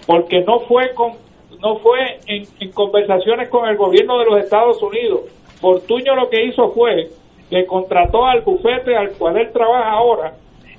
porque 0.06 0.42
no 0.42 0.60
fue 0.60 0.92
con 0.94 1.24
no 1.64 1.76
fue 1.78 2.18
en, 2.26 2.72
conversaciones 2.72 3.48
con 3.48 3.66
el 3.66 3.76
gobierno 3.76 4.18
de 4.18 4.26
los 4.26 4.38
Estados 4.38 4.82
Unidos. 4.82 5.20
Fortuño 5.60 6.14
lo 6.14 6.28
que 6.28 6.44
hizo 6.44 6.72
fue 6.72 7.08
que 7.48 7.64
contrató 7.64 8.26
al 8.26 8.42
bufete 8.42 8.94
al 8.94 9.12
cual 9.12 9.38
él 9.38 9.50
trabaja 9.50 9.92
ahora 9.92 10.34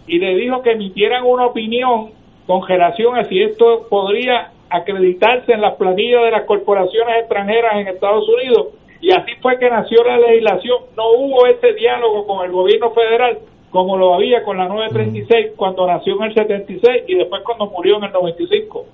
y 0.05 0.19
le 0.19 0.35
dijo 0.35 0.61
que 0.61 0.73
emitieran 0.73 1.23
una 1.25 1.47
opinión 1.47 2.11
con 2.45 2.67
relación 2.67 3.17
a 3.17 3.25
si 3.25 3.41
esto 3.41 3.87
podría 3.89 4.51
acreditarse 4.69 5.53
en 5.53 5.61
las 5.61 5.75
planillas 5.75 6.23
de 6.23 6.31
las 6.31 6.45
corporaciones 6.45 7.19
extranjeras 7.19 7.77
en 7.77 7.87
Estados 7.87 8.25
Unidos 8.29 8.67
y 9.05 9.11
así 9.11 9.33
fue 9.39 9.59
que 9.59 9.69
nació 9.69 10.03
la 10.03 10.17
legislación. 10.17 10.77
No 10.97 11.03
hubo 11.11 11.45
ese 11.45 11.73
diálogo 11.73 12.25
con 12.25 12.43
el 12.43 12.51
gobierno 12.51 12.89
federal 12.89 13.37
como 13.69 13.97
lo 13.97 14.15
había 14.15 14.43
con 14.43 14.57
la 14.57 14.67
936 14.67 15.53
cuando 15.55 15.85
nació 15.85 16.15
en 16.15 16.23
el 16.23 16.33
76 16.33 17.03
y 17.07 17.15
después 17.15 17.43
cuando 17.45 17.67
murió 17.67 17.97
en 17.97 18.05
el 18.05 18.11
95. 18.13 18.85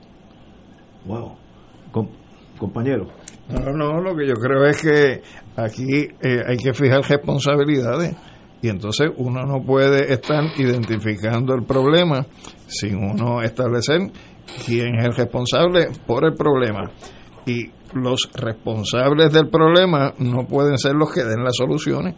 Wow. 1.05 1.31
compañero. 2.59 3.07
No, 3.47 3.71
no, 3.71 4.01
lo 4.01 4.13
que 4.13 4.27
yo 4.27 4.33
creo 4.33 4.65
es 4.65 4.81
que 4.81 5.21
aquí 5.55 6.07
eh, 6.21 6.41
hay 6.45 6.57
que 6.57 6.73
fijar 6.73 7.03
responsabilidades 7.07 8.13
y 8.61 8.67
entonces 8.67 9.11
uno 9.15 9.45
no 9.45 9.63
puede 9.63 10.11
estar 10.11 10.43
identificando 10.57 11.55
el 11.55 11.63
problema 11.63 12.25
sin 12.67 12.97
uno 12.97 13.41
establecer 13.43 14.11
quién 14.65 14.99
es 14.99 15.05
el 15.05 15.15
responsable 15.15 15.87
por 16.05 16.25
el 16.25 16.33
problema. 16.33 16.91
Y 17.45 17.69
los 17.93 18.29
responsables 18.33 19.31
del 19.31 19.49
problema 19.49 20.13
no 20.19 20.45
pueden 20.47 20.77
ser 20.77 20.93
los 20.95 21.11
que 21.11 21.23
den 21.23 21.43
las 21.43 21.55
soluciones. 21.55 22.15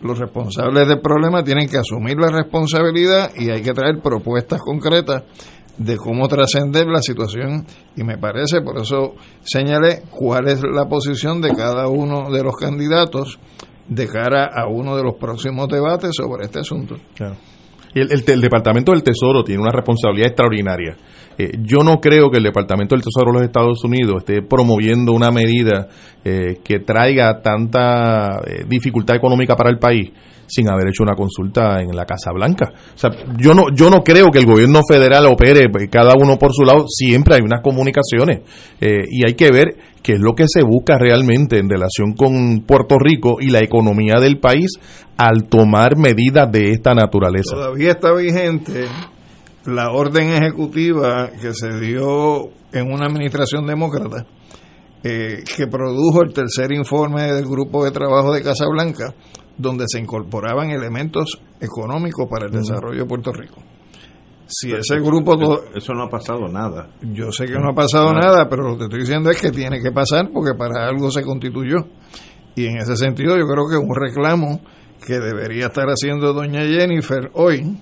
Los 0.00 0.18
responsables 0.18 0.86
del 0.86 1.00
problema 1.00 1.42
tienen 1.42 1.68
que 1.68 1.78
asumir 1.78 2.18
la 2.18 2.28
responsabilidad 2.28 3.30
y 3.36 3.50
hay 3.50 3.62
que 3.62 3.72
traer 3.72 4.00
propuestas 4.02 4.60
concretas 4.60 5.22
de 5.78 5.96
cómo 5.96 6.28
trascender 6.28 6.86
la 6.86 7.00
situación 7.00 7.66
y 7.96 8.04
me 8.04 8.18
parece, 8.18 8.60
por 8.60 8.78
eso 8.78 9.14
señalé 9.42 10.02
cuál 10.10 10.48
es 10.48 10.62
la 10.62 10.88
posición 10.88 11.40
de 11.40 11.54
cada 11.54 11.88
uno 11.88 12.30
de 12.30 12.42
los 12.42 12.54
candidatos 12.56 13.38
de 13.88 14.06
cara 14.06 14.50
a 14.54 14.68
uno 14.68 14.96
de 14.96 15.02
los 15.02 15.14
próximos 15.16 15.68
debates 15.68 16.12
sobre 16.14 16.44
este 16.44 16.60
asunto. 16.60 16.96
Y 17.18 17.53
el, 17.94 18.40
Departamento 18.40 18.92
del 18.92 19.02
Tesoro 19.02 19.44
tiene 19.44 19.62
una 19.62 19.70
responsabilidad 19.70 20.28
extraordinaria. 20.28 20.96
Eh, 21.38 21.58
yo 21.62 21.78
no 21.84 22.00
creo 22.00 22.30
que 22.30 22.38
el 22.38 22.44
Departamento 22.44 22.94
del 22.94 23.04
Tesoro 23.04 23.32
de 23.32 23.38
los 23.38 23.46
Estados 23.46 23.82
Unidos 23.84 24.16
esté 24.18 24.42
promoviendo 24.42 25.12
una 25.12 25.30
medida 25.30 25.88
eh, 26.24 26.58
que 26.62 26.80
traiga 26.80 27.40
tanta 27.40 28.40
eh, 28.46 28.64
dificultad 28.68 29.16
económica 29.16 29.56
para 29.56 29.70
el 29.70 29.78
país 29.78 30.10
sin 30.54 30.68
haber 30.68 30.88
hecho 30.88 31.02
una 31.02 31.14
consulta 31.14 31.80
en 31.80 31.94
la 31.96 32.04
Casa 32.04 32.30
Blanca. 32.32 32.72
O 32.94 32.98
sea, 32.98 33.10
yo 33.38 33.54
no, 33.54 33.64
yo 33.74 33.90
no 33.90 34.02
creo 34.02 34.30
que 34.30 34.38
el 34.38 34.46
gobierno 34.46 34.80
federal 34.88 35.26
opere 35.26 35.70
cada 35.90 36.14
uno 36.16 36.38
por 36.38 36.52
su 36.52 36.62
lado, 36.64 36.84
siempre 36.88 37.36
hay 37.36 37.40
unas 37.42 37.60
comunicaciones 37.62 38.42
y 38.80 39.26
hay 39.26 39.34
que 39.34 39.50
ver 39.50 39.76
qué 40.02 40.12
es 40.12 40.20
lo 40.20 40.34
que 40.34 40.44
se 40.46 40.62
busca 40.62 40.98
realmente 40.98 41.58
en 41.58 41.68
relación 41.68 42.12
con 42.12 42.60
Puerto 42.66 42.98
Rico 42.98 43.38
y 43.40 43.50
la 43.50 43.60
economía 43.60 44.20
del 44.20 44.38
país 44.38 44.78
al 45.16 45.48
tomar 45.48 45.96
medidas 45.96 46.52
de 46.52 46.70
esta 46.70 46.94
naturaleza. 46.94 47.54
Todavía 47.54 47.92
está 47.92 48.12
vigente 48.12 48.86
la 49.64 49.90
orden 49.90 50.30
ejecutiva 50.30 51.30
que 51.40 51.54
se 51.54 51.80
dio 51.80 52.50
en 52.72 52.92
una 52.92 53.06
administración 53.06 53.66
demócrata 53.66 54.26
eh, 55.02 55.42
que 55.56 55.66
produjo 55.66 56.22
el 56.22 56.32
tercer 56.34 56.72
informe 56.72 57.32
del 57.32 57.46
grupo 57.46 57.84
de 57.84 57.90
trabajo 57.90 58.32
de 58.34 58.42
Casablanca 58.42 59.14
donde 59.56 59.84
se 59.88 60.00
incorporaban 60.00 60.70
elementos 60.70 61.40
económicos 61.60 62.26
para 62.28 62.46
el 62.46 62.52
desarrollo 62.52 63.02
de 63.02 63.06
Puerto 63.06 63.32
Rico. 63.32 63.62
Si 64.46 64.72
ese 64.72 65.00
grupo 65.00 65.34
eso 65.74 65.94
no 65.94 66.04
ha 66.04 66.10
pasado 66.10 66.48
nada. 66.48 66.90
Yo 67.00 67.32
sé 67.32 67.46
que 67.46 67.58
no 67.58 67.70
ha 67.70 67.74
pasado 67.74 68.12
nada. 68.12 68.46
pero 68.48 68.68
lo 68.68 68.76
que 68.76 68.84
estoy 68.84 69.00
diciendo 69.00 69.30
es 69.30 69.40
que 69.40 69.50
tiene 69.50 69.80
que 69.80 69.90
pasar 69.90 70.30
porque 70.32 70.52
para 70.56 70.86
algo 70.86 71.10
se 71.10 71.22
constituyó. 71.22 71.86
Y 72.54 72.66
en 72.66 72.76
ese 72.76 72.96
sentido 72.96 73.36
yo 73.36 73.46
creo 73.46 73.68
que 73.68 73.76
un 73.76 73.94
reclamo 73.94 74.60
que 75.04 75.18
debería 75.18 75.66
estar 75.66 75.86
haciendo 75.86 76.32
doña 76.32 76.62
Jennifer 76.62 77.30
hoy 77.34 77.78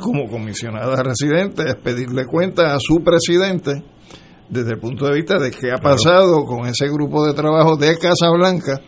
como 0.00 0.28
comisionada 0.28 1.02
residente 1.02 1.62
es 1.66 1.76
pedirle 1.76 2.26
cuenta 2.26 2.74
a 2.74 2.78
su 2.80 3.02
presidente 3.04 3.82
desde 4.48 4.72
el 4.72 4.78
punto 4.78 5.06
de 5.06 5.14
vista 5.14 5.38
de 5.38 5.50
qué 5.50 5.70
ha 5.72 5.78
pasado 5.78 6.44
con 6.44 6.66
ese 6.66 6.88
grupo 6.88 7.26
de 7.26 7.34
trabajo 7.34 7.76
de 7.76 7.96
Casa 7.98 8.30
Blanca 8.30 8.80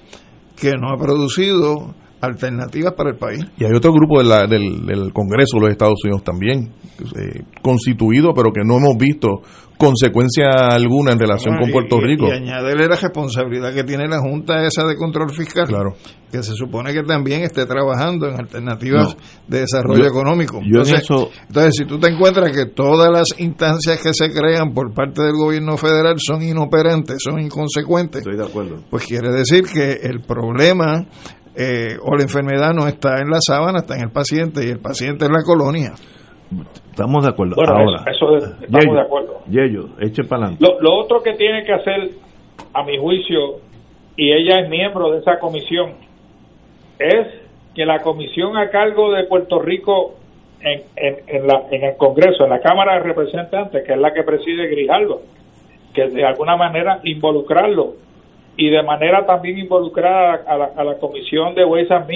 que 0.56 0.72
no 0.72 0.92
ha 0.92 0.98
producido 0.98 1.94
alternativas 2.24 2.94
para 2.94 3.10
el 3.10 3.16
país. 3.16 3.44
Y 3.56 3.64
hay 3.64 3.72
otro 3.74 3.92
grupo 3.92 4.22
del, 4.22 4.86
del, 4.86 5.12
Congreso 5.12 5.56
de 5.56 5.60
los 5.60 5.70
Estados 5.70 5.98
Unidos 6.04 6.22
también, 6.24 6.72
eh, 7.16 7.42
constituido, 7.62 8.32
pero 8.34 8.52
que 8.52 8.62
no 8.64 8.76
hemos 8.78 8.96
visto 8.96 9.42
consecuencia 9.76 10.68
alguna 10.70 11.12
en 11.12 11.18
relación 11.18 11.56
con 11.58 11.70
Puerto 11.70 12.00
Rico. 12.00 12.26
Y, 12.28 12.32
añadirle 12.32 12.86
la 12.86 12.96
responsabilidad 12.96 13.74
que 13.74 13.84
tiene 13.84 14.06
la 14.08 14.20
Junta 14.20 14.64
esa 14.64 14.86
de 14.86 14.96
control 14.96 15.30
fiscal, 15.30 15.66
claro. 15.66 15.94
que 16.30 16.42
se 16.42 16.54
supone 16.54 16.92
que 16.92 17.02
también 17.02 17.42
esté 17.42 17.66
trabajando 17.66 18.28
en 18.28 18.34
alternativas 18.38 19.16
de 19.46 19.60
desarrollo 19.60 20.06
económico. 20.06 20.60
entonces, 20.62 21.06
entonces, 21.48 21.74
si 21.76 21.84
tú 21.86 21.98
te 21.98 22.08
encuentras 22.08 22.52
que 22.52 22.66
todas 22.66 23.10
las 23.10 23.40
instancias 23.40 24.00
que 24.00 24.12
se 24.12 24.32
crean 24.32 24.72
por 24.72 24.92
parte 24.94 25.22
del 25.22 25.34
gobierno 25.34 25.76
federal 25.76 26.16
son 26.18 26.42
inoperantes, 26.42 27.18
son 27.22 27.40
inconsecuentes, 27.40 28.20
Estoy 28.20 28.36
de 28.36 28.44
acuerdo. 28.44 28.82
pues 28.90 29.04
quiere 29.04 29.30
decir 29.32 29.64
que 29.64 30.00
el 30.02 30.20
problema 30.20 31.06
eh, 31.56 31.96
o 32.02 32.16
la 32.16 32.22
enfermedad 32.22 32.72
no 32.74 32.86
está 32.88 33.20
en 33.20 33.30
la 33.30 33.38
sábana, 33.40 33.78
está 33.78 33.94
en 33.96 34.02
el 34.02 34.10
paciente 34.10 34.66
y 34.66 34.70
el 34.70 34.80
paciente 34.80 35.26
es 35.26 35.30
la 35.30 35.42
colonia. 35.44 35.92
Estamos 36.90 37.24
de 37.24 37.30
acuerdo. 37.30 37.56
Ahora, 37.58 38.04
eso, 38.10 38.36
estamos 38.36 38.94
de 38.94 39.00
acuerdo. 39.00 39.40
Yello, 39.48 39.88
eche 40.00 40.24
para 40.24 40.46
adelante. 40.46 40.64
Lo, 40.64 40.80
lo 40.80 40.94
otro 40.96 41.22
que 41.22 41.34
tiene 41.34 41.64
que 41.64 41.72
hacer, 41.72 42.10
a 42.72 42.84
mi 42.84 42.98
juicio, 42.98 43.60
y 44.16 44.32
ella 44.32 44.60
es 44.60 44.68
miembro 44.68 45.10
de 45.12 45.18
esa 45.18 45.38
comisión, 45.38 45.94
es 46.98 47.26
que 47.74 47.84
la 47.84 48.00
comisión 48.00 48.56
a 48.56 48.70
cargo 48.70 49.12
de 49.12 49.24
Puerto 49.24 49.58
Rico 49.60 50.14
en, 50.60 50.82
en, 50.96 51.16
en, 51.26 51.46
la, 51.46 51.62
en 51.70 51.84
el 51.84 51.96
Congreso, 51.96 52.44
en 52.44 52.50
la 52.50 52.60
Cámara 52.60 52.94
de 52.94 53.00
Representantes, 53.00 53.84
que 53.84 53.92
es 53.92 53.98
la 53.98 54.12
que 54.12 54.22
preside 54.22 54.68
Grijalvo, 54.68 55.22
que 55.92 56.08
de 56.08 56.24
alguna 56.24 56.56
manera 56.56 57.00
involucrarlo 57.04 57.94
y 58.56 58.70
de 58.70 58.82
manera 58.82 59.26
también 59.26 59.58
involucrada 59.58 60.42
a 60.46 60.56
la, 60.56 60.70
a 60.76 60.84
la 60.84 60.98
comisión 60.98 61.54
de 61.54 61.64
Ways 61.64 61.90
and 61.90 62.08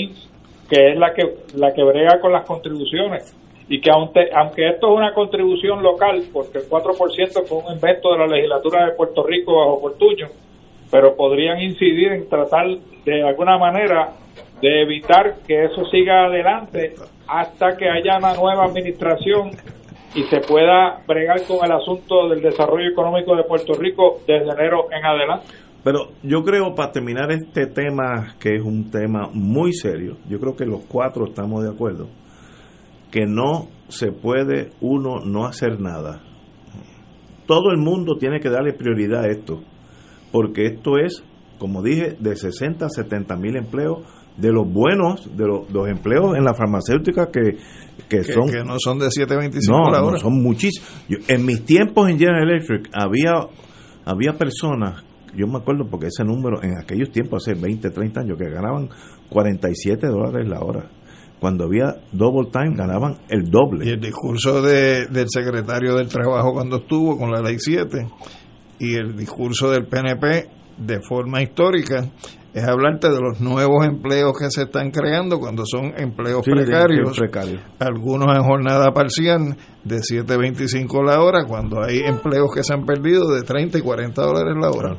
que 0.68 0.92
es 0.92 0.98
la 0.98 1.14
que, 1.14 1.22
la 1.54 1.72
que 1.72 1.82
brega 1.82 2.20
con 2.20 2.32
las 2.32 2.46
contribuciones. 2.46 3.34
Y 3.70 3.80
que 3.80 3.90
aunque, 3.90 4.28
aunque 4.34 4.68
esto 4.68 4.88
es 4.88 4.96
una 4.96 5.12
contribución 5.12 5.82
local, 5.82 6.22
porque 6.32 6.58
el 6.58 6.68
4% 6.68 7.46
fue 7.46 7.58
un 7.58 7.74
invento 7.74 8.12
de 8.12 8.18
la 8.18 8.26
legislatura 8.26 8.86
de 8.86 8.92
Puerto 8.92 9.22
Rico 9.24 9.56
bajo 9.56 9.80
Portuño, 9.80 10.28
pero 10.90 11.14
podrían 11.16 11.60
incidir 11.60 12.12
en 12.12 12.28
tratar 12.28 12.66
de 13.04 13.22
alguna 13.22 13.58
manera 13.58 14.10
de 14.62 14.82
evitar 14.82 15.36
que 15.46 15.64
eso 15.64 15.84
siga 15.86 16.26
adelante 16.26 16.94
hasta 17.26 17.76
que 17.76 17.88
haya 17.88 18.18
una 18.18 18.34
nueva 18.34 18.64
administración 18.64 19.50
y 20.14 20.22
se 20.24 20.40
pueda 20.40 21.02
bregar 21.06 21.42
con 21.46 21.64
el 21.64 21.72
asunto 21.72 22.28
del 22.28 22.40
desarrollo 22.40 22.90
económico 22.90 23.36
de 23.36 23.44
Puerto 23.44 23.74
Rico 23.74 24.20
desde 24.26 24.50
enero 24.50 24.86
en 24.90 25.04
adelante. 25.04 25.46
Pero 25.88 26.10
yo 26.22 26.44
creo, 26.44 26.74
para 26.74 26.92
terminar 26.92 27.32
este 27.32 27.64
tema, 27.64 28.34
que 28.38 28.56
es 28.56 28.62
un 28.62 28.90
tema 28.90 29.30
muy 29.32 29.72
serio, 29.72 30.18
yo 30.28 30.38
creo 30.38 30.54
que 30.54 30.66
los 30.66 30.84
cuatro 30.84 31.24
estamos 31.26 31.64
de 31.64 31.70
acuerdo, 31.70 32.10
que 33.10 33.24
no 33.24 33.70
se 33.88 34.12
puede 34.12 34.68
uno 34.82 35.24
no 35.24 35.46
hacer 35.46 35.80
nada. 35.80 36.20
Todo 37.46 37.70
el 37.70 37.78
mundo 37.78 38.18
tiene 38.18 38.38
que 38.38 38.50
darle 38.50 38.74
prioridad 38.74 39.24
a 39.24 39.30
esto, 39.30 39.62
porque 40.30 40.66
esto 40.66 40.98
es, 40.98 41.24
como 41.58 41.82
dije, 41.82 42.18
de 42.20 42.36
60 42.36 42.84
a 42.84 42.90
70 42.90 43.36
mil 43.36 43.56
empleos, 43.56 44.00
de 44.36 44.52
los 44.52 44.70
buenos, 44.70 45.34
de 45.38 45.46
los, 45.46 45.88
empleos 45.88 46.36
en 46.36 46.44
la 46.44 46.52
farmacéutica 46.52 47.30
que, 47.30 47.56
que, 48.10 48.24
son... 48.24 48.50
Que 48.50 48.62
no 48.62 48.76
son 48.78 48.98
de 48.98 49.06
7.25 49.06 49.70
no, 49.70 49.90
la 49.90 50.02
hora. 50.02 50.12
No, 50.12 50.18
son 50.18 50.42
muchísimos. 50.42 50.86
en 51.28 51.46
mis 51.46 51.64
tiempos 51.64 52.10
en 52.10 52.18
General 52.18 52.42
Electric 52.46 52.90
había, 52.92 53.46
había 54.04 54.34
personas 54.34 55.07
yo 55.38 55.46
me 55.46 55.58
acuerdo 55.58 55.86
porque 55.88 56.08
ese 56.08 56.24
número 56.24 56.62
en 56.62 56.76
aquellos 56.78 57.10
tiempos, 57.10 57.46
hace 57.46 57.58
20, 57.58 57.90
30 57.90 58.20
años, 58.20 58.38
que 58.38 58.50
ganaban 58.50 58.88
47 59.30 60.06
dólares 60.08 60.48
la 60.48 60.60
hora. 60.60 60.90
Cuando 61.38 61.64
había 61.64 61.94
double 62.10 62.50
time 62.50 62.74
ganaban 62.74 63.18
el 63.28 63.48
doble. 63.48 63.86
Y 63.86 63.90
el 63.90 64.00
discurso 64.00 64.60
de, 64.60 65.06
del 65.06 65.28
secretario 65.28 65.94
del 65.94 66.08
Trabajo 66.08 66.52
cuando 66.52 66.78
estuvo 66.78 67.16
con 67.16 67.30
la 67.30 67.40
ley 67.40 67.56
7 67.58 68.08
y 68.80 68.94
el 68.94 69.16
discurso 69.16 69.70
del 69.70 69.86
PNP 69.86 70.48
de 70.78 71.00
forma 71.00 71.40
histórica 71.40 72.04
es 72.52 72.64
hablarte 72.66 73.08
de 73.08 73.20
los 73.20 73.40
nuevos 73.40 73.86
empleos 73.86 74.32
que 74.38 74.50
se 74.50 74.62
están 74.62 74.90
creando 74.90 75.38
cuando 75.38 75.64
son 75.66 75.92
empleos 75.96 76.42
precarios, 76.44 77.16
algunos 77.78 78.36
en 78.36 78.42
jornada 78.42 78.90
parcial 78.92 79.56
de 79.84 79.96
7.25 79.96 81.04
la 81.04 81.20
hora, 81.20 81.44
cuando 81.46 81.82
hay 81.82 81.98
empleos 81.98 82.48
que 82.54 82.64
se 82.64 82.72
han 82.72 82.84
perdido 82.84 83.28
de 83.32 83.42
30 83.42 83.78
y 83.78 83.80
40 83.82 84.22
dólares 84.22 84.54
la 84.60 84.70
hora. 84.70 84.96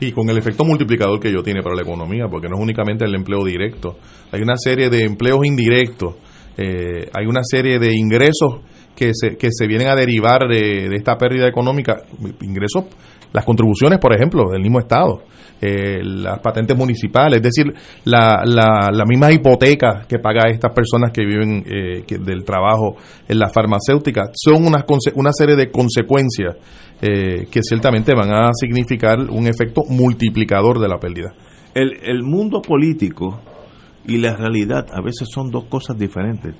Y 0.00 0.12
con 0.12 0.28
el 0.30 0.38
efecto 0.38 0.64
multiplicador 0.64 1.20
que 1.20 1.28
ello 1.28 1.42
tiene 1.42 1.62
para 1.62 1.76
la 1.76 1.82
economía, 1.82 2.26
porque 2.28 2.48
no 2.48 2.56
es 2.56 2.62
únicamente 2.62 3.04
el 3.04 3.14
empleo 3.14 3.44
directo, 3.44 3.98
hay 4.32 4.40
una 4.40 4.56
serie 4.56 4.88
de 4.88 5.04
empleos 5.04 5.44
indirectos, 5.44 6.14
eh, 6.56 7.08
hay 7.12 7.26
una 7.26 7.42
serie 7.42 7.78
de 7.78 7.94
ingresos 7.94 8.60
que 8.96 9.12
se, 9.14 9.36
que 9.36 9.48
se 9.50 9.66
vienen 9.66 9.88
a 9.88 9.94
derivar 9.94 10.48
de, 10.48 10.88
de 10.88 10.96
esta 10.96 11.16
pérdida 11.16 11.46
económica, 11.48 12.02
ingresos, 12.40 12.84
las 13.32 13.44
contribuciones, 13.44 13.98
por 13.98 14.14
ejemplo, 14.14 14.50
del 14.50 14.62
mismo 14.62 14.80
Estado 14.80 15.22
eh, 15.62 16.00
las 16.02 16.38
patentes 16.38 16.74
municipales, 16.74 17.36
es 17.36 17.42
decir, 17.42 17.70
la, 18.04 18.42
la, 18.46 19.04
misma 19.04 19.30
hipoteca 19.30 20.06
que 20.08 20.18
paga 20.18 20.48
estas 20.48 20.72
personas 20.72 21.12
que 21.12 21.22
viven 21.22 21.62
eh, 21.66 22.04
del 22.18 22.44
trabajo 22.44 22.96
en 23.28 23.38
la 23.38 23.50
farmacéutica, 23.50 24.30
son 24.32 24.64
una, 24.64 24.86
una 25.16 25.32
serie 25.32 25.56
de 25.56 25.70
consecuencias 25.70 26.56
eh, 27.02 27.46
que 27.50 27.60
ciertamente 27.62 28.14
van 28.14 28.32
a 28.32 28.50
significar 28.52 29.18
un 29.18 29.46
efecto 29.46 29.82
multiplicador 29.88 30.78
de 30.78 30.88
la 30.88 30.98
pérdida. 30.98 31.32
El, 31.74 31.92
el 32.02 32.22
mundo 32.22 32.60
político 32.60 33.40
y 34.06 34.18
la 34.18 34.36
realidad 34.36 34.86
a 34.92 35.00
veces 35.00 35.28
son 35.32 35.50
dos 35.50 35.64
cosas 35.64 35.98
diferentes. 35.98 36.54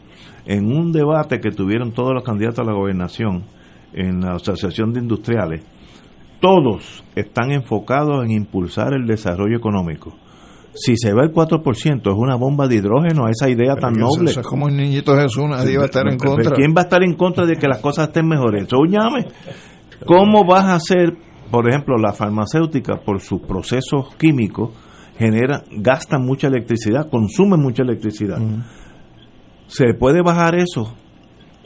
En 0.47 0.67
un 0.67 0.93
debate 0.93 1.41
que 1.41 1.51
tuvieron 1.51 1.93
todos 1.93 2.13
los 2.15 2.25
candidatos 2.25 2.61
a 2.61 2.65
la 2.65 2.73
gobernación 2.73 3.45
en 3.93 4.21
la 4.21 4.35
Asociación 4.35 4.93
de 4.93 5.01
Industriales, 5.01 5.63
todos 6.41 7.05
están 7.15 7.53
enfocados 7.53 8.25
en 8.25 8.31
impulsar 8.31 8.95
el 8.95 9.07
desarrollo 9.07 9.57
económico. 9.57 10.15
Si 10.73 10.97
se 10.97 11.13
ve 11.13 11.23
el 11.25 11.33
4%, 11.33 12.01
es 12.01 12.17
una 12.17 12.37
bomba 12.37 12.69
de 12.69 12.77
hidrógeno 12.77 13.27
a 13.27 13.31
esa 13.31 13.51
idea 13.51 13.75
tan 13.75 13.93
noble. 13.93 14.31
eso 14.31 14.41
es 14.41 14.47
como 14.47 14.69
el 14.69 14.77
niñito 14.77 15.15
Jesús, 15.17 15.45
nadie 15.49 15.77
va 15.77 15.83
a 15.83 15.87
estar 15.87 16.09
en 16.09 16.17
contra. 16.17 16.53
¿Quién 16.53 16.73
va 16.77 16.83
a 16.83 16.85
estar 16.85 17.03
en 17.03 17.15
contra 17.15 17.45
de 17.45 17.57
que 17.57 17.67
las 17.67 17.81
cosas 17.81 18.09
estén 18.09 18.29
mejores? 18.29 18.67
Eso 18.67 18.77
llame. 18.89 19.27
¿Cómo 20.07 20.45
vas 20.45 20.65
a 20.65 20.75
hacer, 20.75 21.17
por 21.51 21.69
ejemplo, 21.69 21.97
la 21.99 22.13
farmacéutica 22.13 22.97
por 23.05 23.21
sus 23.21 23.41
procesos 23.43 24.15
químicos 24.17 24.71
genera, 25.19 25.63
gastan 25.71 26.25
mucha 26.25 26.47
electricidad, 26.49 27.09
consumen 27.11 27.61
mucha 27.61 27.83
electricidad? 27.83 28.39
¿Se 29.67 29.95
puede 29.95 30.23
bajar 30.23 30.55
eso? 30.57 30.95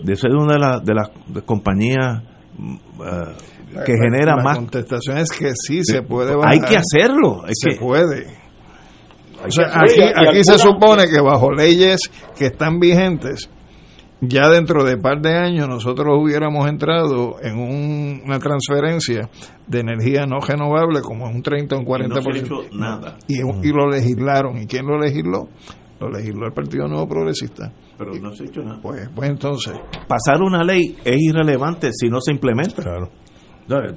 De 0.02 0.16
ser 0.16 0.32
una 0.32 0.54
de, 0.54 0.58
las 0.58 0.84
de 0.84 0.94
las 0.94 1.10
compañías 1.44 2.22
eh, 2.22 3.82
que 3.86 3.92
La- 3.92 3.98
genera 4.02 4.36
la 4.36 4.42
más 4.42 4.56
contestación 4.58 5.18
es 5.18 5.30
que 5.30 5.52
sí, 5.54 5.80
se 5.84 6.02
puede 6.02 6.32
Hay 6.44 6.58
bajar. 6.60 6.68
que 6.68 6.76
hacerlo, 6.76 7.42
se 7.52 7.70
que- 7.70 7.76
puede. 7.76 8.26
Hay 9.40 9.48
O 9.48 9.50
sea, 9.50 9.66
aquí, 10.28 10.42
se 10.44 10.58
supone 10.58 11.06
que 11.08 11.20
bajo 11.20 11.52
leyes 11.52 12.00
que 12.36 12.46
están 12.46 12.78
vigentes, 12.80 13.50
ya 14.28 14.48
dentro 14.48 14.84
de 14.84 14.96
par 14.96 15.20
de 15.20 15.34
años 15.36 15.68
nosotros 15.68 16.16
hubiéramos 16.20 16.66
entrado 16.68 17.36
en 17.42 17.58
un- 17.58 18.22
una 18.24 18.38
transferencia 18.38 19.28
de 19.66 19.80
energía 19.80 20.26
no 20.26 20.40
renovable 20.40 21.00
como 21.02 21.28
en 21.28 21.36
un 21.36 21.42
30 21.42 21.76
o 21.76 21.78
un 21.80 21.84
40%. 21.86 22.08
no 22.08 22.22
se 22.22 22.30
ha 22.30 22.42
hecho 22.42 22.76
nada. 22.76 23.16
Y, 23.28 23.38
y 23.40 23.72
lo 23.72 23.88
legislaron. 23.88 24.58
¿Y 24.62 24.66
quién 24.66 24.86
lo 24.86 24.98
legisló? 24.98 25.48
Lo 26.00 26.10
legisló 26.10 26.46
el 26.46 26.52
Partido 26.52 26.86
Nuevo 26.88 27.08
Progresista. 27.08 27.72
Pero 27.96 28.12
no 28.14 28.32
se 28.32 28.42
ha 28.44 28.46
hecho 28.46 28.62
nada. 28.62 28.80
Pues, 28.82 29.08
pues 29.14 29.30
entonces, 29.30 29.74
pasar 30.08 30.42
una 30.42 30.62
ley 30.64 30.96
es 31.04 31.16
irrelevante 31.20 31.90
si 31.92 32.08
no 32.08 32.20
se 32.20 32.32
implementa. 32.32 32.82
Claro. 32.82 33.10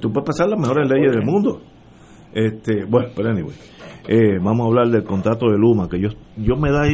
Tú 0.00 0.10
puedes 0.12 0.26
pasar 0.26 0.48
las 0.48 0.58
mejores 0.58 0.88
leyes 0.88 1.12
del 1.12 1.24
mundo. 1.24 1.60
Este, 2.32 2.84
bueno, 2.88 3.08
pero 3.16 3.30
anyway, 3.30 3.54
eh, 4.08 4.38
vamos 4.42 4.64
a 4.64 4.68
hablar 4.68 4.88
del 4.88 5.04
contrato 5.04 5.50
de 5.50 5.58
Luma, 5.58 5.88
que 5.88 6.00
yo, 6.00 6.08
yo 6.36 6.56
me 6.56 6.70
da 6.72 6.84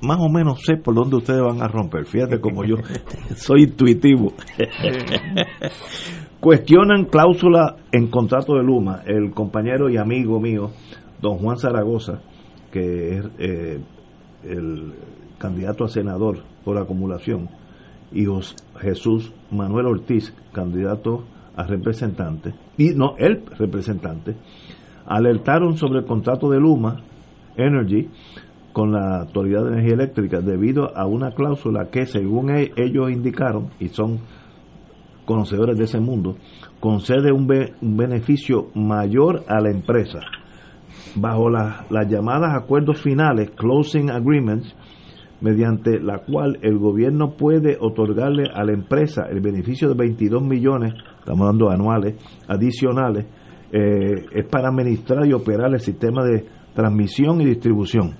más 0.00 0.18
o 0.20 0.28
menos 0.30 0.62
sé 0.64 0.76
por 0.76 0.94
dónde 0.94 1.16
ustedes 1.16 1.42
van 1.42 1.62
a 1.62 1.68
romper. 1.68 2.06
Fíjate 2.06 2.40
como 2.40 2.64
yo 2.64 2.76
soy 3.36 3.64
intuitivo. 3.64 4.32
Cuestionan 6.40 7.04
cláusula 7.04 7.76
en 7.92 8.08
contrato 8.08 8.54
de 8.54 8.62
Luma. 8.62 9.02
El 9.06 9.32
compañero 9.32 9.90
y 9.90 9.98
amigo 9.98 10.40
mío, 10.40 10.70
don 11.20 11.38
Juan 11.38 11.58
Zaragoza, 11.58 12.20
que 12.70 13.18
es 13.18 13.24
eh, 13.38 13.80
el 14.44 14.94
candidato 15.38 15.84
a 15.84 15.88
senador 15.88 16.38
por 16.64 16.78
acumulación, 16.78 17.50
y 18.12 18.24
Jesús 18.80 19.32
Manuel 19.50 19.86
Ortiz, 19.86 20.32
candidato 20.52 21.24
a 21.54 21.64
representante, 21.64 22.54
y 22.78 22.94
no, 22.94 23.16
el 23.18 23.44
representante, 23.58 24.36
alertaron 25.06 25.76
sobre 25.76 26.00
el 26.00 26.04
contrato 26.06 26.50
de 26.50 26.58
Luma 26.60 27.00
Energy 27.56 28.08
con 28.72 28.92
la 28.92 29.20
Autoridad 29.22 29.62
de 29.64 29.68
Energía 29.72 29.94
Eléctrica 29.94 30.40
debido 30.40 30.96
a 30.96 31.06
una 31.06 31.30
cláusula 31.32 31.88
que, 31.90 32.04
según 32.06 32.50
e- 32.50 32.72
ellos 32.76 33.10
indicaron, 33.10 33.68
y 33.80 33.88
son 33.88 34.18
conocedores 35.24 35.78
de 35.78 35.84
ese 35.84 35.98
mundo, 36.00 36.36
concede 36.80 37.32
un, 37.32 37.46
be- 37.46 37.72
un 37.82 37.96
beneficio 37.96 38.66
mayor 38.74 39.44
a 39.48 39.60
la 39.60 39.70
empresa. 39.70 40.20
Bajo 41.14 41.48
la- 41.48 41.86
las 41.90 42.08
llamadas 42.08 42.54
acuerdos 42.54 43.00
finales, 43.00 43.50
closing 43.56 44.10
agreements, 44.10 44.74
mediante 45.40 46.00
la 46.00 46.18
cual 46.18 46.58
el 46.62 46.78
gobierno 46.78 47.32
puede 47.36 47.76
otorgarle 47.80 48.48
a 48.54 48.64
la 48.64 48.72
empresa 48.72 49.26
el 49.30 49.40
beneficio 49.40 49.88
de 49.88 49.94
22 49.94 50.42
millones, 50.42 50.94
estamos 51.18 51.40
hablando 51.46 51.70
anuales, 51.70 52.14
adicionales, 52.48 53.26
eh, 53.72 54.26
es 54.32 54.46
para 54.46 54.68
administrar 54.68 55.26
y 55.26 55.32
operar 55.32 55.72
el 55.72 55.80
sistema 55.80 56.24
de 56.24 56.44
transmisión 56.74 57.40
y 57.40 57.46
distribución. 57.46 58.14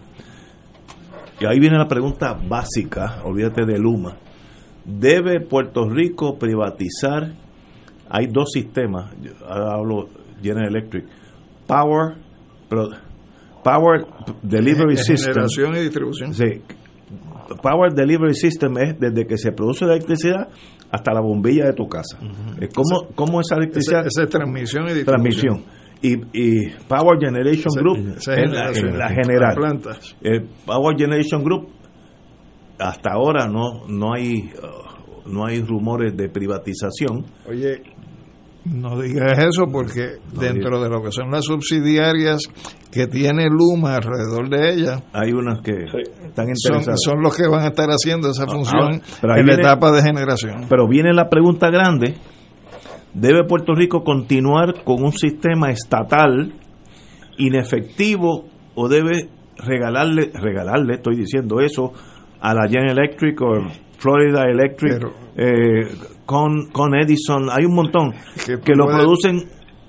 Y 1.40 1.46
ahí 1.46 1.60
viene 1.60 1.76
la 1.76 1.86
pregunta 1.88 2.32
básica, 2.48 3.20
olvídate 3.24 3.66
de 3.66 3.78
Luma. 3.78 4.16
¿Debe 4.84 5.40
Puerto 5.40 5.88
Rico 5.88 6.38
privatizar? 6.38 7.34
Hay 8.08 8.28
dos 8.28 8.50
sistemas, 8.52 9.12
ahora 9.46 9.74
hablo 9.74 10.08
General 10.40 10.68
Electric, 10.68 11.04
Power, 11.66 12.16
Power 13.62 14.06
Delivery 14.42 14.94
de 14.94 15.02
System. 15.02 15.32
generación 15.34 15.76
y 15.76 15.80
distribución. 15.80 16.34
Sí. 16.34 16.62
Power 17.62 17.92
Delivery 17.92 18.34
System 18.34 18.76
es 18.78 18.98
desde 18.98 19.26
que 19.26 19.36
se 19.36 19.52
produce 19.52 19.84
la 19.84 19.94
electricidad 19.94 20.48
hasta 20.90 21.12
la 21.12 21.20
bombilla 21.20 21.66
de 21.66 21.72
tu 21.72 21.88
casa. 21.88 22.18
Es 22.60 22.68
como, 22.74 23.08
como 23.14 23.40
esa 23.40 23.56
electricidad. 23.56 24.06
Esa 24.06 24.22
es 24.24 24.28
transmisión 24.30 24.84
y 24.88 25.04
transmisión. 25.04 25.64
Y, 26.02 26.12
y 26.32 26.68
Power 26.88 27.18
Generation 27.18 27.68
Esa- 27.68 27.80
Group 27.80 27.96
esa 28.18 28.34
es 28.34 28.50
la, 28.50 28.72
generación. 28.74 28.98
la 28.98 29.08
general. 29.08 29.56
El 30.20 30.48
Power 30.66 30.96
Generation 30.96 31.42
Group 31.42 31.68
hasta 32.78 33.12
ahora 33.12 33.46
no 33.48 33.86
no 33.88 34.12
hay 34.12 34.50
uh, 34.62 35.30
no 35.30 35.46
hay 35.46 35.60
rumores 35.62 36.16
de 36.16 36.28
privatización. 36.28 37.24
Oye, 37.48 37.82
no 38.68 39.00
digas 39.00 39.38
eso 39.38 39.66
porque 39.70 40.16
dentro 40.38 40.80
de 40.82 40.88
lo 40.88 41.02
que 41.02 41.10
son 41.12 41.30
las 41.30 41.44
subsidiarias 41.44 42.40
que 42.90 43.06
tiene 43.06 43.48
Luma 43.48 43.96
alrededor 43.96 44.48
de 44.48 44.72
ella, 44.74 45.02
Hay 45.12 45.32
unas 45.32 45.60
que 45.62 45.72
están 45.84 46.46
son, 46.56 46.74
interesadas. 46.76 47.00
son 47.04 47.22
los 47.22 47.36
que 47.36 47.46
van 47.48 47.64
a 47.64 47.68
estar 47.68 47.88
haciendo 47.90 48.30
esa 48.30 48.44
Ah, 48.44 48.50
función 48.50 49.02
pero 49.20 49.34
ahí 49.34 49.40
en 49.40 49.46
la 49.46 49.54
etapa 49.54 49.92
de 49.92 50.02
generación. 50.02 50.66
Pero 50.68 50.88
viene 50.88 51.12
la 51.12 51.28
pregunta 51.28 51.70
grande, 51.70 52.14
¿debe 53.14 53.44
Puerto 53.44 53.74
Rico 53.74 54.02
continuar 54.04 54.82
con 54.84 55.02
un 55.02 55.12
sistema 55.12 55.70
estatal 55.70 56.52
inefectivo 57.38 58.46
o 58.74 58.88
debe 58.88 59.28
regalarle, 59.58 60.30
regalarle, 60.34 60.94
estoy 60.94 61.16
diciendo 61.16 61.60
eso, 61.60 61.92
a 62.40 62.54
la 62.54 62.68
General 62.68 62.98
Electric 62.98 63.40
o 63.40 63.54
Florida 63.98 64.42
Electric, 64.48 65.02
eh, 65.36 65.88
con, 66.24 66.66
con 66.72 66.94
Edison, 66.94 67.48
hay 67.50 67.64
un 67.64 67.74
montón 67.74 68.12
que, 68.44 68.74
lo 68.74 68.84
puedes- 68.84 69.00
producen 69.00 69.42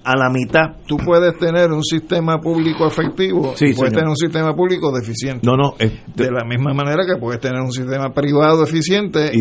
a 0.03 0.15
la 0.15 0.29
mitad. 0.29 0.77
Tú 0.87 0.95
puedes 0.95 1.37
tener 1.37 1.69
un 1.69 1.83
sistema 1.83 2.39
público 2.39 2.87
efectivo 2.87 3.53
Sí, 3.57 3.65
y 3.65 3.73
puedes 3.73 3.89
señor. 3.89 3.91
tener 3.91 4.07
un 4.07 4.15
sistema 4.15 4.53
público 4.55 4.89
deficiente. 4.97 5.45
No, 5.45 5.57
no, 5.57 5.73
es- 5.79 5.91
de 6.15 6.31
la 6.31 6.45
misma 6.45 6.73
manera 6.73 7.03
que 7.05 7.19
puedes 7.19 7.41
tener 7.41 7.59
un 7.59 7.71
sistema 7.73 8.13
privado 8.13 8.63
eficiente 8.63 9.31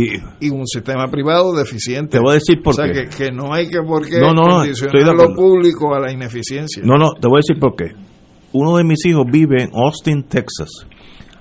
y, 0.40 0.50
un 0.50 0.66
sistema 0.66 1.06
privado 1.06 1.54
deficiente. 1.54 2.16
Te 2.16 2.20
voy 2.20 2.32
a 2.32 2.34
decir 2.34 2.60
por 2.64 2.72
o 2.72 2.76
sea, 2.76 2.86
qué. 2.86 3.04
Que, 3.04 3.26
que 3.26 3.30
no 3.30 3.54
hay 3.54 3.68
que 3.68 3.78
por 3.86 4.04
qué 4.08 4.18
No, 4.18 4.32
no, 4.32 4.42
condicionar 4.58 5.14
lo 5.14 5.34
público 5.36 5.94
a 5.94 6.00
la 6.00 6.10
ineficiencia. 6.12 6.82
No, 6.84 6.96
no, 6.96 7.12
te 7.12 7.28
voy 7.28 7.36
a 7.38 7.42
decir 7.46 7.60
por 7.60 7.76
qué. 7.76 7.92
Uno 8.52 8.78
de 8.78 8.84
mis 8.84 9.04
hijos 9.06 9.24
vive 9.30 9.62
en 9.62 9.70
Austin, 9.72 10.24
Texas. 10.24 10.68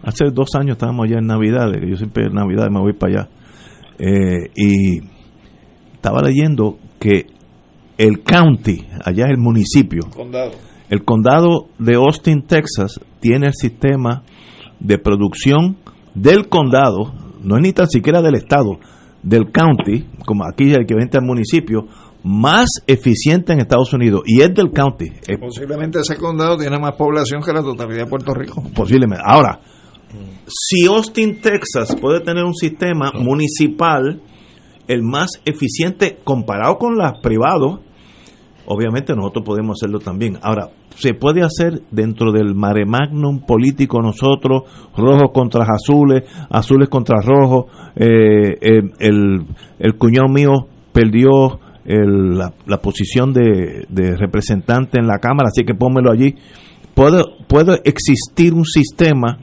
Hace 0.05 0.25
dos 0.31 0.49
años 0.53 0.73
estábamos 0.73 1.07
allá 1.07 1.17
en 1.17 1.25
Navidades, 1.25 1.81
que 1.81 1.89
yo 1.89 1.97
siempre 1.97 2.27
en 2.27 2.33
Navidades 2.33 2.71
me 2.71 2.79
voy 2.79 2.93
para 2.93 3.11
allá. 3.11 3.29
Eh, 3.97 4.51
y 4.55 4.99
estaba 5.93 6.21
leyendo 6.21 6.77
que 6.99 7.25
el 7.97 8.21
county, 8.23 8.85
allá 9.03 9.25
es 9.25 9.31
el 9.31 9.37
municipio, 9.37 10.01
Condado. 10.15 10.51
el 10.89 11.03
condado 11.03 11.69
de 11.79 11.95
Austin, 11.95 12.43
Texas, 12.43 12.99
tiene 13.19 13.47
el 13.47 13.53
sistema 13.53 14.23
de 14.79 14.99
producción 14.99 15.77
del 16.13 16.49
condado, 16.49 17.13
no 17.41 17.55
es 17.55 17.63
ni 17.63 17.73
tan 17.73 17.87
siquiera 17.87 18.21
del 18.21 18.35
estado, 18.35 18.77
del 19.23 19.51
county, 19.51 20.05
como 20.25 20.45
aquí 20.45 20.71
el 20.71 20.85
que 20.85 20.93
vende 20.93 21.17
al 21.17 21.25
municipio, 21.25 21.87
más 22.23 22.67
eficiente 22.85 23.53
en 23.53 23.59
Estados 23.59 23.93
Unidos, 23.93 24.21
y 24.25 24.41
es 24.41 24.53
del 24.53 24.71
county, 24.71 25.05
es 25.27 25.39
Posiblemente 25.39 25.99
ese 25.99 26.17
condado 26.17 26.57
tiene 26.57 26.77
más 26.77 26.95
población 26.95 27.41
que 27.41 27.51
la 27.53 27.61
totalidad 27.61 28.03
de 28.03 28.09
Puerto 28.09 28.33
Rico. 28.33 28.63
posiblemente. 28.75 29.23
Ahora, 29.25 29.59
si 30.47 30.85
Austin, 30.87 31.41
Texas 31.41 31.95
puede 31.99 32.19
tener 32.21 32.43
un 32.43 32.53
sistema 32.55 33.11
municipal 33.13 34.21
el 34.87 35.01
más 35.01 35.41
eficiente 35.45 36.17
comparado 36.23 36.77
con 36.77 36.95
los 36.95 37.19
privados, 37.21 37.79
obviamente 38.67 39.15
nosotros 39.15 39.43
podemos 39.45 39.77
hacerlo 39.79 39.99
también. 39.99 40.37
Ahora, 40.41 40.69
se 40.95 41.13
puede 41.13 41.41
hacer 41.43 41.81
dentro 41.91 42.31
del 42.31 42.55
mare 42.55 42.85
magnum 42.85 43.41
político 43.45 44.01
nosotros, 44.01 44.63
rojos 44.95 45.31
contra 45.33 45.65
azules, 45.65 46.23
azules 46.49 46.87
contra 46.89 47.19
rojos, 47.21 47.65
eh, 47.95 48.55
el, 48.61 48.91
el, 48.99 49.45
el 49.79 49.95
cuñado 49.97 50.29
mío 50.29 50.51
perdió 50.93 51.59
el- 51.85 52.37
la, 52.37 52.53
la 52.65 52.77
posición 52.77 53.33
de, 53.33 53.85
de 53.89 54.15
representante 54.15 54.99
en 54.99 55.07
la 55.07 55.19
Cámara, 55.19 55.49
así 55.49 55.65
que 55.65 55.73
pónmelo 55.75 56.11
allí. 56.11 56.35
¿Puede, 56.93 57.23
puede 57.47 57.81
existir 57.83 58.53
un 58.53 58.63
sistema 58.65 59.37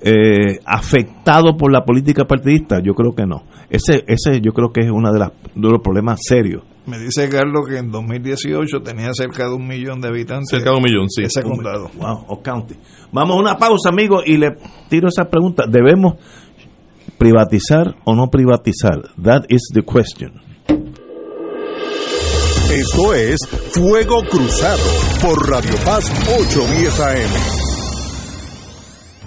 eh, 0.00 0.58
afectado 0.64 1.56
por 1.56 1.72
la 1.72 1.84
política 1.84 2.24
partidista? 2.24 2.80
Yo 2.82 2.94
creo 2.94 3.14
que 3.14 3.26
no. 3.26 3.42
Ese, 3.70 4.04
ese 4.06 4.40
yo 4.40 4.52
creo 4.52 4.72
que 4.72 4.80
es 4.80 4.90
uno 4.90 5.12
de, 5.12 5.18
las, 5.18 5.32
de 5.54 5.68
los 5.68 5.80
problemas 5.80 6.20
serios. 6.22 6.62
Me 6.86 6.98
dice 6.98 7.28
Carlos 7.28 7.66
que 7.68 7.76
en 7.76 7.90
2018 7.90 8.80
tenía 8.80 9.10
cerca 9.12 9.44
de 9.44 9.54
un 9.54 9.66
millón 9.66 10.00
de 10.00 10.08
habitantes. 10.08 10.48
Cerca 10.48 10.70
de 10.70 10.76
un 10.76 10.82
millón, 10.82 11.10
sí. 11.10 11.22
Ese 11.22 11.42
condado. 11.42 11.90
Wow, 11.98 12.24
o 12.28 12.42
county. 12.42 12.76
Vamos 13.12 13.36
a 13.36 13.40
una 13.40 13.56
pausa, 13.56 13.90
amigos, 13.90 14.22
y 14.26 14.38
le 14.38 14.56
tiro 14.88 15.08
esa 15.08 15.24
pregunta. 15.26 15.64
¿Debemos 15.68 16.14
privatizar 17.18 17.96
o 18.04 18.14
no 18.14 18.28
privatizar? 18.28 19.02
That 19.22 19.42
is 19.50 19.68
the 19.74 19.82
question. 19.82 20.40
Esto 22.72 23.14
es 23.14 23.38
Fuego 23.72 24.22
Cruzado 24.22 24.82
por 25.20 25.50
Radio 25.50 25.74
Paz 25.84 26.10
810 26.38 27.00
AM. 27.00 27.67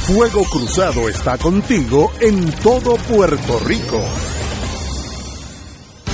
Fuego 0.05 0.43
Cruzado 0.43 1.07
está 1.07 1.37
contigo 1.37 2.11
en 2.19 2.51
todo 2.61 2.97
Puerto 2.97 3.57
Rico. 3.65 4.03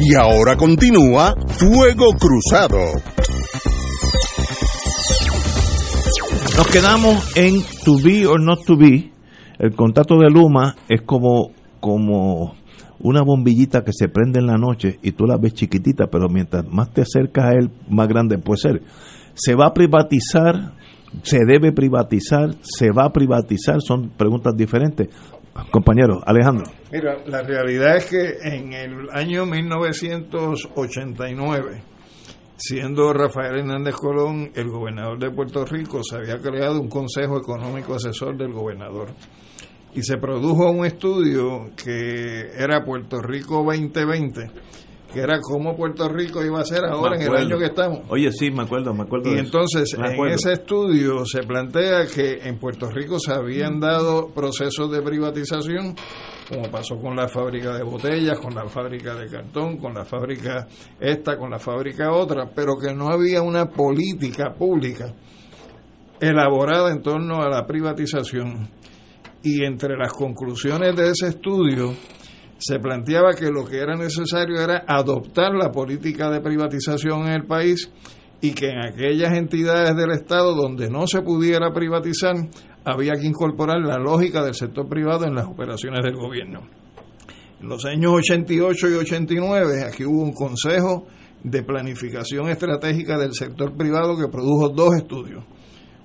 Y 0.00 0.14
ahora 0.14 0.56
continúa 0.56 1.34
Fuego 1.48 2.06
Cruzado. 2.18 2.78
Nos 6.56 6.66
quedamos 6.68 7.36
en 7.36 7.62
to 7.84 7.98
be 8.02 8.26
or 8.26 8.40
not 8.40 8.64
to 8.64 8.76
be. 8.76 9.12
El 9.58 9.74
contacto 9.74 10.16
de 10.18 10.30
Luma 10.30 10.76
es 10.88 11.02
como, 11.02 11.52
como 11.80 12.54
una 13.00 13.22
bombillita 13.22 13.84
que 13.84 13.92
se 13.92 14.08
prende 14.08 14.40
en 14.40 14.46
la 14.46 14.56
noche 14.56 14.98
y 15.02 15.12
tú 15.12 15.24
la 15.26 15.36
ves 15.36 15.54
chiquitita, 15.54 16.06
pero 16.06 16.28
mientras 16.28 16.64
más 16.66 16.92
te 16.92 17.02
acercas 17.02 17.44
a 17.44 17.52
él, 17.52 17.70
más 17.88 18.08
grande 18.08 18.38
puede 18.38 18.58
ser. 18.58 18.82
Se 19.34 19.54
va 19.54 19.66
a 19.66 19.74
privatizar, 19.74 20.74
se 21.22 21.38
debe 21.46 21.72
privatizar, 21.72 22.54
se 22.62 22.90
va 22.90 23.04
a 23.04 23.12
privatizar, 23.12 23.80
son 23.80 24.10
preguntas 24.16 24.56
diferentes. 24.56 25.08
Compañero, 25.70 26.20
Alejandro. 26.24 26.64
Mira, 26.90 27.18
la 27.26 27.42
realidad 27.42 27.96
es 27.96 28.06
que 28.06 28.38
en 28.42 28.72
el 28.72 29.10
año 29.12 29.44
1989, 29.46 31.82
siendo 32.56 33.12
Rafael 33.12 33.58
Hernández 33.58 33.94
Colón 33.94 34.50
el 34.54 34.68
gobernador 34.68 35.18
de 35.18 35.30
Puerto 35.30 35.64
Rico, 35.64 36.02
se 36.02 36.16
había 36.16 36.38
creado 36.38 36.80
un 36.80 36.88
consejo 36.88 37.38
económico 37.38 37.94
asesor 37.94 38.36
del 38.36 38.52
gobernador. 38.52 39.10
Y 39.94 40.02
se 40.02 40.18
produjo 40.18 40.70
un 40.70 40.84
estudio 40.84 41.70
que 41.76 42.50
era 42.56 42.84
Puerto 42.84 43.20
Rico 43.20 43.64
2020, 43.64 44.50
que 45.12 45.20
era 45.20 45.40
cómo 45.40 45.74
Puerto 45.74 46.08
Rico 46.08 46.44
iba 46.44 46.60
a 46.60 46.64
ser 46.64 46.84
ahora 46.84 47.16
en 47.16 47.22
el 47.22 47.34
año 47.34 47.58
que 47.58 47.66
estamos. 47.66 48.00
Oye, 48.08 48.30
sí, 48.30 48.50
me 48.50 48.64
acuerdo, 48.64 48.92
me 48.92 49.04
acuerdo. 49.04 49.30
Y 49.30 49.34
de 49.34 49.40
entonces, 49.40 49.94
en 49.94 50.26
ese 50.28 50.52
estudio 50.52 51.24
se 51.24 51.42
plantea 51.42 52.06
que 52.06 52.40
en 52.42 52.58
Puerto 52.58 52.90
Rico 52.90 53.18
se 53.18 53.32
habían 53.32 53.80
dado 53.80 54.28
procesos 54.28 54.90
de 54.90 55.00
privatización, 55.00 55.96
como 56.48 56.70
pasó 56.70 56.96
con 56.96 57.16
la 57.16 57.26
fábrica 57.26 57.74
de 57.74 57.84
botellas, 57.84 58.38
con 58.38 58.54
la 58.54 58.66
fábrica 58.66 59.14
de 59.14 59.28
cartón, 59.28 59.78
con 59.78 59.94
la 59.94 60.04
fábrica 60.04 60.66
esta, 61.00 61.38
con 61.38 61.50
la 61.50 61.58
fábrica 61.58 62.12
otra, 62.12 62.50
pero 62.54 62.76
que 62.76 62.94
no 62.94 63.08
había 63.08 63.40
una 63.40 63.66
política 63.66 64.52
pública 64.52 65.14
elaborada 66.20 66.90
en 66.90 67.00
torno 67.00 67.42
a 67.42 67.48
la 67.48 67.66
privatización. 67.66 68.68
Y 69.42 69.64
entre 69.64 69.96
las 69.96 70.12
conclusiones 70.12 70.94
de 70.96 71.10
ese 71.10 71.28
estudio 71.28 71.94
se 72.58 72.78
planteaba 72.80 73.34
que 73.34 73.50
lo 73.50 73.64
que 73.64 73.78
era 73.78 73.94
necesario 73.94 74.60
era 74.60 74.84
adoptar 74.86 75.54
la 75.54 75.70
política 75.70 76.28
de 76.30 76.40
privatización 76.40 77.28
en 77.28 77.32
el 77.32 77.46
país 77.46 77.90
y 78.40 78.52
que 78.52 78.68
en 78.68 78.80
aquellas 78.80 79.32
entidades 79.32 79.96
del 79.96 80.10
Estado 80.10 80.54
donde 80.54 80.90
no 80.90 81.06
se 81.06 81.22
pudiera 81.22 81.72
privatizar 81.72 82.34
había 82.84 83.12
que 83.14 83.26
incorporar 83.26 83.80
la 83.80 83.98
lógica 83.98 84.42
del 84.42 84.54
sector 84.54 84.88
privado 84.88 85.24
en 85.26 85.34
las 85.34 85.46
operaciones 85.46 86.02
del 86.02 86.16
gobierno. 86.16 86.62
En 87.60 87.68
los 87.68 87.84
años 87.84 88.12
88 88.12 88.88
y 88.88 88.94
89 88.94 89.84
aquí 89.84 90.04
hubo 90.04 90.22
un 90.22 90.32
consejo 90.32 91.06
de 91.42 91.62
planificación 91.62 92.48
estratégica 92.48 93.18
del 93.18 93.32
sector 93.32 93.76
privado 93.76 94.16
que 94.16 94.28
produjo 94.28 94.68
dos 94.68 94.94
estudios. 94.96 95.44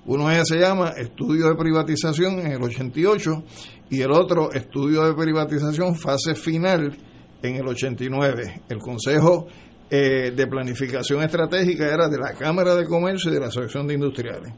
Uno 0.06 0.30
es- 0.30 0.48
se 0.48 0.58
llama 0.58 0.90
Estudio 0.96 1.48
de 1.48 1.54
Privatización 1.56 2.40
en 2.40 2.52
el 2.52 2.62
88 2.62 3.42
y 3.90 4.00
el 4.00 4.10
otro 4.12 4.52
Estudio 4.52 5.04
de 5.04 5.14
Privatización 5.14 5.94
Fase 5.96 6.34
Final 6.34 6.96
en 7.42 7.56
el 7.56 7.66
89. 7.66 8.62
El 8.68 8.78
Consejo 8.78 9.46
eh, 9.90 10.32
de 10.34 10.46
planificación 10.46 11.22
estratégica 11.22 11.86
era 11.86 12.08
de 12.08 12.18
la 12.18 12.32
Cámara 12.32 12.74
de 12.74 12.84
Comercio 12.86 13.30
y 13.30 13.34
de 13.34 13.40
la 13.40 13.46
Asociación 13.46 13.86
de 13.86 13.94
Industriales. 13.94 14.52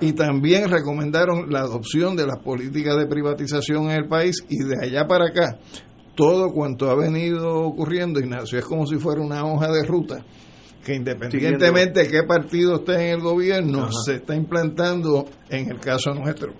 Y 0.00 0.12
también 0.14 0.68
recomendaron 0.70 1.50
la 1.50 1.60
adopción 1.60 2.16
de 2.16 2.26
las 2.26 2.38
políticas 2.38 2.96
de 2.96 3.06
privatización 3.06 3.84
en 3.84 3.90
el 4.02 4.08
país 4.08 4.42
y 4.48 4.56
de 4.64 4.74
allá 4.82 5.06
para 5.06 5.26
acá, 5.28 5.58
todo 6.16 6.50
cuanto 6.50 6.90
ha 6.90 6.94
venido 6.96 7.60
ocurriendo, 7.60 8.20
Ignacio, 8.20 8.58
es 8.58 8.64
como 8.64 8.86
si 8.86 8.96
fuera 8.96 9.20
una 9.20 9.44
hoja 9.44 9.70
de 9.70 9.84
ruta 9.84 10.24
que 10.84 10.94
independientemente 10.94 12.00
de 12.00 12.08
qué 12.08 12.22
partido 12.22 12.76
esté 12.76 12.94
en 12.94 13.14
el 13.14 13.20
gobierno, 13.20 13.90
se 13.92 14.16
está 14.16 14.34
implantando 14.34 15.26
en 15.48 15.70
el 15.70 15.78
caso 15.78 16.14
nuestro. 16.14 16.54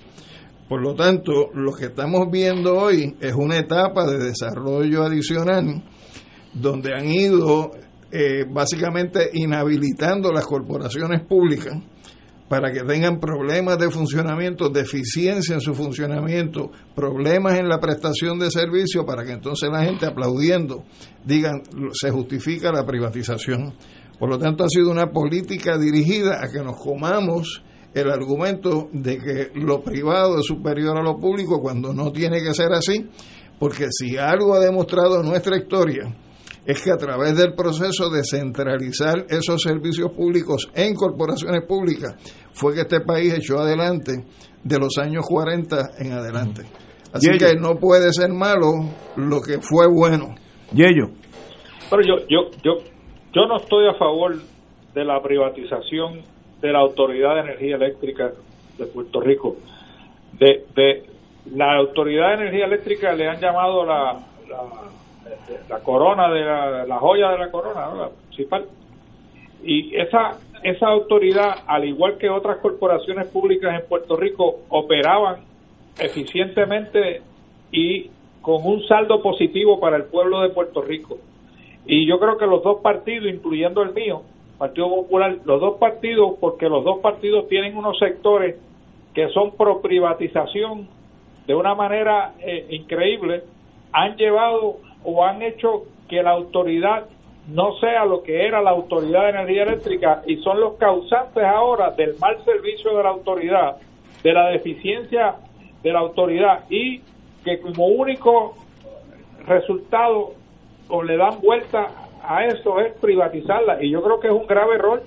Por 0.69 0.83
lo 0.83 0.95
tanto, 0.95 1.51
lo 1.55 1.73
que 1.73 1.87
estamos 1.87 2.31
viendo 2.31 2.77
hoy 2.77 3.17
es 3.21 3.35
una 3.35 3.59
etapa 3.59 4.07
de 4.07 4.19
desarrollo 4.19 5.03
adicional 5.03 5.83
donde 6.53 6.95
han 6.95 7.07
ido 7.07 7.73
eh, 8.13 8.45
básicamente 8.49 9.31
inhabilitando 9.33 10.33
las 10.33 10.45
corporaciones 10.45 11.23
públicas 11.23 11.75
para 12.49 12.73
que 12.73 12.83
tengan 12.83 13.21
problemas 13.21 13.79
de 13.79 13.91
funcionamiento, 13.91 14.69
deficiencia 14.69 15.55
en 15.55 15.61
su 15.61 15.73
funcionamiento, 15.73 16.73
problemas 16.97 17.61
en 17.61 17.69
la 17.69 17.79
prestación 17.79 18.41
de 18.41 18.51
servicios, 18.51 19.05
para 19.05 19.25
que 19.25 19.31
entonces 19.31 19.71
la 19.71 19.85
gente 19.85 20.07
aplaudiendo 20.07 20.83
digan 21.25 21.63
se 21.93 22.11
justifica 22.11 22.73
la 22.73 22.85
privatización. 22.85 23.73
Por 24.21 24.29
lo 24.29 24.39
tanto, 24.39 24.65
ha 24.65 24.69
sido 24.69 24.91
una 24.91 25.11
política 25.11 25.79
dirigida 25.79 26.41
a 26.43 26.53
que 26.53 26.63
nos 26.63 26.77
comamos 26.77 27.63
el 27.95 28.11
argumento 28.11 28.91
de 28.93 29.17
que 29.17 29.51
lo 29.59 29.81
privado 29.81 30.39
es 30.39 30.47
superior 30.47 30.99
a 30.99 31.03
lo 31.03 31.19
público 31.19 31.59
cuando 31.61 31.95
no 31.95 32.13
tiene 32.13 32.43
que 32.43 32.53
ser 32.53 32.71
así, 32.73 33.09
porque 33.59 33.87
si 33.91 34.19
algo 34.19 34.55
ha 34.55 34.61
demostrado 34.61 35.23
nuestra 35.23 35.57
historia, 35.57 36.15
es 36.67 36.83
que 36.83 36.91
a 36.91 36.99
través 36.99 37.35
del 37.35 37.55
proceso 37.55 38.11
de 38.11 38.21
centralizar 38.23 39.25
esos 39.31 39.63
servicios 39.63 40.13
públicos 40.13 40.71
en 40.75 40.95
corporaciones 40.95 41.65
públicas 41.67 42.15
fue 42.53 42.75
que 42.75 42.83
este 42.83 43.01
país 43.01 43.33
echó 43.33 43.59
adelante 43.59 44.23
de 44.63 44.79
los 44.79 44.99
años 44.99 45.25
40 45.27 45.93
en 45.99 46.13
adelante. 46.13 46.63
Así 47.11 47.31
que 47.39 47.55
no 47.59 47.77
puede 47.77 48.13
ser 48.13 48.31
malo 48.31 48.73
lo 49.17 49.41
que 49.41 49.61
fue 49.63 49.87
bueno. 49.89 50.35
Yello. 50.73 51.11
Pero 51.89 52.03
yo, 52.03 52.27
yo, 52.29 52.51
yo, 52.63 52.85
yo 53.33 53.47
no 53.47 53.57
estoy 53.57 53.87
a 53.89 53.95
favor 53.95 54.37
de 54.95 55.05
la 55.05 55.23
privatización 55.23 56.23
de 56.61 56.73
la 56.73 56.81
Autoridad 56.81 57.35
de 57.37 57.41
Energía 57.41 57.77
Eléctrica 57.77 58.33
de 58.79 58.87
Puerto 58.87 59.21
Rico. 59.21 59.57
De, 60.33 60.65
de 60.75 61.05
la 61.55 61.77
Autoridad 61.77 62.29
de 62.29 62.35
Energía 62.35 62.67
Eléctrica 62.67 63.13
le 63.13 63.29
han 63.29 63.41
llamado 63.41 63.85
la 63.85 64.21
la 65.69 65.81
corona 65.81 66.29
de 66.31 66.87
la, 66.87 66.99
joya 66.99 67.31
de 67.31 67.39
la 67.39 67.51
corona, 67.51 67.95
la 67.95 68.11
principal. 68.27 68.67
Y 69.63 69.97
esa, 69.97 70.39
esa 70.63 70.89
autoridad, 70.89 71.59
al 71.67 71.85
igual 71.85 72.19
que 72.19 72.29
otras 72.29 72.59
corporaciones 72.59 73.29
públicas 73.29 73.81
en 73.81 73.89
Puerto 73.89 74.17
Rico, 74.17 74.61
operaban 74.69 75.41
eficientemente 75.99 77.23
y 77.71 78.11
con 78.41 78.65
un 78.65 78.83
saldo 78.87 79.23
positivo 79.23 79.79
para 79.79 79.97
el 79.97 80.05
pueblo 80.05 80.41
de 80.41 80.51
Puerto 80.51 80.83
Rico. 80.83 81.19
Y 81.93 82.07
yo 82.07 82.21
creo 82.21 82.39
que 82.39 82.47
los 82.47 82.63
dos 82.63 82.81
partidos, 82.83 83.29
incluyendo 83.29 83.83
el 83.83 83.93
mío, 83.93 84.23
Partido 84.59 84.89
Popular, 84.89 85.39
los 85.45 85.61
dos 85.61 85.79
partidos, 85.79 86.35
porque 86.39 86.69
los 86.69 86.85
dos 86.85 87.01
partidos 87.01 87.49
tienen 87.49 87.77
unos 87.77 87.99
sectores 87.99 88.55
que 89.13 89.29
son 89.31 89.57
pro 89.57 89.81
privatización 89.81 90.87
de 91.49 91.55
una 91.57 91.75
manera 91.75 92.35
eh, 92.39 92.65
increíble, 92.71 93.43
han 93.91 94.17
llevado 94.17 94.77
o 95.03 95.25
han 95.25 95.43
hecho 95.43 95.87
que 96.09 96.23
la 96.23 96.31
autoridad 96.31 97.07
no 97.49 97.77
sea 97.81 98.05
lo 98.05 98.23
que 98.23 98.47
era 98.47 98.63
la 98.63 98.71
autoridad 98.71 99.25
de 99.25 99.31
energía 99.31 99.65
eléctrica 99.65 100.23
y 100.29 100.37
son 100.37 100.61
los 100.61 100.75
causantes 100.75 101.43
ahora 101.43 101.91
del 101.91 102.17
mal 102.21 102.37
servicio 102.45 102.97
de 102.97 103.03
la 103.03 103.09
autoridad, 103.09 103.79
de 104.23 104.33
la 104.33 104.51
deficiencia 104.51 105.39
de 105.83 105.93
la 105.93 105.99
autoridad 105.99 106.67
y 106.71 107.01
que 107.45 107.59
como 107.61 107.87
único 107.87 108.55
resultado 109.45 110.35
o 110.91 111.03
le 111.03 111.17
dan 111.17 111.41
vuelta 111.41 111.89
a 112.23 112.45
eso 112.47 112.81
es 112.81 112.93
privatizarla. 113.01 113.83
Y 113.83 113.91
yo 113.91 114.03
creo 114.03 114.21
que 114.21 114.29
es 114.29 114.33
un 114.33 114.47
grave 114.47 114.75
error 114.75 115.03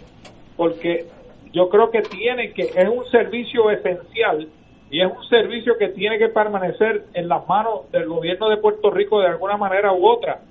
porque 0.57 1.05
yo 1.51 1.69
creo 1.69 1.91
que 1.91 2.01
tiene 2.01 2.51
que 2.51 2.63
es 2.63 2.89
un 2.89 3.05
servicio 3.11 3.69
esencial 3.69 4.47
y 4.89 5.01
es 5.01 5.11
un 5.11 5.27
servicio 5.27 5.77
que 5.77 5.89
tiene 5.89 6.17
que 6.17 6.29
permanecer 6.29 7.05
en 7.13 7.27
las 7.27 7.47
manos 7.47 7.91
del 7.91 8.07
gobierno 8.07 8.49
de 8.49 8.57
Puerto 8.57 8.91
Rico 8.91 9.19
de 9.19 9.27
alguna 9.27 9.57
manera 9.57 9.91
u 9.91 10.05
otra, 10.05 10.41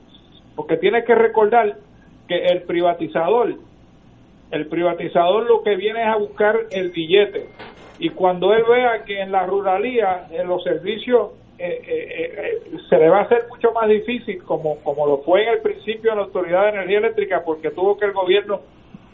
porque 0.56 0.76
tiene 0.76 1.04
que 1.04 1.14
recordar 1.14 1.76
que 2.26 2.46
el 2.46 2.62
privatizador, 2.62 3.54
el 4.50 4.66
privatizador 4.66 5.44
lo 5.46 5.62
que 5.62 5.76
viene 5.76 6.02
es 6.02 6.08
a 6.08 6.16
buscar 6.16 6.56
el 6.72 6.90
billete. 6.90 7.50
Y 8.00 8.10
cuando 8.10 8.52
él 8.52 8.64
vea 8.68 9.04
que 9.04 9.20
en 9.20 9.30
la 9.30 9.46
ruralía, 9.46 10.26
en 10.32 10.48
los 10.48 10.64
servicios, 10.64 11.30
eh, 11.64 11.82
eh, 11.86 12.32
eh, 12.36 12.78
se 12.88 12.98
le 12.98 13.08
va 13.08 13.20
a 13.20 13.22
hacer 13.22 13.46
mucho 13.48 13.72
más 13.72 13.88
difícil, 13.88 14.42
como, 14.42 14.78
como 14.82 15.06
lo 15.06 15.18
fue 15.18 15.44
en 15.44 15.50
el 15.50 15.60
principio 15.60 16.14
la 16.14 16.22
Autoridad 16.22 16.64
de 16.64 16.68
Energía 16.70 16.98
Eléctrica, 16.98 17.42
porque 17.44 17.70
tuvo 17.70 17.96
que 17.96 18.06
el 18.06 18.12
gobierno 18.12 18.60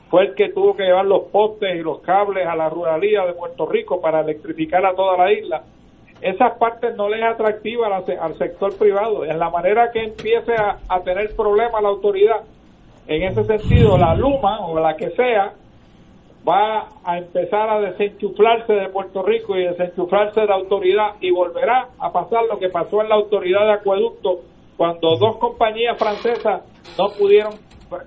fue 0.08 0.26
el 0.26 0.34
que 0.34 0.48
tuvo 0.50 0.74
que 0.74 0.84
llevar 0.84 1.04
los 1.04 1.24
postes 1.24 1.76
y 1.76 1.80
los 1.80 2.00
cables 2.00 2.46
a 2.46 2.56
la 2.56 2.70
ruralía 2.70 3.26
de 3.26 3.34
Puerto 3.34 3.66
Rico 3.66 4.00
para 4.00 4.20
electrificar 4.20 4.86
a 4.86 4.94
toda 4.94 5.18
la 5.18 5.30
isla. 5.30 5.62
Esas 6.22 6.56
partes 6.58 6.96
no 6.96 7.08
le 7.08 7.18
es 7.18 7.24
atractiva 7.24 7.94
al, 7.94 8.38
sector 8.38 8.76
privado. 8.76 9.24
En 9.24 9.38
la 9.38 9.50
manera 9.50 9.90
que 9.92 10.02
empiece 10.02 10.54
a 10.56 11.00
tener 11.04 11.36
problemas 11.36 11.82
la 11.82 11.90
autoridad, 11.90 12.40
en 13.08 13.22
ese 13.22 13.44
sentido, 13.44 13.96
la 13.96 14.14
Luma 14.14 14.60
o 14.66 14.78
la 14.78 14.96
que 14.96 15.10
sea, 15.10 15.52
va 16.48 16.88
a 17.04 17.18
empezar 17.18 17.68
a 17.68 17.80
desenchuflarse 17.80 18.72
de 18.72 18.88
Puerto 18.88 19.22
Rico 19.22 19.56
y 19.56 19.64
desenchuflarse 19.64 20.40
de 20.40 20.46
la 20.46 20.54
autoridad 20.54 21.16
y 21.20 21.30
volverá 21.30 21.88
a 21.98 22.10
pasar 22.10 22.44
lo 22.50 22.58
que 22.58 22.70
pasó 22.70 23.02
en 23.02 23.08
la 23.08 23.16
autoridad 23.16 23.66
de 23.66 23.72
acueducto 23.72 24.40
cuando 24.76 25.16
dos 25.18 25.36
compañías 25.38 25.98
francesas 25.98 26.62
no 26.96 27.08
pudieron 27.18 27.52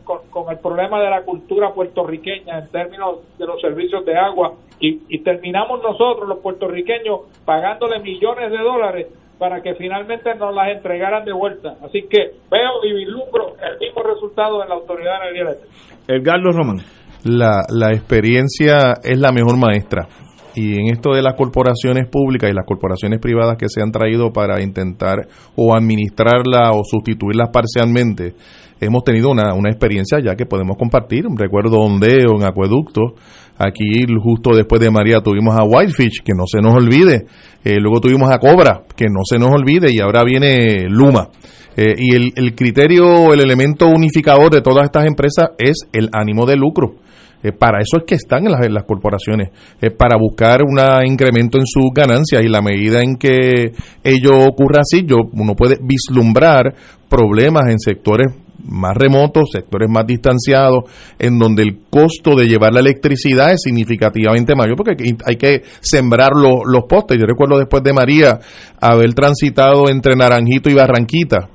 con, 0.03 0.51
el 0.51 0.59
problema 0.59 1.01
de 1.01 1.09
la 1.09 1.23
cultura 1.23 1.73
puertorriqueña 1.73 2.59
en 2.59 2.69
términos 2.69 3.19
de 3.37 3.45
los 3.45 3.59
servicios 3.61 4.05
de 4.05 4.15
agua 4.15 4.53
y, 4.79 5.19
terminamos 5.19 5.81
nosotros 5.83 6.27
los 6.27 6.39
puertorriqueños 6.39 7.21
pagándole 7.45 7.99
millones 7.99 8.51
de 8.51 8.57
dólares 8.57 9.07
para 9.37 9.61
que 9.61 9.75
finalmente 9.75 10.33
nos 10.35 10.55
las 10.55 10.69
entregaran 10.69 11.25
de 11.25 11.33
vuelta. 11.33 11.75
Así 11.83 12.03
que 12.03 12.33
veo 12.49 12.83
y 12.83 12.93
vislumbro 12.93 13.55
el 13.61 13.79
mismo 13.79 14.03
resultado 14.03 14.61
en 14.63 14.69
la 14.69 14.75
Autoridad 14.75 15.21
de 15.21 15.39
Eléctrica. 15.39 15.73
El 16.07 16.53
Román. 16.53 16.77
La, 17.23 17.63
la 17.69 17.93
experiencia 17.93 18.95
es 19.03 19.19
la 19.19 19.31
mejor 19.31 19.57
maestra. 19.57 20.07
Y 20.53 20.79
en 20.79 20.87
esto 20.87 21.13
de 21.13 21.21
las 21.21 21.35
corporaciones 21.35 22.07
públicas 22.07 22.49
y 22.49 22.53
las 22.53 22.65
corporaciones 22.65 23.19
privadas 23.19 23.57
que 23.57 23.69
se 23.69 23.81
han 23.81 23.91
traído 23.91 24.31
para 24.33 24.61
intentar 24.61 25.27
o 25.55 25.73
administrarla 25.73 26.71
o 26.71 26.83
sustituirlas 26.83 27.49
parcialmente, 27.53 28.33
hemos 28.81 29.03
tenido 29.03 29.29
una, 29.29 29.53
una 29.53 29.69
experiencia 29.69 30.19
ya 30.19 30.35
que 30.35 30.45
podemos 30.45 30.75
compartir. 30.77 31.23
Recuerdo 31.35 31.79
ondeo 31.79 32.35
en 32.35 32.43
acueducto. 32.43 33.13
Aquí 33.57 34.05
justo 34.21 34.55
después 34.55 34.81
de 34.81 34.89
María 34.89 35.21
tuvimos 35.21 35.55
a 35.57 35.63
Whitefish, 35.63 36.23
que 36.23 36.33
no 36.33 36.43
se 36.47 36.59
nos 36.59 36.73
olvide. 36.73 37.27
Eh, 37.63 37.79
luego 37.79 38.01
tuvimos 38.01 38.29
a 38.31 38.39
Cobra, 38.39 38.81
que 38.95 39.05
no 39.05 39.21
se 39.23 39.37
nos 39.37 39.51
olvide. 39.51 39.87
Y 39.93 39.99
ahora 39.99 40.23
viene 40.23 40.89
Luma. 40.89 41.29
Eh, 41.77 41.95
y 41.97 42.15
el, 42.15 42.33
el 42.35 42.55
criterio, 42.55 43.33
el 43.33 43.39
elemento 43.39 43.87
unificador 43.87 44.51
de 44.51 44.61
todas 44.61 44.85
estas 44.85 45.05
empresas 45.05 45.51
es 45.57 45.87
el 45.93 46.09
ánimo 46.11 46.45
de 46.45 46.57
lucro. 46.57 46.95
Eh, 47.43 47.51
para 47.51 47.81
eso 47.81 47.97
es 47.97 48.03
que 48.05 48.15
están 48.15 48.45
en 48.45 48.73
las, 48.73 48.83
corporaciones, 48.83 49.49
para 49.97 50.17
buscar 50.17 50.61
un 50.63 50.79
incremento 51.05 51.57
en 51.57 51.65
sus 51.65 51.91
ganancias 51.93 52.43
y 52.43 52.47
la 52.47 52.61
medida 52.61 53.01
en 53.01 53.15
que 53.15 53.71
ello 54.03 54.45
ocurra 54.45 54.81
así, 54.81 55.03
yo, 55.05 55.17
uno 55.33 55.55
puede 55.55 55.77
vislumbrar 55.81 56.73
problemas 57.09 57.69
en 57.69 57.79
sectores 57.79 58.33
más 58.65 58.95
remotos, 58.95 59.49
sectores 59.51 59.89
más 59.89 60.05
distanciados, 60.05 60.83
en 61.19 61.37
donde 61.37 61.63
el 61.63 61.79
costo 61.89 62.35
de 62.35 62.45
llevar 62.45 62.73
la 62.73 62.79
electricidad 62.79 63.51
es 63.51 63.61
significativamente 63.63 64.55
mayor, 64.55 64.75
porque 64.75 64.95
hay 65.25 65.35
que 65.35 65.63
sembrar 65.81 66.31
los 66.35 66.83
postes. 66.87 67.17
Yo 67.17 67.25
recuerdo 67.25 67.57
después 67.57 67.83
de 67.83 67.93
María 67.93 68.39
haber 68.79 69.13
transitado 69.13 69.89
entre 69.89 70.15
Naranjito 70.15 70.69
y 70.69 70.73
Barranquita, 70.73 71.49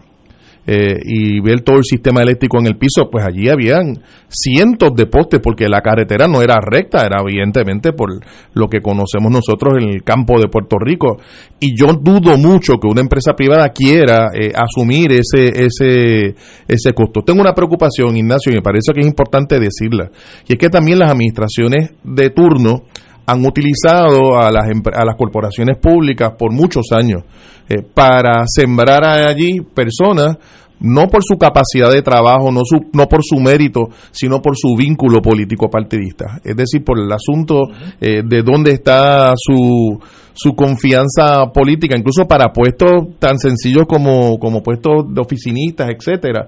eh, 0.66 0.96
y 1.04 1.40
ver 1.40 1.60
todo 1.60 1.76
el 1.76 1.84
sistema 1.84 2.22
eléctrico 2.22 2.58
en 2.58 2.66
el 2.66 2.76
piso, 2.76 3.08
pues 3.10 3.24
allí 3.24 3.48
habían 3.48 4.02
cientos 4.28 4.90
de 4.96 5.06
postes 5.06 5.40
porque 5.40 5.68
la 5.68 5.80
carretera 5.80 6.26
no 6.26 6.42
era 6.42 6.56
recta, 6.60 7.06
era 7.06 7.18
evidentemente 7.20 7.92
por 7.92 8.10
lo 8.52 8.68
que 8.68 8.80
conocemos 8.80 9.30
nosotros 9.30 9.74
en 9.80 9.88
el 9.90 10.02
campo 10.02 10.40
de 10.40 10.48
Puerto 10.48 10.76
Rico. 10.78 11.18
Y 11.60 11.78
yo 11.78 11.92
dudo 11.92 12.36
mucho 12.36 12.74
que 12.80 12.88
una 12.88 13.00
empresa 13.00 13.34
privada 13.34 13.68
quiera 13.68 14.30
eh, 14.34 14.52
asumir 14.54 15.12
ese, 15.12 15.66
ese, 15.66 16.34
ese 16.66 16.92
costo. 16.92 17.22
Tengo 17.22 17.40
una 17.40 17.54
preocupación, 17.54 18.16
Ignacio, 18.16 18.50
y 18.52 18.56
me 18.56 18.62
parece 18.62 18.92
que 18.92 19.00
es 19.00 19.06
importante 19.06 19.60
decirla, 19.60 20.10
y 20.48 20.54
es 20.54 20.58
que 20.58 20.68
también 20.68 20.98
las 20.98 21.10
administraciones 21.10 21.92
de 22.02 22.30
turno 22.30 22.82
han 23.26 23.44
utilizado 23.44 24.38
a 24.38 24.50
las, 24.50 24.64
a 24.94 25.04
las 25.04 25.16
corporaciones 25.16 25.76
públicas 25.78 26.32
por 26.38 26.52
muchos 26.52 26.92
años 26.92 27.22
eh, 27.68 27.82
para 27.82 28.44
sembrar 28.46 29.04
allí 29.04 29.60
personas 29.60 30.36
no 30.80 31.08
por 31.08 31.22
su 31.24 31.38
capacidad 31.38 31.90
de 31.90 32.02
trabajo, 32.02 32.50
no, 32.52 32.60
su, 32.64 32.90
no 32.92 33.06
por 33.06 33.20
su 33.24 33.40
mérito, 33.40 33.88
sino 34.10 34.42
por 34.42 34.56
su 34.56 34.76
vínculo 34.76 35.22
político 35.22 35.68
partidista. 35.70 36.38
Es 36.44 36.56
decir, 36.56 36.84
por 36.84 36.98
el 36.98 37.10
asunto 37.10 37.62
eh, 38.00 38.22
de 38.24 38.42
dónde 38.42 38.72
está 38.72 39.32
su, 39.36 39.98
su 40.34 40.54
confianza 40.54 41.50
política, 41.52 41.96
incluso 41.96 42.26
para 42.26 42.52
puestos 42.52 43.18
tan 43.18 43.38
sencillos 43.38 43.86
como, 43.88 44.38
como 44.38 44.62
puestos 44.62 45.12
de 45.12 45.20
oficinistas, 45.20 45.88
etcétera. 45.88 46.46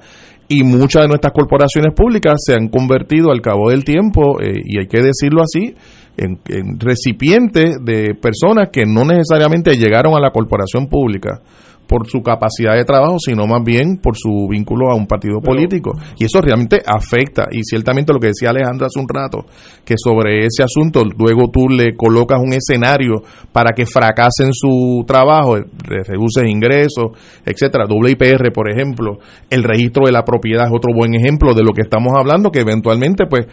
Y 0.48 0.64
muchas 0.64 1.02
de 1.02 1.08
nuestras 1.08 1.32
corporaciones 1.32 1.92
públicas 1.94 2.34
se 2.38 2.54
han 2.54 2.68
convertido 2.68 3.30
al 3.30 3.42
cabo 3.42 3.70
del 3.70 3.84
tiempo, 3.84 4.40
eh, 4.40 4.60
y 4.64 4.78
hay 4.78 4.86
que 4.86 5.02
decirlo 5.02 5.42
así, 5.42 5.74
en, 6.16 6.38
en 6.48 6.80
recipientes 6.80 7.76
de 7.84 8.14
personas 8.14 8.70
que 8.72 8.84
no 8.86 9.04
necesariamente 9.04 9.76
llegaron 9.76 10.16
a 10.16 10.20
la 10.20 10.30
corporación 10.30 10.88
pública 10.88 11.42
por 11.89 12.06
su 12.06 12.20
capacidad 12.20 12.74
de 12.74 12.85
trabajo, 12.85 13.16
sino 13.19 13.47
más 13.47 13.65
bien 13.65 13.97
por 13.97 14.16
su 14.16 14.47
vínculo 14.48 14.90
a 14.90 14.94
un 14.94 15.06
partido 15.06 15.40
político. 15.40 15.93
Y 16.19 16.27
eso 16.27 16.40
realmente 16.40 16.82
afecta. 16.86 17.47
Y 17.51 17.62
ciertamente 17.65 18.12
lo 18.12 18.20
que 18.20 18.28
decía 18.28 18.51
Alejandro 18.51 18.86
hace 18.86 19.01
un 19.01 19.09
rato, 19.09 19.47
que 19.85 19.94
sobre 19.97 20.44
ese 20.44 20.62
asunto 20.62 21.02
luego 21.19 21.51
tú 21.51 21.69
le 21.69 21.97
colocas 21.97 22.39
un 22.40 22.52
escenario 22.52 23.23
para 23.52 23.73
que 23.73 23.86
fracase 23.86 24.44
en 24.44 24.52
su 24.52 25.02
trabajo, 25.06 25.56
le 25.56 26.02
reduces 26.05 26.44
ingresos, 26.47 27.12
etcétera. 27.44 27.86
WIPR, 27.89 28.52
por 28.52 28.70
ejemplo, 28.70 29.19
el 29.48 29.65
registro 29.65 30.05
de 30.05 30.12
la 30.12 30.24
propiedad 30.24 30.66
es 30.66 30.73
otro 30.73 30.93
buen 30.94 31.15
ejemplo 31.15 31.55
de 31.55 31.62
lo 31.62 31.73
que 31.73 31.82
estamos 31.82 32.12
hablando, 32.15 32.51
que 32.51 32.60
eventualmente, 32.60 33.27
pues, 33.27 33.47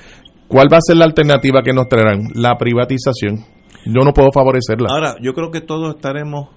¿cuál 0.48 0.68
va 0.72 0.78
a 0.78 0.82
ser 0.82 0.98
la 0.98 1.06
alternativa 1.06 1.62
que 1.64 1.74
nos 1.74 1.88
traerán? 1.88 2.28
La 2.36 2.58
privatización. 2.58 3.46
Yo 3.86 4.04
no 4.04 4.14
puedo 4.14 4.30
favorecerla. 4.34 4.90
Ahora, 4.90 5.16
yo 5.22 5.34
creo 5.34 5.52
que 5.52 5.62
todos 5.62 5.96
estaremos, 5.96 6.50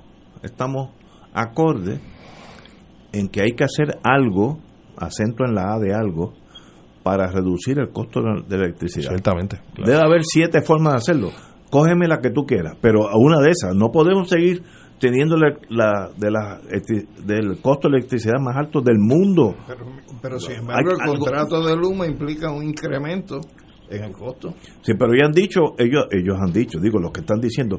estamos 0.42 0.90
acorde 1.40 2.00
en 3.12 3.28
que 3.28 3.42
hay 3.42 3.52
que 3.52 3.64
hacer 3.64 3.98
algo, 4.02 4.58
acento 4.96 5.44
en 5.44 5.54
la 5.54 5.74
A 5.74 5.78
de 5.78 5.94
algo, 5.94 6.34
para 7.02 7.30
reducir 7.30 7.78
el 7.78 7.90
costo 7.90 8.20
de 8.20 8.58
la 8.58 8.64
electricidad. 8.64 9.08
Ciertamente. 9.08 9.60
Debe 9.76 10.00
haber 10.00 10.24
siete 10.24 10.60
formas 10.62 10.92
de 10.92 10.96
hacerlo. 10.98 11.30
Cógeme 11.70 12.06
la 12.06 12.18
que 12.18 12.30
tú 12.30 12.44
quieras, 12.44 12.76
pero 12.80 13.08
a 13.08 13.16
una 13.16 13.40
de 13.40 13.50
esas. 13.50 13.74
No 13.74 13.90
podemos 13.90 14.28
seguir 14.28 14.62
teniendo 14.98 15.36
la, 15.36 16.10
de 16.16 16.30
la, 16.30 16.60
del 17.24 17.60
costo 17.60 17.88
de 17.88 17.98
electricidad 17.98 18.38
más 18.40 18.56
alto 18.56 18.80
del 18.80 18.98
mundo. 18.98 19.54
Pero, 19.66 19.86
pero 20.20 20.40
sin 20.40 20.56
embargo, 20.56 20.90
el 20.92 21.18
contrato 21.18 21.64
de 21.64 21.76
Luma 21.76 22.06
implica 22.06 22.50
un 22.50 22.64
incremento 22.64 23.40
en 23.90 24.04
el 24.04 24.12
costo. 24.12 24.54
Sí, 24.82 24.92
pero 24.98 25.12
ya 25.14 25.26
han 25.26 25.32
dicho, 25.32 25.74
ellos, 25.78 26.06
ellos 26.10 26.36
han 26.40 26.52
dicho, 26.52 26.78
digo, 26.80 26.98
los 26.98 27.12
que 27.12 27.20
están 27.20 27.40
diciendo, 27.40 27.78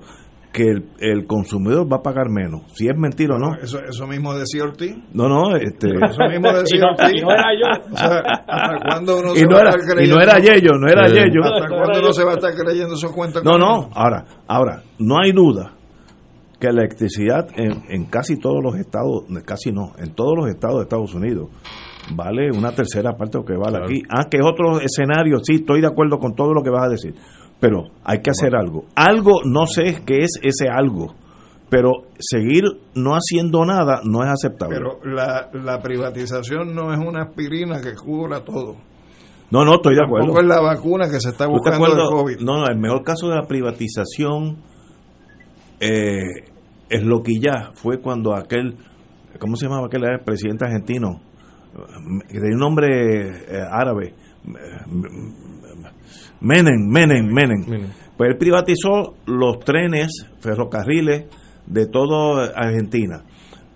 que 0.52 0.64
el, 0.64 0.90
el, 1.00 1.28
consumidor 1.28 1.92
va 1.92 1.98
a 1.98 2.02
pagar 2.02 2.30
menos. 2.30 2.64
Si 2.74 2.88
es 2.88 2.98
mentira 2.98 3.36
o 3.36 3.38
no. 3.38 3.56
Eso, 3.62 3.80
eso 3.88 4.08
mismo 4.08 4.34
decía 4.34 4.64
Ortiz. 4.64 4.96
No, 5.14 5.28
no, 5.30 5.56
este. 5.56 5.90
Eso 5.90 6.24
mismo 6.30 6.52
decía 6.60 6.86
Ortiz. 6.90 7.12
y 7.14 7.22
no 7.22 7.32
era 7.32 7.46
yo. 7.54 7.94
O 7.94 7.96
sea, 7.98 8.20
¿hasta 8.48 8.78
cuándo 8.90 9.20
uno 9.20 9.34
y 9.36 9.38
se 9.40 9.46
no 9.46 9.56
va 9.56 9.62
era, 9.62 9.70
a 9.70 9.74
estar 9.76 9.96
creyendo? 9.96 10.16
Y 10.16 10.18
no 10.18 10.24
era 10.24 10.40
Yello, 10.40 10.72
no 10.80 10.88
era 10.88 11.08
Yello. 11.08 11.44
¿Hasta 11.44 11.68
cuándo 11.68 12.00
uno 12.00 12.14
se 12.14 12.24
va 12.24 12.32
a 12.32 12.34
estar 12.36 12.54
creyendo 12.56 12.94
esos 12.96 13.12
cuentos? 13.12 13.44
No, 13.44 13.58
no, 13.58 13.90
ahora, 13.94 14.26
ahora, 14.48 14.84
no 14.98 15.16
hay 15.24 15.32
duda 15.32 15.74
que 16.60 16.68
la 16.68 16.82
electricidad 16.82 17.48
en, 17.56 17.84
en 17.90 18.06
casi 18.06 18.38
todos 18.38 18.62
los 18.64 18.76
estados, 18.76 19.24
casi 19.46 19.72
no, 19.72 19.94
en 19.98 20.14
todos 20.14 20.34
los 20.36 20.50
estados 20.50 20.78
de 20.78 20.84
Estados 20.84 21.14
Unidos, 21.14 21.50
vale 22.16 22.50
una 22.52 22.72
tercera 22.72 23.14
parte 23.16 23.38
de 23.38 23.44
lo 23.44 23.46
que 23.46 23.54
vale 23.54 23.78
Claro. 23.78 23.86
aquí. 23.86 24.02
Ah, 24.10 24.26
que 24.30 24.38
es 24.38 24.44
otro 24.46 24.80
escenario, 24.82 25.38
sí, 25.44 25.56
estoy 25.56 25.80
de 25.80 25.88
acuerdo 25.88 26.18
con 26.20 26.34
todo 26.36 26.54
lo 26.54 26.62
que 26.62 26.70
vas 26.70 26.86
a 26.86 26.90
decir, 26.90 27.14
pero 27.60 27.86
hay 28.04 28.22
que 28.22 28.30
hacer 28.32 28.56
algo. 28.56 28.86
Algo, 28.96 29.42
no 29.46 29.66
sé 29.66 30.02
qué 30.06 30.20
es 30.20 30.40
ese 30.42 30.70
algo, 30.70 31.14
pero 31.70 31.92
seguir 32.20 32.64
no 32.96 33.12
haciendo 33.14 33.66
nada 33.66 34.02
no 34.04 34.24
es 34.24 34.30
aceptable. 34.30 34.78
Pero 34.78 35.00
la, 35.04 35.50
la 35.54 35.82
privatización 35.82 36.74
no 36.74 36.94
es 36.94 37.00
una 37.00 37.24
aspirina 37.24 37.82
que 37.82 37.94
cubra 37.96 38.44
todo. 38.44 38.76
no, 39.52 39.66
no, 39.66 39.76
estoy 39.76 39.96
de 39.96 40.04
acuerdo. 40.04 40.28
Tampoco 40.28 40.42
es 40.42 40.48
la 40.48 40.62
vacuna 40.62 41.10
que 41.10 41.20
se 41.20 41.30
está 41.30 41.46
¿Tú 41.46 41.52
te 41.64 41.70
buscando 41.72 41.96
del? 41.96 42.06
COVID. 42.10 42.40
No, 42.40 42.60
no, 42.60 42.68
el 42.68 42.78
mejor 42.80 43.04
caso 43.04 43.28
de 43.28 43.36
la 43.36 43.46
privatización 43.48 44.58
eh, 45.80 46.46
es 46.90 47.04
lo 47.04 47.22
que 47.24 47.40
ya 47.40 47.72
fue 47.74 48.00
cuando 48.02 48.36
aquel, 48.36 48.76
¿cómo 49.40 49.56
se 49.56 49.66
llamaba 49.68 49.88
aquel 49.88 50.04
el 50.06 50.20
presidente 50.22 50.66
argentino? 50.66 51.22
Eh, 52.30 52.40
De 52.40 52.54
un 52.54 52.60
nombre 52.60 53.28
eh, 53.30 53.62
árabe. 53.72 54.16
Menem, 56.42 56.88
Menem, 56.88 57.26
Menem. 57.26 57.64
Pues 58.18 58.30
él 58.32 58.38
privatizó 58.38 59.16
los 59.26 59.60
trenes, 59.60 60.10
ferrocarriles 60.40 61.26
de 61.66 61.86
toda 61.88 62.52
Argentina. 62.56 63.24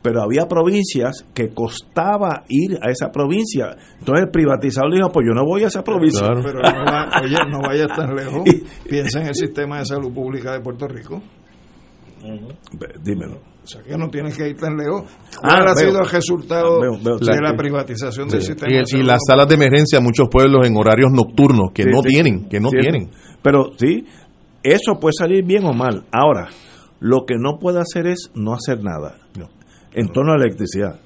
Pero 0.02 0.22
había 0.22 0.48
provincias 0.50 1.26
que 1.34 1.50
costaba 1.54 2.44
ir 2.50 2.78
a 2.82 2.90
esa 2.92 3.10
provincia. 3.10 3.78
Entonces 4.00 4.26
el 4.26 4.32
privatizador 4.32 4.94
dijo, 4.94 5.10
pues 5.14 5.26
yo 5.26 5.34
no 5.34 5.46
voy 5.46 5.64
a 5.64 5.68
esa 5.68 5.82
provincia. 5.84 6.28
Pero 6.44 6.60
no 6.62 6.84
va- 6.86 7.10
oye, 7.24 7.38
no 7.50 7.62
vayas 7.62 7.88
tan 7.96 8.14
lejos. 8.14 8.42
Piensa 8.90 9.22
en 9.22 9.28
el 9.28 9.36
sistema 9.36 9.80
de 9.80 9.86
salud 9.86 10.14
pública 10.14 10.52
de 10.52 10.60
Puerto 10.60 10.88
Rico. 10.90 11.22
Dímelo. 13.02 13.53
O 13.64 13.68
sea 13.68 13.82
que 13.82 13.98
no 13.98 14.10
tienes 14.10 14.38
que 14.38 14.50
ir 14.50 14.58
tan 14.58 14.76
lejos. 14.76 15.04
Ah, 15.38 15.40
¿Cuál 15.40 15.62
ha 15.70 15.74
veo. 15.74 15.76
sido 15.90 16.00
el 16.02 16.10
resultado 16.10 16.82
Veo, 16.82 16.98
veo, 17.02 17.18
de 17.18 17.42
la 17.42 17.56
privatización 17.56 18.28
del 18.28 18.42
Sí. 18.42 18.48
sistema 18.48 18.72
Y, 18.72 18.76
de 18.76 18.82
y 18.82 18.86
salud? 18.86 19.06
las 19.06 19.20
salas 19.26 19.48
de 19.48 19.56
emergencia, 19.56 20.00
muchos 20.02 20.28
pueblos 20.30 20.68
en 20.68 20.76
horarios 20.76 21.12
nocturnos 21.14 21.72
que 21.74 21.84
Sí, 21.84 21.90
no 21.90 22.02
sí. 22.02 22.10
tienen, 22.10 22.50
que 22.50 22.60
no 22.60 22.70
Sí, 22.70 22.78
tienen. 22.82 23.10
Pero 23.42 23.72
sí, 23.78 24.06
eso 24.64 25.00
puede 25.00 25.14
salir 25.18 25.46
bien 25.46 25.64
o 25.66 25.74
mal. 25.74 26.04
Ahora, 26.12 26.50
lo 27.00 27.26
que 27.26 27.36
no 27.40 27.58
puede 27.60 27.80
hacer 27.80 28.06
es 28.08 28.32
no 28.36 28.54
hacer 28.54 28.84
nada 28.84 29.16
en 29.94 30.08
torno 30.10 30.34
a 30.34 30.38
la 30.38 30.46
electricidad. 30.46 31.00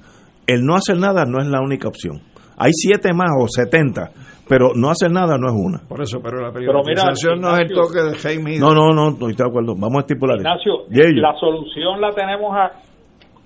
El 0.48 0.64
no 0.64 0.76
hacer 0.76 0.98
nada 0.98 1.26
no 1.26 1.40
es 1.42 1.48
la 1.48 1.60
única 1.62 1.88
opción. 1.90 2.22
Hay 2.58 2.72
siete 2.74 3.14
más 3.14 3.30
o 3.40 3.46
setenta, 3.48 4.12
pero 4.50 4.70
no 4.76 4.90
hacer 4.90 5.12
nada 5.12 5.38
no 5.38 5.48
es 5.48 5.54
una. 5.56 5.80
Por 5.88 6.02
eso, 6.02 6.20
pero 6.22 6.42
la 6.42 6.52
Pero 6.52 6.82
mira, 6.86 7.02
privatización 7.04 7.42
no 7.42 7.54
es 7.56 7.60
el 7.62 7.74
toque 7.74 8.02
de 8.02 8.16
Jaime. 8.16 8.58
No, 8.60 8.74
no, 8.74 8.90
no, 8.94 9.12
no 9.12 9.30
estoy 9.30 9.34
de 9.36 9.44
acuerdo. 9.48 9.74
Vamos 9.78 9.98
a 9.98 10.00
estipular. 10.02 10.38
Ignacio, 10.38 10.88
Yello. 10.90 11.22
la 11.22 11.34
solución 11.40 12.02
la 12.02 12.12
tenemos 12.12 12.56
a 12.56 12.72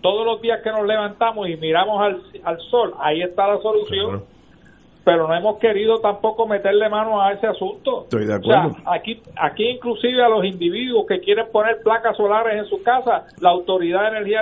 todos 0.01 0.25
los 0.25 0.41
días 0.41 0.59
que 0.63 0.71
nos 0.71 0.85
levantamos 0.87 1.47
y 1.47 1.57
miramos 1.57 2.01
al, 2.01 2.21
al 2.43 2.57
sol, 2.71 2.93
ahí 2.99 3.21
está 3.21 3.47
la 3.47 3.59
solución. 3.61 4.23
Pero 5.03 5.27
no 5.27 5.33
hemos 5.35 5.57
querido 5.57 5.95
tampoco 5.97 6.45
meterle 6.47 6.87
mano 6.87 7.19
a 7.19 7.33
ese 7.33 7.47
asunto. 7.47 8.03
Estoy 8.03 8.27
de 8.27 8.35
O 8.35 8.43
sea, 8.43 8.61
acuerdo. 8.65 8.77
aquí, 8.85 9.19
aquí 9.35 9.67
inclusive 9.69 10.23
a 10.23 10.29
los 10.29 10.45
individuos 10.45 11.05
que 11.07 11.19
quieren 11.19 11.47
poner 11.51 11.77
placas 11.83 12.15
solares 12.15 12.59
en 12.59 12.65
su 12.65 12.83
casa, 12.83 13.25
la 13.39 13.49
Autoridad 13.49 14.01
de 14.03 14.07
Energía 14.19 14.41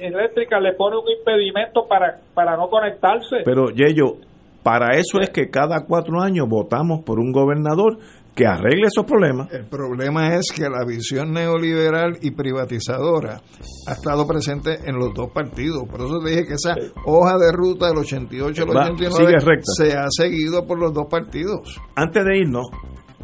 Eléctrica 0.00 0.58
le 0.58 0.72
pone 0.72 0.96
un 0.96 1.08
impedimento 1.16 1.86
para, 1.86 2.18
para 2.34 2.56
no 2.56 2.68
conectarse. 2.68 3.36
Pero, 3.44 3.70
Yello, 3.70 4.14
para 4.62 4.96
eso 4.96 5.20
es 5.20 5.30
que 5.30 5.48
cada 5.48 5.84
cuatro 5.86 6.20
años 6.20 6.46
votamos 6.48 7.02
por 7.04 7.18
un 7.18 7.32
gobernador 7.32 7.98
que 8.34 8.46
arregle 8.46 8.86
esos 8.86 9.04
problemas. 9.04 9.52
El 9.52 9.66
problema 9.66 10.34
es 10.34 10.50
que 10.54 10.62
la 10.62 10.84
visión 10.86 11.32
neoliberal 11.32 12.18
y 12.22 12.30
privatizadora 12.30 13.40
ha 13.86 13.92
estado 13.92 14.26
presente 14.26 14.78
en 14.84 14.96
los 14.96 15.12
dos 15.14 15.30
partidos. 15.30 15.88
Por 15.88 16.00
eso 16.00 16.20
te 16.20 16.30
dije 16.30 16.46
que 16.46 16.54
esa 16.54 16.74
hoja 17.04 17.36
de 17.38 17.52
ruta 17.52 17.88
del 17.88 17.98
88 17.98 18.62
al 18.62 18.68
Va, 18.76 18.84
89 18.84 19.10
sigue 19.16 19.40
recta. 19.40 19.72
se 19.76 19.96
ha 19.96 20.06
seguido 20.10 20.66
por 20.66 20.78
los 20.78 20.92
dos 20.92 21.06
partidos. 21.10 21.80
Antes 21.96 22.24
de 22.24 22.38
irnos, 22.38 22.68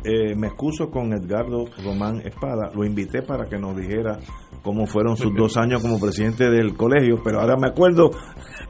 eh, 0.05 0.35
me 0.37 0.49
excuso 0.49 0.91
con 0.91 1.13
Edgardo 1.13 1.65
Román 1.85 2.21
Espada. 2.25 2.71
Lo 2.75 2.85
invité 2.85 3.23
para 3.23 3.47
que 3.47 3.59
nos 3.59 3.77
dijera 3.77 4.19
cómo 4.63 4.87
fueron 4.87 5.17
sus 5.17 5.35
dos 5.37 5.57
años 5.57 5.83
como 5.83 5.99
presidente 6.01 6.51
del 6.51 6.77
colegio, 6.77 7.21
pero 7.25 7.41
ahora 7.41 7.57
me 7.57 7.69
acuerdo 7.69 8.11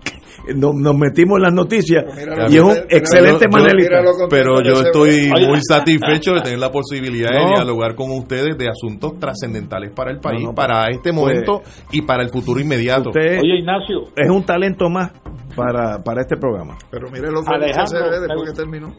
que 0.05 0.16
nos, 0.55 0.75
nos 0.75 0.97
metimos 0.97 1.39
en 1.39 1.43
las 1.43 1.53
noticias 1.53 2.05
y 2.49 2.57
es 2.57 2.63
un 2.63 2.77
excelente 2.89 3.49
con- 3.49 4.29
Pero 4.31 4.63
yo 4.63 4.81
estoy 4.83 5.31
muy 5.31 5.59
satisfecho 5.63 6.35
de 6.35 6.43
tener 6.43 6.59
la 6.59 6.71
posibilidad 6.71 7.31
No. 7.33 7.41
de 7.49 7.55
dialogar 7.57 7.95
con 7.95 8.11
ustedes 8.11 8.57
de 8.57 8.69
asuntos 8.69 9.19
trascendentales 9.19 9.93
para 9.95 10.11
el 10.11 10.19
país, 10.21 10.43
No, 10.43 10.49
no, 10.51 10.55
para 10.55 10.87
este 10.91 11.13
pues, 11.13 11.15
momento 11.15 11.63
y 11.93 12.03
para 12.03 12.23
el 12.23 12.31
futuro 12.31 12.61
inmediato. 12.61 13.11
Usted 13.11 13.41
Oye, 13.41 13.59
Ignacio, 13.59 14.05
es 14.15 14.31
un 14.31 14.45
talento 14.45 14.89
más 14.89 15.11
para, 15.57 15.99
para 16.05 16.21
este 16.21 16.37
programa. 16.37 16.77
Pero 16.91 17.11
mire 17.11 17.31
lo 17.31 17.43
feliz 17.43 17.75
que 17.77 17.87
se 17.87 17.99
ve 17.99 18.21
después 18.21 18.51
que 18.51 18.57
terminó. 18.57 18.95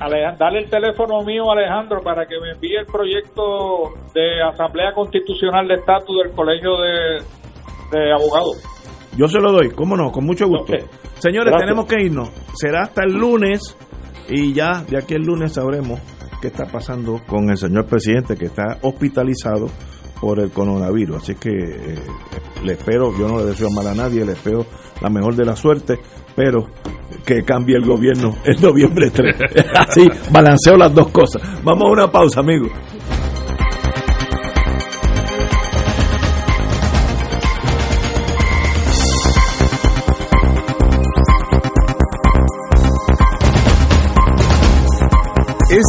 Alejandro, 0.00 0.36
dale 0.38 0.58
el 0.60 0.70
teléfono 0.70 1.22
mío, 1.24 1.50
Alejandro, 1.50 2.00
para 2.02 2.24
que 2.26 2.36
me 2.40 2.52
envíe 2.52 2.76
el 2.78 2.86
proyecto 2.86 3.92
de 4.14 4.42
Asamblea 4.42 4.92
Constitucional 4.92 5.66
de 5.66 5.74
Estatus 5.74 6.16
del 6.22 6.32
Colegio 6.32 6.70
de, 6.78 7.98
de 7.98 8.12
Abogados. 8.12 8.62
Yo 9.18 9.26
se 9.26 9.40
lo 9.40 9.50
doy, 9.50 9.70
cómo 9.70 9.96
no, 9.96 10.12
con 10.12 10.24
mucho 10.24 10.46
gusto. 10.46 10.72
Señores, 11.18 11.50
Gracias. 11.50 11.60
tenemos 11.60 11.86
que 11.86 12.00
irnos. 12.00 12.30
Será 12.54 12.84
hasta 12.84 13.02
el 13.02 13.14
lunes 13.14 13.76
y 14.28 14.52
ya 14.52 14.84
de 14.88 14.96
aquí 14.96 15.14
el 15.14 15.22
lunes 15.22 15.54
sabremos 15.54 15.98
qué 16.40 16.46
está 16.46 16.66
pasando 16.66 17.20
con 17.26 17.50
el 17.50 17.56
señor 17.56 17.86
presidente 17.86 18.36
que 18.36 18.44
está 18.44 18.78
hospitalizado 18.82 19.66
por 20.20 20.38
el 20.38 20.52
coronavirus. 20.52 21.16
Así 21.16 21.34
que 21.34 21.50
eh, 21.50 21.98
le 22.62 22.74
espero, 22.74 23.12
yo 23.18 23.26
no 23.26 23.38
le 23.38 23.46
deseo 23.46 23.70
mal 23.70 23.88
a 23.88 23.94
nadie, 23.94 24.24
le 24.24 24.32
espero 24.32 24.64
la 25.00 25.10
mejor 25.10 25.34
de 25.34 25.44
la 25.44 25.56
suerte, 25.56 25.98
pero 26.36 26.66
que 27.26 27.42
cambie 27.42 27.76
el 27.76 27.84
gobierno 27.84 28.36
en 28.44 28.60
noviembre 28.60 29.10
3. 29.10 29.36
Así 29.74 30.08
balanceo 30.30 30.76
las 30.76 30.94
dos 30.94 31.08
cosas. 31.08 31.42
Vamos 31.64 31.88
a 31.88 31.92
una 31.92 32.12
pausa, 32.12 32.38
amigos. 32.38 32.70